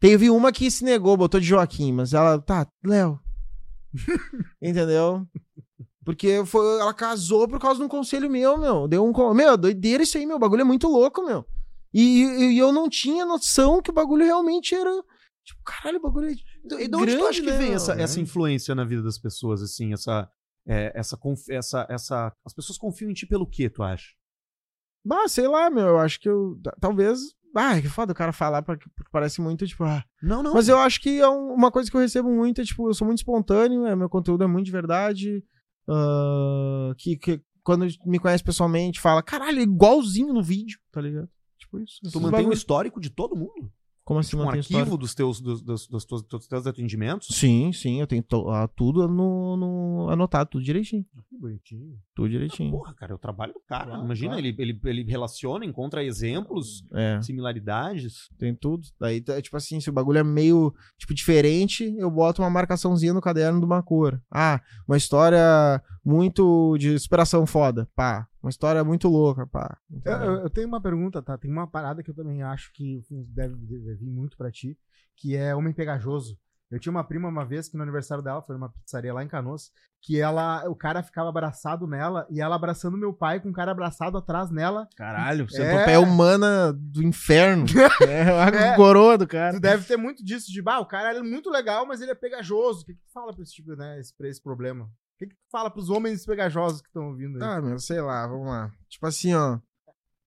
Teve 0.00 0.28
uma 0.30 0.52
que 0.52 0.70
se 0.70 0.84
negou, 0.84 1.16
botou 1.16 1.40
de 1.40 1.46
Joaquim, 1.46 1.92
mas 1.92 2.12
ela, 2.12 2.38
tá, 2.38 2.66
Léo. 2.84 3.18
Entendeu? 4.60 5.26
Porque 6.04 6.42
foi, 6.44 6.80
ela 6.80 6.92
casou 6.92 7.48
por 7.48 7.58
causa 7.58 7.78
de 7.80 7.84
um 7.86 7.88
conselho 7.88 8.28
meu, 8.30 8.58
meu. 8.58 8.86
Deu 8.86 9.04
um. 9.04 9.34
Meu, 9.34 9.56
doideira 9.56 10.02
isso 10.02 10.18
aí, 10.18 10.26
meu. 10.26 10.36
O 10.36 10.40
bagulho 10.40 10.60
é 10.60 10.64
muito 10.64 10.86
louco, 10.88 11.24
meu. 11.24 11.44
E, 11.92 12.22
e- 12.24 12.52
e 12.54 12.58
eu 12.58 12.72
não 12.72 12.88
tinha 12.88 13.24
noção 13.24 13.80
que 13.80 13.90
o 13.90 13.94
bagulho 13.94 14.24
realmente 14.24 14.74
era. 14.74 14.90
Tipo, 15.44 15.60
caralho, 15.64 15.98
o 15.98 16.02
bagulho 16.02 16.28
é. 16.28 16.32
E 16.82 16.88
de 16.88 16.96
onde 16.96 17.12
tu 17.12 17.18
grande, 17.18 17.26
acha 17.28 17.40
que 17.40 17.50
né, 17.50 17.56
vem 17.56 17.72
essa, 17.74 17.92
essa 17.94 18.20
influência 18.20 18.74
na 18.74 18.84
vida 18.84 19.02
das 19.02 19.18
pessoas, 19.18 19.62
assim, 19.62 19.92
essa. 19.94 20.28
É, 20.66 20.92
essa, 20.94 21.18
essa, 21.50 21.86
essa. 21.90 22.32
As 22.44 22.52
pessoas 22.54 22.78
confiam 22.78 23.10
em 23.10 23.14
ti 23.14 23.26
pelo 23.26 23.46
quê, 23.46 23.68
tu 23.70 23.82
acha? 23.82 24.08
Bah, 25.04 25.28
sei 25.28 25.46
lá, 25.46 25.68
meu. 25.70 25.86
Eu 25.88 25.98
acho 25.98 26.18
que 26.20 26.28
eu. 26.28 26.58
ta- 26.62 26.76
Talvez. 26.80 27.20
Ah, 27.56 27.80
que 27.80 27.88
foda 27.88 28.10
o 28.12 28.16
cara 28.16 28.32
falar, 28.32 28.62
porque 28.62 28.84
parece 29.12 29.40
muito, 29.40 29.64
tipo, 29.64 29.84
ah, 29.84 30.02
Não, 30.20 30.42
não. 30.42 30.54
Mas 30.54 30.68
eu 30.68 30.76
acho 30.76 31.00
que 31.00 31.20
é 31.20 31.28
um- 31.28 31.52
uma 31.54 31.70
coisa 31.70 31.88
que 31.88 31.96
eu 31.96 32.00
recebo 32.00 32.28
muito, 32.28 32.60
é, 32.60 32.64
tipo, 32.64 32.88
eu 32.88 32.94
sou 32.94 33.06
muito 33.06 33.18
espontâneo, 33.18 33.86
é, 33.86 33.94
meu 33.94 34.08
conteúdo 34.08 34.42
é 34.42 34.46
muito 34.46 34.66
de 34.66 34.72
verdade. 34.72 35.44
ah, 35.88 36.92
que, 36.98 37.16
que 37.16 37.40
quando 37.62 37.86
me 38.04 38.18
conhece 38.18 38.42
pessoalmente, 38.42 39.00
fala, 39.00 39.22
caralho, 39.22 39.58
é 39.60 39.62
igualzinho 39.62 40.32
no 40.32 40.42
vídeo, 40.42 40.78
tá 40.90 41.00
ligado? 41.00 41.28
Tipo, 41.58 41.78
isso. 41.80 42.00
Tu 42.02 42.20
mantém 42.20 42.28
um 42.40 42.42
bagulho. 42.42 42.52
histórico 42.52 43.00
de 43.00 43.10
todo 43.10 43.36
mundo? 43.36 43.70
Como 44.04 44.20
assim 44.20 44.30
Tipo, 44.30 44.42
um 44.42 44.48
arquivo 44.50 44.60
história? 44.80 44.96
dos 44.98 45.14
teus, 45.14 45.40
dos, 45.40 45.62
dos, 45.62 45.88
dos, 45.88 46.04
dos- 46.04 46.22
dos 46.24 46.46
teus 46.46 46.66
atendimentos? 46.66 47.28
Sim, 47.30 47.72
sim, 47.72 48.00
eu 48.00 48.06
tenho 48.06 48.22
to- 48.22 48.50
ah, 48.50 48.68
tudo 48.68 49.08
no, 49.08 49.56
no- 49.56 50.10
anotado, 50.10 50.50
tudo 50.50 50.62
direitinho. 50.64 51.06
Que 51.30 51.38
bonitinho. 51.38 51.96
Tudo 52.14 52.28
direitinho. 52.28 52.70
Porra, 52.70 52.92
cara, 52.94 53.12
é 53.12 53.14
o 53.14 53.18
trabalho 53.18 53.54
do 53.54 53.60
cara. 53.66 53.86
Claro, 53.86 54.04
Imagina, 54.04 54.32
claro. 54.34 54.46
Ele, 54.46 54.54
ele, 54.58 54.80
ele 54.84 55.02
relaciona, 55.04 55.64
encontra 55.64 56.04
exemplos, 56.04 56.84
É, 56.92 57.18
similaridades. 57.22 58.28
tem 58.38 58.54
tudo. 58.54 58.86
Daí, 59.00 59.20
tá, 59.22 59.40
tipo 59.40 59.56
assim, 59.56 59.80
se 59.80 59.88
o 59.88 59.92
bagulho 59.92 60.18
é 60.18 60.24
meio, 60.24 60.74
tipo, 60.98 61.14
diferente, 61.14 61.94
eu 61.96 62.10
boto 62.10 62.42
uma 62.42 62.50
marcaçãozinha 62.50 63.14
no 63.14 63.20
caderno 63.22 63.58
de 63.58 63.64
uma 63.64 63.82
cor. 63.82 64.20
Ah, 64.30 64.60
uma 64.86 64.96
história 64.98 65.82
muito 66.04 66.76
de 66.78 66.98
superação 66.98 67.46
foda, 67.46 67.88
pá. 67.96 68.26
Uma 68.44 68.50
história 68.50 68.84
muito 68.84 69.08
louca, 69.08 69.46
pá. 69.46 69.78
Eu, 69.90 69.96
Entendeu? 69.96 70.20
eu- 70.34 70.40
eu 70.42 70.50
tenho 70.50 70.68
uma 70.68 70.80
pergunta, 70.82 71.22
tá? 71.22 71.38
Tem 71.38 71.50
uma 71.50 71.66
parada 71.66 72.02
que 72.02 72.10
eu 72.10 72.14
também 72.14 72.42
acho 72.42 72.70
que 72.74 73.02
deve, 73.28 73.56
deve 73.56 73.94
vir 73.94 74.10
muito 74.10 74.36
pra 74.36 74.50
ti, 74.52 74.76
que 75.16 75.34
é 75.34 75.54
homem 75.54 75.72
pegajoso. 75.72 76.36
Eu 76.70 76.78
tinha 76.78 76.90
uma 76.90 77.04
prima 77.04 77.26
uma 77.28 77.44
vez 77.44 77.68
que 77.68 77.76
no 77.76 77.82
aniversário 77.82 78.22
dela, 78.22 78.42
foi 78.42 78.54
numa 78.56 78.68
pizzaria 78.68 79.14
lá 79.14 79.22
em 79.24 79.28
Canoas, 79.28 79.70
que 80.02 80.20
ela, 80.20 80.68
o 80.68 80.74
cara 80.76 81.02
ficava 81.02 81.28
abraçado 81.30 81.86
nela 81.86 82.26
e 82.30 82.40
ela 82.40 82.56
abraçando 82.56 82.98
meu 82.98 83.14
pai 83.14 83.40
com 83.40 83.48
o 83.48 83.52
cara 83.52 83.70
abraçado 83.70 84.18
atrás 84.18 84.50
nela. 84.50 84.86
Caralho, 84.96 85.44
É. 85.44 85.48
centopeia 85.48 86.00
humana 86.00 86.70
do 86.74 87.02
inferno. 87.02 87.64
é 88.02 88.22
a 88.30 88.46
É. 88.72 88.76
coroa 88.76 89.16
do 89.16 89.26
cara. 89.26 89.54
Tu 89.54 89.60
deve 89.60 89.86
ter 89.86 89.96
muito 89.96 90.22
disso, 90.22 90.50
de, 90.52 90.60
bah, 90.60 90.80
o 90.80 90.86
cara 90.86 91.16
é 91.16 91.22
muito 91.22 91.48
legal, 91.48 91.86
mas 91.86 92.00
ele 92.02 92.10
é 92.10 92.14
pegajoso. 92.14 92.82
O 92.82 92.84
que, 92.84 92.92
que 92.94 93.00
tu 93.00 93.12
fala 93.12 93.32
pra 93.32 93.42
esse 93.42 93.54
tipo, 93.54 93.74
né, 93.76 93.98
esse, 94.00 94.14
pra 94.14 94.28
esse 94.28 94.42
problema? 94.42 94.90
O 95.14 95.18
que, 95.18 95.26
que 95.26 95.34
tu 95.34 95.50
fala 95.50 95.70
pros 95.70 95.90
homens 95.90 96.26
pegajosos 96.26 96.80
que 96.80 96.88
estão 96.88 97.08
ouvindo 97.08 97.42
aí? 97.42 97.48
Ah, 97.48 97.60
meu, 97.62 97.78
sei 97.78 98.00
lá, 98.00 98.26
vamos 98.26 98.48
lá. 98.48 98.72
Tipo 98.88 99.06
assim, 99.06 99.34
ó. 99.34 99.58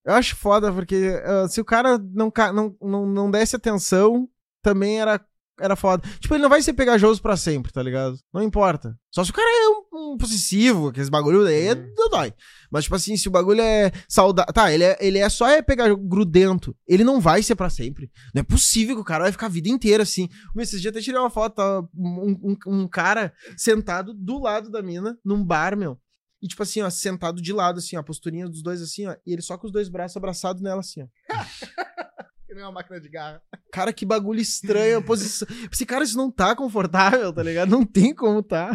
Eu 0.04 0.14
acho 0.14 0.34
foda, 0.36 0.72
porque 0.72 1.20
ah, 1.24 1.46
se 1.48 1.60
o 1.60 1.64
cara 1.64 1.98
não, 1.98 2.32
não, 2.54 2.76
não, 2.80 3.06
não 3.06 3.30
desse 3.30 3.54
atenção, 3.54 4.28
também 4.62 5.00
era, 5.00 5.20
era 5.60 5.76
foda. 5.76 6.06
Tipo, 6.20 6.34
ele 6.34 6.42
não 6.42 6.48
vai 6.50 6.62
ser 6.62 6.72
pegajoso 6.72 7.20
pra 7.20 7.36
sempre, 7.36 7.72
tá 7.72 7.82
ligado? 7.82 8.18
Não 8.32 8.42
importa. 8.42 8.96
Só 9.10 9.24
se 9.24 9.30
o 9.30 9.34
cara 9.34 9.46
é 9.48 9.68
um, 9.68 10.12
um 10.12 10.16
possessivo, 10.18 10.88
aqueles 10.88 11.08
bagulho 11.08 11.44
daí 11.44 11.72
Hum. 11.72 11.92
não 11.96 12.08
dói. 12.10 12.32
Mas, 12.70 12.84
tipo 12.84 12.94
assim, 12.96 13.16
se 13.16 13.28
o 13.28 13.30
bagulho 13.30 13.60
é 13.60 13.90
saudável. 14.08 14.52
Tá, 14.52 14.72
ele 14.72 14.84
é, 14.84 14.96
ele 15.00 15.18
é 15.18 15.28
só 15.28 15.48
é 15.48 15.60
pegar 15.62 15.92
grudento. 15.94 16.76
Ele 16.86 17.02
não 17.04 17.20
vai 17.20 17.42
ser 17.42 17.54
pra 17.54 17.70
sempre. 17.70 18.10
Não 18.34 18.40
é 18.40 18.42
possível 18.44 18.94
que 18.94 19.00
o 19.02 19.04
cara 19.04 19.24
vai 19.24 19.32
ficar 19.32 19.46
a 19.46 19.50
vida 19.50 19.68
inteira 19.68 20.02
assim. 20.02 20.28
Meu, 20.54 20.62
esses 20.62 20.80
dias 20.80 20.92
até 20.92 21.00
tirei 21.02 21.18
uma 21.20 21.30
foto, 21.30 21.54
tá, 21.56 21.80
um, 21.96 22.36
um, 22.42 22.56
um 22.66 22.88
cara 22.88 23.32
sentado 23.56 24.12
do 24.14 24.38
lado 24.40 24.70
da 24.70 24.82
mina, 24.82 25.18
num 25.24 25.42
bar, 25.44 25.76
meu. 25.76 25.98
E, 26.40 26.46
tipo 26.46 26.62
assim, 26.62 26.80
ó, 26.82 26.90
sentado 26.90 27.42
de 27.42 27.52
lado, 27.52 27.78
assim, 27.78 27.96
ó, 27.96 28.00
a 28.00 28.02
posturinha 28.04 28.46
dos 28.48 28.62
dois, 28.62 28.80
assim, 28.80 29.06
ó. 29.06 29.16
E 29.26 29.32
ele 29.32 29.42
só 29.42 29.58
com 29.58 29.66
os 29.66 29.72
dois 29.72 29.88
braços 29.88 30.16
abraçados 30.16 30.62
nela, 30.62 30.80
assim, 30.80 31.02
ó. 31.02 31.06
Nem 32.58 32.64
uma 32.66 32.72
máquina 32.72 33.00
de 33.00 33.08
garra. 33.08 33.40
Cara, 33.72 33.92
que 33.92 34.04
bagulho 34.04 34.40
estranho 34.40 34.98
a 34.98 35.00
posição. 35.00 35.46
Esse 35.72 35.86
cara, 35.86 36.02
isso 36.02 36.16
não 36.16 36.28
tá 36.28 36.56
confortável, 36.56 37.32
tá 37.32 37.40
ligado? 37.40 37.70
Não 37.70 37.84
tem 37.86 38.12
como 38.12 38.42
tá. 38.42 38.72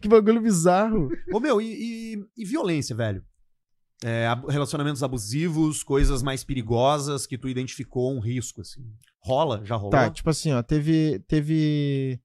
Que 0.00 0.08
bagulho 0.08 0.40
bizarro. 0.40 1.10
Ô, 1.30 1.38
meu, 1.38 1.60
e, 1.60 2.14
e- 2.14 2.24
e 2.34 2.44
violência, 2.46 2.96
velho? 2.96 3.22
É, 4.02 4.26
relacionamentos 4.48 5.02
abusivos, 5.02 5.82
coisas 5.82 6.22
mais 6.22 6.42
perigosas 6.44 7.26
que 7.26 7.36
tu 7.36 7.46
identificou 7.46 8.14
um 8.14 8.20
risco, 8.20 8.62
assim. 8.62 8.80
Rola? 9.20 9.60
Já 9.64 9.76
rolou? 9.76 9.90
Tá, 9.90 10.08
tipo 10.08 10.30
assim, 10.30 10.52
ó, 10.52 10.62
teve. 10.62 11.18
Teve. 11.28 12.18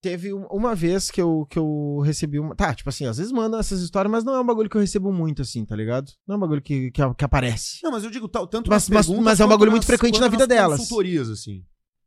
Teve 0.00 0.32
um- 0.32 0.46
uma 0.46 0.74
vez 0.76 1.10
que 1.10 1.20
eu, 1.20 1.44
que 1.50 1.58
eu 1.58 2.00
recebi 2.04 2.38
uma. 2.38 2.54
Tá, 2.54 2.72
tipo 2.72 2.88
assim, 2.88 3.04
às 3.06 3.16
vezes 3.18 3.32
manda 3.32 3.58
essas 3.58 3.80
histórias, 3.80 4.10
mas 4.12 4.22
não 4.24 4.34
é 4.34 4.40
um 4.40 4.46
bagulho 4.46 4.70
que 4.70 4.76
eu 4.76 4.80
recebo 4.80 5.12
muito, 5.12 5.42
assim, 5.42 5.64
tá 5.64 5.74
ligado? 5.74 6.10
Não 6.26 6.34
é 6.34 6.36
um 6.36 6.40
bagulho 6.40 6.62
que, 6.62 6.90
que, 6.92 7.14
que 7.14 7.24
aparece. 7.24 7.80
Não, 7.82 7.90
mas 7.90 8.04
eu 8.04 8.10
digo 8.10 8.28
tal- 8.28 8.46
tanto 8.46 8.70
Mas- 8.70 8.88
mas- 8.88 9.08
mas 9.08 9.40
é 9.40 9.44
um 9.44 9.48
bagulho 9.48 9.72
muito 9.72 9.82
nas- 9.82 9.86
frequente 9.88 10.14
quanto 10.14 10.22
na 10.22 10.28
vida 10.28 10.46
delas. 10.46 10.78
consultorias, 10.78 11.28
assim. 11.28 11.64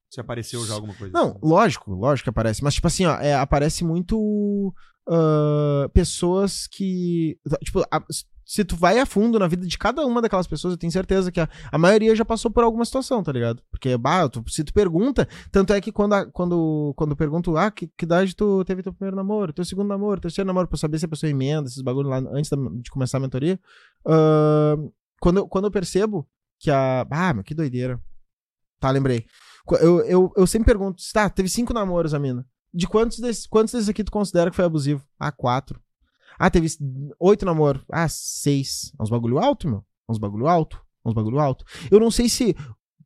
Se 0.10 0.19
apareceu 0.21 0.65
já 0.65 0.73
alguma 0.73 0.93
coisa. 0.93 1.12
Não, 1.13 1.32
assim. 1.32 1.39
lógico, 1.43 1.91
lógico 1.93 2.25
que 2.25 2.30
aparece. 2.30 2.63
Mas, 2.63 2.75
tipo 2.75 2.88
assim, 2.88 3.06
ó, 3.06 3.15
é, 3.19 3.34
aparece 3.36 3.84
muito 3.84 4.73
ah, 5.10 5.89
pessoas 5.93 6.67
que. 6.67 7.38
Tipo, 7.63 7.82
a- 7.91 8.06
se 8.45 8.65
tu 8.65 8.75
vai 8.75 8.99
a 8.99 9.06
fundo 9.06 9.38
na 9.39 9.47
vida 9.47 9.65
de 9.65 9.77
cada 9.77 10.06
uma 10.06 10.21
daquelas 10.21 10.47
pessoas, 10.47 10.73
eu 10.73 10.77
tenho 10.77 10.91
certeza 10.91 11.32
que 11.32 11.39
a, 11.39 11.47
a 11.71 11.77
maioria 11.77 12.15
já 12.15 12.25
passou 12.25 12.49
por 12.51 12.63
alguma 12.63 12.84
situação, 12.86 13.21
tá 13.23 13.32
ligado? 13.32 13.62
Porque, 13.71 13.95
bah, 13.97 14.27
tu- 14.27 14.43
se 14.49 14.63
tu 14.63 14.73
pergunta, 14.73 15.27
tanto 15.51 15.73
é 15.73 15.80
que 15.80 15.91
quando, 15.91 16.13
a- 16.13 16.25
quando, 16.25 16.93
quando 16.97 17.12
eu 17.12 17.15
pergunto, 17.15 17.56
ah, 17.58 17.71
que, 17.71 17.88
que 17.88 18.06
idade 18.06 18.36
tu 18.36 18.63
teve 18.65 18.82
teu 18.84 18.91
primeiro 18.93 19.15
namoro, 19.15 19.54
teu 19.54 19.63
segundo 19.63 19.88
namoro, 19.88 20.19
terceiro 20.19 20.45
namoro, 20.47 20.67
pra 20.67 20.77
saber 20.77 20.99
se 20.99 21.06
a 21.06 21.10
pessoa 21.10 21.30
emenda 21.30 21.67
esses 21.69 21.82
bagulho 21.82 22.10
lá 22.10 22.17
antes 22.17 22.49
da- 22.49 22.58
de 22.58 22.89
começar 22.91 23.17
a 23.17 23.21
mentoria, 23.21 23.60
ah, 24.06 24.75
quando, 25.19 25.47
quando 25.47 25.65
eu 25.65 25.71
percebo 25.71 26.27
que 26.60 26.69
a. 26.71 27.06
Ah, 27.10 27.34
meu, 27.34 27.43
que 27.43 27.54
doideira. 27.56 28.01
Tá, 28.80 28.89
lembrei. 28.89 29.25
Eu, 29.80 29.99
eu, 30.06 30.34
eu 30.36 30.47
sempre 30.47 30.65
pergunto, 30.65 31.01
tá, 31.13 31.30
teve 31.30 31.47
cinco 31.47 31.71
namoros 31.73 32.13
a 32.13 32.19
mina. 32.19 32.45
De 32.73 32.88
quantos 32.88 33.19
desses, 33.19 33.45
quantos 33.45 33.73
desses 33.73 33.89
aqui 33.89 34.04
tu 34.04 34.12
considera 34.12 34.49
que 34.49 34.56
foi 34.56 34.65
abusivo? 34.65 35.04
Ah, 35.19 35.32
quatro. 35.32 35.80
Ah, 36.41 36.49
teve 36.49 36.67
oito 37.19 37.45
namoros. 37.45 37.84
Ah, 37.91 38.10
seis. 38.10 38.91
É 38.99 39.04
uns 39.04 39.12
bagulho 39.12 39.38
alto, 39.38 39.69
meu. 39.69 39.86
É 40.10 40.12
uns 40.12 40.17
bagulho 40.17 40.47
alto. 40.47 40.84
É 41.06 41.10
uns 41.10 41.13
bagulho 41.13 41.39
alto. 41.39 41.63
Eu 41.91 41.99
não 41.99 42.10
sei 42.10 42.27
se 42.27 42.56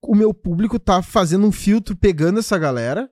o 0.02 0.16
meu 0.16 0.34
público 0.34 0.80
tá 0.80 1.02
fazendo 1.04 1.46
um 1.46 1.52
filtro 1.52 1.98
pegando 1.98 2.40
essa 2.40 2.58
galera, 2.58 3.12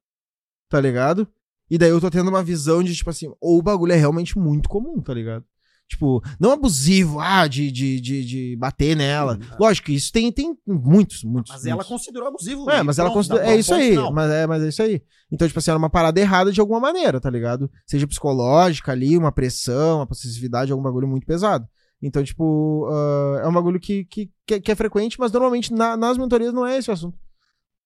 tá 0.69 0.79
ligado? 0.79 1.27
E 1.69 1.77
daí 1.77 1.89
eu 1.89 1.99
tô 1.99 2.09
tendo 2.09 2.29
uma 2.29 2.41
visão 2.41 2.81
de, 2.81 2.95
tipo 2.95 3.09
assim, 3.09 3.33
ou 3.41 3.59
o 3.59 3.61
bagulho 3.61 3.91
é 3.91 3.97
realmente 3.97 4.39
muito 4.39 4.69
comum, 4.69 5.01
tá 5.01 5.13
ligado? 5.13 5.43
Tipo, 5.87 6.23
não 6.39 6.51
abusivo, 6.51 7.19
ah, 7.19 7.45
de, 7.47 7.71
de, 7.71 8.01
de, 8.01 8.25
de 8.25 8.55
bater 8.57 8.95
nela. 8.95 9.37
Lógico, 9.59 9.91
isso 9.91 10.11
tem, 10.11 10.31
tem 10.31 10.57
muitos, 10.65 11.23
muitos. 11.23 11.51
Mas 11.51 11.65
ela 11.65 11.75
muitos. 11.75 11.91
considerou 11.91 12.27
abusivo. 12.29 12.69
É, 12.69 12.81
mas 12.81 12.97
ela 12.97 13.11
pronto, 13.11 13.27
dá 13.29 13.45
É 13.45 13.55
isso 13.57 13.73
aí. 13.73 13.95
Mas 14.11 14.31
é, 14.31 14.47
mas 14.47 14.63
é 14.63 14.69
isso 14.69 14.81
aí. 14.81 15.01
Então, 15.31 15.47
tipo 15.47 15.59
assim, 15.59 15.69
era 15.69 15.77
uma 15.77 15.89
parada 15.89 16.19
errada 16.19 16.51
de 16.51 16.59
alguma 16.59 16.79
maneira, 16.79 17.19
tá 17.21 17.29
ligado? 17.29 17.69
Seja 17.85 18.07
psicológica 18.07 18.91
ali, 18.91 19.15
uma 19.17 19.31
pressão, 19.31 19.97
uma 19.99 20.07
possessividade, 20.07 20.71
algum 20.71 20.83
bagulho 20.83 21.07
muito 21.07 21.27
pesado. 21.27 21.67
Então, 22.01 22.23
tipo, 22.23 22.87
ah, 22.91 23.41
é 23.43 23.47
um 23.47 23.53
bagulho 23.53 23.79
que, 23.79 24.05
que, 24.05 24.31
que, 24.47 24.53
é- 24.55 24.59
que 24.59 24.71
é 24.71 24.75
frequente, 24.75 25.19
mas 25.19 25.31
normalmente 25.31 25.71
na- 25.73 25.95
nas 25.95 26.17
mentorias 26.17 26.53
não 26.53 26.65
é 26.65 26.77
esse 26.77 26.89
o 26.89 26.93
assunto. 26.93 27.17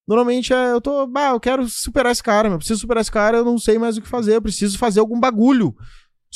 Normalmente 0.07 0.53
é, 0.53 0.71
eu 0.71 0.79
tô, 0.79 1.05
bah, 1.05 1.31
eu 1.31 1.39
quero 1.39 1.67
superar 1.67 2.11
esse 2.13 2.23
cara. 2.23 2.47
Eu 2.47 2.57
preciso 2.57 2.79
superar 2.79 3.01
esse 3.01 3.11
cara, 3.11 3.39
eu 3.39 3.45
não 3.45 3.57
sei 3.59 3.77
mais 3.77 3.97
o 3.97 4.01
que 4.01 4.07
fazer, 4.07 4.35
eu 4.35 4.41
preciso 4.41 4.77
fazer 4.77 5.01
algum 5.01 5.19
bagulho. 5.19 5.75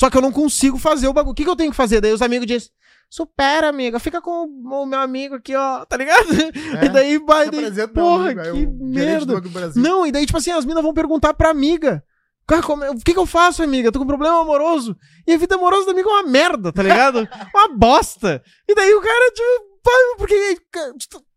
Só 0.02 0.10
que 0.10 0.16
eu 0.16 0.20
não 0.20 0.32
consigo 0.32 0.78
fazer 0.78 1.06
o 1.06 1.12
bagulho. 1.12 1.30
O 1.30 1.34
que, 1.34 1.44
que 1.44 1.48
eu 1.48 1.54
tenho 1.54 1.70
que 1.70 1.76
fazer? 1.76 2.00
Daí 2.00 2.10
os 2.12 2.20
amigos 2.20 2.44
dizem, 2.44 2.68
supera, 3.08 3.68
amiga, 3.68 4.00
fica 4.00 4.20
com 4.20 4.46
o 4.46 4.84
meu 4.84 4.98
amigo 4.98 5.36
aqui, 5.36 5.54
ó, 5.54 5.84
tá 5.84 5.96
ligado? 5.96 6.26
É. 6.34 6.50
E 6.86 6.88
daí, 6.88 7.18
vai, 7.18 7.48
daí, 7.52 7.86
porra, 7.86 8.30
amigo, 8.32 8.42
que 8.52 8.84
merda. 8.84 9.34
Não, 9.80 10.04
e 10.04 10.10
daí, 10.10 10.26
tipo 10.26 10.36
assim, 10.38 10.50
as 10.50 10.64
minas 10.64 10.82
vão 10.82 10.92
perguntar 10.92 11.34
pra 11.34 11.50
amiga. 11.50 12.02
Cara, 12.48 12.62
como 12.64 12.82
é- 12.82 12.90
o 12.90 12.96
que 12.96 13.12
que 13.12 13.18
eu 13.18 13.26
faço, 13.26 13.62
amiga? 13.62 13.86
Eu 13.86 13.92
tô 13.92 14.00
com 14.00 14.04
um 14.04 14.08
problema 14.08 14.40
amoroso. 14.40 14.96
E 15.24 15.34
a 15.34 15.38
vida 15.38 15.54
amorosa 15.54 15.86
da 15.86 15.92
amiga 15.92 16.08
é 16.08 16.12
uma 16.14 16.24
merda, 16.24 16.72
tá 16.72 16.82
ligado? 16.82 17.18
uma 17.54 17.68
bosta. 17.68 18.42
E 18.68 18.74
daí 18.74 18.92
o 18.94 19.00
cara, 19.00 19.30
tipo, 19.30 19.78
pai, 19.84 20.02
porque. 20.18 20.58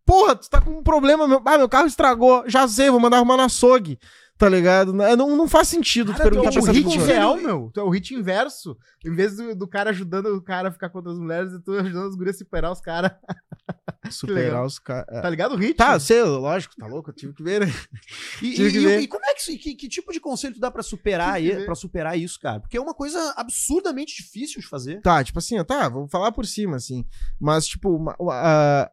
Porra, 0.04 0.36
tu 0.36 0.50
tá 0.50 0.60
com 0.60 0.72
um 0.72 0.84
problema, 0.84 1.28
meu. 1.28 1.40
Ah, 1.46 1.60
meu 1.60 1.70
carro 1.70 1.86
estragou. 1.86 2.44
Já 2.48 2.68
sei, 2.68 2.90
vou 2.90 3.00
mandar 3.00 3.18
arrumar 3.18 3.38
no 3.38 3.44
açougue. 3.44 4.00
Tá 4.38 4.50
ligado? 4.50 4.92
Não, 4.92 5.16
não, 5.16 5.38
não 5.38 5.48
faz 5.48 5.70
sentido 5.70 6.12
tu 6.12 6.18
Cara, 6.18 6.30
tu 6.30 6.34
perguntar 6.34 6.50
é 6.50 6.54
pra 6.54 6.62
o 6.62 6.64
essa 6.64 6.72
hit 6.74 6.98
real, 7.00 7.38
meu. 7.38 7.72
Tu 7.74 7.80
é 7.80 7.84
o 7.84 7.90
hit 7.90 8.14
inverso. 8.14 8.78
Em 9.06 9.16
vez 9.16 9.38
do, 9.38 9.56
do 9.56 9.66
cara 9.68 9.92
ajudando 9.92 10.26
o 10.36 10.42
cara 10.42 10.68
a 10.68 10.72
ficar 10.74 10.90
contra 10.90 11.10
as 11.14 11.18
mulheres, 11.18 11.54
tu 11.64 11.72
ajudando 11.72 12.10
as 12.10 12.16
gurias 12.16 12.36
a 12.36 12.40
superar 12.40 12.72
os 12.72 12.82
caras. 12.82 13.12
Superar 14.12 14.64
os 14.64 14.78
caras. 14.78 15.22
Tá 15.22 15.30
ligado 15.30 15.54
o 15.56 15.58
hit? 15.58 15.74
Tá, 15.76 16.00
sei, 16.00 16.22
lógico, 16.22 16.76
tá 16.76 16.86
louco, 16.86 17.10
eu 17.10 17.14
tive 17.16 17.34
que 17.34 17.42
ver, 17.42 17.66
né? 17.66 17.74
E, 18.42 18.50
e- 18.52 18.56
que 18.72 18.80
ver. 18.80 19.00
e 19.00 19.08
como 19.08 19.26
é 19.26 19.34
que, 19.34 19.40
isso- 19.42 19.58
que, 19.58 19.74
que 19.74 19.88
tipo 19.88 20.12
de 20.12 20.20
conselho 20.20 20.54
tu 20.54 20.60
dá 20.60 20.70
pra 20.70 20.84
superar, 20.84 21.40
pra 21.66 21.74
superar 21.74 22.20
isso, 22.20 22.40
cara? 22.40 22.60
Porque 22.60 22.78
é 22.78 22.82
uma 22.82 22.94
coisa 22.94 23.34
absurdamente 23.36 24.16
difícil 24.22 24.62
de 24.62 24.68
fazer. 24.68 25.02
Tá, 25.02 25.24
tipo 25.24 25.40
assim, 25.40 25.64
tá, 25.64 25.90
vou 25.90 26.08
falar 26.08 26.32
por 26.34 26.46
cima, 26.46 26.76
assim. 26.76 27.04
Mas, 27.40 27.66
tipo, 27.66 27.90
uma- 27.96 28.16
o- 28.20 28.30
a- 28.30 28.92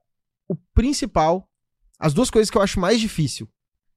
o 0.48 0.54
principal, 0.72 1.46
as 1.98 2.14
duas 2.14 2.30
coisas 2.30 2.48
que 2.50 2.56
eu 2.56 2.62
acho 2.62 2.80
mais 2.80 2.98
difícil. 2.98 3.46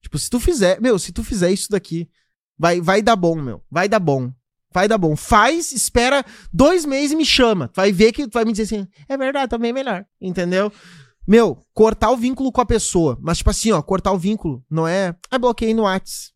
Tipo, 0.05 0.19
se 0.19 0.29
tu 0.29 0.39
fizer, 0.39 0.79
meu, 0.79 0.99
se 0.99 1.11
tu 1.11 1.23
fizer 1.23 1.51
isso 1.51 1.67
daqui, 1.71 2.07
vai, 2.55 2.79
vai 2.79 3.01
dar 3.01 3.15
bom, 3.15 3.41
meu. 3.41 3.63
Vai 3.71 3.89
dar 3.89 3.97
bom. 3.97 4.31
Vai 4.71 4.87
dar 4.87 4.99
bom. 4.99 5.15
Faz, 5.15 5.71
espera 5.71 6.23
dois 6.53 6.85
meses 6.85 7.13
e 7.13 7.15
me 7.15 7.25
chama. 7.25 7.71
Vai 7.73 7.91
ver 7.91 8.11
que 8.11 8.27
vai 8.27 8.45
me 8.45 8.51
dizer 8.51 8.63
assim, 8.63 8.87
é 9.09 9.17
verdade, 9.17 9.49
também 9.49 9.71
é 9.71 9.73
melhor. 9.73 10.05
Entendeu? 10.21 10.71
Meu, 11.27 11.57
cortar 11.73 12.11
o 12.11 12.17
vínculo 12.17 12.51
com 12.51 12.61
a 12.61 12.65
pessoa. 12.67 13.17
Mas, 13.19 13.39
tipo 13.39 13.49
assim, 13.49 13.71
ó, 13.71 13.81
cortar 13.81 14.11
o 14.11 14.17
vínculo 14.19 14.63
não 14.69 14.87
é. 14.87 15.15
Ah, 15.31 15.39
bloqueei 15.39 15.73
no 15.73 15.85
Whats. 15.85 16.31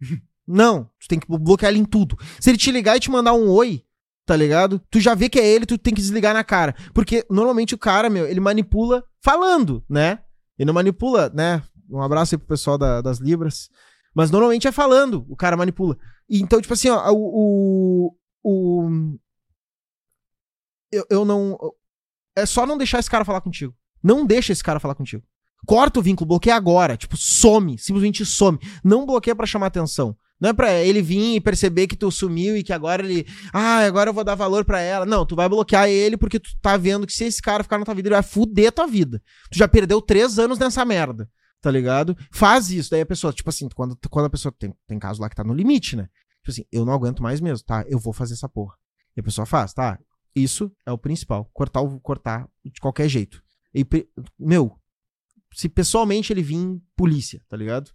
não, 0.44 0.90
tu 0.98 1.06
tem 1.06 1.20
que 1.20 1.28
bloquear 1.28 1.70
ele 1.70 1.82
em 1.82 1.84
tudo. 1.84 2.18
Se 2.40 2.50
ele 2.50 2.58
te 2.58 2.72
ligar 2.72 2.96
e 2.96 3.00
te 3.00 3.12
mandar 3.12 3.32
um 3.34 3.48
oi, 3.48 3.84
tá 4.26 4.34
ligado? 4.34 4.82
Tu 4.90 4.98
já 4.98 5.14
vê 5.14 5.28
que 5.28 5.38
é 5.38 5.46
ele, 5.46 5.66
tu 5.66 5.78
tem 5.78 5.94
que 5.94 6.00
desligar 6.00 6.34
na 6.34 6.42
cara. 6.42 6.74
Porque 6.92 7.24
normalmente 7.30 7.76
o 7.76 7.78
cara, 7.78 8.10
meu, 8.10 8.26
ele 8.26 8.40
manipula 8.40 9.04
falando, 9.22 9.84
né? 9.88 10.18
Ele 10.58 10.66
não 10.66 10.74
manipula, 10.74 11.30
né? 11.32 11.62
Um 11.90 12.00
abraço 12.02 12.34
aí 12.34 12.38
pro 12.38 12.48
pessoal 12.48 12.76
da- 12.78 13.00
das 13.00 13.18
Libras. 13.18 13.68
Mas 14.14 14.30
normalmente 14.30 14.66
é 14.68 14.72
falando, 14.72 15.24
o 15.28 15.36
cara 15.36 15.56
manipula. 15.56 15.96
Então, 16.28 16.60
tipo 16.60 16.72
assim, 16.74 16.88
ó, 16.88 17.10
o. 17.12 18.12
o, 18.44 18.84
o- 18.84 19.18
eu, 20.92 21.04
eu 21.10 21.24
não. 21.24 21.58
É 22.36 22.46
só 22.46 22.66
não 22.66 22.78
deixar 22.78 22.98
esse 22.98 23.10
cara 23.10 23.24
falar 23.24 23.40
contigo. 23.40 23.74
Não 24.02 24.24
deixa 24.26 24.52
esse 24.52 24.62
cara 24.62 24.80
falar 24.80 24.94
contigo. 24.94 25.22
Corta 25.66 25.98
o 25.98 26.02
vínculo, 26.02 26.28
bloqueia 26.28 26.56
agora. 26.56 26.96
Tipo, 26.96 27.16
some. 27.16 27.78
Simplesmente 27.78 28.24
some. 28.24 28.58
Não 28.82 29.06
bloqueia 29.06 29.34
pra 29.34 29.46
chamar 29.46 29.66
atenção. 29.66 30.16
Não 30.40 30.50
é 30.50 30.52
pra 30.52 30.72
ele 30.82 31.00
vir 31.00 31.36
e 31.36 31.40
perceber 31.40 31.86
que 31.86 31.96
tu 31.96 32.10
sumiu 32.10 32.56
e 32.56 32.62
que 32.62 32.72
agora 32.72 33.02
ele. 33.02 33.26
Ah, 33.52 33.78
agora 33.78 34.10
eu 34.10 34.14
vou 34.14 34.24
dar 34.24 34.34
valor 34.34 34.64
pra 34.64 34.80
ela. 34.80 35.06
Não, 35.06 35.24
tu 35.24 35.34
vai 35.34 35.48
bloquear 35.48 35.88
ele 35.88 36.16
porque 36.16 36.38
tu 36.38 36.50
tá 36.60 36.76
vendo 36.76 37.06
que 37.06 37.12
se 37.12 37.24
esse 37.24 37.40
cara 37.40 37.62
ficar 37.62 37.78
na 37.78 37.84
tua 37.84 37.94
vida, 37.94 38.08
ele 38.08 38.14
vai 38.16 38.22
fuder 38.22 38.72
tua 38.72 38.86
vida. 38.86 39.22
Tu 39.50 39.56
já 39.58 39.66
perdeu 39.66 40.02
três 40.02 40.38
anos 40.38 40.58
nessa 40.58 40.84
merda. 40.84 41.30
Tá 41.64 41.70
ligado? 41.70 42.14
Faz 42.30 42.68
isso. 42.68 42.90
Daí 42.90 43.00
a 43.00 43.06
pessoa, 43.06 43.32
tipo 43.32 43.48
assim, 43.48 43.70
quando, 43.70 43.96
quando 44.10 44.26
a 44.26 44.30
pessoa 44.30 44.52
tem, 44.52 44.74
tem 44.86 44.98
caso 44.98 45.22
lá 45.22 45.30
que 45.30 45.34
tá 45.34 45.42
no 45.42 45.54
limite, 45.54 45.96
né? 45.96 46.10
Tipo 46.42 46.50
assim, 46.50 46.64
eu 46.70 46.84
não 46.84 46.92
aguento 46.92 47.22
mais 47.22 47.40
mesmo, 47.40 47.64
tá? 47.64 47.82
Eu 47.88 47.98
vou 47.98 48.12
fazer 48.12 48.34
essa 48.34 48.46
porra. 48.46 48.74
E 49.16 49.20
a 49.20 49.22
pessoa 49.22 49.46
faz, 49.46 49.72
tá? 49.72 49.98
Isso 50.36 50.70
é 50.84 50.92
o 50.92 50.98
principal. 50.98 51.48
Cortar, 51.54 51.80
o, 51.80 51.98
cortar 52.00 52.46
de 52.62 52.78
qualquer 52.82 53.08
jeito. 53.08 53.42
E, 53.74 53.82
meu, 54.38 54.78
se 55.54 55.66
pessoalmente 55.66 56.34
ele 56.34 56.42
vir 56.42 56.82
polícia, 56.94 57.40
tá 57.48 57.56
ligado? 57.56 57.90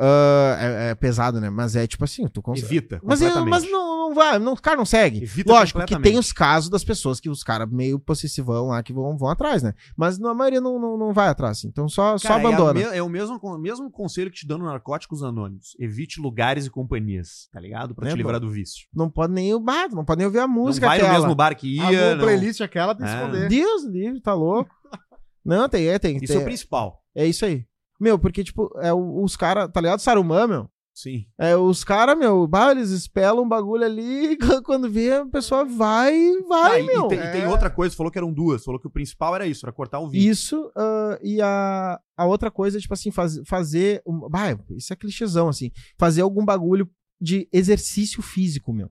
Ah, 0.00 0.56
é, 0.60 0.90
é 0.90 0.94
pesado, 0.94 1.40
né? 1.40 1.50
Mas 1.50 1.74
é 1.74 1.86
tipo 1.86 2.04
assim, 2.04 2.26
tu 2.28 2.40
consegue. 2.40 2.66
Evita. 2.66 3.00
Mas, 3.02 3.18
completamente. 3.18 3.50
mas 3.50 3.70
não, 3.70 4.08
não 4.08 4.14
vai, 4.14 4.38
não, 4.38 4.52
o 4.52 4.60
cara 4.60 4.76
não 4.76 4.84
segue. 4.84 5.22
Evita 5.24 5.52
Lógico 5.52 5.84
que 5.84 5.98
tem 6.00 6.16
os 6.16 6.32
casos 6.32 6.70
das 6.70 6.84
pessoas 6.84 7.18
que 7.18 7.28
os 7.28 7.42
caras 7.42 7.68
meio 7.70 7.98
possessivão 7.98 8.68
lá 8.68 8.82
que 8.82 8.92
vão, 8.92 9.16
vão 9.18 9.28
atrás, 9.28 9.62
né? 9.62 9.74
Mas 9.96 10.18
na 10.18 10.32
maioria 10.32 10.60
não, 10.60 10.78
não, 10.78 10.96
não 10.96 11.12
vai 11.12 11.28
atrás, 11.28 11.58
assim. 11.58 11.68
Então 11.68 11.88
só, 11.88 12.16
só 12.16 12.28
Cara, 12.28 12.40
abandona. 12.48 12.80
É, 12.80 12.84
a 12.84 12.90
me- 12.90 12.96
é 12.98 13.02
o 13.02 13.08
mesmo, 13.08 13.40
con- 13.40 13.58
mesmo 13.58 13.90
conselho 13.90 14.30
que 14.30 14.36
te 14.38 14.46
dão 14.46 14.56
no 14.58 14.66
Narcóticos 14.66 15.22
Anônimos. 15.22 15.74
Evite 15.80 16.20
lugares 16.20 16.64
e 16.66 16.70
companhias, 16.70 17.48
tá 17.52 17.58
ligado? 17.58 17.94
Pra 17.94 18.06
É 18.08 18.12
te 18.12 18.16
livrar 18.16 18.38
do 18.38 18.50
vício. 18.50 18.86
Não 18.94 19.10
pode 19.10 19.32
nem 19.32 19.52
o 19.52 19.58
bar, 19.60 19.88
não 19.92 20.04
pode 20.04 20.18
nem 20.18 20.26
ouvir 20.26 20.38
a 20.38 20.46
música 20.46 20.86
não 20.86 20.90
vai 20.90 20.98
aquela. 20.98 21.12
no 21.14 21.20
mesmo 21.22 21.34
bar 21.34 21.54
que 21.56 21.80
A 21.80 21.92
ia. 21.92 21.98
boa 22.00 22.14
não. 22.14 22.24
playlist 22.24 22.60
aquela 22.60 22.94
tem 22.94 23.04
que 23.04 23.12
É. 23.12 23.16
esconder. 23.16 23.48
Deus 23.48 23.84
livre, 23.84 24.20
tá 24.20 24.32
louco. 24.32 24.70
Não, 25.44 25.68
tem, 25.68 25.86
é, 25.88 25.98
tem. 25.98 26.16
Isso 26.18 26.26
tem, 26.26 26.36
é 26.36 26.40
o 26.40 26.44
principal. 26.44 27.02
é 27.16 27.26
isso 27.26 27.44
aí. 27.44 27.64
Meu, 28.00 28.18
porque, 28.18 28.44
tipo, 28.44 28.70
é 28.80 28.92
os 28.92 29.36
caras, 29.36 29.68
tá 29.72 29.80
ligado? 29.80 30.00
Sarumã, 30.00 30.46
meu. 30.46 30.68
Sim. 30.94 31.26
É, 31.38 31.56
os 31.56 31.84
caras, 31.84 32.18
meu, 32.18 32.44
bah, 32.48 32.72
eles 32.72 32.90
espelam 32.90 33.44
um 33.44 33.48
bagulho 33.48 33.84
ali, 33.84 34.36
quando 34.64 34.90
vê, 34.90 35.12
a 35.12 35.26
pessoa 35.26 35.64
vai, 35.64 36.12
vai, 36.48 36.80
Ah, 36.80 36.80
e- 36.80 36.86
meu. 36.86 37.06
E 37.06 37.08
tem, 37.08 37.18
e 37.20 37.30
tem 37.32 37.42
É. 37.42 37.48
outra 37.48 37.70
coisa, 37.70 37.94
falou 37.94 38.10
que 38.10 38.18
eram 38.18 38.32
duas. 38.32 38.64
Falou 38.64 38.80
que 38.80 38.88
o 38.88 38.90
principal 38.90 39.34
era 39.36 39.46
isso, 39.46 39.64
era 39.64 39.72
cortar 39.72 40.00
o 40.00 40.08
vídeo. 40.08 40.28
Isso, 40.28 40.72
ah, 40.76 41.16
e 41.22 41.40
a, 41.40 42.00
a 42.16 42.26
outra 42.26 42.50
coisa, 42.50 42.80
tipo 42.80 42.92
assim, 42.94 43.12
faz, 43.12 43.40
fazer. 43.46 44.02
Um, 44.04 44.28
bah, 44.28 44.58
isso 44.70 44.92
é 44.92 44.96
clichêzão, 44.96 45.48
assim. 45.48 45.70
Fazer 45.96 46.22
algum 46.22 46.44
bagulho 46.44 46.90
de 47.20 47.48
exercício 47.52 48.20
físico, 48.20 48.72
meu. 48.72 48.90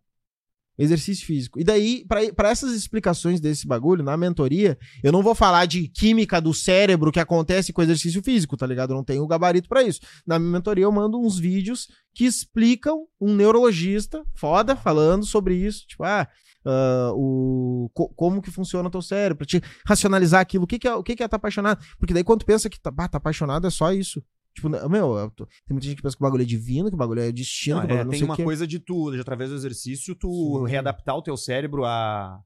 Exercício 0.78 1.26
físico. 1.26 1.60
E 1.60 1.64
daí, 1.64 2.06
pra 2.36 2.50
essas 2.50 2.74
explicações 2.74 3.40
desse 3.40 3.66
bagulho, 3.66 4.04
na 4.04 4.16
mentoria, 4.16 4.78
eu 5.04 5.12
não 5.12 5.24
vou 5.24 5.34
falar 5.34 5.66
de 5.66 5.88
química 5.88 6.40
do 6.40 6.54
cérebro 6.54 7.12
que 7.12 7.20
acontece 7.20 7.74
com 7.74 7.82
exercício 7.82 8.22
físico, 8.22 8.56
tá 8.56 8.68
ligado? 8.68 8.92
Eu 8.92 8.98
não 8.98 9.04
tenho 9.04 9.26
gabarito 9.26 9.68
pra 9.68 9.82
isso. 9.82 10.00
Na 10.26 10.38
minha 10.38 10.52
mentoria, 10.52 10.84
eu 10.84 10.92
mando 10.92 11.20
uns 11.20 11.40
vídeos 11.40 11.88
que 12.14 12.26
explicam 12.26 13.06
um 13.20 13.34
neurologista 13.36 14.24
foda 14.36 14.76
falando 14.76 15.26
sobre 15.26 15.56
isso. 15.56 15.88
Tipo, 15.88 16.04
ah. 16.04 16.28
ah, 16.66 17.12
o, 17.16 17.90
co- 17.94 18.10
como 18.10 18.42
que 18.42 18.52
funciona 18.52 18.88
o 18.88 18.92
teu 18.92 19.02
cérebro, 19.02 19.38
pra 19.38 19.48
te 19.48 19.62
racionalizar 19.86 20.42
aquilo, 20.42 20.66
o 20.66 20.68
que 20.68 20.78
que 20.78 20.88
é, 20.88 20.94
o 20.94 21.02
que 21.04 21.16
que 21.16 21.24
é 21.24 21.28
tá 21.28 21.38
apaixonado, 21.38 21.84
porque 21.98 22.14
daí 22.14 22.24
quando 22.24 22.46
pensa 22.46 22.70
que 22.70 22.80
tá, 22.80 22.92
bah, 22.92 23.08
tá 23.08 23.18
apaixonado 23.18 23.66
é 23.66 23.70
só 23.70 23.92
isso, 23.94 24.22
tipo, 24.58 24.70
meu, 24.90 25.18
eu 25.18 25.32
tô- 25.32 25.46
tem 25.46 25.56
muita 25.72 25.88
gente 25.88 25.96
que 25.98 26.02
pensa 26.04 26.16
que 26.16 26.22
o 26.22 26.26
bagulho 26.26 26.42
é 26.44 26.46
divino, 26.46 26.90
que 26.90 26.96
o 26.96 26.98
bagulho 26.98 27.22
é 27.22 27.32
destino, 27.32 27.78
Não, 27.78 27.84
é, 27.84 27.88
bagulho 27.88 28.04
não 28.06 28.12
tem 28.12 28.24
uma 28.24 28.36
coisa 28.36 28.68
de 28.68 28.80
tu, 28.80 29.12
de, 29.12 29.20
através 29.22 29.50
do 29.50 29.56
exercício, 29.56 30.14
tu 30.16 30.64
Sim. 30.66 30.72
readaptar 30.72 31.16
o 31.16 31.22
teu 31.22 31.38
cérebro 31.38 31.86
a, 31.86 32.40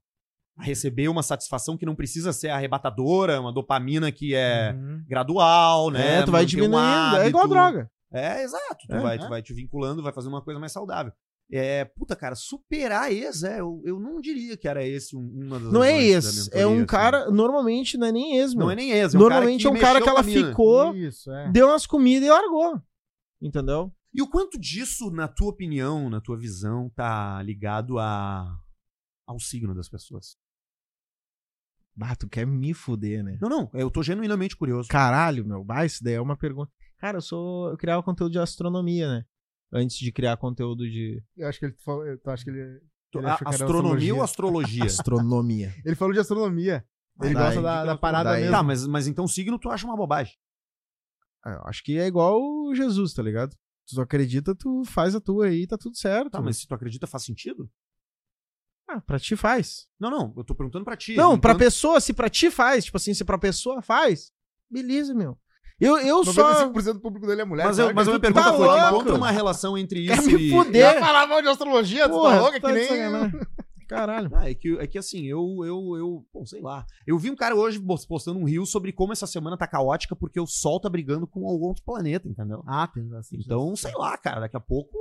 receber 0.60 1.08
uma 1.08 1.22
satisfação 1.22 1.76
que 1.78 1.86
não 1.86 1.94
precisa 1.96 2.32
ser 2.32 2.50
arrebatadora, 2.50 3.40
uma 3.40 3.52
dopamina 3.52 4.12
que 4.12 4.34
é 4.34 4.72
Uhum. 4.74 5.02
gradual, 5.08 5.90
né? 5.90 6.18
é, 6.18 6.22
tu 6.24 6.30
vai 6.30 6.42
Manter 6.42 6.56
um 6.56 6.60
diminuindo, 6.60 7.16
é 7.16 7.28
igual 7.28 7.44
a 7.44 7.48
droga. 7.48 7.90
É, 8.12 8.42
exato. 8.42 8.86
Tu, 8.86 8.94
É, 8.94 9.00
vai, 9.00 9.16
é. 9.16 9.18
tu 9.18 9.28
vai 9.28 9.40
te 9.42 9.54
vinculando, 9.54 10.02
vai 10.02 10.12
fazer 10.12 10.28
uma 10.28 10.42
coisa 10.42 10.60
mais 10.60 10.70
saudável. 10.70 11.10
É, 11.54 11.84
puta, 11.84 12.16
cara, 12.16 12.34
superar 12.34 13.12
ex, 13.12 13.42
é, 13.42 13.60
eu, 13.60 13.82
eu 13.84 14.00
não 14.00 14.22
diria 14.22 14.56
que 14.56 14.66
era 14.66 14.86
esse 14.86 15.14
um, 15.14 15.20
uma 15.20 15.60
das 15.60 15.70
Não 15.70 15.84
é 15.84 16.02
esse, 16.02 16.48
é 16.56 16.66
um 16.66 16.76
assim. 16.78 16.86
cara, 16.86 17.30
normalmente 17.30 17.98
não 17.98 18.06
é 18.06 18.12
nem 18.12 18.38
ex, 18.38 18.54
meu. 18.54 18.64
Não 18.64 18.70
é 18.70 18.74
nem 18.74 18.90
ex, 18.90 19.14
é 19.14 19.18
Normalmente 19.18 19.66
é 19.66 19.70
um 19.70 19.78
cara 19.78 20.00
que 20.00 20.08
ela 20.08 20.22
com 20.22 20.30
a 20.30 20.32
mina. 20.32 20.48
ficou, 20.48 20.94
Isso, 20.96 21.30
é. 21.30 21.52
deu 21.52 21.68
umas 21.68 21.86
comidas 21.86 22.26
e 22.26 22.30
largou, 22.30 22.80
entendeu? 23.40 23.92
E 24.14 24.22
o 24.22 24.28
quanto 24.30 24.58
disso, 24.58 25.10
na 25.10 25.28
tua 25.28 25.50
opinião, 25.50 26.08
na 26.08 26.22
tua 26.22 26.38
visão, 26.38 26.90
tá 26.96 27.42
ligado 27.42 27.98
a, 27.98 28.50
ao 29.26 29.38
signo 29.38 29.74
das 29.74 29.90
pessoas? 29.90 30.36
Bah, 31.94 32.16
tu 32.16 32.28
quer 32.30 32.46
me 32.46 32.72
fuder, 32.72 33.22
né? 33.22 33.36
Não, 33.42 33.50
não, 33.50 33.70
eu 33.74 33.90
tô 33.90 34.02
genuinamente 34.02 34.56
curioso. 34.56 34.88
Caralho, 34.88 35.44
meu, 35.44 35.62
bah, 35.62 35.84
isso 35.84 36.02
daí 36.02 36.14
é 36.14 36.20
uma 36.20 36.36
pergunta. 36.36 36.72
Cara, 36.98 37.18
eu 37.18 37.22
sou, 37.22 37.68
eu 37.68 37.76
criava 37.76 38.02
conteúdo 38.02 38.32
de 38.32 38.38
astronomia, 38.38 39.06
né? 39.06 39.24
Antes 39.72 39.96
de 39.98 40.12
criar 40.12 40.36
conteúdo 40.36 40.84
de 40.88 41.22
Eu 41.36 41.48
acho 41.48 41.58
que 41.58 41.64
ele 41.66 41.74
falou. 41.84 42.06
Eu 42.06 42.20
acho 42.26 42.44
que 42.44 42.50
ele. 42.50 42.80
Ele 43.14 43.26
a- 43.26 43.38
astronomia 43.46 44.14
ou 44.14 44.22
astrologia? 44.22 44.84
astronomia. 44.84 45.74
Ele 45.84 45.94
falou 45.94 46.12
de 46.14 46.20
astronomia. 46.20 46.84
Ele 47.22 47.34
Daí- 47.34 47.44
gosta 47.44 47.62
da, 47.62 47.84
da 47.84 47.96
parada 47.96 48.30
daí- 48.30 48.42
mesmo. 48.42 48.56
tá, 48.56 48.62
mas, 48.62 48.86
mas 48.86 49.06
então 49.06 49.26
signo 49.28 49.58
tu 49.58 49.68
acha 49.70 49.86
uma 49.86 49.96
bobagem. 49.96 50.34
Ah, 51.44 51.52
Eu 51.52 51.62
acho 51.66 51.82
que 51.84 51.98
é 51.98 52.06
igual 52.06 52.40
o 52.40 52.74
Jesus, 52.74 53.12
tá 53.12 53.22
ligado? 53.22 53.54
Tu 53.86 54.00
acredita, 54.00 54.54
tu 54.54 54.82
faz 54.84 55.14
a 55.14 55.20
tua 55.20 55.46
aí, 55.46 55.66
tá 55.66 55.76
tudo 55.76 55.96
certo. 55.96 56.30
Tá, 56.30 56.40
mas 56.40 56.58
se 56.58 56.66
tu 56.66 56.74
acredita 56.74 57.06
faz 57.06 57.24
sentido? 57.24 57.68
Ah, 58.88 59.00
pra 59.00 59.18
ti 59.18 59.36
faz. 59.36 59.86
Não, 59.98 60.10
não, 60.10 60.32
eu 60.36 60.44
tô 60.44 60.54
perguntando 60.54 60.84
pra 60.84 60.96
ti. 60.96 61.14
Não, 61.16 61.38
pra 61.38 61.50
Enquanto- 61.52 61.58
pessoa, 61.64 62.00
se 62.00 62.12
pra 62.14 62.28
ti 62.30 62.50
faz, 62.50 62.84
tipo 62.84 62.96
assim, 62.96 63.12
se 63.14 63.24
pra 63.24 63.38
pessoa 63.38 63.82
faz, 63.82 64.32
beleza, 64.70 65.14
meu. 65.14 65.38
Eu, 65.82 65.98
eu 65.98 66.24
só. 66.24 66.64
95% 66.70 66.92
do 66.92 67.00
público 67.00 67.26
dele 67.26 67.42
é 67.42 67.44
mulher. 67.44 67.66
Mas, 67.66 67.78
eu, 67.78 67.92
mas 67.92 68.06
minha 68.06 68.18
Tu 68.18 68.22
pergunta 68.22 68.44
tá 68.44 68.56
foi: 68.56 68.66
louco? 68.66 68.86
encontra 68.86 69.14
uma 69.16 69.30
relação 69.32 69.76
entre 69.76 70.06
Quer 70.06 70.18
isso 70.18 70.30
me 70.30 70.48
e. 70.48 70.50
fuder? 70.50 70.94
Já 70.94 71.00
falar 71.00 71.26
mal 71.26 71.42
de 71.42 71.48
astrologia, 71.48 72.08
tu 72.08 72.14
Porra, 72.14 72.34
tá 72.36 72.40
louca? 72.40 72.60
tá 72.60 72.68
que 72.68 72.74
nem. 72.74 73.32
Caralho. 73.88 74.30
Ah, 74.32 74.48
é, 74.48 74.54
que, 74.54 74.78
é 74.78 74.86
que 74.86 74.96
assim, 74.96 75.26
eu, 75.26 75.58
eu, 75.64 75.96
eu, 75.98 76.26
bom, 76.32 76.46
sei 76.46 76.62
lá. 76.62 76.86
Eu 77.06 77.18
vi 77.18 77.30
um 77.30 77.36
cara 77.36 77.54
hoje 77.54 77.78
postando 78.08 78.38
um 78.38 78.44
rio 78.44 78.64
sobre 78.64 78.90
como 78.90 79.12
essa 79.12 79.26
semana 79.26 79.56
tá 79.56 79.66
caótica 79.66 80.16
porque 80.16 80.40
o 80.40 80.46
Sol 80.46 80.80
tá 80.80 80.88
brigando 80.88 81.26
com 81.26 81.46
algum 81.46 81.66
outro 81.66 81.84
planeta, 81.84 82.26
entendeu? 82.26 82.62
Ah, 82.66 82.86
tem 82.86 83.06
bastante. 83.06 83.44
Então, 83.44 83.76
sei 83.76 83.92
lá, 83.94 84.16
cara, 84.16 84.40
daqui 84.40 84.56
a 84.56 84.60
pouco. 84.60 84.96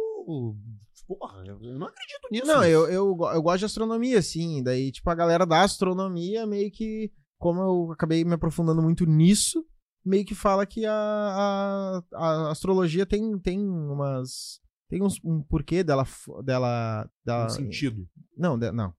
Porra, 1.07 1.43
eu 1.45 1.59
eu 1.61 1.79
não 1.79 1.87
acredito 1.87 2.27
nisso. 2.31 2.45
Não, 2.47 2.63
eu, 2.63 2.87
eu, 2.89 3.17
eu 3.33 3.41
gosto 3.41 3.59
de 3.59 3.65
astronomia, 3.65 4.19
assim. 4.19 4.61
Daí, 4.61 4.91
tipo, 4.91 5.09
a 5.09 5.15
galera 5.15 5.45
da 5.45 5.61
astronomia 5.61 6.45
meio 6.45 6.69
que. 6.71 7.11
Como 7.37 7.61
eu 7.61 7.91
acabei 7.93 8.23
me 8.25 8.33
aprofundando 8.33 8.81
muito 8.81 9.05
nisso, 9.05 9.65
meio 10.05 10.25
que 10.25 10.35
fala 10.35 10.65
que 10.65 10.85
a, 10.85 10.91
a, 10.93 12.01
a 12.13 12.51
astrologia 12.51 13.05
tem, 13.05 13.37
tem 13.39 13.59
umas. 13.59 14.59
Tem 14.89 15.01
uns, 15.01 15.19
um 15.23 15.41
porquê 15.41 15.83
dela. 15.83 16.05
dela, 16.43 17.09
dela 17.25 17.45
Um 17.45 17.49
sentido. 17.49 18.07
Não, 18.37 18.57
de- 18.57 18.71
não. 18.71 18.93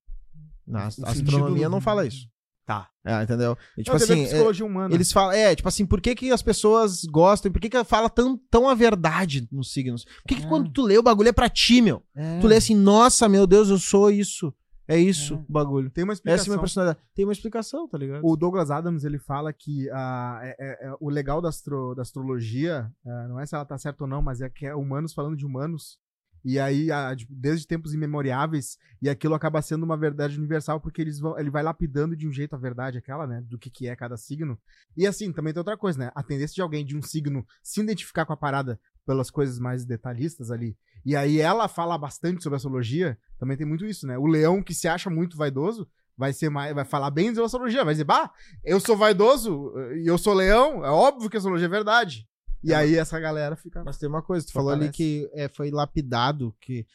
Na 0.66 0.84
Um 0.84 1.06
astronomia 1.06 1.68
não 1.68 1.80
fala 1.80 2.06
isso. 2.06 2.26
Tá. 2.64 2.88
É, 3.04 3.20
entendeu? 3.24 3.58
E, 3.76 3.82
tipo 3.82 3.96
Não, 3.96 4.02
assim, 4.02 4.24
é, 4.24 4.64
humana. 4.64 4.94
eles 4.94 5.10
falam, 5.12 5.32
é, 5.32 5.54
tipo 5.54 5.68
assim, 5.68 5.84
por 5.84 6.00
que, 6.00 6.14
que 6.14 6.30
as 6.30 6.40
pessoas 6.40 7.02
gostam? 7.04 7.50
Por 7.50 7.60
que, 7.60 7.68
que 7.68 7.84
fala 7.84 8.08
tão, 8.08 8.38
tão 8.48 8.68
a 8.68 8.74
verdade 8.74 9.48
nos 9.50 9.72
signos? 9.72 10.04
Por 10.04 10.28
que, 10.28 10.36
que 10.36 10.44
É. 10.44 10.48
quando 10.48 10.70
tu 10.70 10.82
lê 10.82 10.96
o 10.96 11.02
bagulho 11.02 11.28
é 11.28 11.32
pra 11.32 11.48
ti, 11.50 11.82
meu? 11.82 12.02
É. 12.14 12.38
Tu 12.40 12.46
lê 12.46 12.56
assim, 12.56 12.76
nossa, 12.76 13.28
meu 13.28 13.46
Deus, 13.48 13.68
eu 13.68 13.78
sou 13.78 14.10
isso. 14.10 14.54
É 14.94 14.98
isso 14.98 15.34
É. 15.34 15.36
o 15.36 15.44
bagulho. 15.48 15.90
Tem 15.90 16.04
uma 16.04 16.12
Essa 16.12 16.20
é 16.20 16.22
explicação. 16.34 16.52
minha 16.52 16.60
personalidade. 16.60 17.06
Tem 17.14 17.24
uma 17.24 17.32
explicação, 17.32 17.88
tá 17.88 17.96
ligado? 17.98 18.20
O 18.24 18.36
Douglas 18.36 18.70
Adams 18.70 19.04
ele 19.04 19.18
fala 19.18 19.52
que 19.52 19.88
ah, 19.90 20.40
é- 20.42 20.56
é- 20.88 20.94
o 21.00 21.08
legal 21.08 21.40
da, 21.40 21.48
astro- 21.48 21.94
da 21.94 22.02
astrologia 22.02 22.90
ah, 23.06 23.28
não 23.28 23.40
é 23.40 23.46
se 23.46 23.54
ela 23.54 23.64
tá 23.64 23.78
certa 23.78 24.04
ou 24.04 24.08
não, 24.10 24.20
mas 24.22 24.40
é 24.40 24.48
que 24.50 24.66
é 24.66 24.74
humanos 24.74 25.14
falando 25.14 25.36
de 25.36 25.46
humanos. 25.46 25.98
E 26.44 26.58
aí, 26.58 26.88
de- 27.16 27.28
desde 27.30 27.68
tempos 27.68 27.94
imemoriáveis, 27.94 28.76
e 29.00 29.08
aquilo 29.08 29.32
acaba 29.32 29.62
sendo 29.62 29.84
uma 29.84 29.96
verdade 29.96 30.36
universal, 30.36 30.80
porque 30.80 31.00
eles 31.00 31.20
vão, 31.20 31.38
ele 31.38 31.50
vai 31.50 31.62
lapidando 31.62 32.16
de 32.16 32.26
um 32.26 32.32
jeito 32.32 32.54
a 32.54 32.58
verdade, 32.58 32.98
aquela, 32.98 33.28
né? 33.28 33.40
Do 33.48 33.56
que, 33.56 33.70
que 33.70 33.86
é 33.86 33.94
cada 33.94 34.16
signo. 34.16 34.58
E 34.96 35.06
assim, 35.06 35.32
também 35.32 35.52
tem 35.52 35.60
outra 35.60 35.76
coisa, 35.76 35.96
né? 36.00 36.10
A 36.16 36.22
tendência 36.22 36.56
de 36.56 36.60
alguém 36.60 36.84
de 36.84 36.96
um 36.96 37.02
signo 37.02 37.46
se 37.62 37.80
identificar 37.80 38.26
com 38.26 38.32
a 38.32 38.36
parada 38.36 38.78
pelas 39.06 39.30
coisas 39.30 39.60
mais 39.60 39.84
detalhistas 39.84 40.50
ali. 40.50 40.76
E 41.04 41.16
aí 41.16 41.40
ela 41.40 41.68
fala 41.68 41.98
bastante 41.98 42.42
sobre 42.42 42.56
astrologia, 42.56 43.18
também 43.38 43.56
tem 43.56 43.66
muito 43.66 43.84
isso, 43.84 44.06
né? 44.06 44.16
O 44.16 44.26
leão 44.26 44.62
que 44.62 44.74
se 44.74 44.86
acha 44.86 45.10
muito 45.10 45.36
vaidoso 45.36 45.88
vai 46.16 46.32
ser 46.32 46.50
mais, 46.50 46.74
vai 46.74 46.84
falar 46.84 47.10
bem 47.10 47.32
de 47.32 47.40
astrologia, 47.40 47.84
vai 47.84 47.94
dizer, 47.94 48.04
bah, 48.04 48.30
eu 48.62 48.78
sou 48.78 48.96
vaidoso 48.96 49.72
e 49.96 50.06
eu 50.06 50.16
sou 50.16 50.34
leão, 50.34 50.84
é 50.84 50.90
óbvio 50.90 51.28
que 51.28 51.36
a 51.36 51.38
astrologia 51.38 51.66
é 51.66 51.70
verdade. 51.70 52.26
E 52.62 52.72
aí 52.72 52.94
essa 52.94 53.18
galera 53.18 53.56
fica. 53.56 53.82
Mas 53.84 53.98
tem 53.98 54.08
uma 54.08 54.22
coisa, 54.22 54.46
tu 54.46 54.52
falou 54.52 54.70
ali 54.70 54.82
parece. 54.82 54.96
que 54.96 55.30
é, 55.32 55.48
foi 55.48 55.70
lapidado, 55.70 56.54
que. 56.60 56.86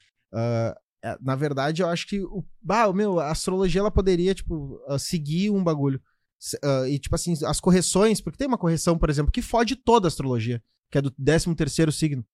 é, 1.04 1.18
na 1.22 1.36
verdade, 1.36 1.82
eu 1.82 1.90
acho 1.90 2.08
que. 2.08 2.22
O, 2.22 2.44
bah, 2.62 2.92
meu, 2.94 3.20
a 3.20 3.32
astrologia 3.32 3.82
ela 3.82 3.92
poderia, 3.92 4.34
tipo, 4.34 4.82
ah, 4.88 4.98
seguir 4.98 5.50
um 5.50 5.64
bagulho. 5.64 6.02
Ah, 6.64 6.88
e, 6.88 6.98
tipo 6.98 7.16
assim, 7.16 7.34
as 7.46 7.60
correções, 7.60 8.22
porque 8.22 8.38
tem 8.38 8.48
uma 8.48 8.58
correção, 8.58 8.98
por 8.98 9.10
exemplo, 9.10 9.32
que 9.32 9.42
fode 9.42 9.76
toda 9.76 10.08
a 10.08 10.10
astrologia, 10.10 10.64
que 10.90 10.98
é 10.98 11.02
do 11.02 11.12
13 11.12 11.54
terceiro 11.54 11.92
signo. 11.92 12.26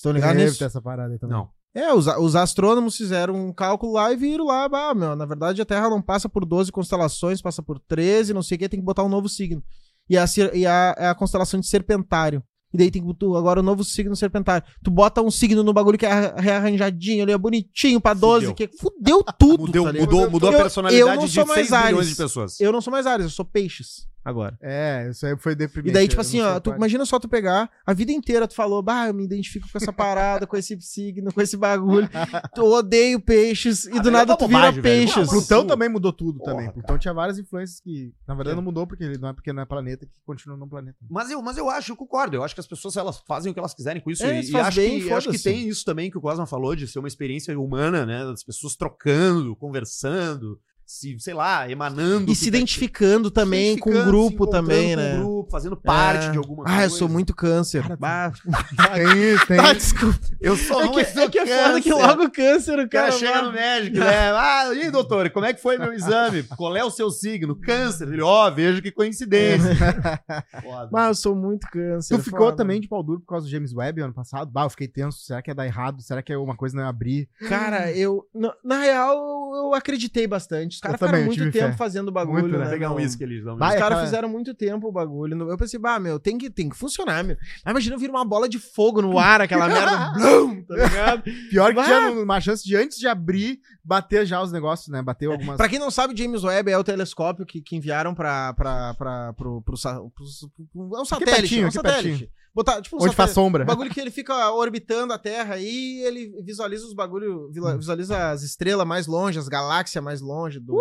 Estão 0.00 0.12
ligados 0.12 0.36
Deve 0.36 0.46
nisso? 0.48 0.58
ter 0.58 0.64
essa 0.64 0.80
parada 0.80 1.12
aí 1.12 1.18
também. 1.18 1.36
Não. 1.36 1.48
É, 1.74 1.92
os, 1.92 2.06
os 2.06 2.34
astrônomos 2.34 2.96
fizeram 2.96 3.34
um 3.34 3.52
cálculo 3.52 3.92
lá 3.92 4.10
e 4.12 4.16
viram 4.16 4.46
lá, 4.46 4.66
bah, 4.68 4.94
meu, 4.94 5.14
na 5.14 5.26
verdade 5.26 5.60
a 5.60 5.64
Terra 5.66 5.88
não 5.90 6.00
passa 6.02 6.28
por 6.28 6.44
12 6.44 6.72
constelações, 6.72 7.40
passa 7.42 7.62
por 7.62 7.78
13, 7.78 8.32
não 8.34 8.42
sei 8.42 8.56
o 8.56 8.58
que, 8.58 8.68
tem 8.68 8.80
que 8.80 8.84
botar 8.86 9.04
um 9.04 9.08
novo 9.08 9.28
signo. 9.28 9.62
E 10.08 10.16
a, 10.16 10.24
e 10.54 10.66
a, 10.66 10.94
é 10.98 11.08
a 11.08 11.14
constelação 11.14 11.60
de 11.60 11.66
Serpentário. 11.68 12.42
E 12.72 12.78
daí 12.78 12.90
tem 12.90 13.02
tu, 13.14 13.36
agora 13.36 13.60
o 13.60 13.62
novo 13.62 13.84
signo 13.84 14.16
Serpentário. 14.16 14.66
Tu 14.82 14.90
bota 14.90 15.20
um 15.22 15.30
signo 15.30 15.62
no 15.62 15.72
bagulho 15.72 15.98
que 15.98 16.06
é 16.06 16.10
arra- 16.10 16.34
rearranjadinho 16.38 17.22
ali, 17.24 17.32
é 17.32 17.38
bonitinho 17.38 18.00
pra 18.00 18.14
12, 18.14 18.46
Fudeu. 18.46 18.54
que 18.54 18.76
fudeu 18.76 19.24
tudo. 19.38 19.66
Mudou, 19.66 19.92
tá 19.92 19.92
mudou, 20.00 20.30
mudou 20.30 20.48
a 20.48 20.52
Eu- 20.52 20.58
eu 20.58 20.62
personalidade 20.62 21.16
não 21.18 21.26
de 21.26 21.32
sou 21.32 21.46
mais 21.46 21.68
6 21.68 21.70
milhões 21.84 21.96
Ares. 21.98 22.08
de 22.08 22.16
pessoas. 22.16 22.60
Eu 22.60 22.72
não 22.72 22.80
sou 22.80 22.90
mais 22.92 23.06
Ares, 23.06 23.24
eu 23.26 23.30
sou 23.30 23.44
peixes 23.44 24.08
agora. 24.24 24.58
É, 24.60 25.08
isso 25.10 25.24
aí 25.26 25.36
foi 25.38 25.54
deprimente. 25.54 25.90
E 25.90 25.92
daí, 25.92 26.06
tipo 26.08 26.20
assim, 26.20 26.40
ó, 26.40 26.58
tu, 26.60 26.70
pai. 26.70 26.76
imagina 26.78 27.04
só 27.06 27.18
tu 27.18 27.28
pegar, 27.28 27.70
a 27.86 27.92
vida 27.92 28.12
inteira 28.12 28.46
tu 28.46 28.54
falou, 28.54 28.82
bah, 28.82 29.08
eu 29.08 29.14
me 29.14 29.24
identifico 29.24 29.66
com 29.70 29.78
essa 29.78 29.92
parada, 29.92 30.46
com 30.46 30.56
esse 30.56 30.78
signo, 30.80 31.32
com 31.32 31.40
esse 31.40 31.56
bagulho. 31.56 32.08
Tu 32.54 32.62
odeio 32.64 33.20
peixes, 33.20 33.84
e 33.86 33.98
Ah, 33.98 34.02
do 34.02 34.10
nada 34.10 34.32
é 34.32 34.36
tu 34.36 34.46
vira 34.46 34.70
velho. 34.70 34.82
peixes. 34.82 35.16
Não, 35.16 35.26
Plutão 35.26 35.66
também 35.66 35.88
mudou 35.88 36.12
tudo 36.12 36.38
Porra, 36.38 36.50
também. 36.52 36.66
cara. 36.66 36.74
Plutão 36.74 36.98
tinha 36.98 37.14
várias 37.14 37.38
influências 37.38 37.80
que, 37.80 38.12
na 38.26 38.34
verdade, 38.34 38.54
É. 38.54 38.56
não 38.56 38.62
mudou 38.62 38.86
porque 38.86 39.04
ele 39.04 39.18
não 39.18 39.28
é 39.28 39.32
porque 39.32 39.52
não 39.52 39.62
é 39.62 39.66
planeta 39.66 40.04
que 40.06 40.12
continua 40.24 40.56
no 40.56 40.68
planeta. 40.68 40.96
Mas 41.08 41.30
eu, 41.30 41.40
mas 41.42 41.56
eu 41.56 41.68
acho, 41.70 41.92
eu 41.92 41.96
concordo. 41.96 42.36
Eu 42.36 42.42
acho 42.44 42.54
que 42.54 42.60
as 42.60 42.66
pessoas 42.66 42.96
elas 42.96 43.22
fazem 43.26 43.50
o 43.50 43.54
que 43.54 43.58
elas 43.60 43.74
quiserem 43.74 44.02
com 44.02 44.10
isso. 44.10 44.24
É, 44.24 44.40
e 44.40 44.50
e 44.50 44.56
acho, 44.56 44.76
bem, 44.80 45.00
que, 45.02 45.12
acho 45.12 45.30
que 45.30 45.38
tem 45.38 45.68
isso 45.68 45.84
também 45.84 46.10
que 46.10 46.18
o 46.18 46.20
Cosma 46.20 46.46
falou, 46.46 46.74
de 46.74 46.86
ser 46.88 46.98
uma 46.98 47.08
experiência 47.08 47.58
humana, 47.58 48.04
né? 48.04 48.24
Das 48.24 48.42
pessoas 48.44 48.74
trocando, 48.76 49.54
conversando, 49.56 50.58
se, 50.92 51.16
sei 51.20 51.34
lá, 51.34 51.70
emanando. 51.70 52.28
E 52.28 52.32
o 52.32 52.34
se 52.34 52.42
tá- 52.42 52.48
identificando 52.48 53.30
também 53.30 53.78
com 53.78 53.90
o 53.90 53.92
identificando, 53.92 54.04
se 54.04 54.10
grupo 54.10 54.34
encontrando 54.44 54.66
também, 54.68 54.88
com 54.88 55.00
o 55.00 55.04
né? 55.04 55.16
grupo, 55.18 55.50
fazendo 55.50 55.76
parte 55.76 56.26
É. 56.26 56.30
de 56.32 56.38
alguma 56.38 56.64
Ah, 56.64 56.70
coisa. 56.70 56.82
eu 56.84 56.90
sou 56.90 57.08
muito 57.08 57.34
câncer. 57.34 57.82
Cara, 57.82 57.96
Bah, 57.96 58.32
Tem 58.94 59.32
isso, 59.34 59.46
tem 59.46 59.60
ah, 59.60 59.64
isso. 59.72 59.74
desculpa. 59.74 60.18
Eu 60.40 60.56
sou 60.56 60.82
É 60.82 60.88
que, 60.88 61.20
é 61.20 61.28
que 61.28 61.38
é 61.38 61.46
foda 61.64 61.80
que 61.80 61.92
logo 61.92 62.30
câncer, 62.30 62.78
o 62.78 62.82
O 62.82 62.88
cara 62.88 63.06
cara. 63.06 63.12
chega 63.12 63.42
no 63.42 63.52
médico, 63.52 63.98
né? 63.98 64.30
Ah, 64.40 64.74
e 64.74 64.80
aí, 64.82 64.90
doutor, 64.90 65.30
como 65.30 65.46
é 65.46 65.52
que 65.52 65.60
foi 65.62 65.78
meu 65.78 65.92
exame? 65.92 66.42
Qual 66.42 66.76
é 66.76 66.82
o 66.84 66.90
seu 66.90 67.08
signo? 67.10 67.54
Câncer. 67.54 68.08
Ele, 68.08 68.22
ó, 68.22 68.50
vejo 68.50 68.82
que 68.82 68.90
coincidência. 68.90 69.70
Foda. 70.62 70.88
Mas 70.90 71.08
eu 71.08 71.14
sou 71.14 71.34
muito 71.36 71.68
câncer. 71.70 72.16
Tu 72.16 72.22
ficou 72.24 72.46
foda. 72.46 72.56
também 72.56 72.80
de 72.80 72.88
pau 72.88 73.02
duro 73.02 73.20
por 73.20 73.26
causa 73.26 73.46
do 73.46 73.50
James 73.50 73.72
Webb 73.72 74.00
ano 74.02 74.12
passado? 74.14 74.50
Bah, 74.50 74.64
eu 74.64 74.70
fiquei 74.70 74.88
tenso. 74.88 75.18
Será 75.20 75.40
que 75.42 75.50
ia 75.50 75.54
dar 75.54 75.66
errado? 75.66 76.02
Será 76.02 76.22
que 76.22 76.34
uma 76.34 76.56
coisa 76.56 76.74
não 76.76 76.82
ia 76.82 76.88
abrir? 76.88 77.28
Cara, 77.48 77.92
eu. 77.92 78.24
Na, 78.34 78.52
na 78.64 78.78
real, 78.80 79.16
eu 79.54 79.74
acreditei 79.74 80.26
bastante. 80.26 80.79
Os 80.80 80.82
caras 80.82 80.98
ficaram 80.98 81.24
muito 81.26 81.44
tempo 81.52 81.70
fé. 81.72 81.72
fazendo 81.76 82.08
o 82.08 82.10
bagulho. 82.12 82.40
Muito, 82.44 82.58
né? 82.58 82.64
né? 82.64 82.70
pegar 82.70 82.86
um 82.86 82.90
Não- 82.94 82.96
uísque 82.96 83.26
Vai, 83.26 83.52
Os 83.54 83.60
uísque. 83.60 83.78
caras 83.78 84.00
fizeram 84.00 84.28
muito 84.30 84.54
tempo 84.54 84.88
o 84.88 84.92
bagulho. 84.92 85.50
Eu 85.50 85.58
pensei, 85.58 85.78
bah, 85.78 85.98
meu, 86.00 86.18
tem 86.18 86.38
que, 86.38 86.48
tem 86.48 86.70
que 86.70 86.76
funcionar, 86.76 87.22
meu. 87.22 87.36
Mas 87.62 87.70
imagina 87.72 87.98
vir 87.98 88.08
uma 88.08 88.24
bola 88.24 88.48
de 88.48 88.58
fogo 88.58 89.02
no 89.02 89.18
ar, 89.18 89.42
aquela 89.42 89.68
merda. 89.68 90.12
blum, 90.16 90.62
tá 90.64 90.74
ligado? 90.74 91.22
Pior 91.50 91.74
que 91.74 91.82
tinha 91.84 92.10
uma 92.12 92.40
chance 92.40 92.64
de 92.64 92.74
antes 92.76 92.96
de 92.98 93.06
abrir, 93.06 93.58
bater 93.84 94.24
já 94.24 94.40
os 94.40 94.50
negócios, 94.50 94.88
né? 94.88 95.02
Bateu 95.02 95.32
algumas. 95.32 95.58
Pra 95.58 95.68
quem 95.68 95.78
não 95.78 95.90
sabe, 95.90 96.16
James 96.16 96.42
Webb 96.44 96.70
é 96.70 96.78
o 96.78 96.84
telescópio 96.84 97.44
que, 97.44 97.60
que 97.60 97.76
enviaram 97.76 98.14
pra, 98.14 98.54
pra, 98.54 98.94
pra, 98.94 99.32
pro, 99.34 99.60
pro, 99.62 99.74
pro- 99.74 100.66
pro- 100.72 100.96
É 100.96 101.00
um 101.02 101.04
satélite, 101.04 101.36
pertinho, 101.40 101.60
é 101.60 101.64
um 101.64 101.68
aqui 101.68 101.74
satélite. 101.76 102.30
Botar, 102.54 102.82
tipo 102.82 102.96
um 102.96 103.04
Onde 103.04 103.14
faz 103.14 103.30
sombra. 103.30 103.62
O 103.62 103.66
bagulho 103.66 103.90
que 103.90 104.00
ele 104.00 104.10
fica 104.10 104.50
orbitando 104.52 105.12
a 105.12 105.18
Terra 105.18 105.58
e 105.58 106.00
ele 106.02 106.42
visualiza 106.42 106.84
os 106.84 106.92
bagulho, 106.94 107.48
vila- 107.52 107.76
visualiza 107.76 108.30
as 108.30 108.42
estrelas 108.42 108.86
mais 108.86 109.06
longe, 109.06 109.38
as 109.38 109.46
galáxias 109.48 110.02
mais 110.02 110.20
longe 110.20 110.58
do. 110.58 110.76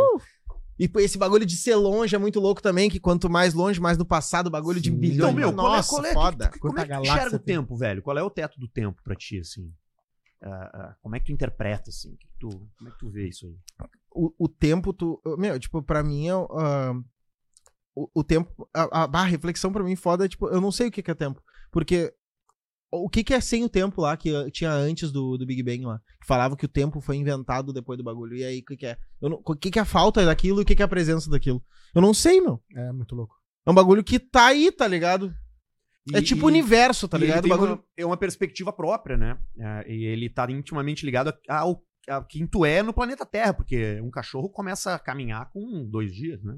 E 0.80 0.88
pô, 0.88 1.00
esse 1.00 1.18
bagulho 1.18 1.46
de 1.46 1.56
ser 1.58 1.76
longe 1.76 2.16
é 2.16 2.18
muito 2.18 2.40
louco 2.40 2.62
também, 2.62 2.90
que 2.90 3.00
quanto 3.00 3.30
mais 3.30 3.54
longe, 3.54 3.80
mais 3.82 3.98
no 3.98 4.06
passado, 4.06 4.48
o 4.48 4.50
bagulho 4.50 4.80
de 4.82 4.90
Sim. 4.90 4.96
bilhões. 4.98 5.18
Então, 5.18 5.34
meu, 5.34 5.54
qual 5.54 5.68
é, 5.74 5.76
Nossa, 5.78 5.90
qual 5.90 6.06
é, 6.06 6.14
foda. 6.14 6.48
que- 6.48 6.54
que- 6.54 6.60
como 6.60 6.80
é 6.80 6.82
que 6.84 6.88
tu 6.88 6.94
enxerga 7.02 7.08
galáxia 7.20 7.36
o 7.38 7.40
tem? 7.40 7.56
tempo, 7.56 7.76
velho? 7.78 8.02
Qual 8.02 8.18
é 8.18 8.24
o 8.24 8.30
teto 8.30 8.60
do 8.60 8.68
tempo 8.68 9.04
pra 9.04 9.14
ti, 9.16 9.40
assim? 9.40 9.72
Ah, 10.42 10.70
ah, 10.74 10.96
como 11.02 11.16
é 11.16 11.20
que 11.20 11.26
tu 11.26 11.32
interpreta, 11.34 11.90
assim? 11.90 12.16
Que 12.16 12.28
tu, 12.40 12.48
como 12.78 12.88
é 12.90 12.92
que 12.94 12.98
tu 12.98 13.10
vê 13.10 13.28
isso 13.28 13.46
aí? 13.46 13.56
o, 14.12 14.34
o 14.40 14.48
tempo, 14.48 14.92
tu. 14.94 15.22
Meu, 15.38 15.60
tipo, 15.60 15.84
pra 15.84 16.02
mim 16.02 16.30
é. 16.30 16.32
ah, 16.32 16.94
o, 17.94 18.10
o 18.16 18.24
tempo. 18.24 18.68
A, 18.74 19.04
a, 19.04 19.22
a 19.22 19.24
reflexão 19.26 19.72
pra 19.74 19.84
mim 19.84 19.98
foda 19.98 20.26
é, 20.26 20.30
tipo, 20.30 20.48
eu 20.48 20.62
não 20.62 20.72
sei 20.72 20.88
o 20.88 20.92
que, 20.92 21.04
que 21.04 21.12
é 21.12 21.16
tempo. 21.16 21.44
Porque. 21.72 22.14
O 22.92 23.08
que, 23.08 23.24
que 23.24 23.36
é 23.36 23.40
sem 23.40 23.64
o 23.64 23.70
tempo 23.70 24.02
lá, 24.02 24.18
que 24.18 24.32
tinha 24.50 24.72
antes 24.72 25.12
do, 25.12 25.38
do 25.38 25.46
Big 25.46 25.62
Bang 25.62 25.86
lá? 25.86 26.00
Que 26.20 26.26
falava 26.26 26.58
que 26.58 26.66
o 26.66 26.68
tempo 26.68 27.00
foi 27.00 27.18
inventado 27.18 27.72
depois 27.72 28.00
do 28.00 28.04
bagulho. 28.04 28.36
E 28.36 28.44
aí, 28.44 28.60
o 28.62 28.66
que, 28.66 28.76
que 28.78 28.86
é? 28.88 28.98
Eu 29.22 29.30
não- 29.30 29.42
o 29.46 29.56
que, 29.56 29.70
que 29.70 29.78
é 29.78 29.82
a 29.84 29.86
falta 29.86 30.26
daquilo 30.26 30.60
e 30.60 30.64
o 30.64 30.66
que, 30.66 30.76
que 30.76 30.82
é 30.82 30.86
a 30.86 30.88
presença 30.88 31.30
daquilo? 31.30 31.64
Eu 31.94 32.02
não 32.02 32.16
sei, 32.16 32.42
meu. 32.42 32.60
É, 32.76 32.92
muito 32.92 33.14
louco. 33.14 33.36
É 33.64 33.70
um 33.70 33.76
bagulho 33.76 34.04
que 34.04 34.18
tá 34.18 34.48
aí, 34.48 34.72
tá 34.72 34.88
ligado? 34.88 35.32
é 36.12 36.20
tipo 36.20 36.42
e- 36.42 36.52
universo, 36.52 37.08
tá 37.08 37.16
ligado? 37.20 37.48
Bagulho. 37.48 37.74
uma, 37.74 37.84
é 37.96 38.06
uma 38.06 38.18
perspectiva 38.18 38.74
própria, 38.74 39.16
né? 39.16 39.38
Ah, 39.62 39.84
e 39.88 40.06
ele 40.06 40.28
tá 40.28 40.50
intimamente 40.50 41.06
ligado 41.06 41.32
ao, 41.48 41.84
a 42.08 42.24
quem 42.24 42.48
tu 42.48 42.66
é 42.66 42.82
no 42.82 42.92
planeta 42.92 43.24
Terra, 43.24 43.54
porque 43.54 44.02
um 44.02 44.10
cachorro 44.10 44.50
começa 44.50 44.96
a 44.96 45.00
caminhar 45.00 45.52
com 45.52 45.88
dois 45.88 46.12
dias, 46.12 46.44
né? 46.44 46.58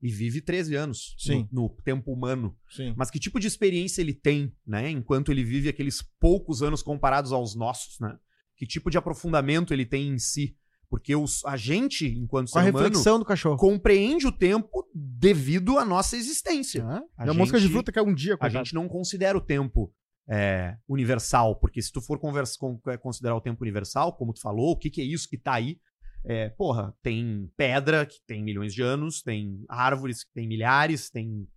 E 0.00 0.10
vive 0.12 0.40
13 0.40 0.76
anos 0.76 1.16
Sim. 1.18 1.48
No, 1.50 1.62
no 1.62 1.68
tempo 1.82 2.12
humano. 2.12 2.56
Sim. 2.70 2.94
Mas 2.96 3.10
que 3.10 3.18
tipo 3.18 3.40
de 3.40 3.48
experiência 3.48 4.00
ele 4.00 4.14
tem, 4.14 4.54
né? 4.66 4.88
Enquanto 4.90 5.32
ele 5.32 5.42
vive 5.42 5.68
aqueles 5.68 6.02
poucos 6.20 6.62
anos 6.62 6.82
comparados 6.82 7.32
aos 7.32 7.56
nossos, 7.56 7.98
né? 8.00 8.16
Que 8.56 8.64
tipo 8.66 8.90
de 8.90 8.98
aprofundamento 8.98 9.72
ele 9.74 9.84
tem 9.84 10.08
em 10.08 10.18
si? 10.18 10.56
Porque 10.88 11.14
os, 11.16 11.44
a 11.44 11.56
gente, 11.56 12.06
enquanto 12.06 12.48
a 12.56 12.62
ser 12.62 12.70
humano, 12.70 13.18
do 13.18 13.24
cachorro. 13.24 13.56
compreende 13.58 14.26
o 14.26 14.32
tempo 14.32 14.88
devido 14.94 15.78
à 15.78 15.84
nossa 15.84 16.16
existência. 16.16 16.82
Ah, 16.86 17.02
A 17.18 17.26
e 17.26 17.30
a 17.30 17.34
música 17.34 17.58
de 17.58 17.64
gente- 17.64 17.72
fruta 17.74 17.92
que 17.92 17.98
é 17.98 18.02
um 18.02 18.14
dia, 18.14 18.34
A 18.34 18.38
coitado. 18.38 18.64
gente 18.64 18.74
não 18.74 18.88
considera 18.88 19.36
o 19.36 19.40
tempo 19.40 19.92
é, 20.30 20.76
universal, 20.88 21.56
porque 21.56 21.82
se 21.82 21.90
tu 21.92 22.00
for 22.00 22.18
conversa, 22.18 22.54
con- 22.58 22.80
é, 22.86 22.96
considerar 22.96 23.34
o 23.36 23.40
tempo 23.40 23.62
universal, 23.62 24.14
como 24.16 24.32
tu 24.32 24.40
falou, 24.40 24.72
o 24.72 24.76
que, 24.76 24.90
que 24.90 25.00
é 25.00 25.04
isso 25.04 25.28
que 25.28 25.36
tá 25.38 25.54
aí? 25.54 25.78
É, 26.24 26.48
porra, 26.50 26.94
tem 27.02 27.50
pedra 27.56 28.04
que 28.04 28.20
tem 28.26 28.42
milhões 28.42 28.74
de 28.74 28.82
anos, 28.82 29.22
tem 29.22 29.64
árvores 29.68 30.24
que 30.24 30.32
tem 30.34 30.46
milhares, 30.46 31.10
tem 31.10 31.48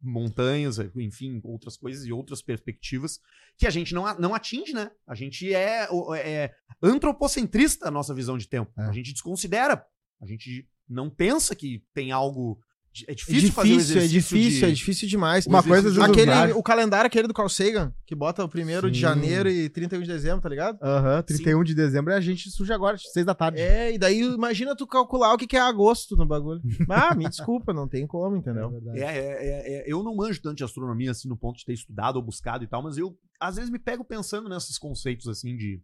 montanhas, 0.00 0.78
enfim, 0.96 1.40
outras 1.44 1.76
coisas 1.76 2.04
e 2.04 2.12
outras 2.12 2.42
perspectivas 2.42 3.20
que 3.56 3.66
a 3.66 3.70
gente 3.70 3.94
não, 3.94 4.02
não 4.18 4.34
atinge, 4.34 4.72
né? 4.72 4.90
A 5.06 5.14
gente 5.14 5.54
é, 5.54 5.88
o- 5.90 6.12
é 6.14 6.52
antropocentrista 6.82 7.86
a 7.86 7.90
nossa 7.90 8.12
visão 8.12 8.36
de 8.36 8.48
tempo. 8.48 8.72
É. 8.78 8.82
A 8.82 8.92
gente 8.92 9.12
desconsidera. 9.12 9.84
A 10.20 10.26
gente 10.26 10.68
não 10.88 11.08
pensa 11.08 11.54
que 11.54 11.84
tem 11.94 12.10
algo. 12.12 12.60
É 13.08 13.12
É 13.12 13.14
difícil, 13.14 13.52
fazer 13.52 13.72
um 13.72 13.76
difícil, 13.78 14.00
é 14.02 14.06
difícil, 14.06 14.50
de- 14.60 14.64
é 14.66 14.70
difícil 14.70 15.08
demais. 15.08 15.46
Uma 15.46 15.62
coisa 15.62 16.04
Aquele, 16.04 16.52
o 16.52 16.62
calendário 16.62 17.06
aquele 17.06 17.26
do 17.26 17.32
Carl 17.32 17.48
Sagan, 17.48 17.94
que 18.06 18.14
bota 18.14 18.44
o 18.44 18.48
primeiro 18.48 18.90
de 18.90 18.96
Sim. 18.98 19.00
janeiro 19.00 19.48
e 19.48 19.70
31 19.70 20.02
de 20.02 20.08
dezembro, 20.08 20.42
tá 20.42 20.48
ligado? 20.50 20.78
Aham, 20.82 21.22
31 21.22 21.64
de 21.64 21.74
dezembro 21.74 22.12
e 22.12 22.16
a 22.16 22.20
gente 22.20 22.50
surge 22.50 22.70
agora, 22.70 22.98
6 22.98 23.24
da 23.24 23.34
tarde. 23.34 23.58
É, 23.60 23.94
e 23.94 23.98
daí 23.98 24.20
imagina 24.20 24.76
tu 24.76 24.86
calcular 24.86 25.32
o 25.32 25.38
que 25.38 25.46
que 25.46 25.56
é 25.56 25.60
agosto 25.60 26.16
no 26.16 26.26
bagulho. 26.26 26.60
Ah, 26.90 27.14
me 27.14 27.26
desculpa, 27.28 27.72
não 27.72 27.88
tem 27.88 28.06
como, 28.06 28.36
entendeu? 28.36 28.70
verdade. 28.70 28.98
É, 28.98 29.04
é, 29.04 29.08
é, 29.08 29.74
é, 29.78 29.84
eu 29.86 30.02
não 30.02 30.14
manjo 30.14 30.42
tanto 30.42 30.56
de 30.58 30.64
astronomia 30.64 31.10
assim 31.12 31.28
no 31.28 31.36
ponto 31.36 31.56
de 31.58 31.64
ter 31.64 31.72
estudado 31.72 32.16
ou 32.16 32.22
buscado 32.22 32.62
e 32.62 32.66
tal, 32.66 32.82
mas 32.82 32.98
eu 32.98 33.16
às 33.40 33.56
vezes 33.56 33.70
me 33.70 33.78
pego 33.78 34.04
pensando 34.04 34.48
nesses 34.50 34.78
conceitos 34.78 35.26
assim 35.28 35.56
de, 35.56 35.80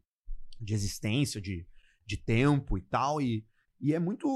de 0.61 0.75
existência, 0.75 1.41
de, 1.41 1.65
de 2.07 2.17
tempo 2.19 2.77
e 2.77 2.83
tal, 2.83 3.21
e, 3.23 3.45
e 3.81 3.95
é 3.95 3.99
muito 3.99 4.29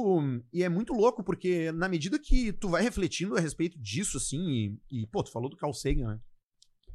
e 0.52 0.62
é 0.62 0.68
muito 0.68 0.92
louco 0.92 1.22
porque 1.24 1.72
na 1.72 1.88
medida 1.88 2.18
que 2.18 2.52
tu 2.52 2.68
vai 2.68 2.82
refletindo 2.82 3.36
a 3.36 3.40
respeito 3.40 3.78
disso 3.78 4.16
assim, 4.16 4.40
e, 4.90 5.02
e, 5.02 5.06
pô, 5.06 5.22
tu 5.22 5.32
falou 5.32 5.50
do 5.50 5.56
Carl 5.56 5.72
Sagan, 5.72 6.14
né? 6.14 6.20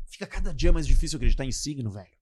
Fica 0.09 0.25
cada 0.25 0.53
dia 0.53 0.71
mais 0.71 0.87
difícil 0.87 1.17
acreditar 1.17 1.45
em 1.45 1.51
signo, 1.51 1.91
velho. 1.91 2.17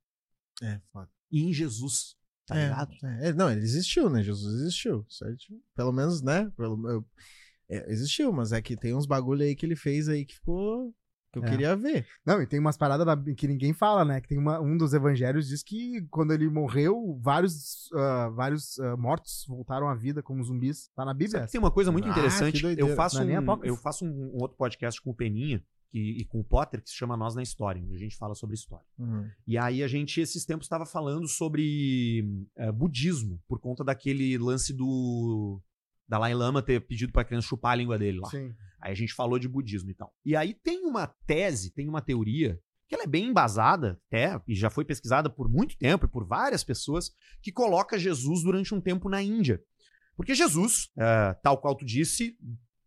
É, 0.63 0.81
foda. 0.91 1.09
E 1.31 1.43
em 1.43 1.53
Jesus, 1.53 2.15
tá 2.45 2.57
é, 2.57 2.63
ligado? 2.63 2.91
é, 3.21 3.33
não, 3.33 3.51
ele 3.51 3.61
existiu, 3.61 4.09
né? 4.09 4.23
Jesus 4.23 4.61
existiu, 4.61 5.05
certo? 5.09 5.43
Pelo 5.75 5.91
menos, 5.91 6.21
né? 6.21 6.51
Pelo, 6.57 6.89
eu- 6.89 7.05
é, 7.69 7.91
existiu, 7.91 8.31
mas 8.31 8.51
é 8.51 8.61
que 8.61 8.75
tem 8.75 8.95
uns 8.95 9.05
bagulho 9.05 9.43
aí 9.43 9.55
que 9.55 9.65
ele 9.65 9.75
fez 9.75 10.07
aí 10.07 10.25
que 10.25 10.35
ficou. 10.35 10.95
Que 11.41 11.45
eu 11.47 11.49
É. 11.49 11.49
queria 11.51 11.75
ver. 11.75 12.05
Não, 12.25 12.41
e 12.41 12.47
tem 12.47 12.59
umas 12.59 12.77
paradas 12.77 13.05
da- 13.05 13.33
que 13.33 13.47
ninguém 13.47 13.73
fala, 13.73 14.03
né? 14.05 14.19
Que 14.21 14.27
tem 14.27 14.37
uma- 14.37 14.59
um 14.59 14.77
dos 14.77 14.93
evangelhos 14.93 15.47
diz 15.47 15.61
que 15.63 16.01
quando 16.09 16.33
ele 16.33 16.49
morreu, 16.49 17.17
vários, 17.21 17.89
ah, 17.93 18.29
vários 18.29 18.79
ah, 18.79 18.95
mortos 18.97 19.45
voltaram 19.47 19.87
à 19.87 19.95
vida 19.95 20.21
como 20.23 20.43
zumbis. 20.43 20.89
Tá 20.95 21.03
na 21.05 21.13
Bíblia. 21.13 21.39
Sabe 21.41 21.51
tem 21.51 21.59
uma 21.59 21.71
coisa 21.71 21.91
muito 21.91 22.07
Ah, 22.07 22.11
interessante. 22.11 22.61
doideira. 22.61 22.89
Eu 22.89 22.95
faço, 22.95 23.19
é 23.21 23.39
um, 23.39 23.63
eu 23.63 23.75
faço 23.77 24.05
um, 24.05 24.09
um 24.35 24.41
outro 24.41 24.57
podcast 24.57 25.01
com 25.01 25.11
o 25.11 25.13
Peninha 25.15 25.63
que- 25.91 26.17
e 26.19 26.25
com 26.25 26.39
o 26.39 26.43
Potter 26.43 26.81
que 26.81 26.89
se 26.89 26.95
chama 26.95 27.15
Nós 27.15 27.35
na 27.35 27.41
História, 27.43 27.81
onde 27.81 27.95
a 27.95 27.99
gente 27.99 28.17
fala 28.17 28.35
sobre 28.35 28.55
história. 28.55 28.85
Uhum. 28.99 29.29
E 29.47 29.57
aí 29.57 29.81
a 29.83 29.87
gente, 29.87 30.19
esses 30.19 30.43
tempos, 30.45 30.65
estava 30.65 30.85
falando 30.85 31.27
sobre 31.27 32.25
eh, 32.57 32.71
budismo, 32.71 33.39
por 33.47 33.59
conta 33.59 33.83
daquele 33.83 34.37
lance 34.37 34.73
do 34.73 35.61
Dalai 36.07 36.33
Lama 36.33 36.61
ter 36.61 36.79
pedido 36.81 37.11
pra 37.11 37.23
criança 37.23 37.47
chupar 37.47 37.71
a 37.73 37.75
língua 37.75 37.97
dele 37.97 38.19
lá. 38.19 38.29
Sim. 38.29 38.53
Aí 38.81 38.91
a 38.91 38.95
gente 38.95 39.13
falou 39.13 39.39
de 39.39 39.47
budismo 39.47 39.89
e 39.89 39.93
tal. 39.95 40.13
E 40.23 40.35
aí 40.35 40.53
tem 40.53 40.85
uma 40.85 41.07
tese, 41.25 41.71
tem 41.71 41.89
uma 41.89 42.01
teoria, 42.01 42.59
que 42.87 42.93
ela 42.93 43.03
é 43.05 43.07
bem 43.07 43.25
embasada 43.29 43.99
até, 44.07 44.39
e 44.47 44.53
já 44.53 44.69
foi 44.69 44.85
pesquisada 44.85 45.27
por 45.29 45.49
muito 45.49 45.75
tempo 45.77 46.05
e 46.05 46.09
por 46.09 46.25
várias 46.27 46.63
pessoas, 46.63 47.09
que 47.41 47.51
coloca 47.51 47.97
Jesus 47.97 48.43
durante 48.43 48.75
um 48.75 48.79
tempo 48.81 49.09
na 49.09 49.21
Índia. 49.23 49.59
Porque 50.15 50.35
Jesus, 50.35 50.89
eh, 50.97 51.35
tal 51.41 51.57
qual 51.57 51.75
tu 51.75 51.83
disse, 51.83 52.37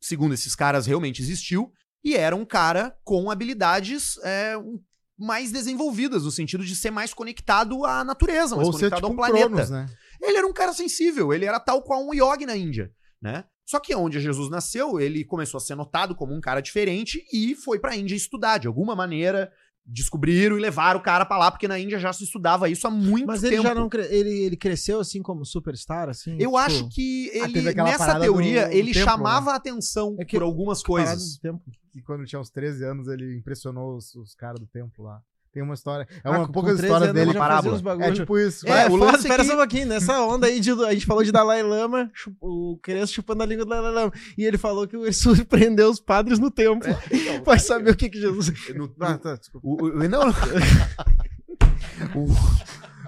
segundo 0.01 0.33
esses 0.35 0.55
caras, 0.55 0.87
realmente 0.87 1.21
existiu, 1.21 1.73
e 2.05 2.15
era 2.15 2.37
um 2.37 2.45
cara 2.45 2.97
com 3.03 3.29
habilidades 3.29 4.17
um- 4.63 4.81
mais 5.19 5.51
desenvolvidas, 5.51 6.23
no 6.23 6.31
sentido 6.31 6.65
de 6.65 6.77
ser 6.77 6.93
mais 6.93 7.13
conectado 7.13 7.85
à 7.85 8.05
natureza, 8.05 8.55
mais 8.55 8.69
Ou 8.69 8.73
ser 8.75 8.89
conectado 8.89 9.01
tipo 9.01 9.07
ao 9.09 9.13
um 9.13 9.17
planeta. 9.17 9.49
Cronos, 9.49 9.71
né? 9.71 9.87
Ele 10.23 10.37
era 10.39 10.47
um 10.47 10.53
cara 10.53 10.73
sensível, 10.73 11.33
ele 11.33 11.45
era 11.45 11.59
tal 11.59 11.83
qual 11.83 12.07
um 12.07 12.15
yogi 12.15 12.47
na 12.47 12.57
Índia, 12.57 12.93
né? 13.21 13.45
Só 13.67 13.79
que 13.79 13.95
onde 13.95 14.19
Jesus 14.21 14.49
nasceu, 14.51 14.99
ele 14.99 15.25
começou 15.25 15.59
a 15.59 15.61
ser 15.61 15.75
notado 15.75 16.15
como 16.15 16.35
um 16.35 16.41
cara 16.41 16.61
diferente 16.61 17.23
e 17.33 17.55
foi 17.55 17.79
pra 17.79 17.95
Índia 17.97 18.15
estudar. 18.17 18.59
De 18.59 18.67
alguma 18.67 18.97
maneira, 18.97 19.53
descobriram 19.85 20.57
e 20.57 20.61
levaram 20.61 21.01
o 21.01 21.03
cara 21.03 21.25
pra 21.27 21.37
lá, 21.39 21.51
porque 21.51 21.69
na 21.69 21.79
Índia 21.79 21.99
já 21.99 22.13
se 22.13 22.25
estudava 22.25 22.69
isso 22.71 22.87
há 22.87 22.91
muito 22.91 23.27
Mas 23.27 23.41
tempo. 23.43 23.55
ele 23.55 23.63
já 23.63 23.75
não. 23.75 23.89
cre- 23.89 24.07
Ele, 24.11 24.31
ele 24.45 24.57
cresceu 24.57 25.01
assim 25.01 25.21
como 25.23 25.45
superstar, 25.45 26.09
assim? 26.09 26.33
Eu 26.33 26.39
tipo, 26.39 26.57
acho 26.57 26.89
que 26.89 27.31
Ah, 27.35 27.45
ele, 27.45 27.75
nessa 27.75 28.19
teoria, 28.21 28.67
do- 28.69 28.73
ele 28.73 28.93
templo, 28.93 29.11
chamava 29.11 29.53
a 29.53 29.57
atenção 29.57 30.17
É 30.19 30.25
por 30.25 30.43
algumas 30.43 30.83
parada 30.83 31.11
coisas. 31.11 31.35
do 31.37 31.41
tempo. 31.41 31.63
Que 31.93 32.03
quando 32.03 32.25
tinha 32.27 32.41
uns 32.41 32.51
13 32.51 32.85
anos 32.85 33.09
ele 33.09 33.37
impressionou 33.37 33.97
os, 33.97 34.15
os 34.15 34.35
caras 34.35 34.61
do 34.61 34.67
templo 34.67 35.05
lá. 35.05 35.21
Tem 35.53 35.63
uma 35.63 35.75
história. 35.75 36.07
É 36.13 36.29
Ah, 36.29 36.31
uma 36.31 36.47
com 36.47 36.53
poucas 36.53 36.77
13 36.77 36.87
histórias 36.93 37.11
anos 37.11 37.27
dele. 37.27 37.39
parábola. 37.39 38.05
É 38.07 38.13
tipo 38.13 38.39
isso. 38.39 38.69
É, 38.69 38.85
É, 38.85 38.89
o 38.89 38.97
lance 38.97 39.21
Espera 39.21 39.35
é 39.43 39.45
que- 39.45 39.45
só 39.51 39.55
um 39.55 39.59
pouquinho, 39.59 39.87
nessa 39.87 40.21
onda 40.23 40.47
aí, 40.47 40.61
de, 40.61 40.71
a 40.71 40.93
gente 40.93 41.07
falou 41.07 41.25
de 41.25 41.33
Dalai 41.33 41.63
Lama, 41.63 42.11
chu- 42.13 42.37
o 42.41 42.79
Crespo 42.83 43.15
chupando 43.17 43.43
a 43.43 43.47
língua 43.47 43.65
do 43.65 43.69
Dalai 43.71 43.93
Lama, 43.93 44.13
e 44.37 44.45
ele 44.45 44.59
falou 44.59 44.87
que 44.87 44.95
ele 44.97 45.11
surpreendeu 45.13 45.91
os 45.91 46.01
padres 46.01 46.39
no 46.39 46.51
templo. 46.51 46.89
então, 47.11 47.43
Vai 47.45 47.59
saber 47.59 47.91
o 47.91 47.97
que 47.97 48.09
que 48.11 48.21
Jesus... 48.21 48.53
No- 48.77 48.93
Ah, 49.01 49.17
tá, 49.19 49.37
desculpa. 49.37 49.67
o- 49.67 49.85
o- 49.87 50.09
não, 50.09 50.27
não. 50.27 50.35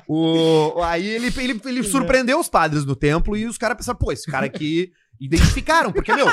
O- 0.09 0.74
o- 0.76 0.82
aí 0.82 1.07
ele, 1.09 1.26
ele, 1.36 1.61
ele 1.64 1.82
surpreendeu 1.84 2.41
os 2.41 2.49
padres 2.49 2.84
no 2.84 2.97
templo 2.97 3.36
e 3.36 3.47
os 3.47 3.57
caras 3.59 3.76
pensaram, 3.76 3.99
pô, 3.99 4.11
esse 4.12 4.30
cara 4.30 4.47
aqui 4.47 4.93
identificaram, 5.21 5.93
porque, 5.93 6.12
meu, 6.14 6.27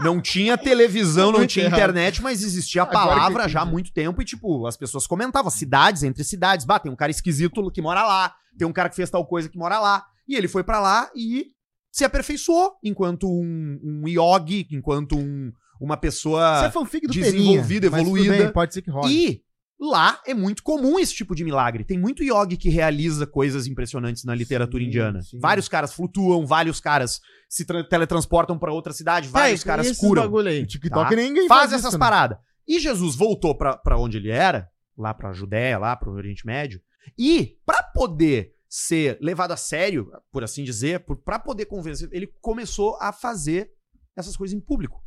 não 0.00 0.20
tinha 0.20 0.58
televisão, 0.58 1.32
não 1.32 1.46
tinha 1.46 1.66
internet, 1.66 2.20
mas 2.20 2.42
existia 2.42 2.82
a 2.82 2.86
palavra 2.86 3.48
já 3.48 3.62
há 3.62 3.64
muito 3.64 3.92
tempo 3.92 4.20
e, 4.20 4.24
tipo, 4.24 4.66
as 4.66 4.76
pessoas 4.76 5.06
comentavam, 5.06 5.50
cidades 5.50 6.02
entre 6.02 6.22
cidades, 6.22 6.66
bah, 6.66 6.78
tem 6.78 6.92
um 6.92 6.96
cara 6.96 7.10
esquisito 7.10 7.70
que 7.70 7.80
mora 7.80 8.04
lá, 8.04 8.34
tem 8.58 8.68
um 8.68 8.72
cara 8.72 8.88
que 8.90 8.96
fez 8.96 9.08
tal 9.08 9.26
coisa 9.26 9.48
que 9.48 9.56
mora 9.56 9.80
lá, 9.80 10.04
e 10.28 10.36
ele 10.36 10.46
foi 10.46 10.62
pra 10.62 10.78
lá 10.78 11.10
e 11.16 11.46
se 11.90 12.04
aperfeiçoou 12.04 12.74
enquanto 12.84 13.26
um, 13.26 13.80
um 13.82 14.06
yogi, 14.06 14.68
enquanto 14.70 15.16
um, 15.16 15.50
uma 15.80 15.96
pessoa... 15.96 16.66
É 16.66 16.70
fanfic 16.70 17.06
do 17.06 17.12
desenvolvida, 17.12 17.90
Peninha, 17.90 18.02
evoluída. 18.02 18.36
bem, 18.36 18.52
pode 18.52 18.74
ser 18.74 18.82
que 18.82 18.90
role. 18.90 19.12
E 19.12 19.42
lá 19.80 20.20
é 20.26 20.34
muito 20.34 20.62
comum 20.62 20.98
esse 20.98 21.14
tipo 21.14 21.34
de 21.34 21.44
milagre. 21.44 21.84
Tem 21.84 21.98
muito 21.98 22.22
yogi 22.22 22.56
que 22.56 22.68
realiza 22.68 23.26
coisas 23.26 23.66
impressionantes 23.66 24.24
na 24.24 24.34
literatura 24.34 24.82
Sim, 24.82 24.88
indiana. 24.88 25.22
sim. 25.22 25.38
Vários 25.38 25.68
caras 25.68 25.92
flutuam, 25.92 26.46
vários 26.46 26.80
caras 26.80 27.20
se 27.48 27.64
tra- 27.64 27.84
teletransportam 27.88 28.58
pra 28.58 28.72
outra 28.72 28.92
cidade, 28.92 29.28
vários 29.28 29.62
Vai, 29.62 29.66
caras 29.76 29.96
curam. 29.96 30.22
bagulho 30.22 30.48
aí. 30.48 30.60
No 30.60 30.66
TikTok 30.66 31.10
Tá. 31.10 31.16
ninguém 31.16 31.46
Faz 31.48 31.60
faz 31.70 31.72
essas 31.74 31.90
isso, 31.92 31.98
paradas. 31.98 32.38
E 32.66 32.78
Jesus 32.80 33.14
voltou 33.14 33.54
pra 33.56 33.76
pra 33.76 33.96
onde 33.98 34.16
ele 34.18 34.30
era, 34.30 34.68
lá 34.96 35.14
pra 35.14 35.32
Judéia, 35.32 35.78
lá 35.78 35.94
pro 35.96 36.12
Oriente 36.12 36.44
Médio, 36.44 36.80
e 37.18 37.56
pra 37.64 37.82
poder 37.82 38.52
ser 38.68 39.16
levado 39.22 39.52
a 39.52 39.56
sério, 39.56 40.10
por 40.30 40.44
assim 40.44 40.62
dizer, 40.64 41.00
por, 41.00 41.16
pra 41.16 41.38
poder 41.38 41.64
convencer, 41.66 42.08
ele 42.12 42.26
começou 42.42 42.98
a 43.00 43.12
fazer 43.12 43.70
essas 44.14 44.36
coisas 44.36 44.54
em 44.54 44.60
público. 44.60 45.00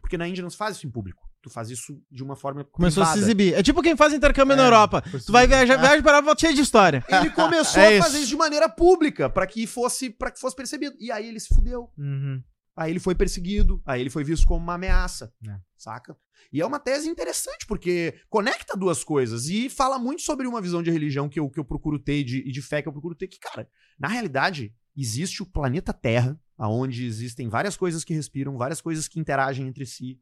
Porque 0.00 0.16
na 0.16 0.28
Índia 0.28 0.42
não 0.42 0.50
se 0.50 0.56
faz 0.56 0.76
isso 0.76 0.86
em 0.86 0.90
público. 0.90 1.20
Tu 1.42 1.48
faz 1.50 1.70
isso 1.70 1.98
de 2.10 2.22
uma 2.22 2.36
forma 2.36 2.64
Começou 2.64 3.02
a 3.02 3.06
se 3.06 3.12
privada. 3.12 3.26
exibir. 3.32 3.54
É 3.54 3.62
tipo 3.62 3.82
quem 3.82 3.96
faz 3.96 4.12
intercâmbio 4.12 4.54
na 4.56 4.62
É, 4.62 4.66
Europa. 4.66 5.02
foi 5.10 5.20
Tu 5.20 5.32
vai 5.32 5.46
viajar, 5.46 5.76
viaja 5.78 6.02
para 6.02 6.20
volta 6.20 6.40
cheio 6.40 6.54
de 6.54 6.60
história. 6.60 7.02
Ele 7.08 7.30
começou 7.30 7.80
É 7.82 7.98
a 7.98 8.02
fazer 8.02 8.18
isso. 8.18 8.28
de 8.28 8.36
maneira 8.36 8.68
pública, 8.68 9.30
pra 9.30 9.46
que 9.46 9.66
fosse 9.66 10.10
para 10.10 10.30
que 10.30 10.38
fosse 10.38 10.54
percebido. 10.54 10.94
E 11.00 11.10
aí 11.10 11.26
ele 11.28 11.40
se 11.40 11.48
fudeu. 11.54 11.90
Uhum. 11.96 12.42
Aí 12.76 12.90
ele 12.92 13.00
foi 13.00 13.14
perseguido, 13.14 13.82
aí 13.84 14.00
ele 14.00 14.10
foi 14.10 14.22
visto 14.24 14.46
como 14.46 14.62
uma 14.62 14.74
ameaça, 14.74 15.32
É. 15.46 15.56
saca? 15.76 16.16
E 16.52 16.60
é 16.60 16.66
uma 16.66 16.78
tese 16.78 17.08
interessante, 17.08 17.66
porque 17.66 18.14
conecta 18.28 18.76
duas 18.76 19.04
coisas 19.04 19.46
e 19.48 19.68
fala 19.68 19.98
muito 19.98 20.22
sobre 20.22 20.46
uma 20.46 20.60
visão 20.60 20.82
de 20.82 20.90
religião 20.90 21.28
que 21.28 21.38
eu, 21.38 21.48
que 21.50 21.60
eu 21.60 21.64
procuro 21.64 21.98
ter 21.98 22.20
e 22.20 22.24
de, 22.24 22.38
e 22.48 22.50
de 22.52 22.62
fé 22.62 22.80
que 22.80 22.88
eu 22.88 22.92
procuro 22.92 23.14
ter, 23.14 23.28
que, 23.28 23.38
cara, 23.38 23.68
na 23.98 24.08
realidade, 24.08 24.72
existe 24.96 25.42
o 25.42 25.46
planeta 25.46 25.92
Terra, 25.92 26.38
onde 26.58 27.04
existem 27.06 27.48
várias 27.48 27.76
coisas 27.76 28.02
que 28.04 28.14
respiram, 28.14 28.56
várias 28.56 28.80
coisas 28.80 29.06
que 29.08 29.20
interagem 29.20 29.66
entre 29.66 29.84
si. 29.84 30.18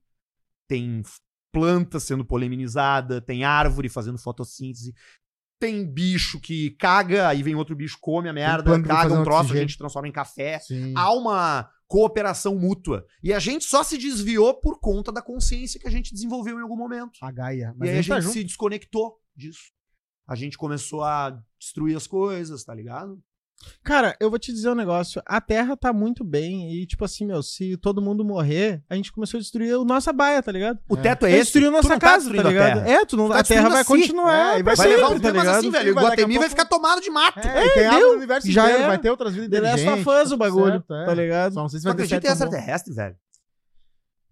Tem 0.68 1.02
planta 1.52 1.98
sendo 1.98 2.24
poleminizada, 2.24 3.20
tem 3.20 3.42
árvore 3.42 3.88
fazendo 3.88 4.18
fotossíntese, 4.18 4.94
tem 5.58 5.84
bicho 5.84 6.40
que 6.40 6.70
caga, 6.72 7.28
aí 7.28 7.42
vem 7.42 7.54
outro 7.54 7.74
bicho, 7.74 7.98
come 8.00 8.28
a 8.28 8.32
merda, 8.32 8.80
caga 8.82 9.14
um 9.14 9.24
troço, 9.24 9.38
a 9.38 9.40
oxigênio. 9.40 9.68
gente 9.68 9.78
transforma 9.78 10.08
em 10.08 10.12
café 10.12 10.60
Sim. 10.60 10.94
há 10.96 11.12
uma 11.12 11.68
cooperação 11.88 12.54
mútua. 12.54 13.04
E 13.22 13.32
a 13.32 13.38
gente 13.38 13.64
só 13.64 13.82
se 13.82 13.96
desviou 13.96 14.54
por 14.60 14.78
conta 14.78 15.10
da 15.10 15.22
consciência 15.22 15.80
que 15.80 15.88
a 15.88 15.90
gente 15.90 16.12
desenvolveu 16.12 16.58
em 16.58 16.62
algum 16.62 16.76
momento. 16.76 17.18
A 17.22 17.32
Gaia. 17.32 17.74
Mas 17.76 17.88
e 17.88 17.92
aí 17.92 17.98
a 17.98 18.02
gente 18.02 18.24
tá 18.24 18.30
se 18.30 18.44
desconectou 18.44 19.18
disso. 19.34 19.72
A 20.28 20.34
gente 20.34 20.58
começou 20.58 21.02
a 21.02 21.42
destruir 21.58 21.96
as 21.96 22.06
coisas, 22.06 22.62
tá 22.62 22.74
ligado? 22.74 23.18
Cara, 23.82 24.16
eu 24.20 24.30
vou 24.30 24.38
te 24.38 24.52
dizer 24.52 24.70
um 24.70 24.74
negócio. 24.74 25.20
A 25.26 25.40
Terra 25.40 25.76
tá 25.76 25.92
muito 25.92 26.22
bem 26.22 26.72
e, 26.72 26.86
tipo 26.86 27.04
assim, 27.04 27.26
meu, 27.26 27.42
se 27.42 27.76
todo 27.78 28.00
mundo 28.00 28.24
morrer, 28.24 28.82
a 28.88 28.94
gente 28.94 29.10
começou 29.12 29.38
a 29.38 29.40
destruir 29.40 29.74
a 29.74 29.84
nossa 29.84 30.12
baia, 30.12 30.42
tá 30.42 30.52
ligado? 30.52 30.78
O 30.88 30.96
É. 30.96 31.00
teto 31.02 31.26
é 31.26 31.30
É 31.30 31.32
esse. 31.34 31.42
destruiu 31.44 31.70
Tu 31.70 31.72
nossa 31.72 31.88
não 31.88 31.98
casa, 31.98 32.32
tá 32.32 32.40
a 32.40 32.42
ligado? 32.50 32.84
Terra. 32.84 32.88
É, 32.90 33.04
tu 33.04 33.16
não, 33.16 33.28
Tá 33.28 33.40
a 33.40 33.42
Terra 33.42 33.68
vai 33.68 33.78
destruindo 33.78 34.04
a 34.04 34.06
si. 34.06 34.12
continuar. 34.12 34.54
É, 34.56 34.60
e 34.60 34.62
vai 34.62 34.76
Vai 34.76 34.86
pra 34.86 34.96
levar 34.96 35.06
um 35.06 35.12
sempre, 35.14 35.32
tempo, 35.32 35.44
tá 35.44 35.58
assim, 35.58 35.70
velho. 35.70 35.90
O 35.90 35.94
Vai, 35.94 36.04
Guatemi 36.04 36.34
vai 36.34 36.48
pouco- 36.48 36.50
ficar 36.50 36.64
tomado 36.66 37.00
de 37.00 37.10
mato. 37.10 37.38
É, 37.48 37.66
e 37.66 37.70
tem 37.74 37.86
água 37.86 37.98
deu. 37.98 38.08
no 38.10 38.16
universo 38.16 38.50
Já 38.52 38.62
inteiro, 38.62 38.78
era. 38.80 38.88
vai 38.88 38.98
ter 38.98 39.10
outras 39.10 39.34
vidas 39.34 39.50
The 39.50 39.60
Last 39.60 39.80
inteligentes. 39.82 40.06
of 40.06 40.22
Us 40.26 40.32
o 40.32 40.36
bagulho, 40.36 40.72
certo, 40.72 40.94
é. 40.94 41.04
tá 41.06 41.14
ligado? 41.14 41.54
Só 41.54 41.60
não 41.62 41.68
sei 41.68 41.80
se 41.80 41.84
vai 41.84 41.94
ter 41.96 42.20
bom. 42.20 42.28
extraterrestre, 42.28 42.94
velho? 42.94 43.16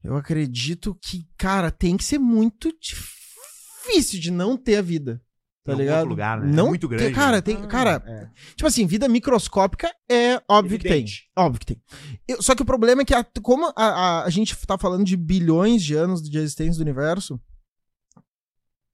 Eu 0.04 0.16
acredito 0.16 0.96
que, 1.02 1.26
cara, 1.36 1.70
tem 1.70 1.96
que 1.96 2.04
ser 2.04 2.18
muito 2.18 2.72
difícil 2.80 4.20
de 4.20 4.30
não 4.30 4.56
ter 4.56 4.76
a 4.76 4.82
vida. 4.82 5.20
Tá 5.66 5.72
Em 5.72 5.76
ligado? 5.78 5.96
outro 5.96 6.10
lugar, 6.10 6.40
né? 6.40 6.48
É 6.48 6.52
Não 6.54 6.68
muito 6.68 6.88
ter- 6.88 6.96
grande, 6.96 7.14
Cara, 7.14 7.36
né? 7.36 7.40
tem, 7.42 7.56
Ah, 7.56 7.66
cara, 7.66 8.02
é. 8.06 8.28
tipo 8.54 8.66
assim, 8.66 8.86
vida 8.86 9.08
microscópica 9.08 9.92
é 10.08 10.40
óbvio 10.48 10.78
que 10.78 10.86
Evidente. 10.86 11.28
tem. 11.34 11.44
Óbvio 11.44 11.60
que 11.60 11.66
tem. 11.66 11.82
Eu- 12.28 12.40
só 12.40 12.54
que 12.54 12.62
o 12.62 12.66
problema 12.66 13.02
é 13.02 13.04
que, 13.04 13.14
a- 13.14 13.26
como 13.42 13.66
a, 13.66 13.72
a, 13.76 14.24
a 14.24 14.30
gente 14.30 14.56
tá 14.66 14.78
falando 14.78 15.04
de 15.04 15.16
bilhões 15.16 15.82
de 15.82 15.94
anos 15.94 16.22
de 16.22 16.38
existência 16.38 16.76
do 16.78 16.82
universo, 16.82 17.40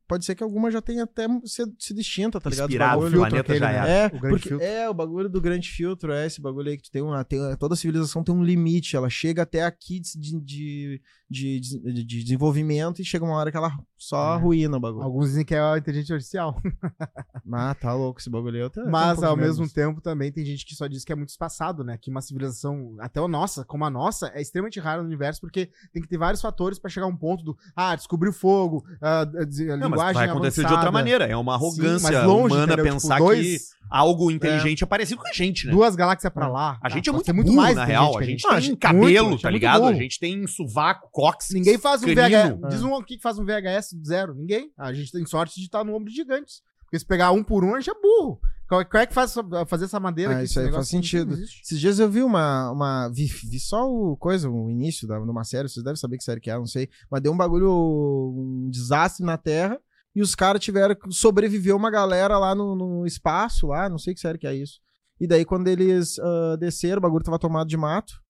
pode 0.09 0.27
ser 0.27 0.35
que 0.35 0.43
alguma 0.43 0.71
já 0.71 0.83
tenha 0.83 1.05
até 1.05 1.27
sido, 1.47 1.99
extinta, 1.99 2.39
tá 2.39 2.51
ligado? 2.51 2.69
Inspirado, 2.69 3.01
bagulho. 3.01 3.17
o 3.17 3.21
planeta 3.29 3.57
já 3.59 3.67
aquele, 3.67 3.79
era. 3.79 3.87
né? 3.87 4.03
É, 4.03 4.07
O 4.09 4.21
porque, 4.31 4.49
filtro. 4.51 4.67
é, 4.67 4.89
o 4.91 4.95
bagulho 4.95 5.29
do 5.31 5.41
grande 5.41 5.71
filtro, 5.71 6.13
é 6.13 6.27
esse 6.27 6.39
bagulho 6.41 6.69
aí 6.69 6.77
que 6.77 6.83
tu 6.83 6.91
tem 6.91 7.01
uma. 7.01 7.25
Tem, 7.25 7.39
toda 7.59 7.75
civilização 7.77 8.23
tem 8.23 8.35
um 8.35 8.45
limite, 8.45 8.95
ela 8.95 9.09
chega 9.09 9.43
até 9.43 9.63
aqui 9.65 10.01
de, 10.01 10.39
de, 10.41 11.01
de, 11.31 11.61
de- 11.61 12.05
de 12.05 12.23
desenvolvimento 12.25 13.01
e 13.01 13.05
chega 13.07 13.25
uma 13.25 13.37
hora 13.37 13.51
que 13.51 13.57
ela 13.57 13.75
só 14.03 14.33
É. 14.33 14.35
arruína 14.37 14.77
o 14.77 14.81
bagulho. 14.81 15.03
Alguns 15.05 15.27
dizem 15.31 15.45
que 15.45 15.55
é 15.55 15.61
a 15.61 15.79
inteligência 15.79 16.15
artificial. 16.15 16.61
Ah, 17.55 17.75
tá 17.75 17.93
louco 17.93 18.19
esse 18.21 18.31
bagulho 18.31 18.55
aí. 18.57 18.63
Eu 18.63 18.71
tenho 18.71 18.87
um 18.87 18.91
Mas 18.91 19.15
pouco 19.15 19.27
ao 19.29 19.37
medo 19.37 19.49
mesmo 19.49 19.69
tempo 19.69 20.01
também 20.01 20.33
tem 20.33 20.45
gente 20.45 20.65
que 20.65 20.75
só 20.75 20.87
diz 20.87 21.05
que 21.05 21.13
é 21.13 21.17
muito 21.17 21.29
espaçado, 21.31 21.85
né? 21.85 21.99
Que 22.01 22.09
uma 22.11 22.23
civilização, 22.23 22.95
até 22.99 23.21
a 23.21 23.29
nossa, 23.29 23.65
como 23.65 23.85
a 23.85 23.91
nossa, 23.91 24.29
é 24.35 24.41
extremamente 24.41 24.81
rara 24.81 25.03
no 25.03 25.07
universo 25.09 25.41
porque 25.41 25.71
tem 25.93 26.01
que 26.03 26.09
ter 26.09 26.17
vários 26.17 26.41
fatores 26.41 26.79
pra 26.79 26.89
chegar 26.89 27.05
a 27.07 27.09
um 27.11 27.17
ponto 27.17 27.45
do 27.45 27.57
ah, 27.77 27.95
descobriu 27.95 28.33
fogo, 28.33 28.85
a, 29.03 29.21
a, 29.21 29.23
a 29.23 29.25
Não, 29.27 29.37
mas 29.45 29.81
linguagem 29.91 30.15
vai 30.15 30.29
acontecer 30.29 30.61
de 30.61 30.67
avançada. 30.67 30.75
outra 30.77 30.93
maneira. 30.93 31.25
É 31.27 31.37
uma 31.37 31.59
Sim, 31.59 31.65
arrogância 31.65 32.11
mas 32.19 32.27
longe, 32.27 32.55
humana 32.55 32.73
entendeu? 32.73 32.93
pensar 32.93 33.15
Tipo, 33.17 33.27
dois- 33.27 33.75
que 33.75 33.82
algo 33.93 34.31
inteligente 34.31 34.83
é 34.83 34.87
parecido 34.87 35.21
com 35.21 35.29
a 35.29 35.33
gente, 35.33 35.67
né? 35.67 35.73
duas 35.73 35.95
galáxias 35.95 36.33
pra 36.33 36.49
lá. 36.49 36.79
A 36.83 36.89
tá? 36.89 36.89
gente 36.89 37.09
é 37.09 37.13
Pode 37.13 37.33
muito, 37.33 37.47
ser 37.47 37.51
burro, 37.51 37.57
mais 37.57 37.77
na 37.77 37.83
inteligente 37.85 38.01
real. 38.01 38.19
A 38.19 38.23
gente 38.23 38.43
Não, 38.45 38.51
tem 38.51 38.69
muito, 38.69 38.81
cabelo, 38.81 39.05
a 39.05 39.13
tá 39.13 39.21
gente 39.21 39.23
é 39.23 39.31
muito 39.31 39.53
ligado? 39.53 39.85
A 39.87 39.93
gente 39.95 40.19
tem 40.19 40.47
sovaco, 40.47 41.09
cóccix. 41.13 41.55
Ninguém 41.55 41.79
faz 41.79 42.03
um 42.03 42.15
canino. 42.15 42.57
VHS. 42.61 42.69
Diz 42.71 42.83
um 42.83 43.03
que 43.03 43.19
faz 43.21 43.39
um 43.39 43.45
VHS 43.45 43.93
do 43.93 44.07
zero. 44.07 44.35
Ninguém. 44.35 44.71
A 44.79 44.93
gente 44.93 45.13
tem 45.13 45.25
sorte 45.27 45.55
de 45.61 45.67
estar 45.67 45.85
no 45.85 45.95
ombro 45.95 46.09
de 46.11 46.17
gigantes. 46.17 46.63
Porque 46.85 46.99
se 46.99 47.07
pegar 47.07 47.31
um 47.33 47.43
por 47.43 47.65
um, 47.65 47.75
a 47.75 47.81
gente 47.81 47.91
é 47.91 47.95
burro. 48.01 48.39
Qual, 48.69 48.85
qual 48.87 49.03
é 49.03 49.07
que 49.07 49.15
faz 49.15 49.31
essa- 49.31 49.67
fazer 49.67 49.85
essa 49.87 49.99
madeira 50.01 50.33
Ah, 50.33 50.37
aqui? 50.37 50.45
isso 50.45 50.61
aí 50.61 50.71
faz 50.71 50.89
sentido. 50.89 51.35
Esses 51.35 51.79
dias 51.81 51.99
eu 51.99 52.09
vi 52.11 52.23
uma. 52.23 52.71
uma 52.71 53.09
vi, 53.09 53.25
vi 53.27 53.59
só 53.61 53.87
o 53.91 54.17
coisa, 54.17 54.49
o 54.51 54.71
início 54.71 55.07
da, 55.09 55.19
de 55.19 55.31
uma 55.31 55.45
série, 55.45 55.69
vocês 55.69 55.83
devem 55.85 55.97
saber 55.97 56.17
que 56.19 56.25
série 56.25 56.41
que 56.41 56.51
é, 56.51 56.55
não 56.55 56.67
sei. 56.67 56.89
Mas 57.11 57.21
deu 57.23 57.33
um 57.33 57.37
bagulho, 57.37 57.71
um 57.71 58.69
desastre 58.71 59.25
na 59.25 59.37
Terra. 59.37 59.79
E 60.15 60.21
os 60.21 60.35
caras 60.35 60.63
tiveram 60.63 60.95
que 60.95 61.11
sobreviver 61.11 61.75
uma 61.75 61.91
galera 61.91 62.39
lá 62.39 62.55
no, 62.55 62.75
no 62.75 63.07
espaço, 63.07 63.69
lá, 63.69 63.89
não 63.89 63.99
sei 63.99 64.15
que 64.15 64.21
série 64.21 64.39
que 64.39 64.47
é 64.47 64.55
isso. 64.55 64.81
E 65.19 65.27
daí, 65.27 65.45
quando 65.45 65.69
eles 65.69 66.19
ah, 66.19 66.57
desceram, 66.57 66.99
o 66.99 67.03
bagulho 67.03 67.25
tava 67.25 67.39
tomado 67.39 67.69
de 67.69 67.77
mato. 67.77 68.21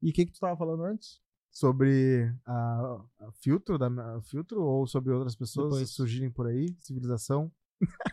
E 0.00 0.10
o 0.10 0.12
que, 0.12 0.24
que 0.24 0.32
tu 0.32 0.38
tava 0.38 0.56
falando 0.56 0.84
antes? 0.84 1.20
Sobre 1.50 2.32
a, 2.44 3.00
a 3.20 3.32
filtro, 3.32 3.78
da, 3.78 3.88
a 3.88 4.20
filtro 4.22 4.62
ou 4.62 4.86
sobre 4.86 5.12
outras 5.12 5.34
pessoas 5.34 5.70
Depois. 5.70 5.90
surgirem 5.90 6.30
por 6.30 6.46
aí, 6.46 6.76
civilização. 6.80 7.50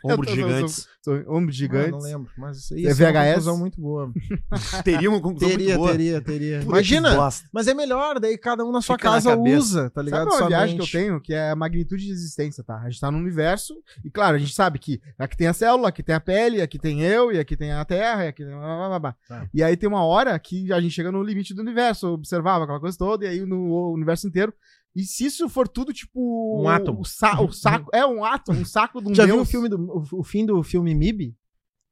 Ombro 0.03 0.25
de 0.25 0.31
Eu 0.39 0.47
tô- 0.47 0.53
gigantes. 0.53 0.87
Ombros 1.27 1.55
Ah, 1.55 1.57
gigantes. 1.59 1.91
não 1.91 1.99
lembro. 1.99 2.31
Mas 2.37 2.57
isso 2.57 2.73
aí 2.73 2.85
É 2.85 2.91
isso 2.91 3.01
é 3.01 3.05
uma 3.05 3.11
VHS? 3.13 3.27
conclusão 3.29 3.57
muito 3.57 3.81
boa. 3.81 4.11
Teria 4.83 5.09
uma 5.09 5.21
conclusão 5.21 5.49
Teria, 5.49 5.67
muito 5.69 5.77
boa. 5.79 5.91
teria, 5.91 6.21
teria. 6.21 6.61
Imagina, 6.61 7.29
mas 7.51 7.67
é 7.67 7.73
melhor, 7.73 8.19
daí 8.19 8.37
cada 8.37 8.65
um 8.65 8.71
na 8.71 8.81
sua 8.81 8.95
Fica 8.95 9.09
na 9.09 9.15
casa 9.15 9.29
cabeça. 9.35 9.57
usa, 9.57 9.89
tá 9.89 10.01
ligado? 10.01 10.29
Sabe 10.31 10.41
uma 10.43 10.47
viagem 10.49 10.75
que 10.77 10.81
eu 10.81 10.87
tenho? 10.91 11.21
Que 11.21 11.33
é 11.33 11.49
a 11.51 11.55
magnitude 11.55 12.05
de 12.05 12.11
existência, 12.11 12.63
tá? 12.63 12.77
A 12.79 12.89
gente 12.89 12.99
tá 12.99 13.09
num 13.11 13.19
universo, 13.19 13.73
e 14.03 14.09
claro, 14.09 14.35
a 14.35 14.39
gente 14.39 14.53
sabe 14.53 14.79
que 14.79 15.01
aqui 15.17 15.37
tem 15.37 15.47
a 15.47 15.53
célula, 15.53 15.89
aqui 15.89 16.03
tem 16.03 16.15
a 16.15 16.19
pele, 16.19 16.61
aqui 16.61 16.77
tem 16.79 17.01
eu, 17.01 17.31
e 17.31 17.39
aqui 17.39 17.55
tem 17.55 17.71
a 17.71 17.83
Terra, 17.85 18.25
e 18.25 18.27
aqui 18.29 18.43
tem. 18.43 18.53
blá, 18.53 18.61
blá, 18.77 18.87
blá, 18.89 18.99
blá. 18.99 19.15
Tá. 19.27 19.47
E 19.53 19.63
aí 19.63 19.75
tem 19.77 19.87
uma 19.89 20.03
hora 20.03 20.37
que 20.39 20.71
a 20.73 20.79
gente 20.81 20.91
chega 20.93 21.11
no 21.11 21.23
limite 21.23 21.53
do 21.53 21.61
universo, 21.61 22.07
observava 22.09 22.63
aquela 22.65 22.79
coisa 22.79 22.97
toda, 22.97 23.25
e 23.25 23.27
aí 23.29 23.45
no 23.45 23.91
universo 23.93 24.27
inteiro. 24.27 24.53
E 24.95 25.03
se 25.03 25.25
isso 25.25 25.49
for 25.49 25.67
tudo 25.67 25.91
tipo. 25.91 26.61
Um 26.61 26.67
átomo. 26.69 27.01
O, 27.01 27.05
sa- 27.05 27.41
o 27.41 27.51
saco. 27.53 27.89
É 27.93 28.05
um 28.05 28.23
átomo, 28.23 28.59
um 28.59 28.65
saco 28.65 29.01
de 29.01 29.09
um 29.11 29.15
Já 29.15 29.25
deus. 29.25 29.35
viu 29.35 29.41
o 29.41 29.45
filme 29.45 29.69
do 29.69 29.77
o, 30.11 30.19
o 30.19 30.23
fim 30.23 30.45
do 30.45 30.61
filme 30.61 30.93
MIB? 30.93 31.35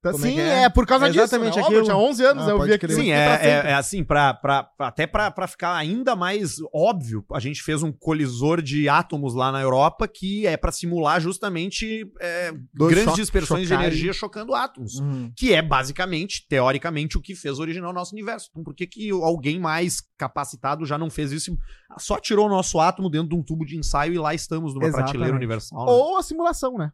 Tá, 0.01 0.09
é 0.09 0.13
sim, 0.13 0.39
é? 0.39 0.63
é? 0.63 0.69
por 0.69 0.87
causa 0.87 1.05
É 1.05 1.09
disso. 1.09 1.23
exatamente 1.23 1.57
né? 1.57 1.63
Aquilo. 1.63 1.83
tinha 1.83 1.95
11 1.95 2.25
anos, 2.25 2.47
Ah, 2.47 2.51
eu 2.51 2.61
vi 2.63 2.73
aquilo. 2.73 2.91
Sim, 2.91 3.11
é, 3.11 3.39
é, 3.39 3.49
é 3.69 3.73
assim, 3.75 4.03
pra, 4.03 4.33
pra, 4.33 4.67
até 4.79 5.05
pra, 5.05 5.29
pra 5.29 5.47
ficar 5.47 5.75
ainda 5.75 6.15
mais 6.15 6.55
óbvio, 6.73 7.23
a 7.31 7.39
gente 7.39 7.61
fez 7.61 7.83
um 7.83 7.91
colisor 7.91 8.63
de 8.63 8.89
átomos 8.89 9.35
lá 9.35 9.51
na 9.51 9.61
Europa 9.61 10.07
que 10.07 10.47
é 10.47 10.57
pra 10.57 10.71
simular 10.71 11.21
justamente 11.21 12.11
é, 12.19 12.51
grandes 12.73 13.13
dispersões 13.13 13.67
de 13.67 13.73
energia 13.75 14.11
chocando 14.11 14.55
átomos. 14.55 14.95
Uhum. 14.99 15.31
Que 15.37 15.53
é 15.53 15.61
basicamente, 15.61 16.47
teoricamente, 16.49 17.17
o 17.17 17.21
que 17.21 17.35
fez 17.35 17.59
originar 17.59 17.89
o 17.89 17.93
nosso 17.93 18.13
universo. 18.13 18.47
Então, 18.49 18.63
por 18.63 18.73
que, 18.73 18.87
que 18.87 19.11
alguém 19.11 19.59
mais 19.59 20.01
capacitado 20.17 20.83
já 20.83 20.97
não 20.97 21.11
fez 21.11 21.31
isso? 21.31 21.55
Só 21.99 22.19
tirou 22.19 22.47
o 22.47 22.49
nosso 22.49 22.79
átomo 22.79 23.07
dentro 23.09 23.29
de 23.29 23.35
um 23.35 23.43
tubo 23.43 23.65
de 23.65 23.77
ensaio 23.77 24.13
e 24.13 24.17
lá 24.17 24.33
estamos 24.33 24.73
numa 24.73 24.85
Exatamente. 24.85 25.11
prateleira 25.11 25.35
universal. 25.37 25.85
né? 25.85 25.91
Ou 25.91 26.17
a 26.17 26.23
simulação, 26.23 26.75
né? 26.77 26.91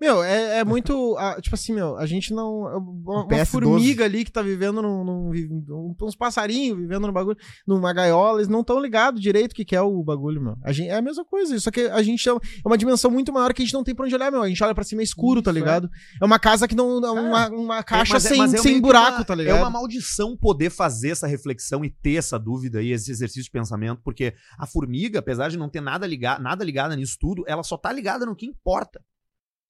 Meu, 0.00 0.22
é, 0.22 0.58
é 0.58 0.64
muito. 0.64 1.16
ah, 1.18 1.40
tipo 1.40 1.54
assim, 1.54 1.72
meu, 1.72 1.96
a 1.96 2.04
gente 2.06 2.32
não. 2.34 2.60
Uma, 2.62 3.22
uma 3.22 3.28
PS12. 3.28 3.46
formiga 3.46 4.04
ali 4.04 4.24
que 4.24 4.32
tá 4.32 4.42
vivendo 4.42 4.82
num. 4.82 5.04
num- 5.04 5.94
uns 6.02 6.16
passarinhos 6.16 6.76
vivendo 6.78 7.06
no 7.06 7.12
bagulho, 7.12 7.36
numa 7.66 7.92
gaiola, 7.92 8.38
eles 8.38 8.48
não 8.48 8.60
estão 8.60 8.80
ligados 8.80 9.20
direito 9.20 9.52
o 9.52 9.54
que, 9.54 9.64
que 9.64 9.76
é 9.76 9.80
o 9.80 10.02
bagulho, 10.02 10.40
meu. 10.42 10.56
A 10.64 10.72
gente, 10.72 10.88
é 10.88 10.96
a 10.96 11.02
mesma 11.02 11.24
coisa, 11.24 11.58
só 11.60 11.70
que 11.70 11.82
a 11.82 12.02
gente 12.02 12.28
é 12.28 12.32
é 12.32 12.36
uma 12.68 12.76
dimensão 12.78 13.10
muito 13.10 13.32
maior 13.32 13.52
que 13.54 13.62
a 13.62 13.64
gente 13.64 13.74
não 13.74 13.84
tem 13.84 13.94
pra 13.94 14.04
onde 14.04 14.14
olhar, 14.14 14.30
meu. 14.32 14.42
A 14.42 14.48
gente 14.48 14.62
olha 14.62 14.74
pra 14.74 14.84
cima 14.84 15.02
é 15.02 15.04
escuro, 15.04 15.40
tá 15.42 15.50
é. 15.50 15.54
ligado? 15.54 15.88
É 16.20 16.24
uma 16.24 16.38
casa 16.38 16.66
que 16.66 16.74
não. 16.74 17.04
é 17.04 17.10
Uma, 17.10 17.48
uma 17.48 17.82
caixa 17.82 18.16
é- 18.16 18.20
sem, 18.20 18.42
é 18.42 18.48
sem 18.58 18.80
buraco, 18.80 19.18
uma- 19.18 19.24
tá 19.24 19.34
ligado? 19.34 19.56
É 19.56 19.60
uma 19.60 19.70
maldição 19.70 20.36
poder 20.36 20.70
fazer 20.70 21.10
essa 21.10 21.26
reflexão 21.26 21.84
e 21.84 21.90
ter 21.90 22.14
essa 22.16 22.38
dúvida 22.38 22.82
e 22.82 22.90
esse 22.92 23.10
exercício 23.10 23.44
de 23.44 23.50
pensamento, 23.50 24.00
porque 24.02 24.34
a 24.58 24.66
formiga, 24.66 25.18
apesar 25.20 25.48
de 25.50 25.56
não 25.56 25.68
ter 25.68 25.80
nada 25.80 26.06
ligado, 26.06 26.42
nada 26.42 26.64
ligada 26.64 26.96
nisso 26.96 27.16
tudo, 27.20 27.44
ela 27.46 27.62
só 27.62 27.76
tá 27.76 27.92
ligada 27.92 28.26
no 28.26 28.34
que 28.36 28.46
importa, 28.46 29.00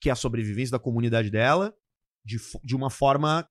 que 0.01 0.09
é 0.09 0.13
a 0.13 0.17
sobrevivência 0.17 0.73
da 0.73 0.79
comunidade 0.79 1.31
dela 1.31 1.75
de, 2.25 2.39
de 2.63 2.77
uma 2.77 2.91
forma 2.91 3.49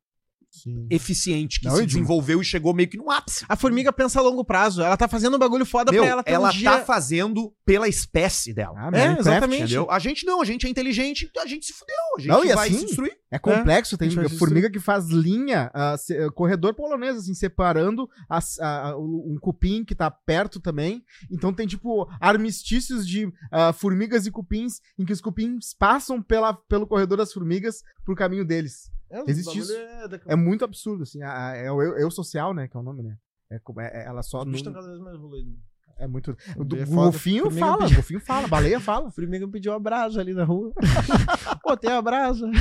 Sim. 0.63 0.87
eficiente, 0.89 1.59
que 1.59 1.67
Não, 1.67 1.75
se 1.75 1.81
de 1.81 1.87
desenvolveu 1.87 2.41
e 2.41 2.45
chegou 2.45 2.73
meio 2.73 2.89
que 2.89 2.97
no 2.97 3.09
ápice. 3.11 3.45
A 3.47 3.55
formiga 3.55 3.91
pensa 3.93 4.19
a 4.19 4.23
longo 4.23 4.43
prazo. 4.45 4.81
Ela 4.81 4.97
tá 4.97 5.07
fazendo 5.07 5.35
um 5.35 5.39
bagulho 5.39 5.65
foda 5.65 5.91
Meu, 5.91 6.03
pra 6.03 6.11
ela 6.11 6.23
ter 6.23 6.31
ela 6.31 6.49
um 6.49 6.51
dia... 6.51 6.71
tá 6.71 6.85
fazendo 6.85 7.53
pela 7.65 7.87
espécie 7.87 8.53
dela. 8.53 8.75
Ah, 8.77 8.87
É, 8.87 8.91
Minecraft, 8.91 9.19
exatamente. 9.21 9.63
Entendeu? 9.63 9.91
A 9.91 9.99
gente 9.99 10.25
não, 10.25 10.41
a 10.41 10.45
gente 10.45 10.65
é 10.67 10.69
inteligente, 10.69 11.29
a 11.37 11.45
gente 11.45 11.65
se 11.65 11.73
fudeu, 11.73 11.95
a 12.17 12.19
gente 12.19 12.29
Não, 12.29 12.43
e 12.45 12.53
vai 12.53 12.67
assim, 12.67 12.79
se 12.79 12.85
destruir. 12.87 13.13
É 13.29 13.37
complexo, 13.37 13.97
tem 13.97 14.09
vai 14.09 14.29
se 14.29 14.37
formiga 14.37 14.69
que 14.69 14.79
faz 14.79 15.09
linha, 15.09 15.69
ah, 15.73 15.97
se- 15.97 16.17
ah, 16.17 16.29
corredor 16.31 16.73
polonês, 16.73 17.17
assim, 17.17 17.33
separando 17.33 18.07
as- 18.29 18.57
o- 18.97 19.33
um 19.33 19.37
cupim 19.39 19.83
que 19.83 19.93
tá 19.93 20.09
perto 20.09 20.61
também. 20.61 21.03
Então 21.29 21.53
tem, 21.53 21.67
tipo, 21.67 22.07
armistícios 22.21 23.05
de 23.05 23.29
ah, 23.51 23.73
formigas 23.73 24.25
e 24.25 24.31
cupins, 24.31 24.79
em 24.97 25.03
que 25.05 25.11
os 25.13 25.19
cupins 25.21 25.73
passam 25.77 26.21
pela, 26.21 26.53
pelo 26.53 26.87
corredor 26.87 27.17
das 27.17 27.33
formigas 27.33 27.83
pro 28.05 28.15
caminho 28.15 28.45
deles. 28.45 28.89
É, 29.09 29.21
existe 29.29 29.57
isso. 29.57 29.71
É, 29.73 30.07
da- 30.07 30.19
É 30.25 30.35
muito 30.35 30.63
absurdo, 30.65 31.03
assim. 31.03 31.21
a- 31.23 31.49
a- 31.51 31.55
é 31.55 31.71
o 31.71 31.81
eu, 31.81 31.97
eu 31.97 32.11
social, 32.11 32.53
né, 32.53 32.67
que 32.67 32.75
é 32.75 32.79
o 32.79 32.83
nome, 32.83 33.03
né? 33.03 33.17
É, 33.49 33.59
como- 33.59 33.79
é- 33.81 33.87
é- 33.93 34.05
ela 34.05 34.21
só. 34.23 34.43
Os 34.43 34.55
estão 34.55 34.73
cada 34.73 34.87
vez 34.87 34.99
mais 34.99 35.15
evoluídos. 35.15 35.53
é 35.99 36.05
muito. 36.07 36.37
O, 36.55 36.63
do- 36.63 36.77
É 36.77 36.83
o 36.83 36.87
golfinho 36.87 37.49
fala, 37.49 37.77
pedi- 37.79 37.93
o 37.93 37.95
golfinho 37.95 38.19
fala, 38.19 38.47
baleia 38.47 38.79
fala. 38.79 39.07
A 39.09 39.11
formiga 39.11 39.47
pediu 39.47 39.73
a 39.73 39.79
brasa 39.79 40.19
ali 40.21 40.33
na 40.33 40.43
rua. 40.43 40.71
Pô, 41.63 41.75
tem 41.77 41.91
a 41.91 42.01
brasa. 42.01 42.45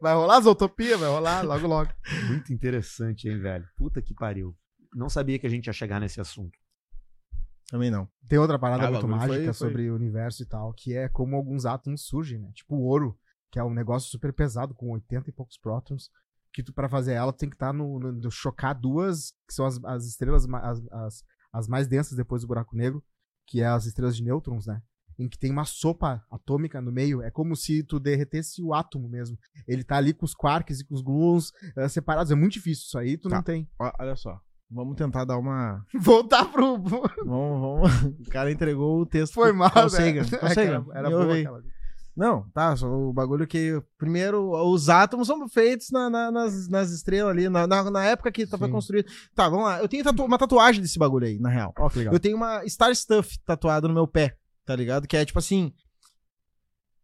Vai 0.00 0.14
rolar 0.14 0.38
as 0.38 0.46
utopias, 0.46 0.98
vai 0.98 1.08
rolar 1.08 1.42
logo, 1.42 1.66
logo. 1.66 1.90
Muito 2.28 2.52
interessante, 2.52 3.28
hein, 3.28 3.38
velho? 3.38 3.66
Puta 3.76 4.00
que 4.00 4.14
pariu. 4.14 4.56
Não 4.94 5.08
sabia 5.08 5.38
que 5.38 5.46
a 5.46 5.50
gente 5.50 5.66
ia 5.66 5.72
chegar 5.72 6.00
nesse 6.00 6.20
assunto. 6.20 6.56
Também 7.72 7.90
não. 7.90 8.06
Tem 8.28 8.38
outra 8.38 8.58
parada 8.58 8.86
Ah, 8.86 8.90
muito 8.90 9.08
mágica 9.08 9.32
foi- 9.34 9.44
foi- 9.44 9.54
sobre 9.54 9.90
o 9.90 9.94
universo 9.94 10.42
e 10.42 10.46
tal, 10.46 10.74
que 10.74 10.94
é 10.94 11.08
como 11.08 11.34
alguns 11.34 11.64
átomos 11.64 12.02
surgem, 12.02 12.38
né? 12.38 12.52
Tipo 12.52 12.76
o 12.76 12.82
ouro, 12.82 13.18
que 13.50 13.58
é 13.58 13.64
um 13.64 13.72
negócio 13.72 14.10
super 14.10 14.30
pesado, 14.30 14.74
com 14.74 14.90
80 14.90 15.30
e 15.30 15.32
poucos 15.32 15.56
prótons, 15.56 16.10
que 16.52 16.62
tu, 16.62 16.70
pra 16.74 16.86
fazer 16.86 17.14
ela, 17.14 17.32
tu 17.32 17.38
tem 17.38 17.48
que 17.48 17.56
estar 17.56 17.72
no, 17.72 17.98
no- 17.98 18.12
no- 18.12 18.30
chocar 18.30 18.78
duas, 18.78 19.30
que 19.48 19.54
são 19.54 19.64
as, 19.64 19.82
as 19.84 20.04
estrelas, 20.04 20.46
as, 20.46 20.82
as, 20.92 21.24
as 21.50 21.66
mais 21.66 21.88
densas 21.88 22.14
depois 22.14 22.42
do 22.42 22.48
buraco 22.48 22.76
negro, 22.76 23.02
que 23.46 23.62
é 23.62 23.66
as 23.66 23.86
estrelas 23.86 24.14
de 24.18 24.22
nêutrons, 24.22 24.66
né? 24.66 24.82
Em 25.18 25.26
que 25.26 25.38
tem 25.38 25.50
uma 25.50 25.64
sopa 25.64 26.22
atômica 26.30 26.78
no 26.78 26.92
meio, 26.92 27.22
é 27.22 27.30
como 27.30 27.56
se 27.56 27.82
tu 27.82 27.98
derretesse 27.98 28.62
o 28.62 28.74
átomo 28.74 29.08
mesmo. 29.08 29.38
Ele 29.66 29.82
tá 29.82 29.96
ali 29.96 30.12
com 30.12 30.26
os 30.26 30.34
quarks 30.34 30.80
e 30.80 30.84
com 30.84 30.94
os 30.94 31.00
gluons 31.00 31.52
eh, 31.74 31.88
separados, 31.88 32.30
é 32.30 32.34
muito 32.34 32.52
difícil 32.52 32.84
isso 32.84 32.98
aí, 32.98 33.16
tu 33.16 33.30
Tá. 33.30 33.36
não 33.36 33.42
tem. 33.42 33.66
Olha 33.98 34.14
só. 34.14 34.38
Vamos 34.74 34.96
tentar 34.96 35.24
dar 35.24 35.36
uma. 35.38 35.84
Voltar 36.00 36.46
pro... 36.46 36.78
Vamos, 36.78 37.20
vamos. 37.26 38.02
O 38.26 38.30
cara 38.30 38.50
entregou 38.50 39.00
o 39.00 39.06
texto. 39.06 39.34
Foi 39.34 39.52
mal, 39.52 39.70
Carl 39.70 39.90
né? 39.90 39.90
Sagan. 39.90 40.22
É 40.56 40.64
era, 40.64 40.84
era 40.94 41.10
boa 41.10 41.38
aquela. 41.38 41.62
Não, 42.16 42.46
tá. 42.50 42.76
Só 42.76 42.86
o 42.88 43.12
bagulho 43.12 43.46
que. 43.46 43.82
Primeiro, 43.98 44.50
os 44.70 44.88
átomos 44.88 45.26
são 45.26 45.48
feitos 45.48 45.90
na- 45.90 46.10
na- 46.10 46.30
nas, 46.30 46.68
nas 46.68 46.90
estrelas 46.90 47.30
ali, 47.32 47.48
na, 47.48 47.66
na, 47.66 47.90
na 47.90 48.04
época 48.04 48.30
que 48.32 48.46
foi 48.46 48.58
Sim. 48.68 48.70
construído. 48.72 49.10
Tá, 49.34 49.48
vamos 49.48 49.64
lá. 49.64 49.80
Eu 49.80 49.88
tenho 49.88 50.04
tatu- 50.04 50.24
uma 50.24 50.38
tatuagem 50.38 50.80
desse 50.82 50.98
bagulho 50.98 51.26
aí, 51.26 51.38
na 51.38 51.48
real. 51.48 51.72
Legal. 51.94 52.12
Eu 52.12 52.20
tenho 52.20 52.36
uma 52.36 52.66
Star 52.68 52.94
Stuff 52.94 53.38
tatuada 53.44 53.88
no 53.88 53.94
meu 53.94 54.06
pé, 54.06 54.36
tá 54.64 54.74
ligado? 54.76 55.06
Que 55.06 55.16
é 55.16 55.24
tipo 55.24 55.38
assim. 55.38 55.72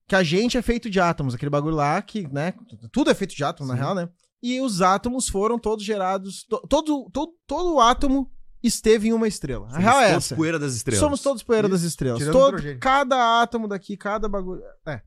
Que 0.06 0.14
a 0.14 0.22
gente 0.22 0.56
é 0.56 0.62
feito 0.62 0.88
de 0.88 0.98
átomos, 1.00 1.34
aquele 1.34 1.50
bagulho 1.50 1.76
lá 1.76 2.00
que, 2.00 2.26
né? 2.32 2.54
Tudo 2.90 3.10
é 3.10 3.14
feito 3.14 3.34
de 3.36 3.44
átomo, 3.44 3.68
na 3.68 3.74
Sim. 3.74 3.80
real, 3.80 3.94
né? 3.94 4.08
E 4.42 4.60
os 4.60 4.80
átomos 4.80 5.28
foram 5.28 5.58
todos 5.58 5.84
gerados. 5.84 6.44
to- 6.44 6.64
todo, 6.68 7.10
todo, 7.12 7.32
todo 7.46 7.80
átomo 7.80 8.30
esteve 8.62 9.08
em 9.08 9.12
uma 9.12 9.26
estrela. 9.26 9.66
A 9.66 9.70
Somos 9.70 9.84
real 9.84 10.00
é 10.00 10.08
todos 10.10 10.24
essa. 10.24 10.36
poeira 10.36 10.58
das 10.58 10.74
estrelas. 10.74 11.00
Somos 11.00 11.22
todos 11.22 11.42
poeira 11.42 11.68
das 11.68 11.82
estrelas. 11.82 12.24
Todo, 12.26 12.56
cada 12.80 13.42
átomo 13.42 13.68
daqui, 13.68 13.96
cada 13.96 14.28
bagulho. 14.28 14.62
É. 14.86 15.00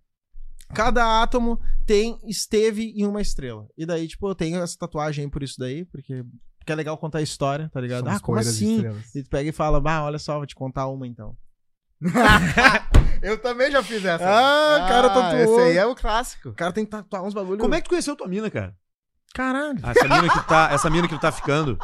Cada 0.73 1.21
átomo 1.21 1.59
tem, 1.85 2.17
esteve 2.23 2.93
em 2.95 3.05
uma 3.05 3.21
estrela. 3.21 3.67
E 3.77 3.85
daí, 3.85 4.07
tipo, 4.07 4.27
eu 4.29 4.35
tenho 4.35 4.61
essa 4.61 4.77
tatuagem 4.77 5.25
aí 5.25 5.31
por 5.31 5.43
isso 5.43 5.55
daí, 5.57 5.85
porque, 5.85 6.23
porque 6.57 6.71
é 6.71 6.75
legal 6.75 6.97
contar 6.97 7.19
a 7.19 7.21
história, 7.23 7.69
tá 7.73 7.81
ligado? 7.81 8.05
Somos 8.05 8.17
ah, 8.17 8.19
como 8.21 8.39
assim? 8.39 8.75
estrelas. 8.75 9.15
E 9.15 9.23
tu 9.23 9.29
pega 9.29 9.49
e 9.49 9.53
fala, 9.53 9.81
bah, 9.81 10.03
olha 10.03 10.19
só, 10.19 10.37
vou 10.37 10.45
te 10.45 10.55
contar 10.55 10.87
uma 10.87 11.05
então. 11.05 11.35
Eu 13.21 13.37
também 13.37 13.69
já 13.69 13.83
fiz 13.83 14.03
essa. 14.03 14.23
Ah, 14.23 14.87
cara, 14.87 15.09
tatuou. 15.09 15.59
Esse 15.59 15.59
aí 15.69 15.77
é 15.77 15.85
o 15.85 15.93
clássico. 15.93 16.49
O 16.49 16.53
cara 16.53 16.71
tem 16.71 16.83
que 16.83 16.91
tatuar 16.91 17.23
uns 17.23 17.33
bagulho. 17.33 17.59
Como 17.59 17.75
é 17.75 17.79
que 17.79 17.85
tu 17.85 17.89
conheceu 17.89 18.15
tua 18.15 18.27
mina, 18.27 18.49
cara? 18.49 18.75
Caralho. 19.33 19.79
Ah, 19.81 19.91
essa 19.91 20.07
mina 20.07 20.29
que 20.29 20.47
tá, 20.47 20.69
essa 20.71 20.89
mina 20.89 21.07
que 21.07 21.15
tu 21.15 21.21
tá 21.21 21.31
ficando. 21.31 21.77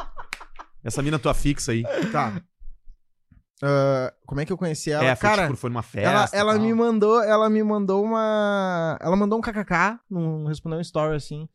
Essa 0.84 1.02
mina 1.02 1.18
tua 1.18 1.34
fixa 1.34 1.72
aí. 1.72 1.82
Tá. 2.12 2.40
Ah, 3.62 4.12
como 4.26 4.40
é 4.40 4.46
que 4.46 4.52
eu 4.52 4.58
conheci 4.58 4.90
ela? 4.90 5.04
é, 5.04 5.16
foi, 5.16 5.28
cara, 5.28 5.42
tipo, 5.46 5.56
foi 5.56 5.70
numa 5.70 5.82
festa. 5.82 6.08
ela, 6.08 6.28
ela 6.32 6.52
tal. 6.54 6.62
me 6.62 6.72
mandou, 6.74 7.22
ela 7.22 7.50
me 7.50 7.62
mandou 7.62 8.04
uma, 8.04 8.96
ela 9.00 9.16
mandou 9.16 9.38
um 9.38 9.42
kkk, 9.42 9.98
não 10.08 10.44
respondeu 10.44 10.78
um 10.78 10.82
story 10.82 11.16
assim, 11.16 11.48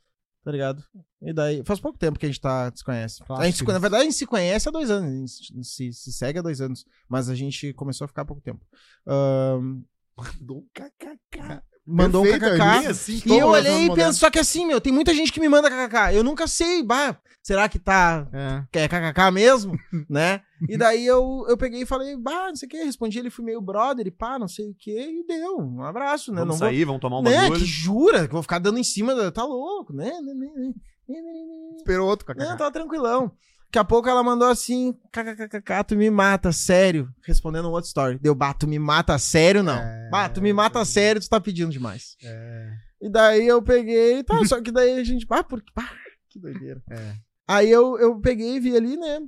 tá 0.43 0.51
ligado? 0.51 0.83
E 1.21 1.31
daí, 1.31 1.63
faz 1.63 1.79
pouco 1.79 1.97
tempo 1.97 2.19
que 2.19 2.25
a 2.25 2.29
gente 2.29 2.41
tá, 2.41 2.69
se 2.75 2.83
conhece. 2.83 3.23
A 3.29 3.45
gente, 3.45 3.63
na 3.63 3.79
verdade, 3.79 4.01
a 4.01 4.05
gente 4.05 4.17
se 4.17 4.25
conhece 4.25 4.67
há 4.67 4.71
dois 4.71 4.91
anos, 4.91 5.39
a 5.39 5.55
gente 5.55 5.67
se, 5.67 5.93
se 5.93 6.11
segue 6.11 6.39
há 6.39 6.41
dois 6.41 6.59
anos, 6.59 6.85
mas 7.07 7.29
a 7.29 7.35
gente 7.35 7.71
começou 7.73 8.03
a 8.05 8.07
ficar 8.09 8.23
há 8.23 8.25
pouco 8.25 8.41
tempo. 8.41 8.65
Ahn, 9.07 9.81
Mandou 10.15 10.59
um 10.59 10.67
kkk. 10.73 11.61
Mandou 11.85 12.23
Perfeito, 12.23 12.45
um 12.45 12.49
é 12.49 12.79
kkk. 12.79 12.87
assim, 12.87 13.21
E 13.25 13.37
eu 13.37 13.47
olhei 13.47 13.85
e 13.85 13.93
penso, 13.93 14.19
só 14.19 14.29
que 14.29 14.39
assim, 14.39 14.65
meu, 14.65 14.79
tem 14.79 14.93
muita 14.93 15.13
gente 15.13 15.31
que 15.31 15.39
me 15.39 15.49
manda 15.49 15.69
kkk. 15.69 16.15
Eu 16.15 16.23
nunca 16.23 16.47
sei, 16.47 16.81
bah, 16.83 17.17
será 17.41 17.67
que 17.67 17.77
tá 17.77 18.27
É. 18.31 18.79
é 18.79 18.87
kkk 18.87 19.31
mesmo, 19.31 19.77
né? 20.09 20.41
E 20.69 20.77
daí 20.77 21.05
eu, 21.05 21.45
eu 21.49 21.57
peguei 21.57 21.81
e 21.81 21.85
falei, 21.85 22.15
bah, 22.15 22.47
não 22.47 22.55
sei 22.55 22.67
o 22.67 22.69
que, 22.69 22.77
respondi, 22.83 23.19
ele 23.19 23.29
fui 23.29 23.43
meio 23.43 23.59
brother 23.61 24.07
e 24.07 24.11
pá, 24.11 24.39
não 24.39 24.47
sei 24.47 24.69
o 24.69 24.75
que, 24.77 24.91
e 24.91 25.25
deu, 25.27 25.57
um 25.57 25.83
abraço, 25.83 26.31
né? 26.31 26.39
Vamos 26.39 26.59
não 26.59 26.67
sair, 26.67 26.85
vamos 26.85 27.01
tomar 27.01 27.19
um 27.19 27.23
vou, 27.23 27.31
né, 27.31 27.41
bagulho. 27.41 27.59
que 27.59 27.65
jura 27.65 28.27
que 28.27 28.33
vou 28.33 28.41
ficar 28.43 28.59
dando 28.59 28.79
em 28.79 28.83
cima, 28.83 29.13
da, 29.13 29.31
tá 29.31 29.43
louco, 29.43 29.93
né? 29.93 30.05
né, 30.05 30.33
né, 30.33 30.47
né, 30.55 31.21
né, 31.21 31.75
Esperou 31.77 32.07
outro 32.07 32.25
kkk. 32.25 32.39
Não, 32.39 32.55
tava 32.55 32.71
tranquilão. 32.71 33.31
Daqui 33.73 33.79
a 33.79 33.83
pouco 33.83 34.07
ela 34.07 34.21
mandou 34.21 34.47
assim, 34.47 34.93
kkkk, 35.11 35.83
tu 35.87 35.95
me 35.95 36.07
mata, 36.11 36.51
sério, 36.51 37.09
respondendo 37.25 37.67
um 37.67 37.71
outro 37.71 37.87
story. 37.87 38.19
Deu, 38.19 38.35
bah, 38.35 38.53
tu 38.53 38.67
me 38.67 38.77
mata, 38.77 39.17
sério, 39.17 39.63
não. 39.63 39.73
É, 39.73 40.09
bah, 40.11 40.29
tu 40.29 40.43
me 40.43 40.53
mata, 40.53 40.85
sério, 40.85 41.19
tu 41.19 41.27
tá 41.27 41.41
pedindo 41.41 41.71
demais. 41.71 42.15
É. 42.23 42.69
E 43.01 43.09
daí 43.09 43.47
eu 43.47 43.63
peguei, 43.63 44.23
tá, 44.23 44.45
só 44.45 44.61
que 44.61 44.71
daí 44.71 44.99
a 44.99 45.03
gente, 45.03 45.25
ah, 45.27 45.43
por, 45.43 45.59
pá, 45.73 45.89
que 46.29 46.39
doideira. 46.39 46.83
É. 46.87 47.15
Aí 47.47 47.71
eu, 47.71 47.97
eu 47.97 48.19
peguei 48.19 48.57
e 48.57 48.59
vi 48.59 48.77
ali, 48.77 48.95
né? 48.95 49.21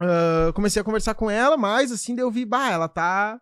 ah, 0.00 0.50
comecei 0.52 0.82
a 0.82 0.84
conversar 0.84 1.14
com 1.14 1.30
ela, 1.30 1.56
mas 1.56 1.92
assim, 1.92 2.16
daí 2.16 2.24
eu 2.24 2.30
vi, 2.30 2.44
bah, 2.44 2.72
ela 2.72 2.88
tá 2.88 3.40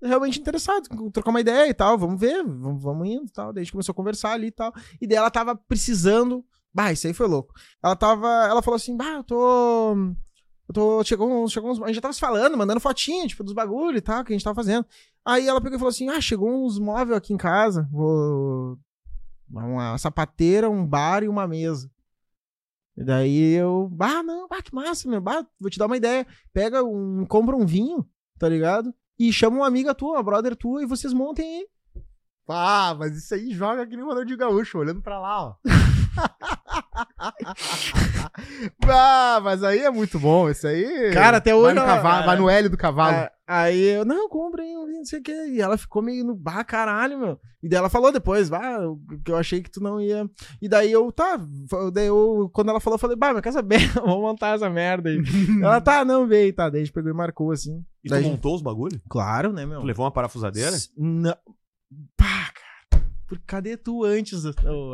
realmente 0.00 0.38
interessada, 0.38 0.86
trocar 1.12 1.30
uma 1.30 1.40
ideia 1.40 1.68
e 1.68 1.74
tal, 1.74 1.98
vamos 1.98 2.20
ver, 2.20 2.44
vamos, 2.44 2.80
vamos 2.80 3.08
indo 3.08 3.26
e 3.26 3.32
tal. 3.32 3.52
Daí 3.52 3.62
a 3.62 3.64
gente 3.64 3.72
começou 3.72 3.92
a 3.92 3.96
conversar 3.96 4.34
ali 4.34 4.46
e 4.46 4.52
tal. 4.52 4.72
E 5.00 5.06
daí 5.08 5.16
ela 5.16 5.32
tava 5.32 5.56
precisando. 5.56 6.44
Bah, 6.74 6.92
isso 6.92 7.06
aí 7.06 7.14
foi 7.14 7.28
louco. 7.28 7.54
Ela 7.82 7.94
tava. 7.94 8.26
Ela 8.48 8.60
falou 8.60 8.76
assim, 8.76 8.96
bah, 8.96 9.12
eu 9.12 9.24
tô. 9.24 9.94
Eu 10.68 10.74
tô. 10.74 11.04
Chegou 11.04 11.30
uns. 11.30 11.52
Chegou 11.52 11.70
uns 11.70 11.80
a 11.80 11.86
gente 11.86 11.96
já 11.96 12.02
tava 12.02 12.12
se 12.12 12.20
falando, 12.20 12.56
mandando 12.56 12.80
fotinha, 12.80 13.26
tipo, 13.28 13.44
dos 13.44 13.52
bagulho 13.52 13.96
e 13.96 14.00
tal, 14.00 14.24
que 14.24 14.32
a 14.32 14.34
gente 14.34 14.44
tava 14.44 14.56
fazendo. 14.56 14.84
Aí 15.24 15.46
ela 15.46 15.60
pegou 15.60 15.76
e 15.76 15.78
falou 15.78 15.90
assim: 15.90 16.08
Ah, 16.08 16.20
chegou 16.20 16.66
uns 16.66 16.78
móveis 16.78 17.16
aqui 17.16 17.32
em 17.32 17.36
casa. 17.36 17.88
Vou. 17.92 18.76
Uma 19.48 19.96
sapateira, 19.98 20.68
um 20.68 20.84
bar 20.84 21.22
e 21.22 21.28
uma 21.28 21.46
mesa. 21.46 21.88
E 22.96 23.04
daí 23.04 23.54
eu, 23.54 23.88
bah, 23.92 24.22
não, 24.22 24.48
bah, 24.48 24.62
que 24.62 24.74
massa, 24.74 25.08
meu, 25.08 25.20
bah, 25.20 25.44
vou 25.60 25.70
te 25.70 25.78
dar 25.78 25.86
uma 25.86 25.96
ideia. 25.96 26.26
Pega 26.52 26.82
um, 26.82 27.26
compra 27.26 27.56
um 27.56 27.66
vinho, 27.66 28.06
tá 28.38 28.48
ligado? 28.48 28.94
E 29.18 29.32
chama 29.32 29.58
uma 29.58 29.66
amiga 29.66 29.94
tua, 29.94 30.12
uma 30.12 30.22
brother 30.22 30.56
tua, 30.56 30.82
e 30.82 30.86
vocês 30.86 31.12
montem 31.12 31.44
aí. 31.44 31.68
Ah, 32.48 32.94
mas 32.98 33.16
isso 33.16 33.34
aí 33.34 33.52
joga 33.52 33.86
que 33.86 33.96
nem 33.96 34.04
o 34.04 34.08
Ronaldinho 34.08 34.38
Gaúcho, 34.38 34.78
olhando 34.78 35.02
pra 35.02 35.18
lá, 35.18 35.44
ó. 35.44 35.54
ah, 38.88 39.40
mas 39.42 39.62
aí 39.62 39.80
é 39.80 39.90
muito 39.90 40.18
bom, 40.18 40.48
isso 40.48 40.66
aí. 40.66 41.10
Cara, 41.12 41.38
até 41.38 41.50
vai 41.52 41.60
hoje 41.60 41.74
no, 41.74 41.80
ela- 41.82 41.96
cavalo, 41.96 42.26
vai 42.26 42.36
no 42.36 42.48
L 42.50 42.68
do 42.68 42.76
cavalo. 42.76 43.16
Ah, 43.16 43.30
Aí 43.46 43.78
eu, 43.78 44.06
não, 44.06 44.26
comprei 44.26 44.72
não 44.72 45.04
sei 45.04 45.18
o 45.18 45.22
que. 45.22 45.30
E 45.48 45.60
ela 45.60 45.76
ficou 45.76 46.00
meio 46.00 46.24
no 46.24 46.34
bah, 46.34 46.64
caralho, 46.64 47.18
meu. 47.18 47.38
E 47.62 47.68
daí 47.68 47.78
ela 47.78 47.90
falou 47.90 48.10
depois, 48.10 48.48
bah, 48.48 48.78
eu- 48.80 48.98
que 49.22 49.30
eu 49.30 49.36
achei 49.36 49.60
que 49.62 49.70
tu 49.70 49.82
não 49.82 50.00
ia. 50.00 50.26
E 50.62 50.68
daí 50.68 50.90
eu, 50.90 51.12
tá. 51.12 51.38
Daí 51.92 52.06
eu, 52.06 52.50
quando 52.54 52.70
ela 52.70 52.80
falou, 52.80 52.94
eu 52.94 53.00
falei, 53.00 53.16
bah, 53.16 53.34
mas 53.34 53.42
quer 53.42 53.52
saber? 53.52 53.80
Vamos 54.00 54.20
montar 54.22 54.54
essa 54.54 54.70
merda 54.70 55.10
aí. 55.10 55.20
ela, 55.62 55.78
tá, 55.80 56.04
não, 56.06 56.26
veio, 56.26 56.54
tá. 56.54 56.70
Daí 56.70 56.80
a 56.80 56.84
gente 56.84 56.94
pegou 56.94 57.10
e 57.10 57.14
marcou 57.14 57.52
assim. 57.52 57.84
E 58.02 58.08
tu 58.08 58.12
Daí, 58.12 58.24
montou 58.24 58.54
os 58.54 58.62
bagulho? 58.62 58.98
Claro, 59.10 59.52
né, 59.52 59.66
meu? 59.66 59.80
Tu 59.80 59.86
levou 59.86 60.06
uma 60.06 60.10
parafusadeira? 60.12 60.70
S- 60.70 60.88
Não. 60.96 61.36
Pá, 62.16 62.50
Cadê 63.46 63.76
tu 63.76 64.04
antes? 64.04 64.44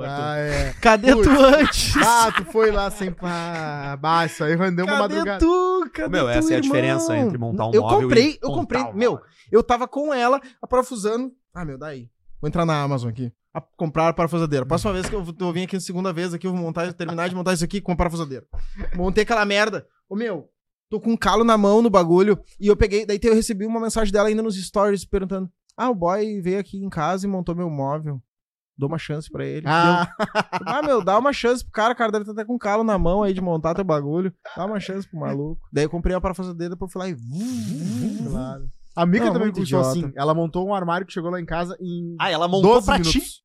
Ah, 0.06 0.36
é. 0.36 0.72
Cadê 0.80 1.12
Putz. 1.14 1.26
tu 1.28 1.30
antes? 1.44 1.96
Ah, 1.96 2.32
tu 2.36 2.44
foi 2.46 2.70
lá 2.70 2.90
sem 2.90 3.12
pá. 3.12 3.96
Bah, 4.00 4.24
isso 4.26 4.42
aí 4.44 4.54
rendeu 4.56 4.86
uma 4.86 4.98
Cadê 4.98 5.14
madrugada. 5.16 5.38
tu? 5.44 5.90
Cadê 5.92 6.08
Meu, 6.08 6.24
tu, 6.24 6.28
essa 6.30 6.52
é 6.52 6.54
a 6.54 6.58
irmão? 6.58 6.60
diferença 6.72 7.16
entre 7.16 7.36
montar 7.38 7.66
um 7.66 7.74
eu 7.74 7.82
móvel 7.82 8.00
comprei, 8.02 8.30
e 8.30 8.38
Eu 8.42 8.50
comprei, 8.52 8.82
um 8.82 8.92
meu, 8.94 9.10
móvel. 9.12 9.26
eu 9.50 9.62
tava 9.62 9.88
com 9.88 10.14
ela, 10.14 10.40
a 10.62 10.66
parafusando. 10.66 11.32
Ah, 11.52 11.64
meu, 11.64 11.76
daí. 11.76 12.08
Vou 12.40 12.48
entrar 12.48 12.64
na 12.64 12.80
Amazon 12.80 13.10
aqui. 13.10 13.32
A 13.52 13.60
comprar 13.60 14.08
a 14.08 14.12
parafusadeira. 14.12 14.64
Próxima 14.64 14.92
vez 14.92 15.08
que 15.08 15.14
eu, 15.14 15.24
vou- 15.24 15.34
eu 15.38 15.52
vim 15.52 15.64
aqui 15.64 15.78
segunda 15.80 16.12
vez 16.12 16.32
aqui, 16.32 16.46
eu 16.46 16.52
vou 16.52 16.60
montar, 16.60 16.92
terminar 16.92 17.28
de 17.28 17.34
montar 17.34 17.52
isso 17.52 17.64
aqui 17.64 17.80
com 17.80 17.90
a 17.92 17.96
parafusadeira. 17.96 18.46
Montei 18.94 19.24
aquela 19.24 19.44
merda. 19.44 19.84
Ô, 20.08 20.14
meu, 20.14 20.48
tô 20.88 21.00
com 21.00 21.10
um 21.10 21.16
calo 21.16 21.42
na 21.42 21.58
mão 21.58 21.82
no 21.82 21.90
bagulho. 21.90 22.38
E 22.60 22.68
eu 22.68 22.76
peguei, 22.76 23.04
daí 23.04 23.18
eu 23.24 23.34
recebi 23.34 23.66
uma 23.66 23.80
mensagem 23.80 24.12
dela 24.12 24.28
ainda 24.28 24.40
nos 24.42 24.54
stories 24.64 25.04
perguntando: 25.04 25.50
Ah, 25.82 25.90
o 25.90 25.94
boy 25.94 26.40
veio 26.42 26.58
aqui 26.60 26.76
em 26.76 26.88
casa 26.90 27.26
e 27.26 27.30
montou 27.30 27.54
meu 27.54 27.70
móvel. 27.70 28.20
Dou 28.76 28.88
uma 28.88 28.98
chance 28.98 29.30
pra 29.30 29.44
ele. 29.44 29.66
Ah, 29.68 30.10
ah, 30.66 30.82
meu, 30.82 31.02
dá 31.04 31.18
uma 31.18 31.32
chance 31.32 31.62
pro 31.62 31.72
cara, 31.72 31.94
cara 31.94 32.12
deve 32.12 32.22
estar 32.22 32.32
até 32.32 32.44
com 32.44 32.58
calo 32.58 32.82
na 32.82 32.98
mão 32.98 33.22
aí 33.22 33.32
de 33.34 33.40
montar 33.40 33.74
teu 33.74 33.84
bagulho. 33.84 34.32
Dá 34.56 34.64
uma 34.66 34.80
chance 34.80 35.08
pro 35.08 35.20
maluco. 35.20 35.60
Daí 35.72 35.84
eu 35.84 35.90
comprei 35.90 36.14
a 36.16 36.20
parafusadeira, 36.20 36.74
depois 36.74 36.88
eu 36.88 36.92
fui 36.92 37.02
lá 37.02 37.08
e. 37.08 38.28
claro. 38.30 38.68
A 38.96 39.06
Mica 39.06 39.26
Não, 39.26 39.32
também 39.34 39.48
idiota. 39.48 39.88
assim. 39.88 40.12
Ela 40.16 40.34
montou 40.34 40.66
um 40.66 40.74
armário 40.74 41.06
que 41.06 41.12
chegou 41.12 41.30
lá 41.30 41.40
em 41.40 41.46
casa 41.46 41.76
em 41.80 42.16
Ah, 42.18 42.30
ela 42.30 42.48
montou 42.48 42.72
12 42.74 42.86
pra 42.86 42.98
minutos. 42.98 43.12
ti? 43.22 43.42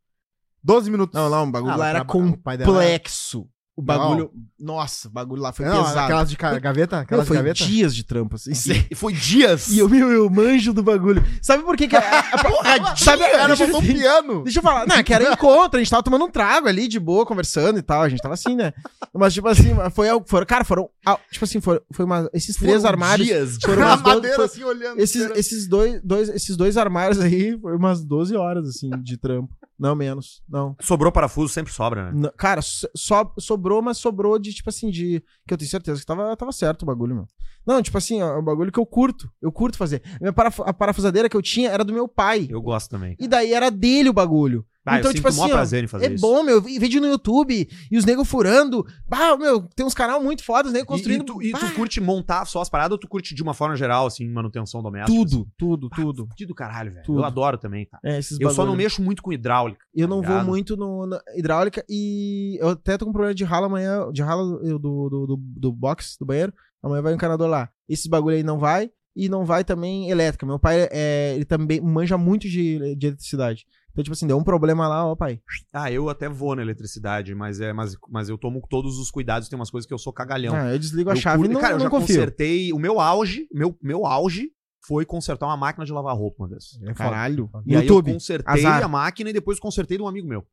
12 0.64 0.90
minutos. 0.92 1.14
Não, 1.20 1.30
não, 1.30 1.44
o 1.48 1.52
bagulho 1.52 1.72
Ah, 1.74 1.76
lá 1.76 1.88
ela 1.90 1.98
era 2.00 2.04
o 2.04 2.08
complexo. 2.08 3.48
O 3.78 3.82
bagulho. 3.82 4.32
Nossa, 4.58 5.10
o 5.10 5.12
bagulho 5.12 5.42
lá 5.42 5.52
foi 5.52 5.66
Não, 5.66 5.84
pesado. 5.84 6.00
aquelas 6.00 6.30
de 6.30 6.38
gaveta? 6.38 7.00
Aquelas 7.02 7.26
de 7.26 7.28
foi 7.28 7.36
gaveta? 7.38 7.56
dias 7.66 7.94
de 7.94 8.06
trampo, 8.06 8.36
assim. 8.36 8.52
E 8.90 8.96
foi 8.96 9.12
dias. 9.12 9.68
E 9.68 9.80
eu, 9.80 9.90
meu, 9.90 10.10
eu 10.10 10.30
manjo 10.30 10.72
do 10.72 10.82
bagulho. 10.82 11.22
Sabe 11.42 11.62
por 11.64 11.76
que 11.76 11.90
que... 11.90 11.96
a- 11.98 12.00
a- 12.00 12.92
a- 12.92 12.96
sabe, 12.96 13.24
Ela 13.24 13.48
deixa, 13.48 13.66
montou 13.68 13.82
um 13.82 13.86
piano. 13.86 14.44
deixa 14.46 14.60
eu 14.60 14.64
falar. 14.64 14.88
Não, 14.88 14.96
é 14.96 15.04
que 15.04 15.14
era 15.14 15.28
encontro, 15.34 15.78
a 15.78 15.84
gente 15.84 15.90
tava 15.92 16.02
tomando 16.04 16.24
um 16.24 16.30
trago 16.32 16.70
ali, 16.70 16.88
de 16.88 16.98
boa, 17.02 17.26
conversando 17.26 17.78
e 17.78 17.82
tal. 17.82 18.02
A 18.02 18.08
gente 18.08 18.22
tava 18.22 18.34
assim, 18.34 18.56
né? 18.56 18.72
Mas, 19.14 19.34
tipo 19.34 19.48
assim, 19.50 19.72
foi 19.94 20.08
algo... 20.08 20.26
Foram, 20.26 20.46
cara, 20.46 20.64
foram... 20.64 20.90
Tipo 21.30 21.44
assim, 21.44 21.60
foram, 21.60 21.82
foi 21.92 22.06
uma, 22.06 22.30
esses 22.34 22.56
três 22.56 22.78
Foram 22.78 22.90
armários... 22.90 23.28
dias 23.28 23.58
de- 23.58 23.66
Foram 23.68 23.82
umas 23.84 24.02
doze- 24.02 24.16
madeira 24.16 24.36
foi- 24.38 24.46
assim 24.46 24.64
olhando. 24.64 25.00
esses, 25.02 25.30
esses, 25.32 25.68
dois, 25.68 26.02
dois, 26.02 26.30
esses 26.30 26.56
dois 26.56 26.78
armários 26.78 27.20
aí, 27.20 27.60
foi 27.60 27.76
umas 27.76 28.06
12 28.06 28.38
horas, 28.38 28.70
assim, 28.70 28.90
de 29.02 29.18
trampo. 29.18 29.54
Não, 29.78 29.94
menos. 29.94 30.42
Não. 30.50 30.74
Sobrou 30.80 31.12
parafuso, 31.12 31.54
sempre 31.54 31.74
sobra, 31.74 32.06
né? 32.06 32.12
Não, 32.16 32.32
cara, 32.38 32.62
so- 32.62 32.88
so- 32.96 33.34
sobrou, 33.66 33.82
mas 33.82 33.97
sobrou 33.97 34.38
de, 34.38 34.53
tipo 34.53 34.70
assim, 34.70 34.89
de. 34.91 35.24
Que 35.47 35.53
eu 35.53 35.57
tenho 35.57 35.70
certeza 35.70 35.99
que 35.99 36.05
tava, 36.05 36.36
tava 36.38 36.51
certo 36.51 36.84
o 36.84 36.86
bagulho, 36.86 37.16
meu. 37.16 37.28
Não, 37.66 37.82
tipo 37.82 37.97
assim, 37.97 38.22
é 38.22 38.26
um 38.26 38.43
bagulho 38.43 38.72
que 38.72 38.80
eu 38.80 38.86
curto. 38.86 39.28
Eu 39.41 39.51
curto 39.51 39.76
fazer. 39.78 40.01
A, 40.24 40.32
paraf- 40.32 40.59
a 40.61 40.72
parafusadeira 40.74 41.28
que 41.28 41.36
eu 41.36 41.41
tinha 41.41 41.72
era 41.72 41.84
do 41.84 41.91
meu 41.93 42.07
pai. 42.07 42.47
Eu 42.49 42.61
gosto 42.61 42.89
também. 42.91 43.16
E 43.20 43.28
daí 43.28 43.53
era 43.53 43.72
dele 43.72 44.09
o 44.09 44.13
bagulho. 44.13 44.63
Ah, 44.86 45.00
então, 45.00 45.10
eu 45.10 45.16
tipo 45.16 45.28
maior 45.30 45.44
assim, 45.44 45.52
ó, 45.52 45.56
prazer 45.56 45.84
em 45.84 45.88
fazer 45.88 46.06
é 46.06 46.14
isso. 46.14 46.22
bom, 46.22 46.44
meu. 46.44 46.62
Vídeo 46.62 47.02
no 47.02 47.08
YouTube 47.08 47.68
e 47.92 47.98
os 47.98 48.06
negros 48.06 48.28
furando. 48.28 48.86
Bah, 49.08 49.36
meu, 49.36 49.62
tem 49.76 49.86
uns 49.86 49.94
canal 49.96 50.22
muito 50.22 50.44
fodas, 50.44 50.72
nego 50.72 50.86
E- 50.86 50.88
construindo. 50.88 51.22
E, 51.22 51.26
tu, 51.26 51.42
e 51.42 51.52
tu 51.52 51.60
bah, 51.60 51.72
curte 51.74 52.00
montar 52.00 52.46
só 52.46 52.62
as 52.62 52.70
paradas 52.70 52.92
ou 52.92 52.98
tu 53.00 53.08
curte 53.08 53.34
de 53.34 53.42
uma 53.42 53.54
forma 53.54 53.76
geral, 53.76 54.06
assim, 54.06 54.28
manutenção 54.30 54.84
doméstica? 54.84 55.12
tudo, 55.18 55.48
tudo, 55.58 55.90
assim? 55.92 56.02
tudo. 56.02 56.28
Fudido 56.28 56.50
do 56.50 56.56
caralho, 56.56 56.92
velho. 56.94 57.06
Tudo. 57.06 57.20
Eu 57.20 57.26
adoro 57.26 57.58
também, 57.58 57.86
cara. 57.88 58.02
É, 58.06 58.20
Eu 58.40 58.50
só 58.52 58.66
não 58.66 58.76
mexo 58.76 59.02
muito 59.02 59.24
com 59.24 59.34
hidráulica. 59.34 59.84
Eu 59.94 60.08
tá 60.08 60.16
não 60.16 60.22
vou 60.22 60.32
ligado? 60.32 60.46
muito 60.48 60.78
no, 60.78 61.08
na 61.08 61.20
hidráulica 61.36 61.84
e 61.90 62.58
eu 62.62 62.70
até 62.70 62.98
tô 62.98 63.06
com 63.06 63.12
problema 63.12 63.34
de 63.34 63.44
ralo 63.44 63.66
amanhã, 63.66 64.12
de 64.12 64.22
ralo 64.22 64.58
do, 64.60 64.80
do, 64.80 65.10
do, 65.10 65.28
do, 65.28 65.38
do 65.38 65.72
box, 65.72 66.16
do 66.20 66.26
banheiro. 66.26 66.54
Amanhã 66.84 67.02
vai 67.02 67.12
um 67.14 67.16
encanador 67.16 67.48
lá. 67.48 67.70
Esses 67.90 68.06
bagulho 68.06 68.36
aí 68.36 68.44
não 68.44 68.60
vai 68.60 68.92
e 69.16 69.28
não 69.30 69.46
vai 69.46 69.64
também 69.64 70.10
elétrica. 70.12 70.46
Meu 70.46 70.60
pai, 70.60 70.88
é, 70.92 71.34
ele 71.36 71.46
também 71.46 71.82
manja 71.82 72.18
muito 72.18 72.48
de, 72.48 72.96
de 72.96 73.08
eletricidade. 73.08 73.66
Então, 73.96 74.04
tipo 74.04 74.14
assim, 74.14 74.28
deu 74.28 74.38
um 74.38 74.43
problema 74.43 74.89
lá, 74.89 75.06
ó, 75.08 75.16
pai. 75.16 75.39
Ah, 75.72 75.89
eu 75.89 76.10
até 76.10 76.28
vou 76.28 76.54
na 76.54 76.62
eletricidade, 76.62 77.34
mas, 77.34 77.62
é, 77.62 77.72
mas, 77.72 77.96
mas 78.10 78.28
eu 78.28 78.38
tomo 78.38 78.62
todos 78.70 78.98
os 79.00 79.10
cuidados. 79.10 79.48
Tem 79.48 79.58
umas 79.58 79.70
coisas 79.72 79.88
que 79.88 79.93
eu 79.93 79.98
sou 79.98 80.12
cagalhão. 80.12 80.54
Ah, 80.54 80.74
eu 80.74 80.78
desligo 80.78 81.10
a 81.10 81.14
Eu 81.14 81.18
chave 81.18 81.46
e 81.46 81.48
não, 81.48 81.62
Cara, 81.62 81.76
eu 81.76 81.78
não 81.78 81.86
já 81.86 81.89
confio. 81.89 82.16
consertei. 82.18 82.74
O 82.74 82.78
meu 82.78 83.00
auge, 83.00 83.48
meu, 83.54 83.74
meu 83.82 84.06
auge 84.06 84.50
foi 84.86 85.06
consertar 85.06 85.46
uma 85.46 85.56
máquina 85.56 85.86
de 85.86 85.93
lavar 85.93 86.14
roupa 86.14 86.43
uma 86.43 86.50
vez. 86.50 86.78
É. 86.84 86.93
Caralho. 86.93 87.50
E 87.66 87.74
aí 87.74 87.84
YouTube. 87.84 88.10
eu 88.10 88.14
consertei 88.16 88.66
azar. 88.66 88.84
a 88.84 88.88
máquina 88.89 89.30
e 89.30 89.34
depois 89.34 89.62
consertei 89.62 89.96
de 89.96 90.04
um 90.04 90.08
amigo 90.10 90.28
meu. 90.28 90.46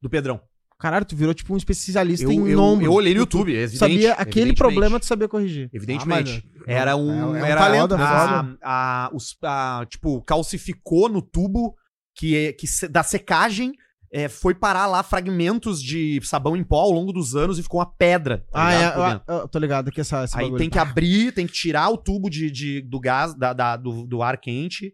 Do 0.00 0.08
Pedrão. 0.08 0.40
Caralho, 0.80 1.04
tu 1.04 1.14
virou 1.14 1.32
tipo 1.34 1.52
um 1.54 1.56
especialista 1.58 2.24
Eu, 2.26 2.32
em 2.32 2.48
eu, 2.48 2.58
ombro. 2.60 2.86
eu 2.86 2.92
olhei 2.92 3.12
no 3.14 3.18
Tu 3.26 3.36
YouTube, 3.38 3.52
evidente, 3.54 3.78
Sabia 3.78 4.14
aquele 4.14 4.20
evidentemente. 4.50 4.56
problema, 4.56 4.98
tu 4.98 5.06
sabia 5.06 5.28
corrigir. 5.28 5.68
Evidentemente. 5.72 6.42
Ah, 6.44 6.58
mas- 6.58 6.64
era 6.66 6.96
um. 6.96 7.36
é 7.36 7.38
é 7.38 7.42
um 7.42 7.46
era 7.46 7.60
talento, 7.60 7.94
a, 7.94 7.98
foda. 7.98 8.58
a- 8.62 9.10
os, 9.12 9.36
a- 9.44 9.86
tipo, 9.88 10.20
calcificou 10.22 11.08
no 11.08 11.22
tubo 11.22 11.76
que, 12.14 12.36
é- 12.36 12.52
que 12.52 12.66
da 12.88 13.02
secagem. 13.02 13.72
é, 14.14 14.28
foi 14.28 14.54
parar 14.54 14.84
lá 14.86 15.02
fragmentos 15.02 15.82
de 15.82 16.20
sabão 16.22 16.54
em 16.54 16.62
pó 16.62 16.80
ao 16.80 16.90
longo 16.90 17.14
dos 17.14 17.34
anos 17.34 17.58
e 17.58 17.62
ficou 17.62 17.80
uma 17.80 17.86
pedra. 17.86 18.44
tá 18.52 18.62
Ah, 18.66 18.74
ligado, 18.74 19.00
é. 19.02 19.08
dentro. 19.10 19.24
Eu, 19.26 19.34
eu 19.38 19.48
tô 19.48 19.58
ligado 19.58 19.90
que 19.90 20.00
essa, 20.02 20.20
Aí 20.20 20.26
bagulho. 20.44 20.56
tem 20.58 20.68
que 20.68 20.78
abrir, 20.78 21.32
tem 21.32 21.46
que 21.46 21.52
tirar 21.54 21.88
o 21.88 21.96
tubo 21.96 22.28
de, 22.28 22.50
de- 22.50 22.82
do 22.82 23.00
gás, 23.00 23.34
da, 23.34 23.54
da- 23.54 23.74
do, 23.76 24.06
do 24.06 24.22
ar 24.22 24.36
quente, 24.38 24.92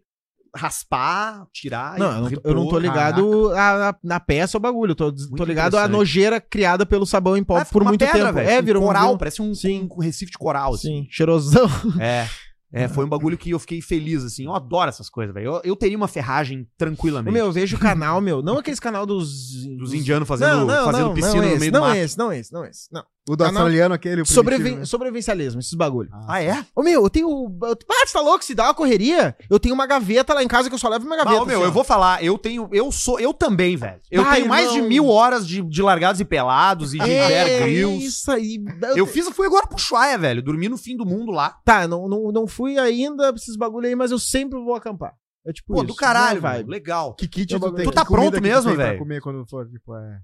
raspar, 0.55 1.45
tirar 1.51 1.97
Não, 1.99 2.05
eu 2.07 2.13
não, 2.13 2.23
tô- 2.23 2.29
repor. 2.29 2.51
eu 2.51 2.55
não 2.55 2.67
tô 2.69 2.79
ligado 2.79 3.51
a- 3.51 3.77
na, 3.77 3.95
na 4.03 4.19
peça 4.19 4.57
o 4.57 4.61
bagulho. 4.61 4.91
Eu 4.91 4.95
tô, 4.95 5.11
tô 5.13 5.43
ligado 5.43 5.77
à 5.77 5.85
nojeira 5.87 6.39
criada 6.39 6.85
pelo 6.85 7.05
sabão 7.05 7.35
em 7.35 7.43
pó 7.43 7.57
Ah, 7.57 7.65
por 7.65 7.83
muito 7.83 7.99
pedra, 7.99 8.19
tempo. 8.27 8.33
velho, 8.35 8.49
É, 8.49 8.59
um 8.61 8.63
virou 8.63 8.83
um- 8.83 8.85
coral, 8.85 9.03
virou- 9.03 9.17
parece 9.17 9.41
um, 9.41 9.53
Sim. 9.53 9.87
um 9.91 10.01
recife 10.01 10.31
de 10.31 10.37
coral, 10.37 10.73
assim. 10.75 11.03
Sim, 11.03 11.07
cheirosão. 11.11 11.67
É. 11.99 12.25
É, 12.71 12.87
foi 12.87 13.03
um 13.03 13.09
bagulho 13.09 13.37
que 13.37 13.49
eu 13.49 13.59
fiquei 13.59 13.81
feliz, 13.81 14.23
assim. 14.23 14.45
Eu 14.45 14.53
adoro 14.53 14.89
essas 14.89 15.09
coisas, 15.09 15.33
velho. 15.33 15.55
Eu, 15.55 15.61
eu 15.63 15.75
teria 15.75 15.97
uma 15.97 16.07
ferragem 16.07 16.67
tranquilamente. 16.77 17.33
Meu, 17.33 17.47
eu 17.47 17.51
vejo 17.51 17.75
o 17.75 17.79
canal, 17.79 18.21
meu. 18.21 18.43
Não 18.43 18.59
aqueles 18.59 18.79
canal 18.79 19.05
dos. 19.05 19.65
dos 19.77 19.93
indianos 19.93 20.27
fazendo, 20.27 20.67
fazendo 20.67 21.13
piscina 21.13 21.41
não 21.41 21.41
no 21.41 21.49
esse, 21.49 21.59
meio 21.59 21.71
não 21.71 21.81
do 21.81 21.87
mato. 21.87 21.97
esse, 21.97 22.17
não 22.17 22.31
esse, 22.31 22.53
não 22.53 22.65
esse. 22.65 22.93
Não. 22.93 23.03
O 23.29 23.35
do 23.35 23.43
Ah, 23.43 23.51
não. 23.51 23.61
australiano 23.61 23.93
aquele. 23.93 24.25
Sobrevi 24.25 24.71
né? 24.77 24.85
Sobrevivencialismo, 24.85 25.59
esses 25.59 25.75
bagulho. 25.75 26.09
Ah, 26.27 26.41
é? 26.41 26.65
Ô, 26.75 26.81
meu, 26.81 27.03
eu 27.03 27.09
tenho. 27.11 27.27
Eu, 27.61 27.77
ah, 27.91 28.07
você 28.07 28.13
tá 28.13 28.21
louco? 28.21 28.43
Se 28.43 28.55
dá 28.55 28.63
uma 28.63 28.73
correria, 28.73 29.35
eu 29.47 29.59
tenho 29.59 29.75
uma 29.75 29.85
gaveta 29.85 30.33
lá 30.33 30.41
em 30.43 30.47
casa 30.47 30.67
que 30.67 30.73
eu 30.73 30.79
só 30.79 30.89
levo 30.89 31.05
minha 31.05 31.17
gaveta. 31.17 31.37
Não, 31.37 31.45
meu, 31.45 31.57
assim, 31.57 31.63
eu 31.65 31.69
ó. 31.69 31.71
vou 31.71 31.83
falar, 31.83 32.23
eu 32.23 32.39
tenho. 32.39 32.67
Eu 32.71 32.91
sou. 32.91 33.19
Eu 33.19 33.31
também, 33.31 33.77
velho. 33.77 33.99
Eu 34.09 34.23
Vai, 34.23 34.37
tenho 34.37 34.49
mais 34.49 34.71
de 34.71 34.81
mil 34.81 35.05
horas 35.07 35.47
de, 35.47 35.61
de 35.61 35.81
largados 35.83 36.19
e 36.19 36.25
pelados 36.25 36.95
e 36.95 36.97
de 36.97 37.07
É, 37.07 37.27
Bear 37.27 37.61
Grylls. 37.61 38.03
Isso 38.03 38.31
aí. 38.31 38.63
Eu 38.95 39.05
fiz, 39.05 39.29
fui 39.29 39.45
agora 39.45 39.67
pro 39.67 39.77
Chuaia, 39.77 40.17
velho. 40.17 40.41
Dormi 40.41 40.67
no 40.67 40.77
fim 40.77 40.97
do 40.97 41.05
mundo 41.05 41.31
lá. 41.31 41.55
Tá, 41.63 41.87
não, 41.87 42.07
não, 42.09 42.31
não 42.31 42.47
fui 42.47 42.79
ainda 42.79 43.31
pra 43.31 43.39
esses 43.39 43.55
bagulho 43.55 43.85
aí, 43.87 43.95
mas 43.95 44.09
eu 44.09 44.17
sempre 44.17 44.57
vou 44.59 44.73
acampar. 44.73 45.13
É 45.45 45.53
tipo 45.53 45.71
Pô, 45.71 45.79
isso. 45.79 45.85
do 45.87 45.95
caralho, 45.95 46.41
vai. 46.41 46.57
velho. 46.57 46.69
Legal. 46.69 47.13
Que 47.13 47.27
kit 47.27 47.53
Eu 47.53 47.59
tu 47.59 47.71
tem? 47.73 47.85
Tu 47.85 47.91
tá 47.91 48.03
pronto 48.03 48.41
mesmo, 48.41 48.75
velho? 48.75 48.97
comer 48.97 49.21
quando 49.21 49.45
for, 49.47 49.69
tipo, 49.69 49.95
é... 49.95 50.17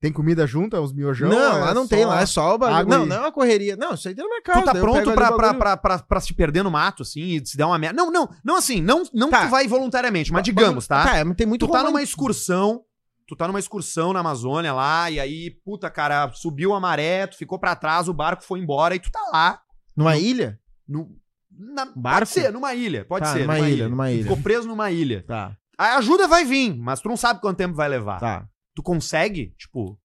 Tem 0.00 0.12
comida 0.12 0.46
junto? 0.46 0.76
Os 0.76 0.92
miojão? 0.92 1.28
Não, 1.30 1.56
é 1.56 1.60
lá 1.60 1.74
não 1.74 1.88
tem, 1.88 2.04
lá 2.04 2.20
é 2.20 2.26
só 2.26 2.54
o 2.54 2.58
bagulho. 2.58 2.78
água 2.80 2.96
Não, 2.98 3.04
e- 3.06 3.08
não 3.08 3.16
é 3.16 3.20
uma 3.20 3.32
correria. 3.32 3.76
Não, 3.76 3.94
isso 3.94 4.06
aí 4.08 4.14
tem 4.14 4.26
minha 4.28 4.42
casa. 4.42 4.60
Tu 4.60 4.64
tá 4.66 4.74
pronto 4.74 5.12
pra, 5.12 5.32
pra, 5.32 5.54
pra, 5.54 5.76
pra, 5.76 5.98
pra 5.98 6.20
se 6.20 6.34
perder 6.34 6.62
no 6.62 6.70
mato, 6.70 7.02
assim, 7.02 7.22
e 7.22 7.46
se 7.46 7.56
der 7.56 7.64
uma 7.64 7.78
merda. 7.78 7.96
Não, 7.96 8.10
não, 8.10 8.28
não 8.44 8.56
assim, 8.56 8.82
não, 8.82 9.02
não 9.14 9.30
Tá. 9.30 9.46
tu 9.46 9.50
vai 9.50 9.66
voluntariamente, 9.66 10.30
mas 10.32 10.42
digamos, 10.42 10.86
tá? 10.86 11.02
Tá, 11.04 11.24
mas 11.24 11.36
tem 11.36 11.46
muito 11.46 11.66
tu 11.66 11.72
tá 11.72 11.82
numa 11.82 12.02
excursão, 12.02 12.82
tu 13.26 13.34
tá 13.34 13.46
numa 13.48 13.58
excursão 13.58 14.12
na 14.12 14.20
Amazônia 14.20 14.72
lá, 14.74 15.10
e 15.10 15.18
aí, 15.18 15.50
puta, 15.64 15.88
cara, 15.90 16.30
subiu 16.34 16.74
a 16.74 16.78
maré, 16.80 17.26
tu 17.26 17.36
ficou 17.36 17.58
pra 17.58 17.74
trás, 17.74 18.06
o 18.06 18.12
barco 18.14 18.44
foi 18.44 18.60
embora, 18.60 18.94
e 18.94 19.00
tu 19.00 19.10
tá 19.10 19.20
lá, 19.32 19.60
Numa 19.96 20.16
ilha? 20.18 20.60
no, 20.86 21.08
na, 21.50 21.86
Barco? 21.86 22.02
Pode 22.20 22.28
ser, 22.28 22.52
numa 22.52 22.74
ilha, 22.74 23.04
pode 23.06 23.24
Tá, 23.24 23.32
ser. 23.32 23.40
numa 23.40 23.58
ilha, 23.60 23.88
numa 23.88 24.10
ilha. 24.12 24.22
Ficou 24.24 24.36
preso 24.36 24.68
numa 24.68 24.90
ilha. 24.90 25.24
Tá, 25.26 25.56
A 25.78 25.96
ajuda 25.96 26.28
vai 26.28 26.44
vir, 26.44 26.76
mas 26.76 27.00
tu 27.00 27.08
não 27.08 27.16
sabe 27.16 27.40
quanto 27.40 27.56
tempo 27.56 27.74
vai 27.74 27.88
levar. 27.88 28.20
tá. 28.20 28.46
Tu 28.76 28.82
consegue, 28.82 29.54
tipo, 29.58 29.98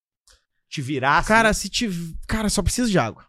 te 0.70 0.82
virar 0.82 1.18
assim? 1.18 1.28
Cara, 1.28 1.54
se 1.54 1.70
te. 1.70 1.90
Cara, 2.26 2.48
só 2.50 2.64
precisa 2.64 2.90
de 2.90 2.98
água. 2.98 3.28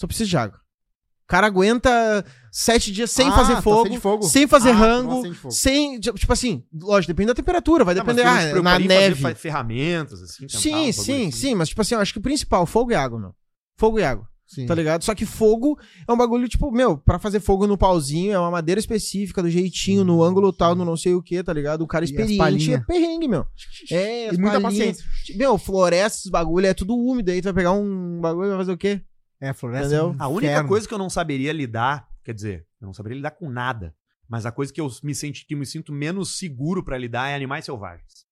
Só 0.00 0.06
precisa 0.06 0.28
de 0.28 0.36
água. 0.36 0.58
O 0.58 1.26
cara 1.28 1.46
aguenta 1.46 2.24
sete 2.50 2.90
dias 2.90 3.10
sem 3.10 3.28
Ah, 3.28 3.32
fazer 3.32 3.54
tá 3.56 3.62
fogo, 3.62 3.88
sem 3.88 4.00
fogo. 4.00 4.22
sem 4.22 4.46
fazer 4.46 4.70
Ah, 4.70 4.74
rango, 4.74 5.34
fogo. 5.34 5.50
sem. 5.52 6.00
Tipo 6.00 6.32
assim, 6.32 6.64
lógico, 6.72 7.12
depende 7.12 7.26
da 7.28 7.34
temperatura, 7.34 7.84
vai 7.84 7.94
Não, 7.94 8.02
depender. 8.02 8.22
Ah, 8.22 8.62
na 8.62 8.72
fazer 8.72 8.88
neve. 8.88 9.22
fa- 9.22 9.34
ferramentas, 9.34 10.22
assim, 10.22 10.48
Sim, 10.48 10.92
sim, 10.92 11.28
assim? 11.28 11.30
sim, 11.30 11.54
mas 11.54 11.68
tipo 11.68 11.82
assim, 11.82 11.94
eu 11.94 12.00
acho 12.00 12.12
que 12.14 12.18
o 12.18 12.22
principal, 12.22 12.64
fogo 12.64 12.92
e 12.92 12.94
água, 12.94 13.18
meu. 13.20 13.34
Fogo 13.76 13.98
e 13.98 14.04
água. 14.04 14.26
Sim. 14.46 14.64
tá 14.64 14.74
ligado? 14.74 15.02
Só 15.02 15.14
que 15.14 15.26
fogo 15.26 15.78
é 16.06 16.12
um 16.12 16.16
bagulho, 16.16 16.48
tipo, 16.48 16.70
meu, 16.70 16.96
pra 16.96 17.18
fazer 17.18 17.40
fogo 17.40 17.66
no 17.66 17.76
pauzinho 17.76 18.32
é 18.32 18.38
uma 18.38 18.50
madeira 18.50 18.78
específica, 18.78 19.42
do 19.42 19.50
jeitinho, 19.50 20.04
no 20.04 20.22
ângulo 20.22 20.52
tal, 20.52 20.74
no 20.74 20.84
não 20.84 20.96
sei 20.96 21.14
o 21.14 21.22
que, 21.22 21.42
tá 21.42 21.52
ligado? 21.52 21.82
O 21.82 21.86
cara 21.86 22.04
E 22.04 22.08
experiente 22.08 22.72
é 22.72 22.80
perrengue, 22.80 23.26
meu. 23.26 23.44
É, 23.90 24.32
E 24.32 24.38
muita 24.38 24.60
paciência. 24.60 25.04
Meu, 25.36 25.58
floresta, 25.58 26.18
esses 26.18 26.30
bagulho 26.30 26.66
é 26.66 26.74
tudo 26.74 26.96
úmido 26.96 27.30
aí, 27.30 27.40
tu 27.40 27.46
vai 27.46 27.54
pegar 27.54 27.72
um 27.72 28.20
bagulho 28.20 28.46
e 28.46 28.48
vai 28.50 28.58
fazer 28.58 28.72
o 28.72 28.78
quê? 28.78 29.02
É, 29.40 29.52
floresta. 29.52 29.86
Entendeu? 29.88 30.10
é 30.10 30.12
um 30.12 30.16
A 30.22 30.28
única 30.28 30.52
inferno. 30.52 30.68
coisa 30.68 30.86
que 30.88 30.94
eu 30.94 30.98
não 30.98 31.10
saberia 31.10 31.52
lidar, 31.52 32.06
quer 32.24 32.32
dizer, 32.32 32.66
eu 32.80 32.86
não 32.86 32.94
saberia 32.94 33.16
lidar 33.16 33.32
com 33.32 33.50
nada, 33.50 33.94
mas 34.28 34.46
a 34.46 34.52
coisa 34.52 34.72
que 34.72 34.80
eu 34.80 34.88
me, 35.02 35.14
senti, 35.14 35.44
que 35.44 35.56
me 35.56 35.66
sinto 35.66 35.92
menos 35.92 36.38
seguro 36.38 36.84
pra 36.84 36.96
lidar 36.96 37.28
é 37.28 37.34
animais 37.34 37.64
selvagens. 37.64 38.26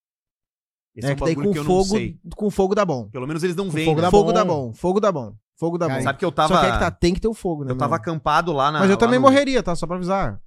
Esse 0.94 1.08
é 1.08 1.14
que 1.16 1.24
daí 1.24 1.34
com 1.34 1.42
eu 1.52 1.64
não 1.64 1.64
fogo, 1.64 1.98
com 2.36 2.50
fogo 2.50 2.74
dá 2.74 2.84
bom. 2.84 3.08
Pelo 3.08 3.26
menos 3.26 3.42
eles 3.42 3.56
não 3.56 3.68
vêm. 3.68 3.84
fogo 3.84 3.96
né? 3.96 4.02
dá 4.02 4.10
fogo 4.12 4.26
bom. 4.26 4.32
dá 4.32 4.44
bom, 4.44 4.72
fogo 4.72 5.00
dá 5.00 5.10
bom. 5.12 5.36
Fogo 5.64 5.78
Cara, 5.88 5.98
bom. 6.00 6.04
Sabe 6.04 6.18
que 6.18 6.24
eu 6.24 6.30
tava. 6.32 6.54
Só 6.54 6.60
que 6.60 6.66
é 6.66 6.72
que 6.72 6.78
tá, 6.78 6.90
tem 6.90 7.14
que 7.14 7.20
ter 7.20 7.28
o 7.28 7.32
fogo, 7.32 7.64
né? 7.64 7.72
eu 7.72 7.76
tava 7.76 7.92
meu? 7.92 7.96
acampado 7.96 8.52
lá 8.52 8.70
na. 8.70 8.80
Mas 8.80 8.90
eu 8.90 8.96
também 8.98 9.18
no- 9.18 9.22
morreria, 9.22 9.62
tá? 9.62 9.74
Só 9.74 9.86
pra 9.86 9.96
avisar. 9.96 10.38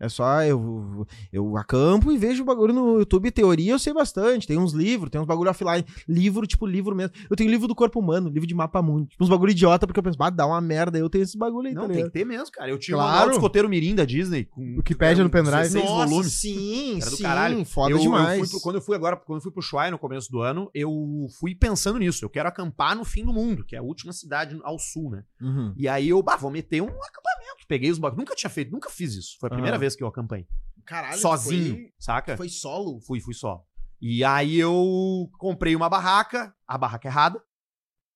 É 0.00 0.08
só 0.08 0.42
eu, 0.44 1.06
eu 1.32 1.56
acampo 1.56 2.12
e 2.12 2.16
vejo 2.18 2.42
o 2.42 2.46
bagulho 2.46 2.72
no 2.72 2.98
YouTube. 3.00 3.30
Teoria 3.30 3.72
eu 3.72 3.78
sei 3.78 3.92
bastante. 3.92 4.46
Tem 4.46 4.56
uns 4.58 4.72
livros, 4.72 5.10
tem 5.10 5.20
uns 5.20 5.26
bagulho 5.26 5.50
offline. 5.50 5.84
Livro, 6.08 6.46
tipo 6.46 6.66
livro 6.66 6.94
mesmo. 6.94 7.12
Eu 7.28 7.34
tenho 7.36 7.50
livro 7.50 7.66
do 7.66 7.74
corpo 7.74 7.98
humano, 7.98 8.28
livro 8.28 8.46
de 8.46 8.54
mapa 8.54 8.80
mundo. 8.80 9.08
Tipo 9.08 9.24
uns 9.24 9.28
bagulho 9.30 9.50
idiota, 9.50 9.86
porque 9.86 9.98
eu 9.98 10.02
penso, 10.04 10.16
bah, 10.16 10.30
dá 10.30 10.46
uma 10.46 10.60
merda. 10.60 10.98
Eu 10.98 11.10
tenho 11.10 11.22
esse 11.22 11.36
bagulho 11.36 11.68
aí, 11.68 11.74
Não, 11.74 11.88
tá 11.88 11.94
tem 11.94 12.04
que 12.04 12.10
ter 12.10 12.24
mesmo, 12.24 12.50
cara. 12.52 12.70
Eu 12.70 12.78
tinha 12.78 12.96
um 12.96 13.00
Claro. 13.00 13.30
do 13.30 13.32
escoteiro 13.34 13.68
mirim 13.68 13.94
da 13.94 14.04
Disney. 14.04 14.44
Com, 14.44 14.78
O 14.78 14.82
que 14.82 14.94
pede 14.94 15.22
no 15.22 15.28
pendrive. 15.30 15.56
16 15.62 15.84
Nossa, 15.84 16.06
volumes. 16.08 16.32
sim, 16.32 17.00
Era 17.00 17.10
do 17.10 17.16
sim. 17.16 17.22
caralho. 17.22 17.64
Foda 17.64 17.90
eu, 17.90 17.96
eu 17.96 18.02
demais. 18.02 18.38
fui 18.40 18.48
pro- 18.50 18.60
quando 18.60 18.76
eu 18.76 18.82
fui 18.82 18.94
agora, 18.96 19.16
quando 19.16 19.38
eu 19.38 19.42
fui 19.42 19.50
pro 19.52 19.60
Shuai 19.62 19.90
no 19.90 19.98
começo 19.98 20.30
do 20.30 20.40
ano, 20.40 20.70
eu 20.74 20.92
fui 21.40 21.54
pensando 21.54 21.98
nisso. 21.98 22.24
Eu 22.24 22.30
quero 22.30 22.48
acampar 22.48 22.94
no 22.96 23.04
fim 23.04 23.24
do 23.24 23.32
mundo, 23.32 23.64
que 23.64 23.74
é 23.74 23.78
a 23.78 23.82
última 23.82 24.12
cidade 24.12 24.56
ao 24.62 24.78
sul, 24.78 25.10
né? 25.10 25.24
Uhum. 25.40 25.74
E 25.76 25.88
aí 25.88 26.08
eu, 26.08 26.22
bah, 26.22 26.36
vou 26.36 26.50
meter 26.50 26.80
um 26.80 26.86
acampamento. 26.86 27.66
Peguei 27.66 27.90
os 27.90 27.98
bagulhos. 27.98 28.18
Nunca 28.20 28.34
tinha 28.34 28.48
feito, 28.48 28.70
nunca 28.72 28.88
fiz 28.88 29.14
isso. 29.14 29.36
Foi 29.38 29.48
a 29.48 29.50
primeira 29.50 29.76
Aham. 29.76 29.80
vez 29.80 29.87
que 29.96 30.02
eu 30.04 30.08
acampei. 30.08 30.46
Caralho, 30.84 31.18
sozinho, 31.18 31.74
Foi, 31.74 31.92
saca? 31.98 32.36
foi 32.36 32.48
solo? 32.48 33.00
Fui, 33.00 33.20
fui 33.20 33.34
só. 33.34 33.62
E 34.00 34.22
aí 34.24 34.56
eu 34.58 35.28
comprei 35.38 35.74
uma 35.76 35.88
barraca, 35.88 36.54
a 36.66 36.76
barraca 36.78 37.08
errada. 37.08 37.42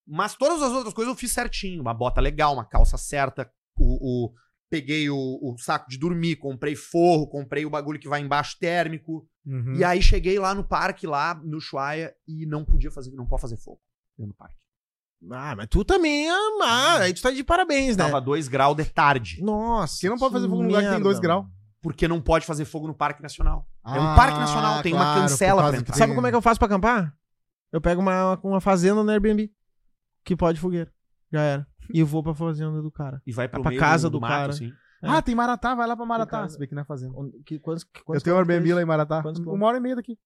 Mas 0.07 0.35
todas 0.35 0.61
as 0.63 0.73
outras 0.73 0.93
coisas 0.95 1.13
eu 1.13 1.19
fiz 1.19 1.33
certinho. 1.33 1.81
Uma 1.81 1.95
bota 1.95 2.21
legal, 2.21 2.55
uma 2.55 2.65
calça 2.65 2.97
certa. 2.97 3.51
O, 3.79 4.27
o- 4.27 4.35
peguei 4.71 5.11
o, 5.11 5.17
o 5.17 5.55
saco 5.59 5.89
de 5.89 5.99
dormir, 5.99 6.37
comprei 6.37 6.75
forro, 6.75 7.27
comprei 7.29 7.67
o 7.67 7.71
bagulho 7.71 8.01
que 8.01 8.09
vai 8.09 8.21
embaixo 8.21 8.57
térmico. 8.59 9.29
Uhum. 9.45 9.75
E 9.75 9.85
aí 9.85 10.01
cheguei 10.01 10.39
lá 10.39 10.55
no 10.55 10.65
parque, 10.65 11.07
lá 11.07 11.35
no 11.35 11.59
Ushuaia, 11.59 12.15
e 12.27 12.47
não 12.47 12.65
podia 12.65 12.91
fazer, 12.91 13.11
não 13.13 13.27
pode 13.27 13.43
fazer 13.43 13.57
fogo 13.59 13.81
dentro 14.17 14.33
do 14.33 14.37
parque. 14.37 14.57
Ah, 15.31 15.55
mas 15.55 15.69
tu 15.69 15.85
também, 15.85 16.29
ah, 16.31 16.99
aí 17.01 17.13
tu 17.15 17.23
tá 17.23 17.31
de 17.31 17.45
parabéns, 17.45 17.97
né? 17.97 18.05
Tava 18.05 18.21
2 18.21 18.49
graus 18.49 18.77
de 18.77 18.85
tarde. 18.87 19.41
Nossa. 19.43 20.01
Quem 20.01 20.11
não 20.11 20.17
pode 20.19 20.33
fazer 20.33 20.49
fogo 20.49 20.63
num 20.63 20.67
lugar 20.69 20.79
que 20.81 20.85
tem 20.89 20.91
merda, 20.91 21.05
dois 21.05 21.17
mano. 21.19 21.23
graus? 21.23 21.47
Porque 21.83 22.07
não 22.09 22.21
pode 22.21 22.47
fazer 22.47 22.65
fogo 22.65 22.87
no 22.87 22.95
Parque 22.95 23.21
Nacional. 23.21 23.67
É 23.85 23.91
um 24.01 24.13
Ah, 24.13 24.15
parque 24.15 24.39
nacional, 24.39 24.81
tem 24.83 24.95
uma 24.95 25.03
claro, 25.05 25.21
cancela 25.23 25.55
por 25.55 25.63
causa 25.63 25.73
pra 25.73 25.81
entrar. 25.81 25.97
Sabe 25.97 26.15
como 26.15 26.27
é 26.27 26.31
que 26.31 26.37
eu 26.37 26.41
faço 26.43 26.59
pra 26.61 26.67
acampar? 26.67 27.15
Eu 27.73 27.81
pego 27.81 28.01
uma, 28.01 28.39
uma 28.45 28.61
fazenda 28.61 29.03
no 29.03 29.11
Airbnb. 29.11 29.53
Que 30.25 30.37
pode 30.37 30.61
fogueira. 30.61 30.93
Já 31.33 31.41
era. 31.41 31.67
E 31.93 31.99
eu 31.99 32.07
vou 32.07 32.23
pra 32.23 32.35
fazenda 32.35 32.81
do 32.81 32.91
cara. 32.91 33.21
E 33.27 33.33
vai 33.33 33.49
pro 33.49 33.61
pra 33.63 33.71
meio 33.71 33.81
casa 33.81 34.09
do, 34.09 34.19
do 34.19 34.21
mato, 34.21 34.31
cara. 34.31 34.51
assim. 34.51 34.73
Ah, 35.03 35.21
tem 35.21 35.35
Maratá, 35.35 35.75
vai 35.75 35.85
lá 35.89 35.97
pra 35.97 36.07
Maratá. 36.07 36.49
Se 36.49 36.57
bem 36.57 36.69
que 36.69 36.75
não 36.77 36.83
é 36.83 36.85
fazenda. 36.85 37.13
Que, 37.45 37.59
quantos, 37.59 37.83
Eu 37.83 38.05
quantos 38.05 38.23
tenho 38.23 38.37
um 38.37 38.39
Airbnb 38.39 38.71
é 38.71 38.75
lá 38.77 38.83
em 38.83 38.85
Maratá. 38.85 39.21
Quantos 39.21 39.45
Uma 39.45 39.67
hora 39.67 39.79
e 39.79 39.81
meia 39.81 39.97
daqui. 39.97 40.17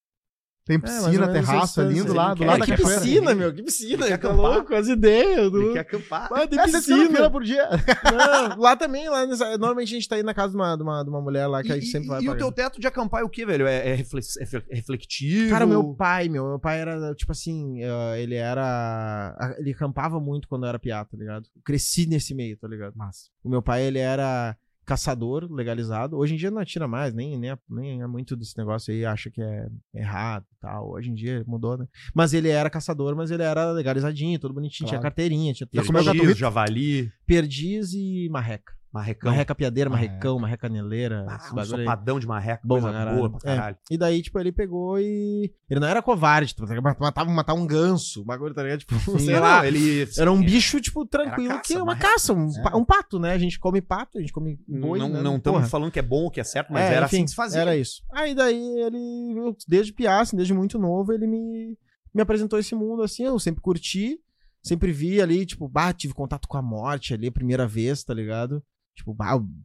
Tem 0.66 0.78
mais 0.78 0.92
piscina, 1.04 1.26
menos 1.28 1.46
terraço, 1.48 1.80
é 1.80 1.84
lindo 1.84 2.12
lá, 2.12 2.32
Ele 2.32 2.34
do 2.34 2.44
lado 2.44 2.56
É, 2.56 2.58
da 2.58 2.64
que 2.66 2.72
cachoeira. 2.72 3.00
piscina, 3.00 3.34
meu, 3.36 3.54
que 3.54 3.62
piscina. 3.62 3.92
Ele 4.06 4.08
tá 4.08 4.14
acampar. 4.16 4.36
louco, 4.36 4.74
as 4.74 4.88
ideias. 4.88 5.38
Ele 5.38 5.50
Do... 5.50 5.72
quer 5.72 5.78
acampar. 5.78 6.28
Ah, 6.32 6.46
tem 6.48 6.58
É, 6.58 6.66
60 6.66 6.96
piscina. 7.06 7.30
por 7.30 7.44
dia. 7.44 7.68
Não, 7.70 8.58
lá 8.58 8.74
também, 8.76 9.08
lá 9.08 9.24
normalmente 9.58 9.88
a 9.90 9.94
gente 9.96 10.08
tá 10.08 10.16
aí 10.16 10.24
na 10.24 10.34
casa 10.34 10.50
de 10.50 10.56
uma, 10.56 10.76
de 10.76 10.82
uma, 10.82 11.02
de 11.04 11.08
uma 11.08 11.20
mulher 11.20 11.46
lá 11.46 11.62
que 11.62 11.70
a 11.70 11.76
gente 11.76 11.86
E, 11.86 11.90
sempre 11.90 12.08
vai 12.08 12.20
e 12.20 12.28
o 12.28 12.36
teu 12.36 12.50
teto 12.50 12.80
de 12.80 12.86
acampar 12.88 13.20
é 13.20 13.24
o 13.24 13.28
que, 13.28 13.46
velho? 13.46 13.64
É, 13.66 13.90
é 13.90 13.94
reflex- 13.94 14.36
é 14.38 14.42
é? 14.42 15.48
Cara, 15.48 15.66
meu 15.66 15.94
pai, 15.94 16.28
meu, 16.28 16.44
meu 16.48 16.58
pai 16.58 16.80
era, 16.80 17.14
tipo 17.14 17.30
assim, 17.30 17.82
eh, 17.82 18.20
ele 18.20 18.34
era. 18.34 19.54
Ele 19.58 19.70
acampava 19.72 20.18
muito 20.20 20.48
quando 20.48 20.64
eu 20.64 20.68
era 20.68 20.78
piá, 20.78 21.04
tá 21.04 21.16
ligado? 21.16 21.46
Eu 21.54 21.62
cresci 21.64 22.06
nesse 22.06 22.34
meio, 22.34 22.56
tá 22.56 22.66
ligado? 22.66 22.94
Massa. 22.96 23.28
O 23.44 23.48
meu 23.48 23.62
pai, 23.62 23.82
ele 23.84 23.98
era 23.98 24.56
caçador 24.86 25.46
legalizado. 25.52 26.16
Hoje 26.16 26.34
em 26.34 26.36
dia 26.36 26.50
não 26.50 26.58
atira 26.60 26.86
mais, 26.86 27.12
nem, 27.12 27.36
nem, 27.38 27.50
é- 27.50 27.58
nem 27.68 28.02
é 28.02 28.06
muito 28.06 28.36
desse 28.36 28.56
negócio 28.56 28.94
aí, 28.94 29.04
acha 29.04 29.28
que 29.30 29.42
é 29.42 29.66
errado 29.92 30.44
e 30.52 30.56
tal. 30.60 30.90
Hoje 30.92 31.10
em 31.10 31.14
dia 31.14 31.42
mudou, 31.46 31.76
né? 31.76 31.86
Mas 32.14 32.32
ele 32.32 32.48
era 32.48 32.70
caçador, 32.70 33.16
mas 33.16 33.30
ele 33.30 33.42
era 33.42 33.72
legalizadinho, 33.72 34.38
todo 34.38 34.54
bonitinho, 34.54 34.86
tinha 34.88 34.98
Claro. 35.00 35.02
carteirinha, 35.02 35.52
tinha 35.52 35.68
Já 35.72 35.82
tudo. 35.82 35.86
comeu 35.88 36.04
gatorrito? 36.04 36.38
javali, 36.38 37.10
Perdiz 37.26 37.92
e 37.92 38.28
marreca. 38.30 38.75
Marrecão. 38.96 39.30
Marreca 39.30 39.54
piadeira, 39.54 39.88
marrecão, 39.90 40.38
marreca 40.38 40.68
neleira. 40.68 41.24
Ah, 41.28 41.48
um 41.52 41.54
bagulho 41.54 41.76
aí. 41.76 41.84
sopadão 41.84 42.18
de 42.20 42.26
marreca, 42.26 42.60
Bom 42.64 42.80
coisa 42.80 42.92
caralho. 42.92 43.16
boa 43.16 43.30
pra 43.30 43.38
É. 43.52 43.56
caralho. 43.56 43.76
E 43.90 43.96
daí, 43.98 44.22
tipo, 44.22 44.38
ele 44.40 44.52
pegou 44.52 44.98
e. 44.98 45.52
Ele 45.70 45.80
não 45.80 45.86
era 45.88 46.02
covarde, 46.02 46.52
tipo, 46.54 46.66
matava, 47.00 47.30
matar 47.30 47.54
um 47.54 47.66
ganso, 47.66 48.22
o 48.22 48.24
bagulho, 48.24 48.54
tá 48.54 48.62
ligado? 48.62 48.80
Tipo, 48.80 49.18
sei 49.18 49.34
Não, 49.34 49.40
lá. 49.42 49.66
ele... 49.66 50.08
Era 50.18 50.32
um 50.32 50.40
bicho, 50.40 50.80
tipo, 50.80 51.04
tranquilo, 51.06 51.48
caça, 51.50 51.62
que 51.62 51.74
é 51.74 51.76
uma 51.78 51.86
marreca. 51.86 52.08
caça, 52.12 52.32
um, 52.32 52.50
É. 52.72 52.76
um 52.76 52.84
pato, 52.84 53.18
né? 53.18 53.32
A 53.32 53.38
gente 53.38 53.58
come 53.58 53.80
pato, 53.80 54.18
a 54.18 54.20
gente 54.20 54.32
come 54.32 54.58
boi, 54.66 54.98
não 54.98 55.08
né? 55.08 55.22
não 55.22 55.36
estamos 55.36 55.68
falando 55.70 55.90
que 55.90 55.98
é 55.98 56.02
bom 56.02 56.24
ou 56.24 56.30
que 56.30 56.40
é 56.40 56.44
certo, 56.44 56.72
mas 56.72 56.84
É, 56.90 56.94
era 56.94 57.06
enfim, 57.06 57.16
assim 57.16 57.24
que 57.24 57.30
se 57.30 57.36
fazia. 57.36 57.60
Era 57.60 57.76
isso. 57.76 58.02
Aí 58.12 58.34
daí 58.34 58.56
ele, 58.80 59.54
desde 59.68 59.92
piá, 59.92 60.20
assim, 60.20 60.36
desde 60.36 60.54
muito 60.54 60.78
novo, 60.78 61.12
ele 61.12 61.26
me, 61.26 61.76
me 62.14 62.22
apresentou 62.22 62.58
esse 62.58 62.74
mundo, 62.74 63.02
assim, 63.02 63.24
eu 63.24 63.38
sempre 63.38 63.60
curti, 63.60 64.18
sempre 64.62 64.90
vi 64.92 65.20
ali, 65.20 65.44
tipo, 65.46 65.68
bah, 65.68 65.92
tive 65.92 66.12
contato 66.14 66.48
com 66.48 66.56
a 66.56 66.62
morte 66.62 67.14
ali, 67.14 67.28
a 67.28 67.32
primeira 67.32 67.66
vez, 67.66 68.02
tá 68.02 68.12
ligado? 68.14 68.62
Tipo, 68.96 69.14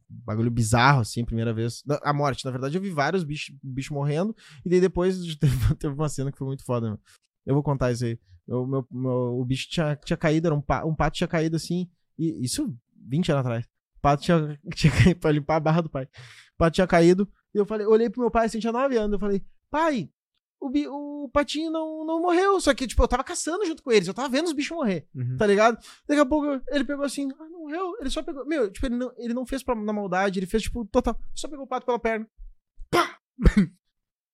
bagulho 0.09 0.51
bizarro, 0.51 0.99
assim, 1.01 1.23
primeira 1.23 1.53
vez. 1.53 1.83
A 2.03 2.11
morte, 2.13 2.43
na 2.43 2.51
verdade, 2.51 2.77
eu 2.77 2.81
vi 2.81 2.89
vários 2.89 3.23
bichos 3.23 3.55
bicho 3.63 3.93
morrendo, 3.93 4.35
e 4.65 4.69
daí 4.69 4.81
depois 4.81 5.17
teve, 5.79 5.93
uma 5.95 6.09
cena 6.09 6.31
que 6.31 6.37
foi 6.37 6.47
muito 6.47 6.65
foda, 6.65 6.87
meu. 6.89 6.99
Eu 7.45 7.53
vou 7.53 7.63
contar 7.63 7.91
isso 7.91 8.03
aí. 8.05 8.19
Eu- 8.47 8.67
meu, 8.67 8.85
meu- 8.91 9.39
o 9.39 9.45
bicho 9.45 9.69
tinha, 9.69 9.95
tinha 9.95 10.17
caído, 10.17 10.47
era 10.47 10.55
um, 10.55 10.61
um 10.85 10.93
pato 10.95 11.15
tinha 11.15 11.27
caído 11.27 11.55
assim, 11.55 11.89
e 12.19 12.43
isso 12.43 12.75
20 13.07 13.31
anos 13.31 13.45
atrás. 13.45 13.65
O 13.97 14.01
pato 14.01 14.21
tinha, 14.23 14.59
tinha 14.75 14.91
caído 14.93 15.19
pra 15.19 15.31
limpar 15.31 15.55
a 15.55 15.59
barra 15.61 15.81
do 15.81 15.89
pai. 15.89 16.03
O 16.03 16.57
pato 16.57 16.75
tinha 16.75 16.87
caído, 16.87 17.27
e 17.55 17.57
eu 17.57 17.65
falei, 17.65 17.87
olhei 17.87 18.09
pro 18.09 18.21
meu 18.21 18.29
pai, 18.31 18.47
assim, 18.47 18.59
tinha 18.59 18.73
9 18.73 18.97
anos, 18.97 19.13
eu 19.13 19.19
falei, 19.19 19.41
pai, 19.71 20.09
o, 20.61 20.69
bi- 20.69 20.87
o 20.87 21.27
patinho 21.33 21.71
não, 21.71 22.05
não 22.05 22.21
morreu, 22.21 22.61
só 22.61 22.73
que, 22.73 22.85
tipo, 22.87 23.01
eu 23.03 23.07
tava 23.07 23.23
caçando 23.23 23.65
junto 23.65 23.81
com 23.83 23.91
eles, 23.91 24.07
eu 24.07 24.13
tava 24.13 24.29
vendo 24.29 24.45
os 24.45 24.53
bichos 24.53 24.77
morrer, 24.77 25.07
Uhum. 25.15 25.35
tá 25.37 25.45
ligado? 25.47 25.77
Daqui 26.07 26.21
a 26.21 26.25
pouco 26.25 26.61
ele 26.69 26.83
pegou 26.85 27.03
assim, 27.03 27.29
ah, 27.39 27.43
não 27.49 27.61
morreu, 27.61 27.97
ele 27.99 28.09
só 28.09 28.21
pegou, 28.21 28.45
meu, 28.45 28.71
tipo, 28.71 28.85
ele 28.85 28.95
não, 28.95 29.11
ele 29.17 29.33
não 29.33 29.45
fez 29.45 29.63
pra, 29.63 29.73
na 29.75 29.91
maldade, 29.91 30.39
ele 30.39 30.45
fez, 30.45 30.63
tipo, 30.63 30.85
total, 30.85 31.17
só 31.33 31.47
pegou 31.47 31.65
o 31.65 31.67
pato 31.67 31.85
pela 31.85 31.97
perna, 31.99 32.27
pá! 32.89 33.17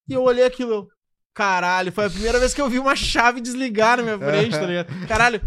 e 0.09 0.13
eu 0.13 0.21
olhei 0.23 0.43
aquilo, 0.43 0.71
eu, 0.73 0.88
caralho, 1.34 1.91
foi 1.91 2.05
a 2.05 2.09
primeira 2.09 2.39
vez 2.39 2.53
que 2.53 2.61
eu 2.61 2.69
vi 2.69 2.80
uma 2.80 2.95
chave 2.95 3.39
desligar 3.41 3.97
na 3.97 4.03
minha 4.03 4.17
frente, 4.19 4.51
tá 4.51 4.65
ligado? 4.65 5.07
Caralho, 5.07 5.39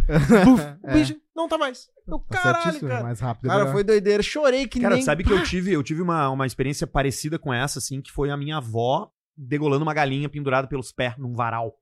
buf, 0.45 0.63
o 0.83 0.91
É. 0.91 0.93
bicho, 0.95 1.21
não 1.35 1.49
tá 1.49 1.59
mais. 1.59 1.89
Eu, 2.07 2.19
Tá 2.21 2.39
caralho, 2.43 2.63
certíssimo, 2.65 2.89
cara. 2.91 3.03
Mais 3.05 3.21
rápido. 3.21 3.49
Cara, 3.49 3.65
né? 3.67 3.73
foi 3.73 3.85
doideira. 3.85 4.21
Chorei 4.23 4.67
que 4.67 4.81
Cara, 4.81 4.97
nem. 4.97 5.05
sabe 5.05 5.23
que 5.25 5.33
eu 5.33 5.43
tive, 5.45 5.73
eu 5.73 5.83
tive 5.83 6.03
uma, 6.03 6.29
uma 6.31 6.45
experiência 6.47 6.87
parecida 6.87 7.39
com 7.39 7.55
essa, 7.55 7.79
assim, 7.79 8.01
que 8.03 8.11
foi 8.11 8.31
a 8.31 8.37
minha 8.37 8.57
avó 8.57 9.11
degolando 9.37 9.83
uma 9.83 9.95
galinha 9.95 10.29
pendurada 10.29 10.67
pelos 10.69 10.93
pés 10.93 11.17
num 11.19 11.33
varal. 11.35 11.75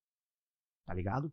Tá 0.86 0.94
ligado? 0.94 1.32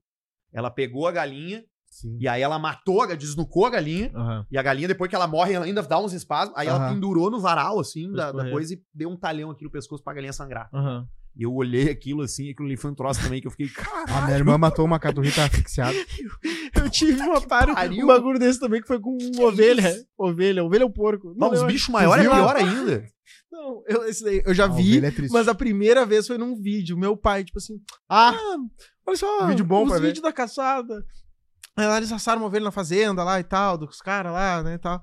Ela 0.53 0.69
pegou 0.69 1.07
a 1.07 1.11
galinha 1.11 1.63
Sim. 1.89 2.17
e 2.19 2.27
aí 2.27 2.41
ela 2.41 2.57
matou, 2.59 3.01
a- 3.01 3.15
desnucou 3.15 3.65
a 3.65 3.69
galinha. 3.69 4.11
Aham. 4.15 4.45
E 4.51 4.57
a 4.57 4.61
galinha, 4.63 4.87
depois 4.87 5.09
que 5.09 5.15
ela 5.15 5.27
morre, 5.27 5.53
ela 5.53 5.65
ainda 5.65 5.81
dá 5.81 5.99
uns 5.99 6.13
espasmos. 6.13 6.57
Aí 6.57 6.67
ela 6.67 6.77
Aham. 6.85 6.93
pendurou 6.95 7.29
no 7.31 7.39
varal, 7.39 7.79
assim, 7.79 8.11
da, 8.11 8.31
da 8.31 8.49
coisa 8.49 8.73
e 8.73 8.81
deu 8.93 9.09
um 9.09 9.17
talhão 9.17 9.51
aqui 9.51 9.63
no 9.63 9.71
pescoço 9.71 10.03
pra 10.03 10.13
galinha 10.13 10.33
sangrar. 10.33 10.69
Aham. 10.73 11.07
E 11.37 11.43
eu 11.43 11.53
olhei 11.53 11.89
aquilo 11.89 12.21
assim, 12.21 12.45
e 12.45 12.51
aquilo 12.51 12.65
ali 12.65 12.77
foi 12.77 12.91
um 12.91 12.95
troço 12.95 13.21
também 13.21 13.41
que 13.41 13.47
eu 13.47 13.51
fiquei, 13.51 13.67
A 13.67 13.83
caralho. 14.05 14.25
minha 14.25 14.37
irmã 14.37 14.57
matou 14.57 14.85
uma 14.85 14.97
caturrita 14.97 15.43
asfixiada. 15.43 15.93
Eu 16.75 16.89
tive 16.89 17.21
um 17.23 17.33
otário, 17.33 17.73
pariu. 17.73 18.03
um 18.03 18.07
bagulho 18.07 18.37
desse 18.39 18.59
também 18.59 18.81
que 18.81 18.87
foi 18.87 18.99
com 18.99 19.17
ovelha. 19.41 19.83
Ovelha, 20.17 20.63
ovelha 20.63 20.83
é 20.83 20.85
o 20.85 20.89
porco. 20.89 21.33
Não, 21.37 21.51
os 21.51 21.61
eu- 21.61 21.67
bichos 21.67 21.89
maiores 21.89 22.23
é 22.25 22.27
viu? 22.27 22.35
pior 22.37 22.55
ainda. 22.55 23.05
Não, 23.51 23.83
eu, 23.87 24.03
esse 24.05 24.23
daí, 24.23 24.41
eu 24.45 24.53
já 24.53 24.65
A 24.65 24.67
vi, 24.67 24.97
é 25.05 25.11
mas 25.31 25.47
a 25.47 25.55
primeira 25.55 26.05
vez 26.05 26.27
foi 26.27 26.37
num 26.37 26.55
vídeo. 26.61 26.97
Meu 26.97 27.15
pai, 27.15 27.43
tipo 27.43 27.57
assim, 27.57 27.79
Ah, 28.09 28.33
olha 29.05 29.17
só, 29.17 29.47
Vídeo 29.47 29.63
bom 29.65 29.85
os 29.85 29.99
vídeos 29.99 30.21
da 30.21 30.33
caçada. 30.33 31.05
Aí 31.77 31.85
lá 31.87 31.97
eles 31.97 32.11
assaram 32.11 32.41
uma 32.41 32.47
ovelha 32.47 32.63
na 32.65 32.71
fazenda 32.71 33.23
lá 33.23 33.39
e 33.39 33.43
tal, 33.43 33.77
dos 33.77 34.01
caras 34.01 34.31
lá, 34.33 34.63
né, 34.63 34.75
e 34.75 34.77
tal. 34.77 35.01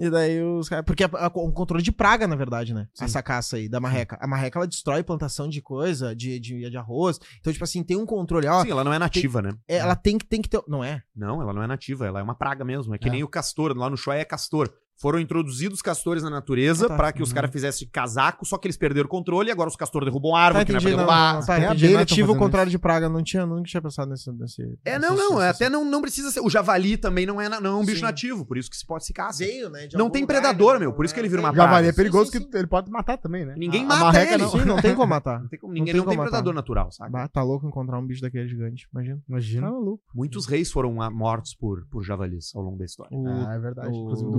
E 0.00 0.08
daí 0.08 0.40
os 0.42 0.68
caras. 0.68 0.84
Porque 0.84 1.02
é 1.02 1.08
um 1.36 1.50
controle 1.50 1.82
de 1.82 1.90
praga, 1.90 2.28
na 2.28 2.36
verdade, 2.36 2.72
né? 2.72 2.86
Sim. 2.94 3.04
Essa 3.04 3.20
caça 3.20 3.56
aí 3.56 3.68
da 3.68 3.80
marreca. 3.80 4.16
A 4.20 4.28
marreca, 4.28 4.58
ela 4.58 4.66
destrói 4.66 5.02
plantação 5.02 5.48
de 5.48 5.60
coisa, 5.60 6.14
de, 6.14 6.38
de, 6.38 6.70
de 6.70 6.76
arroz. 6.76 7.18
Então, 7.40 7.52
tipo 7.52 7.64
assim, 7.64 7.82
tem 7.82 7.96
um 7.96 8.06
controle. 8.06 8.46
Ó, 8.46 8.62
Sim, 8.62 8.70
ela 8.70 8.84
não 8.84 8.92
é 8.92 8.98
nativa, 8.98 9.42
né? 9.42 9.50
é, 9.66 9.78
ela 9.78 9.96
tem 9.96 10.16
que, 10.16 10.24
tem 10.24 10.40
que 10.40 10.48
ter. 10.48 10.62
Não 10.68 10.84
é? 10.84 11.02
Não, 11.16 11.42
ela 11.42 11.52
não 11.52 11.62
é 11.62 11.66
nativa, 11.66 12.06
ela 12.06 12.20
é 12.20 12.22
uma 12.22 12.36
praga 12.36 12.64
mesmo. 12.64 12.94
É 12.94 12.98
que 12.98 13.08
É. 13.08 13.10
nem 13.10 13.24
o 13.24 13.28
castor, 13.28 13.76
lá 13.76 13.90
no 13.90 13.96
Shoei 13.96 14.20
é 14.20 14.24
castor. 14.24 14.72
Foram 15.00 15.20
introduzidos 15.20 15.80
castores 15.80 16.22
na 16.22 16.30
natureza 16.30 16.86
Ah, 16.86 16.88
tá. 16.88 16.96
pra 16.96 17.12
que 17.12 17.22
os 17.22 17.28
Uhum. 17.28 17.34
caras 17.36 17.50
fizessem 17.52 17.88
casaco, 17.90 18.44
só 18.44 18.58
que 18.58 18.66
eles 18.66 18.76
perderam 18.76 19.06
o 19.06 19.08
controle 19.08 19.48
e 19.48 19.52
agora 19.52 19.68
os 19.68 19.76
castores 19.76 20.06
derrubam 20.06 20.34
a 20.34 20.40
árvore, 20.40 20.64
Tá, 20.64 20.66
que 20.66 20.72
não 20.72 20.78
é 20.78 20.80
pra 20.82 20.90
entendi. 20.90 21.00
Não, 21.00 21.06
derrubar. 21.06 21.34
não, 21.40 21.46
tá, 21.46 21.54
a 21.54 21.58
entendi. 21.58 21.84
abelha 21.86 22.06
tão 22.06 22.16
ao 22.16 22.26
fazendo 22.26 22.38
contrário 22.38 22.70
de 22.70 22.78
praga. 22.78 23.08
Não 23.08 23.22
tinha, 23.22 23.46
nunca 23.46 23.62
tinha 23.62 23.80
pensado 23.80 24.10
nesse. 24.10 24.30
nesse 24.32 24.62
É, 24.84 24.98
nesse- 24.98 25.00
não, 25.10 25.16
não, 25.16 25.40
é, 25.42 25.46
nesse- 25.48 25.62
até 25.64 25.70
não, 25.70 25.84
não 25.84 26.00
precisa 26.00 26.30
ser. 26.30 26.40
O 26.40 26.50
javali 26.50 26.96
também 26.96 27.24
não 27.26 27.40
é, 27.40 27.48
não 27.48 27.58
é 27.70 27.74
um 27.76 27.84
bicho 27.84 27.98
Sim. 27.98 28.02
nativo, 28.02 28.44
por 28.44 28.58
isso 28.58 28.68
que 28.68 28.76
se 28.76 28.84
pode 28.86 29.04
se 29.06 29.12
caça. 29.12 29.38
Veio, 29.44 29.70
né? 29.70 29.88
Não 29.94 30.10
tem 30.10 30.22
lugar, 30.22 30.34
predador, 30.40 30.74
né? 30.74 30.80
meu, 30.80 30.92
por 30.92 31.04
isso 31.04 31.14
que 31.14 31.20
ele 31.20 31.28
vira 31.28 31.40
uma 31.42 31.50
Tem. 31.50 31.56
praga. 31.56 31.68
Javali 31.70 31.88
é 31.88 31.90
Sim, 31.92 31.96
perigoso 31.96 32.30
sim, 32.32 32.38
que 32.40 32.44
sim. 32.44 32.50
ele 32.58 32.66
pode 32.66 32.90
matar 32.90 33.16
também, 33.18 33.44
né? 33.46 33.54
Ninguém 33.56 33.82
A- 33.82 33.84
a 33.84 33.88
mata 33.88 34.04
marreca 34.04 34.34
ele. 34.34 34.42
não. 34.42 34.50
Sim, 34.50 34.64
não 34.64 34.76
tem 34.82 34.94
como 34.94 35.06
matar. 35.08 35.38
Não 35.42 35.48
tem, 35.48 35.58
como- 35.60 35.72
Não 35.72 35.78
ninguém 35.78 35.94
tem 35.94 36.00
não 36.02 36.08
tem 36.08 36.18
predador 36.18 36.52
natural, 36.52 36.90
sabe? 36.90 37.12
Tá 37.32 37.42
louco 37.42 37.66
encontrar 37.68 37.98
um 37.98 38.06
bicho 38.06 38.20
daquele 38.20 38.48
gigante, 38.48 38.88
imagina. 38.92 39.20
Imagina. 39.28 39.66
Tá 39.68 39.72
maluco. 39.72 40.02
Muitos 40.14 40.46
reis 40.46 40.72
foram 40.72 40.92
mortos 41.12 41.54
por, 41.54 41.86
por 41.90 42.02
javalis 42.02 42.50
ao 42.54 42.62
longo 42.62 42.76
da 42.78 42.84
história. 42.84 43.16
O, 43.16 43.26
Ah, 43.28 43.54
é 43.54 43.58
verdade. 43.58 43.88
o- 43.88 44.02
Inclusive 44.02 44.30
do 44.30 44.38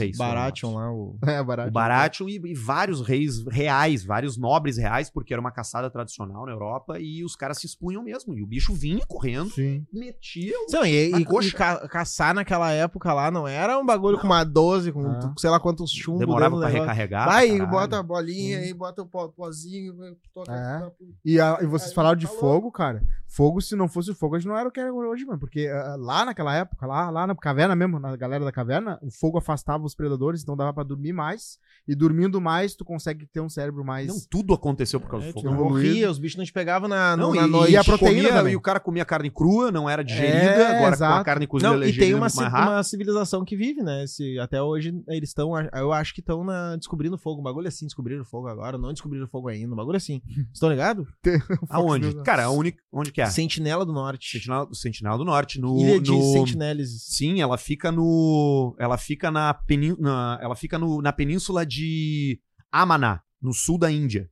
Reis. 0.00 0.16
Baratheon 0.16 0.74
lá, 0.74 0.92
o... 0.92 1.16
É, 1.26 1.42
barato. 1.42 1.68
O 1.68 1.72
Baratheon 1.72 2.28
e, 2.28 2.40
e 2.44 2.54
vários 2.54 3.00
reis 3.06 3.44
reais, 3.46 4.04
vários 4.04 4.36
nobres 4.36 4.76
reais, 4.76 5.10
porque 5.10 5.32
era 5.32 5.40
uma 5.40 5.50
caçada 5.52 5.88
tradicional 5.90 6.44
na 6.46 6.52
Europa 6.52 6.98
e 6.98 7.22
os 7.24 7.36
caras 7.36 7.58
se 7.58 7.66
expunham 7.66 8.02
mesmo. 8.02 8.34
E 8.34 8.42
o 8.42 8.46
bicho 8.46 8.72
vinha 8.74 9.04
correndo, 9.06 9.50
Sim. 9.50 9.84
metia 9.92 10.54
o 10.56 10.72
Não, 10.72 10.84
e, 10.84 11.10
Na 11.10 11.18
e- 11.18 11.22
e 11.22 11.52
ca- 11.52 11.86
caçar 11.88 12.34
naquela 12.34 12.70
época 12.72 13.12
lá 13.12 13.30
não 13.30 13.46
era 13.46 13.78
um 13.78 13.84
bagulho 13.86 14.18
com 14.18 14.26
uma 14.26 14.42
12, 14.44 14.92
com 14.92 15.06
Ah. 15.06 15.34
sei 15.38 15.50
lá 15.50 15.60
quantos 15.60 15.90
chumbos. 15.92 16.20
demorava 16.20 16.56
pra 16.56 16.66
negócio. 16.66 16.80
recarregar. 16.82 17.26
Vai, 17.28 17.66
bota 17.66 17.98
a 17.98 18.02
bolinha 18.02 18.58
aí, 18.58 18.72
bota 18.74 19.02
o 19.02 19.06
pó- 19.06 19.28
pozinho, 19.28 19.94
toca. 20.34 20.52
É. 20.52 20.90
E, 21.24 21.40
a- 21.40 21.58
e 21.60 21.66
vocês 21.66 21.92
falaram 21.92 22.16
de 22.16 22.26
tá 22.26 22.32
fogo, 22.32 22.70
cara. 22.72 23.02
Fogo, 23.26 23.60
se 23.60 23.76
não 23.76 23.86
fosse 23.88 24.10
o 24.10 24.14
fogo, 24.14 24.34
a 24.34 24.38
gente 24.40 24.48
não 24.48 24.56
era 24.58 24.68
o 24.68 24.72
que 24.72 24.80
é 24.80 24.90
hoje, 24.90 25.24
mano. 25.24 25.38
Porque 25.38 25.68
ah, 25.72 25.94
lá 25.98 26.24
naquela 26.24 26.52
época, 26.54 26.84
lá, 26.86 27.10
lá 27.10 27.26
na 27.26 27.34
caverna 27.36 27.76
mesmo, 27.76 28.00
na 28.00 28.16
galera 28.16 28.44
da 28.44 28.50
caverna, 28.50 28.98
o 29.02 29.10
fogo 29.10 29.38
afastava 29.38 29.84
os 29.84 29.89
predadores, 29.94 30.42
então 30.42 30.56
dava 30.56 30.72
pra 30.72 30.82
dormir 30.82 31.12
mais. 31.12 31.58
E 31.88 31.94
dormindo 31.94 32.40
mais, 32.40 32.74
tu 32.74 32.84
consegue 32.84 33.26
ter 33.26 33.40
um 33.40 33.48
cérebro 33.48 33.84
mais. 33.84 34.06
Não, 34.08 34.16
tudo 34.30 34.54
aconteceu 34.54 35.00
por 35.00 35.08
causa 35.10 35.26
É, 35.26 35.32
do 35.32 35.40
fogo. 35.40 35.52
morria, 35.54 36.10
os 36.10 36.18
bichos 36.18 36.36
não 36.38 36.44
te 36.44 36.52
pegavam 36.52 36.88
na, 36.88 37.16
Não, 37.16 37.34
na 37.34 37.46
e, 37.46 37.50
noite. 37.50 37.72
e 37.72 37.76
a 37.76 37.82
proteína 37.82 38.28
comia, 38.28 38.52
e 38.52 38.56
o 38.56 38.60
cara 38.60 38.78
comia 38.78 39.04
carne 39.04 39.30
crua, 39.30 39.72
não 39.72 39.88
era 39.90 40.04
digerida, 40.04 40.36
É, 40.38 40.66
agora 40.66 40.78
com 40.78 40.84
a 40.86 40.90
exato. 40.92 41.24
carne 41.24 41.46
cozida 41.46 41.70
Não, 41.70 41.76
e 41.82 41.86
digerida 41.86 42.04
tem 42.06 42.14
uma, 42.14 42.28
uma 42.72 42.82
civilização 42.82 43.44
que 43.44 43.56
vive, 43.56 43.82
né? 43.82 44.06
Se, 44.06 44.38
até 44.38 44.62
hoje 44.62 44.94
eles 45.08 45.30
estão, 45.30 45.52
eu 45.74 45.92
acho 45.92 46.14
que 46.14 46.20
estão 46.20 46.44
descobrindo 46.76 47.18
fogo. 47.18 47.40
Um 47.40 47.44
bagulho 47.44 47.66
assim, 47.68 47.86
descobriram 47.86 48.24
fogo 48.24 48.46
agora, 48.46 48.78
não 48.78 48.92
descobriram 48.92 49.26
fogo 49.26 49.48
ainda. 49.48 49.72
Um 49.72 49.76
bagulho 49.76 49.96
assim. 49.96 50.20
Estão 50.52 50.68
ligados? 50.70 51.08
Aonde? 51.68 52.14
Cara, 52.22 52.44
a 52.44 52.50
única, 52.50 52.78
onde 52.92 53.10
que 53.12 53.20
é? 53.20 53.26
Sentinela 53.26 53.84
do 53.84 53.92
Norte. 53.92 54.30
Sentinela, 54.38 54.68
Sentinela 54.72 55.18
do 55.18 55.24
Norte. 55.24 55.60
No, 55.60 55.78
Ilha 55.80 56.00
de 56.00 56.10
no- 56.10 56.32
Sentineles. 56.32 57.04
Sim, 57.06 57.40
ela 57.40 57.56
fica 57.58 57.90
no. 57.90 58.74
Ela 58.78 58.96
fica 58.98 59.30
na, 59.30 59.54
na, 59.98 60.38
ela 60.42 60.54
fica 60.56 60.78
no, 60.78 61.00
na 61.02 61.12
península 61.12 61.64
de 61.66 62.40
Amaná, 62.70 63.20
no 63.40 63.52
sul 63.52 63.78
da 63.78 63.90
Índia. 63.90 64.28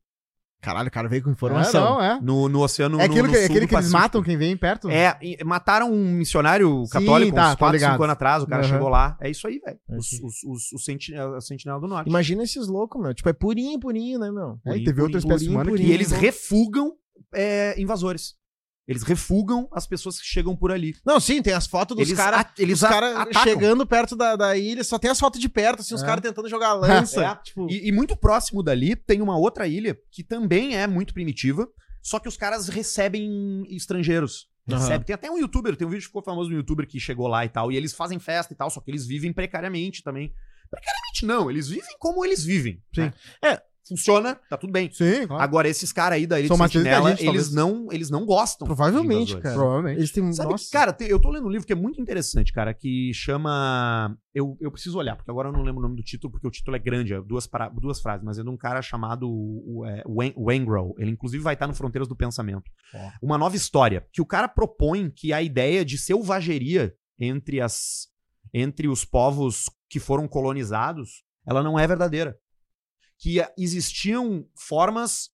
Caralho, 0.61 0.89
o 0.89 0.91
cara 0.91 1.09
veio 1.09 1.23
com 1.23 1.31
É, 1.31 1.33
informação. 1.33 1.85
não, 1.85 2.03
é. 2.03 2.21
No, 2.21 2.49
no 2.49 2.63
oceano. 2.63 3.01
é 3.01 3.05
aquilo, 3.05 3.29
no, 3.29 3.33
que, 3.33 3.39
no 3.39 3.45
sul 3.45 3.45
aquele 3.55 3.67
que 3.69 3.75
eles 3.77 3.93
matam 3.93 4.23
quem 4.25 4.37
vem 4.37 4.57
perto? 4.57 4.91
É, 4.91 5.17
mataram 5.45 5.89
um 5.93 6.13
missionário 6.15 6.85
Sim, 6.87 6.91
católico 6.91 7.33
tá, 7.37 7.47
uns 7.51 7.53
tô 7.53 7.59
4, 7.59 7.77
ligado. 7.77 7.93
5 7.93 8.03
anos 8.03 8.13
atrás, 8.13 8.43
o 8.43 8.47
cara 8.49 8.63
Aham. 8.63 8.73
chegou 8.73 8.89
lá. 8.89 9.17
É 9.21 9.31
isso 9.31 9.47
aí, 9.47 9.61
velho. 9.65 9.79
É 9.89 9.97
Os, 9.97 10.13
os, 10.15 10.43
os, 10.45 10.73
os 10.73 10.85
sentinela, 10.85 11.37
a 11.37 11.41
sentinela 11.41 11.81
do 11.81 11.87
norte. 11.87 12.09
Imagina 12.09 12.43
esses 12.43 12.67
loucos, 12.67 13.01
meu. 13.01 13.15
Tipo, 13.15 13.29
é 13.29 13.33
purinho, 13.33 13.79
purinho, 13.79 14.19
né, 14.19 14.33
meu? 14.33 14.49
É, 14.49 14.53
e 14.55 14.63
Purinho, 14.65 14.85
teve 14.85 15.01
outra 15.01 15.21
purinho, 15.21 15.35
espécie 15.37 15.45
purinho, 15.45 15.53
humana 15.53 15.65
que. 15.71 15.77
purinho. 15.77 15.91
E 15.91 15.93
eles 15.95 16.11
refugam 16.11 16.93
é, 17.33 17.81
invasores. 17.81 18.35
Eles 18.89 19.03
refugam 19.03 19.69
as 19.71 19.87
pessoas 19.87 20.19
que 20.19 20.27
chegam 20.27 20.57
por 20.57 20.73
ali. 20.73 20.97
Não, 21.05 21.21
sim, 21.21 21.43
tem 21.43 21.53
as 21.53 21.67
fotos 21.67 21.95
dos 21.95 22.11
caras. 22.15 22.47
eles 22.59 22.79
Os 22.79 22.85
a- 22.85 22.89
caras 22.89 23.17
atacam. 23.17 23.43
chegando 23.43 23.87
perto 23.87 24.17
da, 24.17 24.35
da 24.35 24.57
ilha, 24.57 24.83
só 24.83 24.99
tem 24.99 25.11
as 25.11 25.21
fotos 25.21 25.39
de 25.39 25.49
perto, 25.49 25.81
assim, 25.81 25.95
os 25.95 26.03
É. 26.03 26.07
caras 26.07 26.23
tentando 26.23 26.49
jogar 26.49 26.73
lança. 27.13 27.23
É. 27.25 27.35
Tipo, 27.37 27.71
E, 27.71 27.89
e 27.89 27.93
muito 27.93 28.17
próximo 28.17 28.63
dali 28.63 28.97
tem 28.97 29.21
uma 29.21 29.37
outra 29.37 29.69
ilha 29.69 29.95
que 30.11 30.25
também 30.25 30.75
é 30.75 30.87
muito 30.87 31.13
primitiva, 31.13 31.69
só 32.03 32.19
que 32.19 32.29
os 32.29 32.37
caras 32.39 32.69
recebem 32.69 33.67
estrangeiros. 33.69 34.49
Recebe. 34.67 35.05
Tem 35.05 35.15
até 35.15 35.31
um 35.31 35.39
youtuber, 35.39 35.77
tem 35.77 35.87
um 35.87 35.91
vídeo 35.91 36.03
que 36.03 36.07
ficou 36.09 36.23
famoso 36.23 36.51
no 36.51 36.57
youtuber 36.57 36.87
que 36.87 36.99
chegou 37.01 37.27
lá 37.27 37.45
e 37.45 37.49
tal, 37.49 37.71
e 37.73 37.77
eles 37.77 37.93
fazem 37.95 38.19
festa 38.19 38.53
e 38.53 38.57
tal, 38.57 38.69
só 38.71 38.81
que 38.81 38.91
eles 38.91 39.07
vivem 39.07 39.33
precariamente 39.33 40.03
também. 40.03 40.33
Precariamente 40.71 41.25
não, 41.27 41.51
eles 41.51 41.69
vivem 41.69 41.97
como 41.99 42.25
eles 42.25 42.45
vivem. 42.45 42.83
Sim. 42.95 43.01
né? 43.03 43.13
É. 43.43 43.63
Funciona, 43.89 44.35
tá 44.49 44.57
tudo 44.57 44.73
bem. 44.73 44.91
Sim, 44.93 45.27
claro. 45.27 45.43
Agora, 45.43 45.69
esses 45.69 45.93
caras 45.93 46.17
aí 46.17 46.27
da 46.27 46.39
Ilha 46.39 46.49
São 46.49 46.57
Sentinela, 46.59 47.11
gente, 47.17 47.27
eles 47.27 47.53
não, 47.53 47.89
eles 47.91 48.11
não 48.11 48.27
gostam. 48.27 48.67
Provavelmente, 48.67 49.37
cara. 49.39 49.55
Provavelmente. 49.55 49.99
eles 49.99 50.13
têm. 50.13 50.33
Sabe, 50.33 50.51
nossa. 50.53 50.71
cara, 50.71 50.97
eu 51.01 51.19
tô 51.19 51.31
lendo 51.31 51.47
um 51.47 51.51
livro 51.51 51.67
que 51.67 51.73
é 51.73 51.77
muito 51.77 52.01
interessante, 52.01 52.53
cara, 52.53 52.75
que 52.75 53.13
chama. 53.15 54.17
Eu, 54.35 54.57
eu 54.61 54.71
preciso 54.71 54.99
olhar, 54.99 55.17
porque 55.17 55.31
agora 55.31 55.49
eu 55.49 55.53
não 55.53 55.63
lembro 55.63 55.81
o 55.81 55.83
nome 55.83 55.97
do 55.97 56.03
título, 56.03 56.31
porque 56.31 56.47
o 56.47 56.51
título 56.51 56.77
é 56.77 56.79
grande, 56.79 57.13
é 57.15 57.21
duas, 57.21 57.47
para- 57.47 57.69
duas 57.71 58.01
frases, 58.01 58.25
mas 58.25 58.39
é 58.39 58.43
de 58.43 58.49
um 58.49 58.57
cara 58.57 58.81
chamado 58.83 59.27
é, 59.87 60.05
Wen- 60.07 60.35
Wengrow. 60.37 60.95
Ele, 60.99 61.11
inclusive, 61.11 61.43
vai 61.43 61.55
estar 61.55 61.67
no 61.67 61.75
Fronteiras 61.75 62.07
do 62.07 62.15
Pensamento. 62.15 62.71
Uma 63.23 63.37
nova 63.39 63.57
história, 63.57 64.07
que 64.13 64.21
o 64.23 64.27
cara 64.27 64.47
propõe 64.49 65.11
que 65.11 65.33
a 65.33 65.43
ideia 65.43 65.85
de 65.85 65.99
selvageria 65.99 66.95
entre, 67.19 67.61
as, 67.61 68.07
entre 68.55 68.87
os 68.89 69.05
povos 69.05 69.65
que 69.91 69.99
foram 69.99 70.29
colonizados, 70.29 71.25
ela 71.47 71.63
não 71.63 71.79
é 71.79 71.87
verdadeira. 71.87 72.37
Que 73.19 73.45
existiam 73.57 74.47
formas 74.55 75.31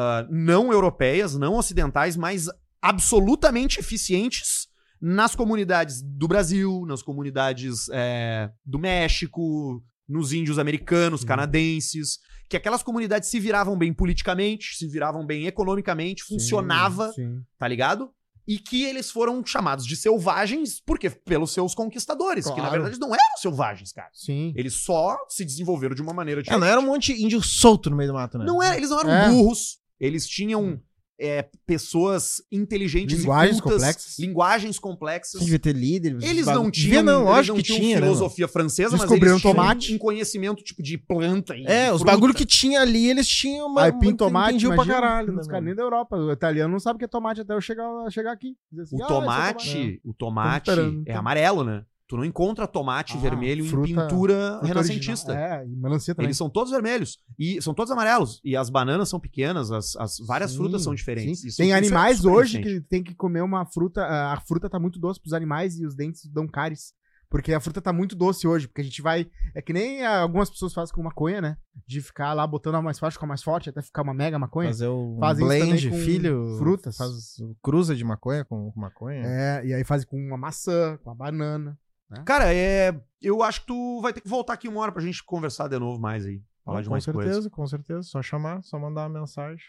ah, 0.00 0.24
não 0.30 0.72
europeias, 0.72 1.34
não 1.34 1.54
ocidentais, 1.54 2.16
mas 2.16 2.46
absolutamente 2.80 3.80
eficientes 3.80 4.68
nas 5.00 5.34
comunidades 5.34 6.00
do 6.02 6.28
Brasil, 6.28 6.84
nas 6.86 7.02
comunidades 7.02 7.88
é, 7.90 8.48
do 8.64 8.78
México, 8.78 9.82
nos 10.08 10.32
índios 10.32 10.56
americanos, 10.56 11.24
canadenses, 11.24 12.18
que 12.48 12.56
aquelas 12.56 12.82
comunidades 12.82 13.28
se 13.28 13.40
viravam 13.40 13.76
bem 13.76 13.92
politicamente, 13.92 14.76
se 14.76 14.86
viravam 14.86 15.26
bem 15.26 15.46
economicamente, 15.46 16.22
funcionava, 16.22 17.12
Sim. 17.12 17.42
tá 17.58 17.66
ligado? 17.68 18.10
E 18.48 18.58
que 18.58 18.82
eles 18.84 19.10
foram 19.10 19.44
chamados 19.44 19.84
de 19.86 19.94
selvagens, 19.94 20.80
porque 20.80 21.10
pelos 21.10 21.52
seus 21.52 21.74
conquistadores, 21.74 22.44
que 22.46 22.50
na 22.52 22.56
Claro. 22.68 22.72
verdade 22.82 22.98
não 22.98 23.14
eram 23.14 23.36
selvagens, 23.36 23.92
cara. 23.92 24.08
Sim. 24.14 24.54
Eles 24.56 24.72
só 24.72 25.18
se 25.28 25.44
desenvolveram 25.44 25.94
de 25.94 26.00
uma 26.00 26.14
maneira 26.14 26.40
É, 26.40 26.42
diferente. 26.42 26.60
não 26.62 26.66
era 26.66 26.80
um 26.80 26.84
monte 26.86 27.12
de 27.14 27.22
índio 27.22 27.42
solto 27.42 27.90
no 27.90 27.96
meio 27.96 28.08
do 28.10 28.14
mato, 28.14 28.38
né? 28.38 28.46
Não 28.46 28.62
era, 28.62 28.76
eles 28.78 28.88
não 28.88 29.00
eram 29.00 29.10
É. 29.10 29.28
burros. 29.28 29.78
Eles 30.00 30.26
tinham 30.26 30.80
é, 31.20 31.48
pessoas 31.66 32.40
inteligentes 32.50 33.20
Linguagens 33.20 33.58
e 33.58 33.62
cultas, 33.62 33.80
complexas. 33.82 34.18
linguagens 34.18 34.78
complexas. 34.78 35.40
Devia 35.40 35.58
ter 35.58 35.74
líder. 35.74 36.16
Eles 36.22 36.46
não 36.46 36.70
tinham, 36.70 37.02
não, 37.02 37.22
eles 37.22 37.28
lógico 37.28 37.56
não 37.56 37.62
que 37.62 37.66
tinham 37.66 37.80
tinha, 37.80 37.96
né, 37.96 38.02
filosofia 38.06 38.46
francesa, 38.48 38.96
mas 38.96 39.10
eles 39.10 39.20
tinham 39.20 39.40
tomate. 39.40 39.94
um 39.94 39.98
conhecimento 39.98 40.62
tipo 40.62 40.82
de 40.82 40.96
planta. 40.96 41.56
e 41.56 41.64
É, 41.66 41.90
os 41.92 41.98
fruta. 42.00 42.12
bagulho 42.12 42.32
que 42.34 42.46
tinha 42.46 42.80
ali, 42.80 43.08
eles 43.10 43.26
tinham 43.26 43.66
uma. 43.66 43.82
Aipim, 43.82 44.04
muito- 44.06 44.18
tomate, 44.18 44.50
entendiam 44.50 44.74
pra 44.76 44.86
caralho, 44.86 45.32
né? 45.32 45.40
Os 45.40 45.46
caras 45.46 45.60
mano? 45.62 45.66
nem 45.66 45.74
da 45.74 45.82
Europa. 45.82 46.16
O 46.16 46.30
italiano 46.32 46.70
não 46.72 46.80
sabe 46.80 46.96
o 46.96 46.98
que 46.98 47.04
é 47.04 47.08
tomate 47.08 47.40
até 47.40 47.52
eu 47.54 47.60
chegar, 47.60 47.88
chegar 48.10 48.32
aqui. 48.32 48.54
Assim, 48.80 48.96
O 48.96 49.02
"Ah, 49.02 49.04
esse 49.04 49.04
é 49.04 49.06
tomate, 49.08 50.00
o 50.04 50.14
tomate 50.14 50.64
Tô 50.66 50.70
esperando, 50.72 50.98
é 50.98 51.00
então. 51.02 51.18
amarelo, 51.18 51.64
né? 51.64 51.82
Tu 52.08 52.16
não 52.16 52.24
encontra 52.24 52.66
tomate 52.66 53.18
Ah, 53.18 53.20
vermelho 53.20 53.66
em 53.66 53.68
fruta- 53.68 53.86
pintura 53.86 54.52
Fruta 54.52 54.66
renascentista. 54.66 55.30
original. 55.32 55.60
É, 55.60 55.66
e 55.66 55.76
melancia 55.76 56.14
também. 56.14 56.28
Eles 56.28 56.38
são 56.38 56.48
todos 56.48 56.72
vermelhos. 56.72 57.18
E 57.38 57.60
são 57.60 57.74
todos 57.74 57.90
amarelos. 57.92 58.40
E 58.42 58.56
as 58.56 58.70
bananas 58.70 59.10
são 59.10 59.20
pequenas, 59.20 59.70
as, 59.70 59.94
as 59.96 60.16
várias 60.26 60.52
Sim, 60.52 60.56
frutas 60.56 60.82
são 60.82 60.94
diferentes. 60.94 61.42
Tem 61.42 61.48
isso 61.50 61.62
é 61.62 61.72
animais 61.72 62.24
hoje 62.24 62.62
que 62.62 62.80
tem 62.80 63.02
que 63.04 63.14
comer 63.14 63.42
uma 63.42 63.66
fruta. 63.66 64.02
A 64.02 64.32
a 64.32 64.40
fruta 64.40 64.70
tá 64.70 64.78
muito 64.80 64.98
doce 64.98 65.20
pros 65.20 65.34
animais 65.34 65.78
e 65.78 65.84
os 65.84 65.94
dentes 65.94 66.24
dão 66.32 66.48
cáries. 66.48 66.94
Porque 67.30 67.52
a 67.52 67.60
fruta 67.60 67.82
tá 67.82 67.92
muito 67.92 68.16
doce 68.16 68.48
hoje. 68.48 68.66
Porque 68.66 68.80
a 68.80 68.84
gente 68.84 69.02
vai. 69.02 69.26
É 69.54 69.60
que 69.60 69.74
nem 69.74 70.02
ah, 70.02 70.20
algumas 70.22 70.48
pessoas 70.48 70.72
fazem 70.72 70.94
com 70.94 71.02
maconha, 71.02 71.42
né? 71.42 71.56
De 71.86 72.00
ficar 72.00 72.32
lá 72.32 72.46
botando 72.46 72.76
a 72.76 72.80
mais 72.80 72.98
forte, 72.98 73.12
ficar 73.14 73.26
mais 73.26 73.42
forte, 73.42 73.68
até 73.68 73.82
ficar 73.82 74.00
uma 74.00 74.14
mega 74.14 74.38
maconha. 74.38 74.70
Fazer 74.70 74.86
o 74.86 75.18
Fazem 75.20 75.44
isso 75.46 75.54
blend, 75.54 75.82
também 75.84 75.90
com 76.00 76.04
filho. 76.06 76.56
frutas. 76.56 76.96
Faz, 76.96 77.36
cruza 77.62 77.94
de 77.94 78.02
maconha 78.02 78.46
com, 78.46 78.72
com 78.72 78.80
maconha. 78.80 79.22
É, 79.26 79.66
e 79.66 79.74
aí 79.74 79.84
fazem 79.84 80.06
com 80.08 80.16
uma 80.16 80.38
maçã, 80.38 80.96
com 81.04 81.10
a 81.10 81.14
banana. 81.14 81.78
Cara, 82.24 82.52
é. 82.54 82.98
Eu 83.20 83.42
acho 83.42 83.60
que 83.62 83.66
tu 83.66 84.00
vai 84.00 84.12
ter 84.12 84.20
que 84.20 84.28
voltar 84.28 84.52
aqui 84.54 84.68
uma 84.68 84.80
hora 84.80 84.92
pra 84.92 85.02
gente 85.02 85.22
conversar 85.24 85.68
de 85.68 85.78
novo 85.78 86.00
mais 86.00 86.24
aí. 86.24 86.42
Falar 86.64 86.80
de 86.82 86.88
com 86.88 86.92
mais 86.94 87.04
certeza, 87.04 87.24
coisas. 87.32 87.48
com 87.52 87.66
certeza. 87.66 88.02
Só 88.02 88.22
chamar, 88.22 88.62
só 88.62 88.78
mandar 88.78 89.08
uma 89.08 89.20
mensagem. 89.20 89.64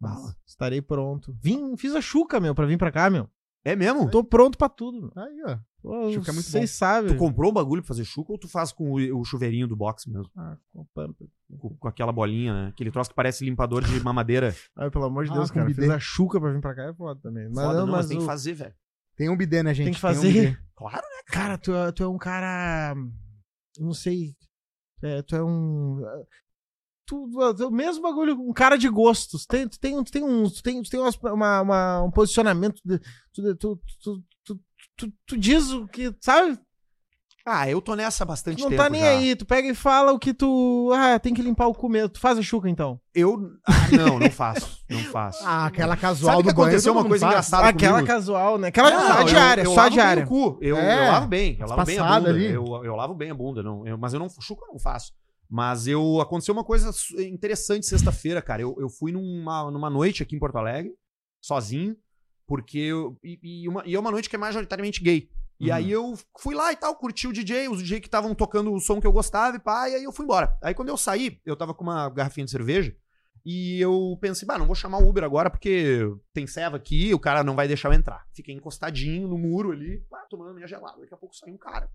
Bala. 0.00 0.34
Estarei 0.46 0.80
pronto. 0.82 1.34
Vim, 1.40 1.76
fiz 1.76 1.94
a 1.94 2.00
chuca, 2.00 2.40
meu, 2.40 2.54
pra 2.54 2.66
vir 2.66 2.78
pra 2.78 2.90
cá, 2.92 3.08
meu. 3.10 3.28
É 3.64 3.76
mesmo? 3.76 4.10
Tô 4.10 4.24
pronto 4.24 4.56
pra 4.56 4.68
tudo, 4.70 5.00
meu. 5.02 5.12
Aí, 5.22 5.42
ó. 5.46 5.58
Pô, 5.82 6.10
Chuca 6.12 6.30
é 6.30 6.34
muito 6.34 6.46
Vocês 6.46 6.70
sabem. 6.70 7.12
Tu 7.12 7.18
comprou 7.18 7.50
o 7.50 7.52
bagulho 7.54 7.82
pra 7.82 7.88
fazer 7.88 8.04
chuca 8.04 8.32
ou 8.32 8.38
tu 8.38 8.48
faz 8.48 8.72
com 8.72 8.90
o, 8.92 9.20
o 9.20 9.24
chuveirinho 9.24 9.66
do 9.68 9.76
box 9.76 10.06
mesmo? 10.08 10.30
Ah, 10.36 10.56
com. 10.72 10.86
Com, 11.58 11.76
com 11.76 11.88
aquela 11.88 12.12
bolinha, 12.12 12.52
né? 12.54 12.68
Aquele 12.68 12.90
troço 12.90 13.10
que 13.10 13.16
parece 13.16 13.44
limpador 13.44 13.82
de 13.84 14.00
mamadeira. 14.02 14.54
Ai, 14.76 14.90
pelo 14.90 15.04
amor 15.04 15.24
de 15.24 15.30
Ah, 15.30 15.34
Deus, 15.34 15.50
com 15.50 15.58
cara. 15.60 15.74
Fiz 15.74 15.90
a 15.90 15.98
chuca 15.98 16.40
pra 16.40 16.50
vir 16.52 16.60
pra 16.60 16.74
cá 16.74 16.84
é 16.84 16.94
foda 16.94 17.20
também. 17.22 17.48
Mas, 17.48 17.64
Foda, 17.64 17.78
não, 17.80 17.86
não, 17.86 17.92
mas 17.92 17.96
mas 18.02 18.08
tem 18.08 18.16
o- 18.16 18.20
que 18.20 18.26
fazer, 18.26 18.54
velho. 18.54 18.74
Tem 19.20 19.28
um 19.28 19.36
bidê, 19.36 19.62
né, 19.62 19.74
gente? 19.74 19.84
Tem 19.84 19.92
que 19.92 19.98
um 19.98 20.00
fazer. 20.00 20.32
bidê. 20.32 20.58
Claro, 20.74 20.96
né? 21.02 21.22
Cara, 21.26 21.58
tu, 21.58 21.74
é- 21.74 21.92
tu 21.92 22.02
é 22.02 22.08
um 22.08 22.16
cara. 22.16 22.94
eu 23.76 23.84
Não 23.84 23.92
sei. 23.92 24.34
É, 25.02 25.20
tu 25.20 25.36
é 25.36 25.44
um. 25.44 26.00
Tu, 27.06 27.16
o 27.66 27.70
mesmo 27.70 28.02
bagulho, 28.02 28.40
um 28.40 28.54
cara 28.54 28.78
de 28.78 28.88
gostos. 28.88 29.44
Tem, 29.44 29.68
tu 29.68 29.78
tem, 29.78 30.02
tu 30.02 30.10
tem, 30.10 30.24
um, 30.24 30.48
tu 30.48 30.62
tem, 30.62 30.82
tu 30.82 30.88
tem 30.88 31.00
uma, 31.00 31.60
uma- 31.60 32.02
um 32.02 32.10
posicionamento. 32.10 32.80
de- 32.82 32.98
tu, 33.30 33.56
tu, 33.56 33.76
tu, 34.02 34.24
tu, 34.42 34.60
tu, 34.96 35.12
tu 35.26 35.36
diz 35.36 35.70
o 35.70 35.86
que. 35.86 36.16
Sabe? 36.18 36.58
Ah, 37.46 37.68
eu 37.70 37.80
tô 37.80 37.94
nessa 37.94 38.22
há 38.22 38.26
bastante 38.26 38.60
não 38.62 38.68
tempo 38.68 38.82
tá 38.82 38.90
nem 38.90 39.00
já. 39.00 39.08
aí, 39.08 39.34
tu 39.34 39.46
pega 39.46 39.66
e 39.66 39.74
fala 39.74 40.12
o 40.12 40.18
que 40.18 40.34
tu. 40.34 40.90
Ah, 40.94 41.18
tem 41.18 41.32
que 41.32 41.40
limpar 41.40 41.66
o 41.68 41.74
cu 41.74 41.88
mesmo. 41.88 42.10
Tu 42.10 42.20
faz 42.20 42.38
a 42.38 42.42
chuca 42.42 42.68
então. 42.68 43.00
Eu. 43.14 43.50
Ah, 43.66 43.72
não, 43.96 44.18
não 44.18 44.30
faço. 44.30 44.78
Não 44.90 45.00
faço. 45.04 45.40
Ah, 45.46 45.66
aquela 45.66 45.96
casual 45.96 46.32
Sabe 46.36 46.42
do 46.42 46.46
que 46.54 46.60
aconteceu 46.60 46.92
uma 46.92 47.04
coisa 47.04 47.22
faz. 47.24 47.32
engraçada 47.32 47.68
Aquela 47.68 47.94
comigo? 47.94 48.06
casual, 48.06 48.58
né? 48.58 48.68
Aquela 48.68 48.90
Não, 48.90 49.16
só 49.16 49.22
diária, 49.22 49.62
eu 49.62 49.70
só 49.70 49.76
lavo 49.76 49.90
diária. 49.90 50.26
cu. 50.26 50.58
Eu, 50.60 50.76
É. 50.76 51.08
eu 51.08 51.12
lavo 51.12 51.26
bem, 51.28 51.56
eu 51.58 51.66
lavo 51.66 51.84
bem 51.86 51.98
a 51.98 52.04
bunda. 52.18 52.28
ali. 52.30 52.44
Eu, 52.46 52.64
eu 52.84 52.94
lavo 52.96 53.14
bem 53.14 53.30
a 53.30 53.34
bunda, 53.34 53.62
não, 53.62 53.86
eu- 53.86 53.96
mas 53.98 54.12
eu 54.12 54.20
não 54.20 54.28
chuco, 54.40 54.64
eu 54.66 54.72
não 54.72 54.78
faço. 54.78 55.12
Mas 55.48 55.86
eu 55.88 56.20
aconteceu 56.20 56.52
uma 56.54 56.62
coisa 56.62 56.90
interessante 57.22 57.86
sexta-feira, 57.86 58.40
cara. 58.42 58.62
Eu, 58.62 58.76
eu 58.78 58.88
fui 58.88 59.10
numa, 59.12 59.68
numa 59.70 59.90
noite 59.90 60.22
aqui 60.22 60.36
em 60.36 60.38
Porto 60.38 60.56
Alegre, 60.58 60.92
sozinho, 61.40 61.96
porque 62.46 62.78
eu, 62.78 63.16
e, 63.24 63.62
e 63.64 63.68
uma, 63.68 63.82
e 63.86 63.94
é 63.94 63.98
uma 63.98 64.10
noite 64.10 64.28
que 64.28 64.36
é 64.36 64.38
majoritariamente 64.38 65.02
gay. 65.02 65.28
E 65.60 65.68
Uhum. 65.68 65.74
aí 65.76 65.90
eu 65.90 66.14
fui 66.38 66.54
lá 66.54 66.72
e 66.72 66.76
tal, 66.76 66.96
curti 66.96 67.28
o 67.28 67.32
DJ, 67.32 67.68
os 67.68 67.82
DJ 67.82 68.00
que 68.00 68.08
estavam 68.08 68.34
tocando 68.34 68.72
o 68.72 68.80
som 68.80 68.98
que 69.00 69.06
eu 69.06 69.12
gostava 69.12 69.56
e 69.56 69.60
pá, 69.60 69.88
e 69.90 69.94
aí 69.96 70.04
eu 70.04 70.12
fui 70.12 70.24
embora. 70.24 70.56
Aí 70.62 70.72
quando 70.74 70.88
eu 70.88 70.96
saí, 70.96 71.38
eu 71.44 71.54
tava 71.54 71.74
com 71.74 71.84
uma 71.84 72.08
garrafinha 72.08 72.46
de 72.46 72.50
cerveja 72.50 72.96
e 73.44 73.78
eu 73.80 74.16
pensei, 74.20 74.46
bah, 74.46 74.58
não 74.58 74.66
vou 74.66 74.74
chamar 74.74 74.98
o 74.98 75.08
Uber 75.08 75.22
agora 75.22 75.50
porque 75.50 76.00
tem 76.32 76.46
ceva 76.46 76.76
aqui, 76.78 77.12
o 77.12 77.18
cara 77.18 77.44
não 77.44 77.54
vai 77.54 77.68
deixar 77.68 77.88
eu 77.90 77.92
entrar. 77.92 78.26
Fiquei 78.34 78.54
encostadinho 78.54 79.28
no 79.28 79.36
muro 79.36 79.70
ali, 79.72 80.00
pá, 80.08 80.24
tomando 80.30 80.54
minha 80.54 80.66
gelada. 80.66 80.98
Daqui 81.00 81.12
a 81.12 81.16
pouco 81.18 81.34
sai 81.36 81.50
um 81.50 81.58
cara. 81.58 81.90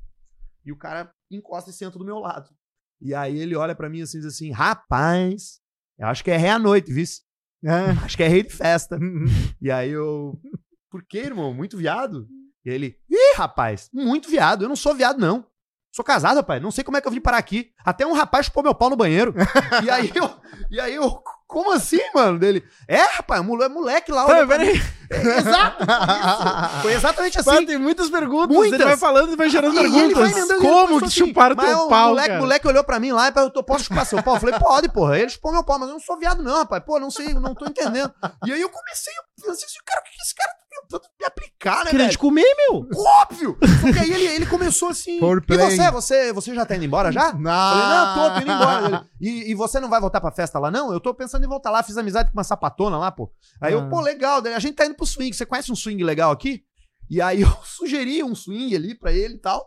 E 0.64 0.72
o 0.72 0.78
cara 0.78 1.12
encosta 1.32 1.70
e 1.72 1.74
senta 1.74 1.98
do 1.98 2.06
meu 2.06 2.20
lado. 2.20 2.50
E 3.02 3.14
aí 3.16 3.38
ele 3.38 3.56
olha 3.56 3.76
pra 3.76 3.90
mim 3.90 4.02
assim 4.02 4.18
e 4.18 4.22
diz 4.22 4.34
assim: 4.34 4.52
rapaz, 4.52 5.60
eu 5.98 6.08
acho 6.08 6.24
que 6.24 6.32
é 6.32 6.38
rei 6.38 6.50
à 6.50 6.60
noite, 6.60 6.92
viu? 6.94 7.04
É. 7.64 7.92
Acho 8.06 8.16
que 8.16 8.24
é 8.24 8.28
rei 8.28 8.44
de 8.44 8.54
festa. 8.54 8.98
E 9.62 9.72
aí 9.72 9.90
eu. 9.90 10.40
Por 10.90 11.04
que, 11.04 11.18
irmão? 11.18 11.52
Muito 11.54 11.78
viado? 11.78 12.28
E 12.66 12.70
ele. 12.70 12.98
Ih, 13.10 13.36
rapaz, 13.38 13.90
muito 13.94 14.30
viado. 14.30 14.64
Eu 14.66 14.70
não 14.70 14.76
sou 14.76 14.94
viado, 14.96 15.20
não. 15.20 15.46
Sou 15.94 16.04
casado, 16.04 16.38
rapaz. 16.38 16.62
Não 16.62 16.72
sei 16.72 16.84
como 16.84 16.98
é 16.98 17.02
que 17.02 17.08
eu 17.08 17.12
vim 17.12 17.22
parar 17.22 17.38
aqui. 17.38 17.70
Até 17.86 18.06
um 18.06 18.12
rapaz 18.12 18.48
chupou 18.48 18.62
meu 18.64 18.76
pau 18.76 18.90
no 18.90 18.98
banheiro. 18.98 19.34
e 19.84 19.90
aí 19.90 20.12
eu. 20.14 20.30
E 20.70 20.78
aí 20.80 20.94
eu. 20.96 21.22
Como 21.48 21.72
assim, 21.72 22.02
mano? 22.14 22.38
Dele. 22.40 22.66
É, 22.88 23.02
rapaz, 23.16 23.42
mole- 23.46 23.70
moleque 23.70 24.12
lá. 24.12 24.26
peraí. 24.48 24.74
mim. 24.74 24.82
É, 25.12 25.38
exato. 25.38 25.84
Isso. 25.84 26.82
Foi 26.82 26.94
exatamente 26.94 27.40
assim. 27.40 27.50
Mas 27.50 27.66
tem 27.66 27.78
muitas 27.78 28.10
perguntas. 28.10 28.56
Muitas. 28.56 28.74
Ele 28.80 28.84
vai 28.90 28.98
falando 28.98 29.32
e 29.32 29.36
vai 29.36 29.50
gerando 29.50 29.74
E 29.74 29.76
vai 29.76 29.84
perguntas. 29.84 30.50
ele 30.50 30.60
Como 30.60 31.00
que 31.00 31.06
assim, 31.06 31.28
chuparam 31.28 31.56
teu 31.56 31.78
o 31.82 31.88
pau, 31.88 32.10
moleque, 32.10 32.28
cara? 32.28 32.40
moleque 32.42 32.68
olhou 32.68 32.84
pra 32.84 33.00
mim 33.00 33.12
lá 33.12 33.28
e 33.28 33.32
perguntou, 33.32 33.64
posso 33.64 33.86
chupar 33.86 34.06
seu 34.06 34.22
pau? 34.24 34.36
Eu 34.36 34.40
falei, 34.42 34.60
pode, 34.60 34.90
porra. 34.90 35.20
Ele 35.20 35.30
chupou 35.30 35.52
meu 35.52 35.64
pau, 35.64 35.78
mas 35.80 35.88
eu 35.88 35.94
não 35.94 36.00
sou 36.02 36.18
viado 36.18 36.42
não, 36.44 36.58
rapaz. 36.58 36.84
Pô, 36.84 37.00
não 37.00 37.12
sei, 37.12 37.34
não 37.36 37.54
tô 37.54 37.66
entendendo. 37.68 38.12
E 38.46 38.52
aí 38.52 38.60
eu 38.60 38.70
comecei 38.70 39.14
a 39.14 39.42
pensar 39.42 39.52
assim, 39.66 39.78
cara, 39.86 40.02
o 40.02 40.04
que 40.04 40.12
que 40.12 40.22
esse 40.24 40.36
cara 40.36 40.50
tá 40.52 40.65
tentando 40.82 41.04
me 41.20 41.26
aplicar, 41.26 41.78
né, 41.86 41.92
Queria 41.92 41.98
velho? 42.06 42.12
te 42.12 42.18
comer, 42.18 42.56
meu. 42.58 42.88
Óbvio! 43.22 43.58
Porque 43.82 44.00
aí 44.00 44.12
ele, 44.12 44.26
ele 44.28 44.46
começou 44.46 44.90
assim. 44.90 45.20
Foreplay. 45.20 45.60
E 45.60 45.72
você, 45.78 45.92
você, 45.92 46.34
você 46.34 46.56
já 46.56 46.66
tá 46.66 46.76
indo 46.76 46.86
embora 46.86 47.12
já? 47.12 47.34
Não. 47.34 47.42
Falei, 47.52 47.88
não, 47.88 48.14
tô, 48.14 48.36
tô 48.36 48.42
indo 48.42 48.52
embora. 48.52 49.08
Ele, 49.20 49.30
E, 49.48 49.52
e 49.52 49.56
você 49.56 49.80
não 49.80 49.90
vai 49.90 50.00
voltar 50.02 50.22
pra 50.22 50.32
festa 50.32 50.60
lá, 50.60 50.70
não? 50.72 50.92
Eu 50.94 51.00
tô 51.00 51.14
pensando 51.14 51.44
em 51.46 51.48
voltar 51.50 51.72
lá, 51.72 51.82
fiz 51.84 51.98
amizade 51.98 52.32
com 52.32 52.38
uma 52.38 52.44
sapatona 52.44 52.98
lá, 52.98 53.12
pô. 53.12 53.32
Aí 53.62 53.74
eu, 53.74 53.80
Ah. 53.80 53.88
pô, 53.90 54.02
legal, 54.02 54.42
daí 54.42 54.54
a 54.54 54.60
gente 54.60 54.76
tá 54.76 54.86
indo 54.86 54.96
pro 54.96 55.06
swing. 55.06 55.34
Você 55.36 55.46
conhece 55.46 55.72
um 55.72 55.76
swing 55.76 56.04
legal 56.04 56.32
aqui? 56.32 56.62
E 57.10 57.22
aí 57.22 57.42
eu 57.42 57.50
sugeri 57.64 58.24
um 58.24 58.34
swing 58.36 58.76
ali 58.76 58.98
pra 58.98 59.12
ele 59.12 59.36
e 59.36 59.40
tal. 59.40 59.66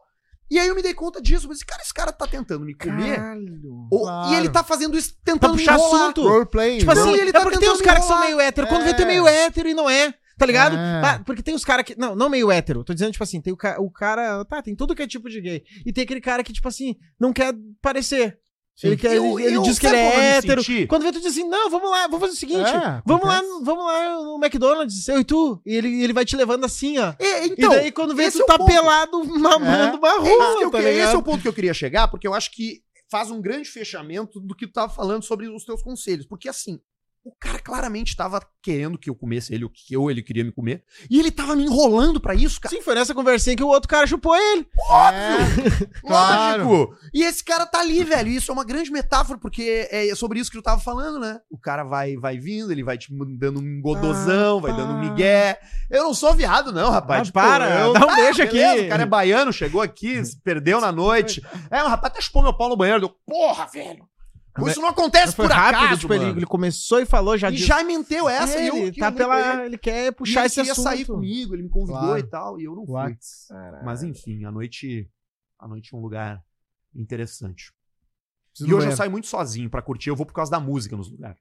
E 0.50 0.58
aí 0.58 0.66
eu 0.66 0.74
me 0.74 0.80
dei 0.82 0.94
conta 0.94 1.20
disso. 1.20 1.46
Mas, 1.46 1.62
cara, 1.62 1.82
esse 1.82 1.92
cara 1.92 2.10
tá 2.10 2.26
tentando 2.26 2.64
me 2.64 2.74
comer. 2.74 3.16
Caralho. 3.16 3.86
ou- 3.92 4.04
claro. 4.04 4.32
E 4.32 4.34
ele 4.36 4.48
tá 4.48 4.64
fazendo 4.64 4.96
isso 4.96 5.12
Pra 5.22 5.34
tentando 5.34 5.52
me 5.52 5.58
puxar 5.58 5.74
enrolar. 5.74 6.02
assunto. 6.04 6.22
Roleplay. 6.26 6.78
Tipo 6.78 6.90
assim, 6.90 7.12
ele 7.12 7.32
tá 7.32 7.40
é 7.40 7.42
porque 7.42 7.58
tem 7.58 7.70
me 7.70 7.82
caras 7.82 8.00
que 8.02 8.08
são 8.08 8.20
meio 8.20 8.40
hétero. 8.40 8.66
Quando 8.66 8.82
vê, 8.84 8.94
tu 8.94 9.00
é 9.00 9.04
É. 9.04 9.06
meio 9.08 9.28
hétero 9.28 9.68
e 9.68 9.74
não 9.74 9.90
é. 9.90 10.14
Tá 10.38 10.46
ligado? 10.46 10.76
É. 10.76 11.02
Ah, 11.04 11.22
porque 11.26 11.42
tem 11.42 11.54
os 11.54 11.64
caras 11.64 11.84
que. 11.84 11.98
Não, 11.98 12.14
não 12.14 12.28
meio 12.30 12.50
hétero. 12.50 12.84
Tô 12.84 12.94
dizendo, 12.94 13.10
tipo 13.12 13.24
assim, 13.24 13.40
tem 13.40 13.52
o, 13.52 13.56
ca... 13.56 13.80
o 13.80 13.90
cara. 13.90 14.44
Tá, 14.44 14.62
tem 14.62 14.76
tudo 14.76 14.94
que 14.94 15.02
é 15.02 15.06
tipo 15.06 15.28
de 15.28 15.40
gay. 15.40 15.64
E 15.84 15.92
tem 15.92 16.04
aquele 16.04 16.20
cara 16.20 16.44
que, 16.44 16.52
tipo 16.52 16.68
assim, 16.68 16.94
não 17.18 17.32
quer 17.32 17.52
parecer. 17.82 18.38
Ele, 18.80 18.96
quer, 18.96 19.16
Eu- 19.16 19.40
ele, 19.40 19.56
eu- 19.56 19.62
diz 19.62 19.76
que 19.76 19.88
ele 19.88 19.96
é 19.96 20.36
hétero. 20.36 20.62
Quando 20.86 21.02
vê, 21.02 21.10
tu 21.10 21.18
diz 21.18 21.32
assim: 21.32 21.48
não, 21.48 21.68
vamos 21.68 21.90
lá, 21.90 22.02
vamos 22.06 22.20
fazer 22.20 22.32
o 22.34 22.36
seguinte. 22.36 22.70
É, 22.70 23.02
vamos 23.04 23.26
lá, 23.26 23.42
vamos 23.64 23.84
lá 23.84 24.22
no 24.22 24.38
McDonald's, 24.40 25.08
eu 25.08 25.18
e 25.18 25.24
tu. 25.24 25.60
E 25.66 25.74
ele, 25.74 26.00
ele 26.04 26.12
vai 26.12 26.24
te 26.24 26.36
levando 26.36 26.64
assim, 26.64 26.96
ó. 26.98 27.12
É, 27.18 27.46
então, 27.46 27.72
e 27.72 27.76
daí, 27.76 27.90
quando 27.90 28.14
vê, 28.14 28.22
esse 28.26 28.38
tu 28.38 28.44
é 28.44 28.46
tá 28.46 28.56
ponto. 28.56 28.68
pelado 28.70 29.24
mamando 29.24 29.98
uma 29.98 30.08
É 30.08 30.14
isso 30.14 30.22
que 30.22 30.28
rola, 30.38 30.62
eu 30.62 30.70
tá 30.70 30.78
queria- 30.78 31.02
esse 31.04 31.12
é 31.14 31.18
o 31.18 31.22
ponto 31.24 31.42
que 31.42 31.48
eu 31.48 31.52
queria 31.52 31.74
chegar, 31.74 32.06
porque 32.06 32.28
eu 32.28 32.32
acho 32.34 32.52
que 32.52 32.80
faz 33.10 33.32
um 33.32 33.40
grande 33.40 33.68
fechamento 33.68 34.38
do 34.38 34.54
que 34.54 34.68
tu 34.68 34.72
tava 34.74 34.92
falando 34.92 35.24
sobre 35.24 35.48
os 35.48 35.64
teus 35.64 35.82
conselhos. 35.82 36.24
Porque 36.26 36.48
assim, 36.48 36.78
o 37.24 37.32
cara 37.38 37.58
claramente 37.58 38.16
tava 38.16 38.40
querendo 38.62 38.96
que 38.98 39.10
eu 39.10 39.14
comesse 39.14 39.54
ele, 39.54 39.64
ou 39.64 39.70
que 39.70 39.92
eu 39.94 40.10
ele 40.10 40.22
queria 40.22 40.44
me 40.44 40.52
comer. 40.52 40.82
E 41.10 41.18
ele 41.18 41.30
tava 41.30 41.54
me 41.54 41.64
enrolando 41.64 42.20
pra 42.20 42.34
isso, 42.34 42.60
cara. 42.60 42.74
Sim, 42.74 42.80
foi 42.82 42.94
nessa 42.94 43.14
conversinha 43.14 43.54
que 43.56 43.62
o 43.62 43.68
outro 43.68 43.88
cara 43.88 44.06
chupou 44.06 44.34
ele. 44.36 44.66
É. 45.12 46.00
claro. 46.00 46.68
Lógico! 46.68 46.94
E 47.12 47.22
esse 47.22 47.42
cara 47.44 47.66
tá 47.66 47.80
ali, 47.80 48.02
velho. 48.04 48.28
Isso 48.28 48.50
é 48.50 48.54
uma 48.54 48.64
grande 48.64 48.90
metáfora, 48.90 49.38
porque 49.38 49.88
é 49.90 50.14
sobre 50.14 50.40
isso 50.40 50.50
que 50.50 50.56
tu 50.58 50.62
tava 50.62 50.80
falando, 50.80 51.18
né? 51.18 51.38
O 51.50 51.58
cara 51.58 51.84
vai, 51.84 52.16
vai 52.16 52.38
vindo, 52.38 52.72
ele 52.72 52.82
vai 52.82 52.96
te 52.98 53.08
dando 53.38 53.60
um 53.60 53.80
godozão, 53.80 54.58
Ah, 54.58 54.62
vai 54.62 54.72
dando 54.76 54.94
um 54.94 55.00
migué. 55.00 55.58
Eu 55.90 56.04
não 56.04 56.14
sou 56.14 56.32
viado, 56.34 56.72
não, 56.72 56.90
rapaz. 56.90 57.20
Ah, 57.20 57.24
Tipo, 57.24 57.40
para, 57.40 57.80
eu- 57.80 57.92
dá 57.92 58.06
um 58.06 58.10
Ah, 58.10 58.16
beijo 58.16 58.42
aqui. 58.42 58.56
beleza, 58.58 58.86
O 58.86 58.88
cara 58.88 59.02
é 59.02 59.06
baiano, 59.06 59.52
chegou 59.52 59.80
aqui, 59.82 60.24
se 60.24 60.40
perdeu 60.42 60.80
na 60.80 60.90
noite. 60.92 61.42
É, 61.70 61.82
um 61.82 61.88
rapaz 61.88 62.12
até 62.12 62.20
chupou 62.22 62.42
meu 62.42 62.54
pau 62.56 62.68
no 62.68 62.76
banheiro. 62.76 63.00
Deu, 63.00 63.10
porra, 63.26 63.66
velho! 63.66 64.06
Isso 64.66 64.80
não 64.80 64.88
acontece 64.88 65.34
Foi 65.36 65.46
por 65.46 65.54
rápido, 65.54 65.84
acaso, 65.84 66.00
tipo, 66.00 66.12
ele, 66.14 66.24
mano. 66.26 66.38
ele 66.38 66.46
começou 66.46 67.00
e 67.00 67.06
falou 67.06 67.36
já 67.36 67.48
E 67.50 67.52
disse. 67.52 67.66
já 67.66 67.84
meteu 67.84 68.28
essa 68.28 68.58
É, 68.58 68.64
e 68.64 68.68
eu... 68.68 68.76
ele 68.76 68.92
tá 68.98 69.08
eu 69.08 69.12
pela. 69.12 69.64
Ele 69.66 69.78
quer 69.78 70.06
E 70.06 70.12
puxar 70.12 70.40
ele 70.40 70.46
esse 70.46 70.54
queria 70.56 70.72
assunto. 70.72 70.84
sair 70.84 71.04
comigo, 71.04 71.54
ele 71.54 71.62
me 71.62 71.68
convidou 71.68 72.00
Claro. 72.00 72.18
e 72.18 72.22
tal, 72.24 72.60
e 72.60 72.64
eu 72.64 72.74
não 72.74 72.84
fui. 72.86 72.94
Whats. 72.94 73.48
Mas 73.84 74.02
enfim, 74.02 74.44
a 74.44 74.50
noite, 74.50 75.08
a 75.58 75.68
noite 75.68 75.94
é 75.94 75.96
um 75.96 76.00
lugar 76.00 76.42
interessante. 76.94 77.72
Preciso 78.52 78.70
E 78.70 78.74
hoje 78.74 78.88
eu 78.88 78.96
saio 78.96 79.10
muito 79.10 79.26
sozinho 79.26 79.70
pra 79.70 79.82
curtir, 79.82 80.08
eu 80.10 80.16
vou 80.16 80.26
por 80.26 80.32
causa 80.32 80.50
da 80.50 80.58
música 80.60 80.96
nos 80.96 81.10
lugares. 81.10 81.38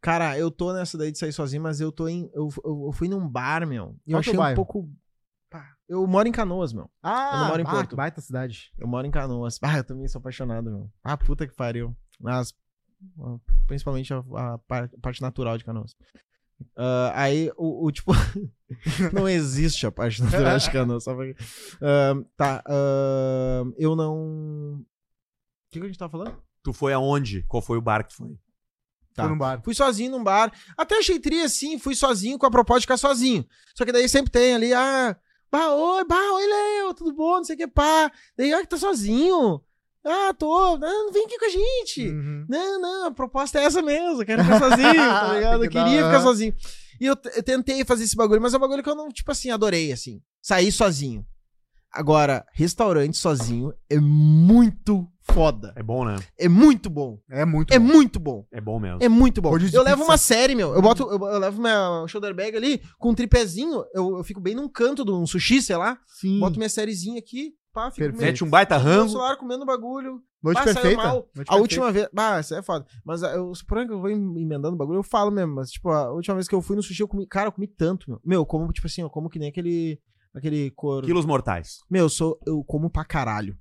Cara, 0.00 0.36
eu 0.36 0.50
tô 0.50 0.72
nessa 0.72 0.98
daí 0.98 1.12
de 1.12 1.18
sair 1.18 1.32
sozinho, 1.32 1.62
mas 1.62 1.80
eu 1.80 1.92
tô 1.92 2.08
em. 2.08 2.28
Eu, 2.34 2.48
eu, 2.64 2.86
eu 2.86 2.92
fui 2.92 3.08
num 3.08 3.28
bar, 3.28 3.64
meu. 3.66 3.94
E 4.06 4.12
eu 4.12 4.16
é 4.16 4.20
achei 4.20 4.36
um 4.36 4.54
pouco. 4.54 4.90
Eu 5.88 6.04
moro 6.08 6.26
em 6.26 6.32
Canoas, 6.32 6.72
meu. 6.72 6.90
Ah, 7.00 7.30
Eu 7.34 7.38
não 7.40 7.48
moro 7.48 7.60
em 7.60 7.64
bah, 7.64 7.70
Porto. 7.70 7.90
que 7.90 7.94
baita 7.96 8.20
cidade. 8.20 8.72
Eu 8.76 8.88
moro 8.88 9.06
em 9.06 9.10
Canoas. 9.12 9.60
Ah, 9.62 9.76
eu 9.76 9.84
também 9.84 10.08
sou 10.08 10.18
apaixonado, 10.18 10.64
meu. 10.68 10.90
Ah, 11.04 11.16
puta 11.16 11.46
que 11.46 11.54
pariu. 11.54 11.96
Ah, 12.24 12.42
principalmente 13.66 14.12
a, 14.12 14.18
a 14.18 14.58
par- 14.58 14.90
parte 15.02 15.20
natural 15.20 15.58
de 15.58 15.64
Canoas. 15.64 15.94
Ah, 16.76 17.12
aí, 17.14 17.50
o, 17.56 17.86
o, 17.86 17.92
tipo. 17.92 18.12
não 19.12 19.28
existe 19.28 19.86
a 19.86 19.92
parte 19.92 20.22
natural 20.22 20.58
de 20.58 20.70
Canoas. 20.70 21.04
Só 21.04 21.14
pra... 21.14 21.26
Ah, 21.82 22.14
tá. 22.36 22.64
ah, 22.66 23.64
eu 23.76 23.94
não. 23.94 24.80
O 24.80 24.86
que, 25.70 25.78
que 25.78 25.84
a 25.84 25.88
gente 25.88 25.98
tava 25.98 26.12
falando? 26.12 26.42
Tu 26.62 26.72
foi 26.72 26.92
aonde? 26.92 27.42
Qual 27.42 27.62
foi 27.62 27.78
o 27.78 27.82
bar 27.82 28.02
que 28.02 28.10
tu 28.10 28.16
foi? 28.16 28.38
Tá. 29.14 29.22
Foi 29.22 29.30
num 29.32 29.38
bar. 29.38 29.62
Fui 29.62 29.74
sozinho 29.74 30.10
num 30.10 30.24
bar. 30.24 30.52
Até 30.76 30.98
achei 30.98 31.18
tri 31.18 31.42
assim, 31.42 31.78
fui 31.78 31.94
sozinho 31.94 32.38
com 32.38 32.46
a 32.46 32.50
proposta 32.50 32.80
de 32.80 32.84
ficar 32.86 32.96
sozinho. 32.96 33.46
Só 33.74 33.84
que 33.84 33.92
daí 33.92 34.08
sempre 34.08 34.30
tem 34.30 34.54
ali, 34.54 34.74
ah, 34.74 35.16
bah, 35.50 35.72
oi, 35.74 36.04
bah, 36.04 36.32
oi, 36.34 36.46
Léo, 36.46 36.94
tudo 36.94 37.14
bom, 37.14 37.36
não 37.36 37.44
sei 37.44 37.54
o 37.54 37.58
que, 37.58 37.66
pá. 37.66 38.10
Daí, 38.36 38.52
ah, 38.52 38.60
que 38.60 38.68
tá 38.68 38.76
sozinho. 38.76 39.62
Ah, 40.06 40.32
tô. 40.34 40.78
Não 40.78 41.12
vem 41.12 41.24
aqui 41.26 41.38
com 41.38 41.44
a 41.44 41.48
gente. 41.50 42.08
Uhum. 42.08 42.46
Não, 42.48 42.80
não, 42.80 43.06
a 43.06 43.10
proposta 43.10 43.58
é 43.58 43.64
essa 43.64 43.82
mesmo, 43.82 44.22
eu 44.22 44.26
quero 44.26 44.42
ficar 44.44 44.58
sozinho, 44.58 44.94
tá 44.94 45.34
ligado? 45.34 45.64
Eu 45.64 45.70
queria 45.70 46.04
ficar 46.04 46.20
sozinho. 46.22 46.54
E 47.00 47.06
eu, 47.06 47.16
eu 47.34 47.42
tentei 47.42 47.84
fazer 47.84 48.04
esse 48.04 48.16
bagulho, 48.16 48.40
mas 48.40 48.54
é 48.54 48.56
um 48.56 48.60
bagulho 48.60 48.82
que 48.82 48.88
eu 48.88 48.94
não, 48.94 49.08
tipo 49.08 49.30
assim, 49.30 49.50
adorei, 49.50 49.92
assim. 49.92 50.20
Sair 50.40 50.70
sozinho. 50.72 51.24
Agora, 51.92 52.44
restaurante 52.52 53.16
sozinho 53.16 53.72
é 53.88 53.98
muito 53.98 55.08
foda. 55.22 55.72
É 55.76 55.82
bom, 55.82 56.04
né? 56.04 56.16
É 56.38 56.46
muito 56.48 56.90
bom. 56.90 57.18
É 57.30 57.44
muito 57.44 57.72
É 57.72 57.78
bom. 57.78 57.84
muito 57.86 58.20
bom. 58.20 58.46
É 58.52 58.60
bom 58.60 58.78
mesmo. 58.78 58.98
É 59.02 59.08
muito 59.08 59.40
bom. 59.40 59.50
Eu 59.50 59.82
levo 59.82 59.96
pizza. 59.98 60.10
uma 60.10 60.18
série, 60.18 60.54
meu. 60.54 60.74
Eu 60.74 60.82
boto, 60.82 61.04
eu, 61.04 61.18
eu 61.18 61.38
levo 61.38 61.60
minha 61.60 62.04
shoulder 62.06 62.34
bag 62.34 62.54
ali 62.56 62.82
com 62.98 63.10
um 63.10 63.14
tripézinho. 63.14 63.82
Eu, 63.94 64.18
eu 64.18 64.24
fico 64.24 64.40
bem 64.40 64.54
num 64.54 64.68
canto 64.68 65.04
de 65.04 65.10
um 65.10 65.26
sushi, 65.26 65.62
sei 65.62 65.76
lá. 65.76 65.98
Sim. 66.06 66.38
Boto 66.38 66.58
minha 66.58 66.68
sériezinha 66.68 67.18
aqui, 67.18 67.54
pá, 67.76 67.90
fico 67.90 68.06
Perfeito. 68.08 68.22
Mete 68.22 68.44
um 68.44 68.48
baita 68.48 68.76
rango. 68.78 69.10
celular 69.10 69.36
comendo 69.36 69.66
bagulho. 69.66 70.22
Noite 70.42 70.62
saiu 70.62 70.74
perfeita. 70.74 70.96
mal. 71.02 71.14
Noite 71.14 71.28
A 71.30 71.34
perfeita. 71.34 71.56
última 71.56 71.92
vez. 71.92 72.08
Bah, 72.12 72.40
isso 72.40 72.54
é 72.54 72.62
foda. 72.62 72.86
Mas 73.04 73.22
ah, 73.22 73.34
eu, 73.34 73.52
por 73.68 73.86
que 73.86 73.92
eu 73.92 74.00
vou 74.00 74.08
em- 74.10 74.40
emendando 74.42 74.76
bagulho, 74.76 74.98
eu 74.98 75.02
falo 75.02 75.30
mesmo. 75.30 75.54
Mas, 75.54 75.70
tipo, 75.70 75.90
a 75.90 76.10
última 76.12 76.34
vez 76.36 76.48
que 76.48 76.54
eu 76.54 76.62
fui 76.62 76.74
no 76.76 76.82
sushi, 76.82 77.02
eu 77.02 77.08
comi. 77.08 77.26
Cara, 77.26 77.48
eu 77.48 77.52
comi 77.52 77.66
tanto, 77.66 78.08
meu. 78.08 78.20
Meu, 78.24 78.40
eu 78.40 78.46
como, 78.46 78.72
tipo 78.72 78.86
assim, 78.86 79.02
eu 79.02 79.10
como 79.10 79.28
que 79.28 79.38
nem 79.38 79.48
aquele. 79.50 80.00
Aquele 80.34 80.70
cor. 80.70 81.04
Quilos 81.04 81.24
mortais. 81.26 81.78
Meu, 81.90 82.04
eu 82.04 82.08
sou. 82.08 82.38
Eu 82.46 82.62
como 82.64 82.88
pra 82.90 83.04
caralho. 83.04 83.56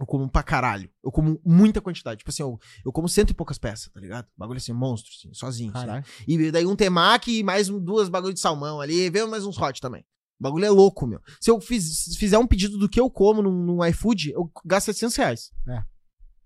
Eu 0.00 0.06
como 0.06 0.28
pra 0.28 0.42
caralho. 0.42 0.88
Eu 1.04 1.10
como 1.12 1.38
muita 1.44 1.80
quantidade. 1.80 2.18
Tipo 2.18 2.30
assim, 2.30 2.42
eu, 2.42 2.58
eu 2.84 2.90
como 2.92 3.08
cento 3.08 3.30
e 3.30 3.34
poucas 3.34 3.58
peças, 3.58 3.92
tá 3.92 4.00
ligado? 4.00 4.26
Bagulho 4.36 4.56
assim, 4.56 4.72
monstro, 4.72 5.10
assim, 5.18 5.34
sozinho. 5.34 5.70
assim. 5.74 5.86
Caralho. 5.86 6.04
E 6.26 6.50
daí 6.50 6.66
um 6.66 6.74
temaki 6.76 7.38
e 7.40 7.42
mais 7.42 7.68
um- 7.68 7.78
duas 7.78 8.08
bagulho 8.08 8.32
de 8.34 8.40
salmão 8.40 8.80
ali. 8.80 9.10
Vem 9.10 9.26
mais 9.28 9.44
uns 9.44 9.58
hot 9.60 9.80
também. 9.80 10.04
O 10.42 10.48
bagulho 10.50 10.64
é 10.64 10.70
louco, 10.70 11.06
meu. 11.06 11.20
Se 11.40 11.48
eu 11.52 11.60
fiz- 11.60 12.16
fizer 12.16 12.36
um 12.36 12.46
pedido 12.48 12.76
do 12.76 12.88
que 12.88 12.98
eu 13.00 13.08
como 13.08 13.40
num, 13.42 13.52
num 13.52 13.84
iFood, 13.86 14.32
eu 14.32 14.50
gasto 14.64 14.86
700 14.86 15.16
reais. 15.16 15.52
É. 15.68 15.82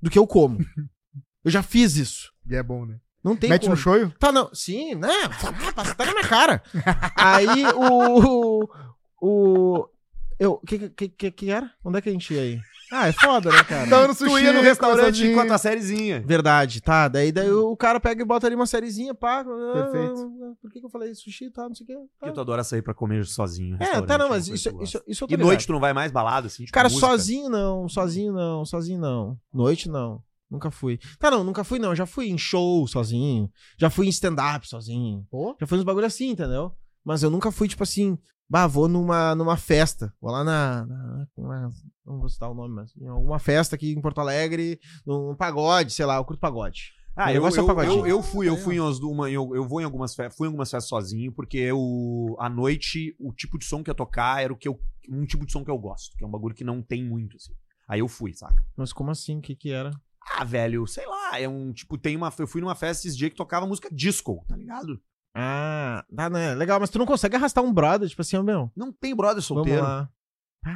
Do 0.02 0.10
que 0.10 0.18
eu 0.18 0.26
como. 0.26 0.58
eu 1.42 1.50
já 1.50 1.62
fiz 1.62 1.96
isso. 1.96 2.30
E 2.46 2.54
é 2.54 2.62
bom, 2.62 2.84
né? 2.84 2.98
Não 3.24 3.34
tem 3.34 3.48
Mete 3.48 3.62
como. 3.62 3.70
no 3.74 3.76
shoyu? 3.80 4.10
Tá, 4.18 4.30
não. 4.30 4.54
Sim, 4.54 4.96
né? 4.96 5.08
Passa 5.74 5.92
até 5.92 6.04
na 6.04 6.12
minha 6.12 6.28
cara. 6.28 6.62
Aí 7.16 7.64
o. 7.74 8.68
O. 9.20 9.88
Eu. 10.38 10.52
O 10.52 10.60
que, 10.60 10.90
que, 10.90 11.08
que, 11.08 11.30
que 11.30 11.50
era? 11.50 11.72
Onde 11.82 11.96
é 11.98 12.02
que 12.02 12.10
a 12.10 12.12
gente 12.12 12.34
ia 12.34 12.42
aí? 12.42 12.60
Ah, 12.92 13.08
é 13.08 13.12
foda, 13.12 13.50
né, 13.50 13.64
cara? 13.64 13.88
Tava 13.90 14.08
no 14.08 14.14
Tu 14.14 14.28
sushi, 14.28 14.44
ia 14.44 14.52
no 14.52 14.60
restaurante 14.60 14.98
começadinho. 15.00 15.32
enquanto 15.32 15.50
a 15.52 15.58
sériezinha. 15.58 16.22
Verdade, 16.24 16.80
tá. 16.80 17.08
Daí, 17.08 17.32
daí 17.32 17.50
o 17.50 17.76
cara 17.76 17.98
pega 17.98 18.22
e 18.22 18.24
bota 18.24 18.46
ali 18.46 18.54
uma 18.54 18.66
sériezinha, 18.66 19.14
pá. 19.14 19.44
Perfeito. 19.44 20.32
ah, 20.44 20.52
Por 20.62 20.70
que, 20.70 20.78
que 20.80 20.86
eu 20.86 20.90
falei 20.90 21.14
sushi, 21.14 21.50
tá? 21.50 21.68
Não 21.68 21.74
sei 21.74 21.84
o 21.84 21.86
quê. 21.88 21.94
Tá. 21.94 22.00
Porque 22.20 22.32
tu 22.34 22.40
adora 22.40 22.62
sair 22.62 22.82
pra 22.82 22.94
comer 22.94 23.24
sozinho. 23.26 23.74
É, 23.76 23.78
restaurante, 23.80 24.06
tá, 24.08 24.18
não, 24.18 24.26
uma 24.26 24.34
mas 24.36 24.46
isso, 24.48 24.70
tu 24.70 24.82
isso, 24.82 24.98
gosta. 24.98 25.04
isso 25.10 25.24
eu 25.24 25.28
tô 25.28 25.34
E 25.34 25.36
ligado. 25.36 25.46
noite 25.48 25.66
tu 25.66 25.72
não 25.72 25.80
vai 25.80 25.92
mais 25.92 26.12
balada, 26.12 26.46
assim? 26.46 26.64
Tipo, 26.64 26.74
Cara, 26.74 26.88
música? 26.88 27.06
sozinho 27.06 27.48
não, 27.48 27.88
sozinho 27.88 28.32
não, 28.32 28.64
sozinho 28.64 29.00
não. 29.00 29.36
Noite 29.52 29.88
não. 29.88 30.22
Nunca 30.48 30.70
fui. 30.70 31.00
Tá, 31.18 31.28
não, 31.28 31.42
nunca 31.42 31.64
fui 31.64 31.80
não. 31.80 31.92
Já 31.92 32.06
fui 32.06 32.28
em 32.28 32.38
show 32.38 32.86
sozinho. 32.86 33.50
Já 33.76 33.90
fui 33.90 34.06
em 34.06 34.10
stand-up 34.10 34.66
sozinho. 34.68 35.26
Pô, 35.28 35.56
Já 35.60 35.66
fui 35.66 35.76
nos 35.76 35.84
bagulho 35.84 36.06
assim, 36.06 36.28
entendeu? 36.30 36.70
Mas 37.04 37.22
eu 37.24 37.30
nunca 37.30 37.50
fui, 37.50 37.66
tipo 37.66 37.82
assim, 37.82 38.16
bah, 38.48 38.66
vou 38.66 38.88
numa, 38.88 39.34
numa 39.34 39.56
festa. 39.56 40.12
Vou 40.20 40.30
lá 40.30 40.42
na, 40.44 40.86
na- 40.86 41.26
na- 41.36 41.72
Não 42.04 42.18
vou 42.18 42.28
citar 42.28 42.50
o 42.50 42.54
nome, 42.54 42.74
mas 42.74 42.96
em 42.96 43.08
alguma 43.08 43.38
festa 43.38 43.74
aqui 43.76 43.92
em 43.92 44.00
Porto 44.00 44.20
Alegre, 44.20 44.78
num 45.06 45.34
pagode, 45.34 45.92
sei 45.92 46.06
lá, 46.06 46.16
eu 46.16 46.24
curto 46.24 46.40
pagode. 46.40 46.92
Ah, 47.18 47.32
eu, 47.32 47.46
é 47.46 47.48
eu, 47.48 47.66
eu, 47.82 48.06
eu 48.06 48.22
fui, 48.22 48.46
eu 48.46 48.54
ó. 48.54 48.56
fui 48.58 48.74
em 48.76 48.80
umas, 48.80 48.98
uma, 49.00 49.30
eu, 49.30 49.56
eu 49.56 49.66
vou 49.66 49.80
em 49.80 49.84
algumas 49.84 50.14
festas, 50.14 50.36
fui 50.36 50.46
em 50.46 50.48
algumas 50.50 50.70
festas 50.70 50.88
sozinho, 50.88 51.32
porque 51.32 51.56
eu, 51.56 52.36
à 52.38 52.46
noite, 52.46 53.16
o 53.18 53.32
tipo 53.32 53.58
de 53.58 53.64
som 53.64 53.82
que 53.82 53.90
ia 53.90 53.94
tocar 53.94 54.42
era 54.42 54.52
o 54.52 54.56
que 54.56 54.68
eu, 54.68 54.78
um 55.08 55.24
tipo 55.24 55.46
de 55.46 55.50
som 55.52 55.64
que 55.64 55.70
eu 55.70 55.78
gosto, 55.78 56.14
que 56.14 56.22
é 56.22 56.26
um 56.26 56.30
bagulho 56.30 56.54
que 56.54 56.62
não 56.62 56.82
tem 56.82 57.02
muito, 57.02 57.36
assim. 57.36 57.54
Aí 57.88 58.00
eu 58.00 58.08
fui, 58.08 58.34
saca? 58.34 58.62
Mas 58.76 58.92
como 58.92 59.10
assim? 59.10 59.38
O 59.38 59.40
que 59.40 59.56
que 59.56 59.70
era? 59.72 59.90
Ah, 60.38 60.44
velho, 60.44 60.86
sei 60.86 61.06
lá, 61.06 61.40
é 61.40 61.48
um, 61.48 61.72
tipo, 61.72 61.96
tem 61.96 62.16
uma, 62.16 62.30
eu 62.38 62.46
fui 62.46 62.60
numa 62.60 62.74
festa 62.74 63.06
esses 63.06 63.16
dias 63.16 63.30
que 63.30 63.36
tocava 63.36 63.66
música 63.66 63.88
disco, 63.90 64.44
tá 64.46 64.54
ligado? 64.54 65.00
Ah, 65.38 66.02
tá, 66.16 66.30
né? 66.30 66.54
Legal, 66.54 66.80
mas 66.80 66.88
tu 66.88 66.98
não 66.98 67.04
consegue 67.04 67.36
arrastar 67.36 67.62
um 67.62 67.72
brother, 67.72 68.08
tipo 68.08 68.22
assim, 68.22 68.42
meu. 68.42 68.70
Não 68.74 68.90
tem 68.90 69.14
brother 69.14 69.42
solteiro. 69.42 69.82
Vamos 69.82 69.96
lá. 69.98 70.08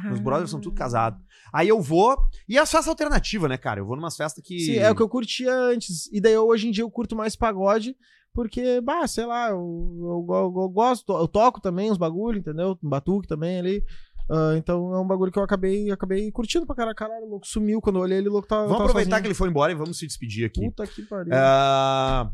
Meus 0.05 0.19
brothers 0.21 0.49
são 0.51 0.61
tudo 0.61 0.75
casados. 0.75 1.19
Aí 1.51 1.67
eu 1.67 1.81
vou. 1.81 2.15
E 2.47 2.57
as 2.57 2.71
festas 2.71 2.87
alternativas, 2.87 3.49
né, 3.49 3.57
cara? 3.57 3.81
Eu 3.81 3.85
vou 3.85 3.95
numas 3.95 4.15
festas 4.15 4.41
que. 4.45 4.59
Sim, 4.59 4.75
é 4.77 4.89
o 4.89 4.95
que 4.95 5.01
eu 5.01 5.09
curtia 5.09 5.53
antes. 5.53 6.07
E 6.13 6.21
daí 6.21 6.31
eu, 6.33 6.47
hoje 6.47 6.67
em 6.67 6.71
dia 6.71 6.83
eu 6.83 6.89
curto 6.91 7.13
mais 7.15 7.35
pagode, 7.35 7.93
porque, 8.33 8.79
bah, 8.79 9.05
sei 9.07 9.25
lá, 9.25 9.49
eu, 9.49 9.57
eu, 9.57 10.25
eu- 10.29 10.53
eu 10.61 10.69
gosto, 10.69 11.11
eu 11.11 11.27
toco 11.27 11.59
também 11.59 11.91
uns 11.91 11.97
bagulho, 11.97 12.39
entendeu? 12.39 12.77
Um 12.81 12.87
batuque 12.87 13.27
também 13.27 13.59
ali. 13.59 13.83
Ah, 14.29 14.53
então 14.55 14.93
é 14.95 14.99
um 15.01 15.05
bagulho 15.07 15.29
que 15.31 15.39
eu 15.39 15.43
acabei, 15.43 15.91
acabei 15.91 16.31
curtindo 16.31 16.65
pra 16.65 16.73
caralho. 16.75 16.95
Caralho, 16.95 17.25
o 17.25 17.29
louco 17.29 17.45
sumiu 17.45 17.81
quando 17.81 17.97
eu 17.97 18.03
olhei 18.03 18.19
ele, 18.19 18.29
o 18.29 18.31
louco 18.31 18.47
tá. 18.47 18.61
Vamos 18.61 18.77
tá 18.77 18.83
aproveitar 18.83 19.09
que 19.09 19.11
sozinho. 19.17 19.27
ele 19.27 19.33
foi 19.33 19.49
embora 19.49 19.71
e 19.73 19.75
vamos 19.75 19.97
se 19.99 20.07
despedir 20.07 20.45
aqui. 20.45 20.61
Puta 20.69 20.87
que 20.87 21.01
pariu. 21.01 21.33
Ah, 21.35 22.31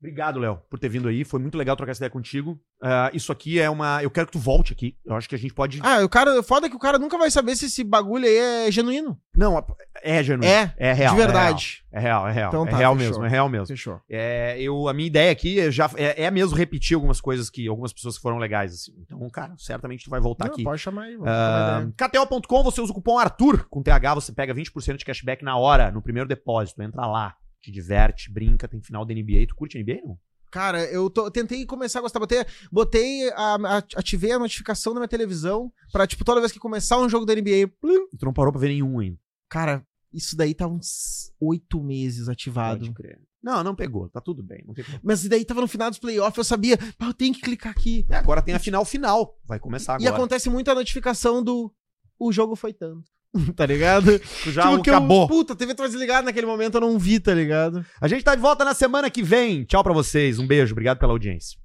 Obrigado, 0.00 0.38
Léo, 0.40 0.58
por 0.70 0.78
ter 0.78 0.88
vindo 0.88 1.08
aí. 1.08 1.24
Foi 1.24 1.38
muito 1.38 1.58
legal 1.58 1.76
trocar 1.76 1.90
essa 1.92 1.98
ideia 2.00 2.10
contigo. 2.10 2.58
Ah, 2.82 3.10
isso 3.12 3.30
aqui 3.30 3.60
é 3.60 3.68
uma. 3.68 4.02
Eu 4.02 4.10
quero 4.10 4.26
que 4.28 4.32
tu 4.32 4.38
volte 4.38 4.72
aqui. 4.72 4.96
Eu 5.04 5.14
acho 5.14 5.28
que 5.28 5.34
a 5.34 5.38
gente 5.38 5.52
pode. 5.52 5.78
Ah, 5.82 6.02
o 6.02 6.08
cara, 6.08 6.42
foda 6.42 6.66
é 6.66 6.70
que 6.70 6.76
o 6.76 6.78
cara 6.78 6.98
nunca 6.98 7.18
vai 7.18 7.30
saber 7.30 7.54
se 7.54 7.66
esse 7.66 7.84
bagulho 7.84 8.24
aí 8.24 8.66
é 8.66 8.70
genuíno. 8.70 9.20
Não, 9.36 9.62
é 10.02 10.22
genuíno. 10.22 10.50
É, 10.50 10.74
É 10.78 10.92
real. 10.94 11.14
de 11.14 11.20
verdade. 11.20 11.84
É 11.92 12.00
real, 12.00 12.26
é 12.26 12.32
real. 12.32 12.48
Então 12.48 12.66
é 12.66 12.70
tá, 12.70 12.76
real 12.78 12.96
fechou. 12.96 13.08
mesmo, 13.10 13.24
é 13.24 13.28
real 13.28 13.48
mesmo. 13.50 13.66
Fechou. 13.66 14.00
É, 14.08 14.56
eu, 14.58 14.88
a 14.88 14.94
minha 14.94 15.06
ideia 15.06 15.30
aqui 15.30 15.60
é, 15.60 15.70
já, 15.70 15.90
é, 15.96 16.24
é 16.24 16.30
mesmo 16.30 16.56
repetir 16.56 16.94
algumas 16.94 17.20
coisas 17.20 17.50
que 17.50 17.68
algumas 17.68 17.92
pessoas 17.92 18.16
que 18.16 18.22
foram 18.22 18.38
legais. 18.38 18.72
Assim. 18.72 18.92
Então, 19.02 19.28
cara, 19.28 19.54
certamente 19.58 20.04
tu 20.04 20.10
vai 20.10 20.20
voltar 20.20 20.46
Não, 20.46 20.52
aqui. 20.54 20.64
Pode 20.64 20.80
chamar 20.80 21.02
aí. 21.02 21.16
trocar 21.16 21.82
Ah. 21.82 22.08
KTO.com, 22.08 22.62
você 22.62 22.80
usa 22.80 22.90
o 22.90 22.94
cupom 22.94 23.18
Arthur. 23.18 23.66
Com 23.68 23.82
TH 23.82 24.14
você 24.14 24.32
pega 24.32 24.54
20% 24.54 24.96
de 24.96 25.04
cashback 25.04 25.44
na 25.44 25.58
hora, 25.58 25.90
no 25.90 26.00
primeiro 26.00 26.26
depósito. 26.28 26.82
Entra 26.82 27.06
lá, 27.06 27.34
te 27.60 27.70
diverte, 27.70 28.30
brinca, 28.32 28.66
tem 28.68 28.80
final 28.82 29.04
da 29.04 29.12
NBA. 29.14 29.46
Tu 29.48 29.54
curte 29.54 29.78
NBA, 29.78 30.00
não? 30.04 30.18
Cara, 30.50 30.84
eu 30.90 31.08
tô- 31.08 31.26
eu 31.26 31.30
tentei 31.30 31.64
começar 31.64 32.00
a 32.00 32.02
gostar. 32.02 32.18
Botei, 32.18 32.44
botei 32.72 33.30
a, 33.30 33.54
a- 33.54 33.84
ativei 33.96 34.32
a 34.32 34.38
notificação 34.38 34.92
na 34.94 35.00
minha 35.00 35.08
televisão 35.08 35.72
pra, 35.92 36.06
tipo, 36.06 36.24
toda 36.24 36.40
vez 36.40 36.50
que 36.52 36.58
começar 36.58 36.98
um 36.98 37.08
jogo 37.08 37.24
da 37.24 37.34
NBA, 37.34 37.68
plim. 37.80 38.08
Tu 38.18 38.24
não 38.24 38.32
parou 38.32 38.50
pra 38.52 38.60
ver 38.60 38.68
nenhum 38.68 38.98
ainda. 38.98 39.16
Cara, 39.48 39.86
isso 40.12 40.36
daí 40.36 40.52
tá 40.54 40.66
uns 40.66 41.32
oito 41.40 41.80
meses 41.82 42.28
ativado. 42.28 42.80
Pode 42.80 42.92
crer. 42.94 43.20
Não, 43.42 43.62
não 43.62 43.74
pegou. 43.76 44.08
Tá 44.08 44.20
tudo 44.20 44.42
bem. 44.42 44.64
Mas 45.02 45.22
daí 45.28 45.44
tava 45.44 45.60
no 45.60 45.68
final 45.68 45.88
dos 45.88 45.98
playoffs, 46.00 46.36
eu 46.36 46.44
sabia, 46.44 46.76
pá, 46.98 47.06
eu 47.06 47.14
tenho 47.14 47.32
que 47.32 47.40
clicar 47.40 47.70
aqui. 47.72 48.04
E 48.10 48.14
agora 48.14 48.42
tem 48.42 48.52
a 48.54 48.58
final 48.58 48.84
final. 48.84 49.38
Vai 49.46 49.58
começar 49.60 49.92
E 50.00 50.06
agora. 50.06 50.16
acontece 50.16 50.50
muito 50.50 50.70
a 50.70 50.74
notificação 50.74 51.42
do 51.44 51.72
o 52.18 52.32
jogo 52.32 52.54
foi 52.56 52.72
tanto. 52.74 53.08
tá 53.56 53.64
ligado? 53.66 54.18
Tu 54.42 54.50
já 54.50 54.62
Tipo, 54.70 54.82
que 54.82 54.90
eu- 54.90 54.94
acabou. 54.94 55.28
puta, 55.28 55.52
a 55.52 55.56
TV 55.56 55.74
tava 55.74 55.88
desligada 55.88 56.22
naquele 56.22 56.46
momento, 56.46 56.74
eu 56.76 56.80
não 56.80 56.98
vi, 56.98 57.20
tá 57.20 57.32
ligado? 57.34 57.84
A 58.00 58.08
gente 58.08 58.24
tá 58.24 58.34
de 58.34 58.40
volta 58.40 58.64
na 58.64 58.74
semana 58.74 59.08
que 59.10 59.22
vem. 59.22 59.64
Tchau 59.64 59.82
pra 59.84 59.92
vocês. 59.92 60.38
Um 60.38 60.46
beijo. 60.46 60.72
Obrigado 60.72 60.98
pela 60.98 61.12
audiência. 61.12 61.58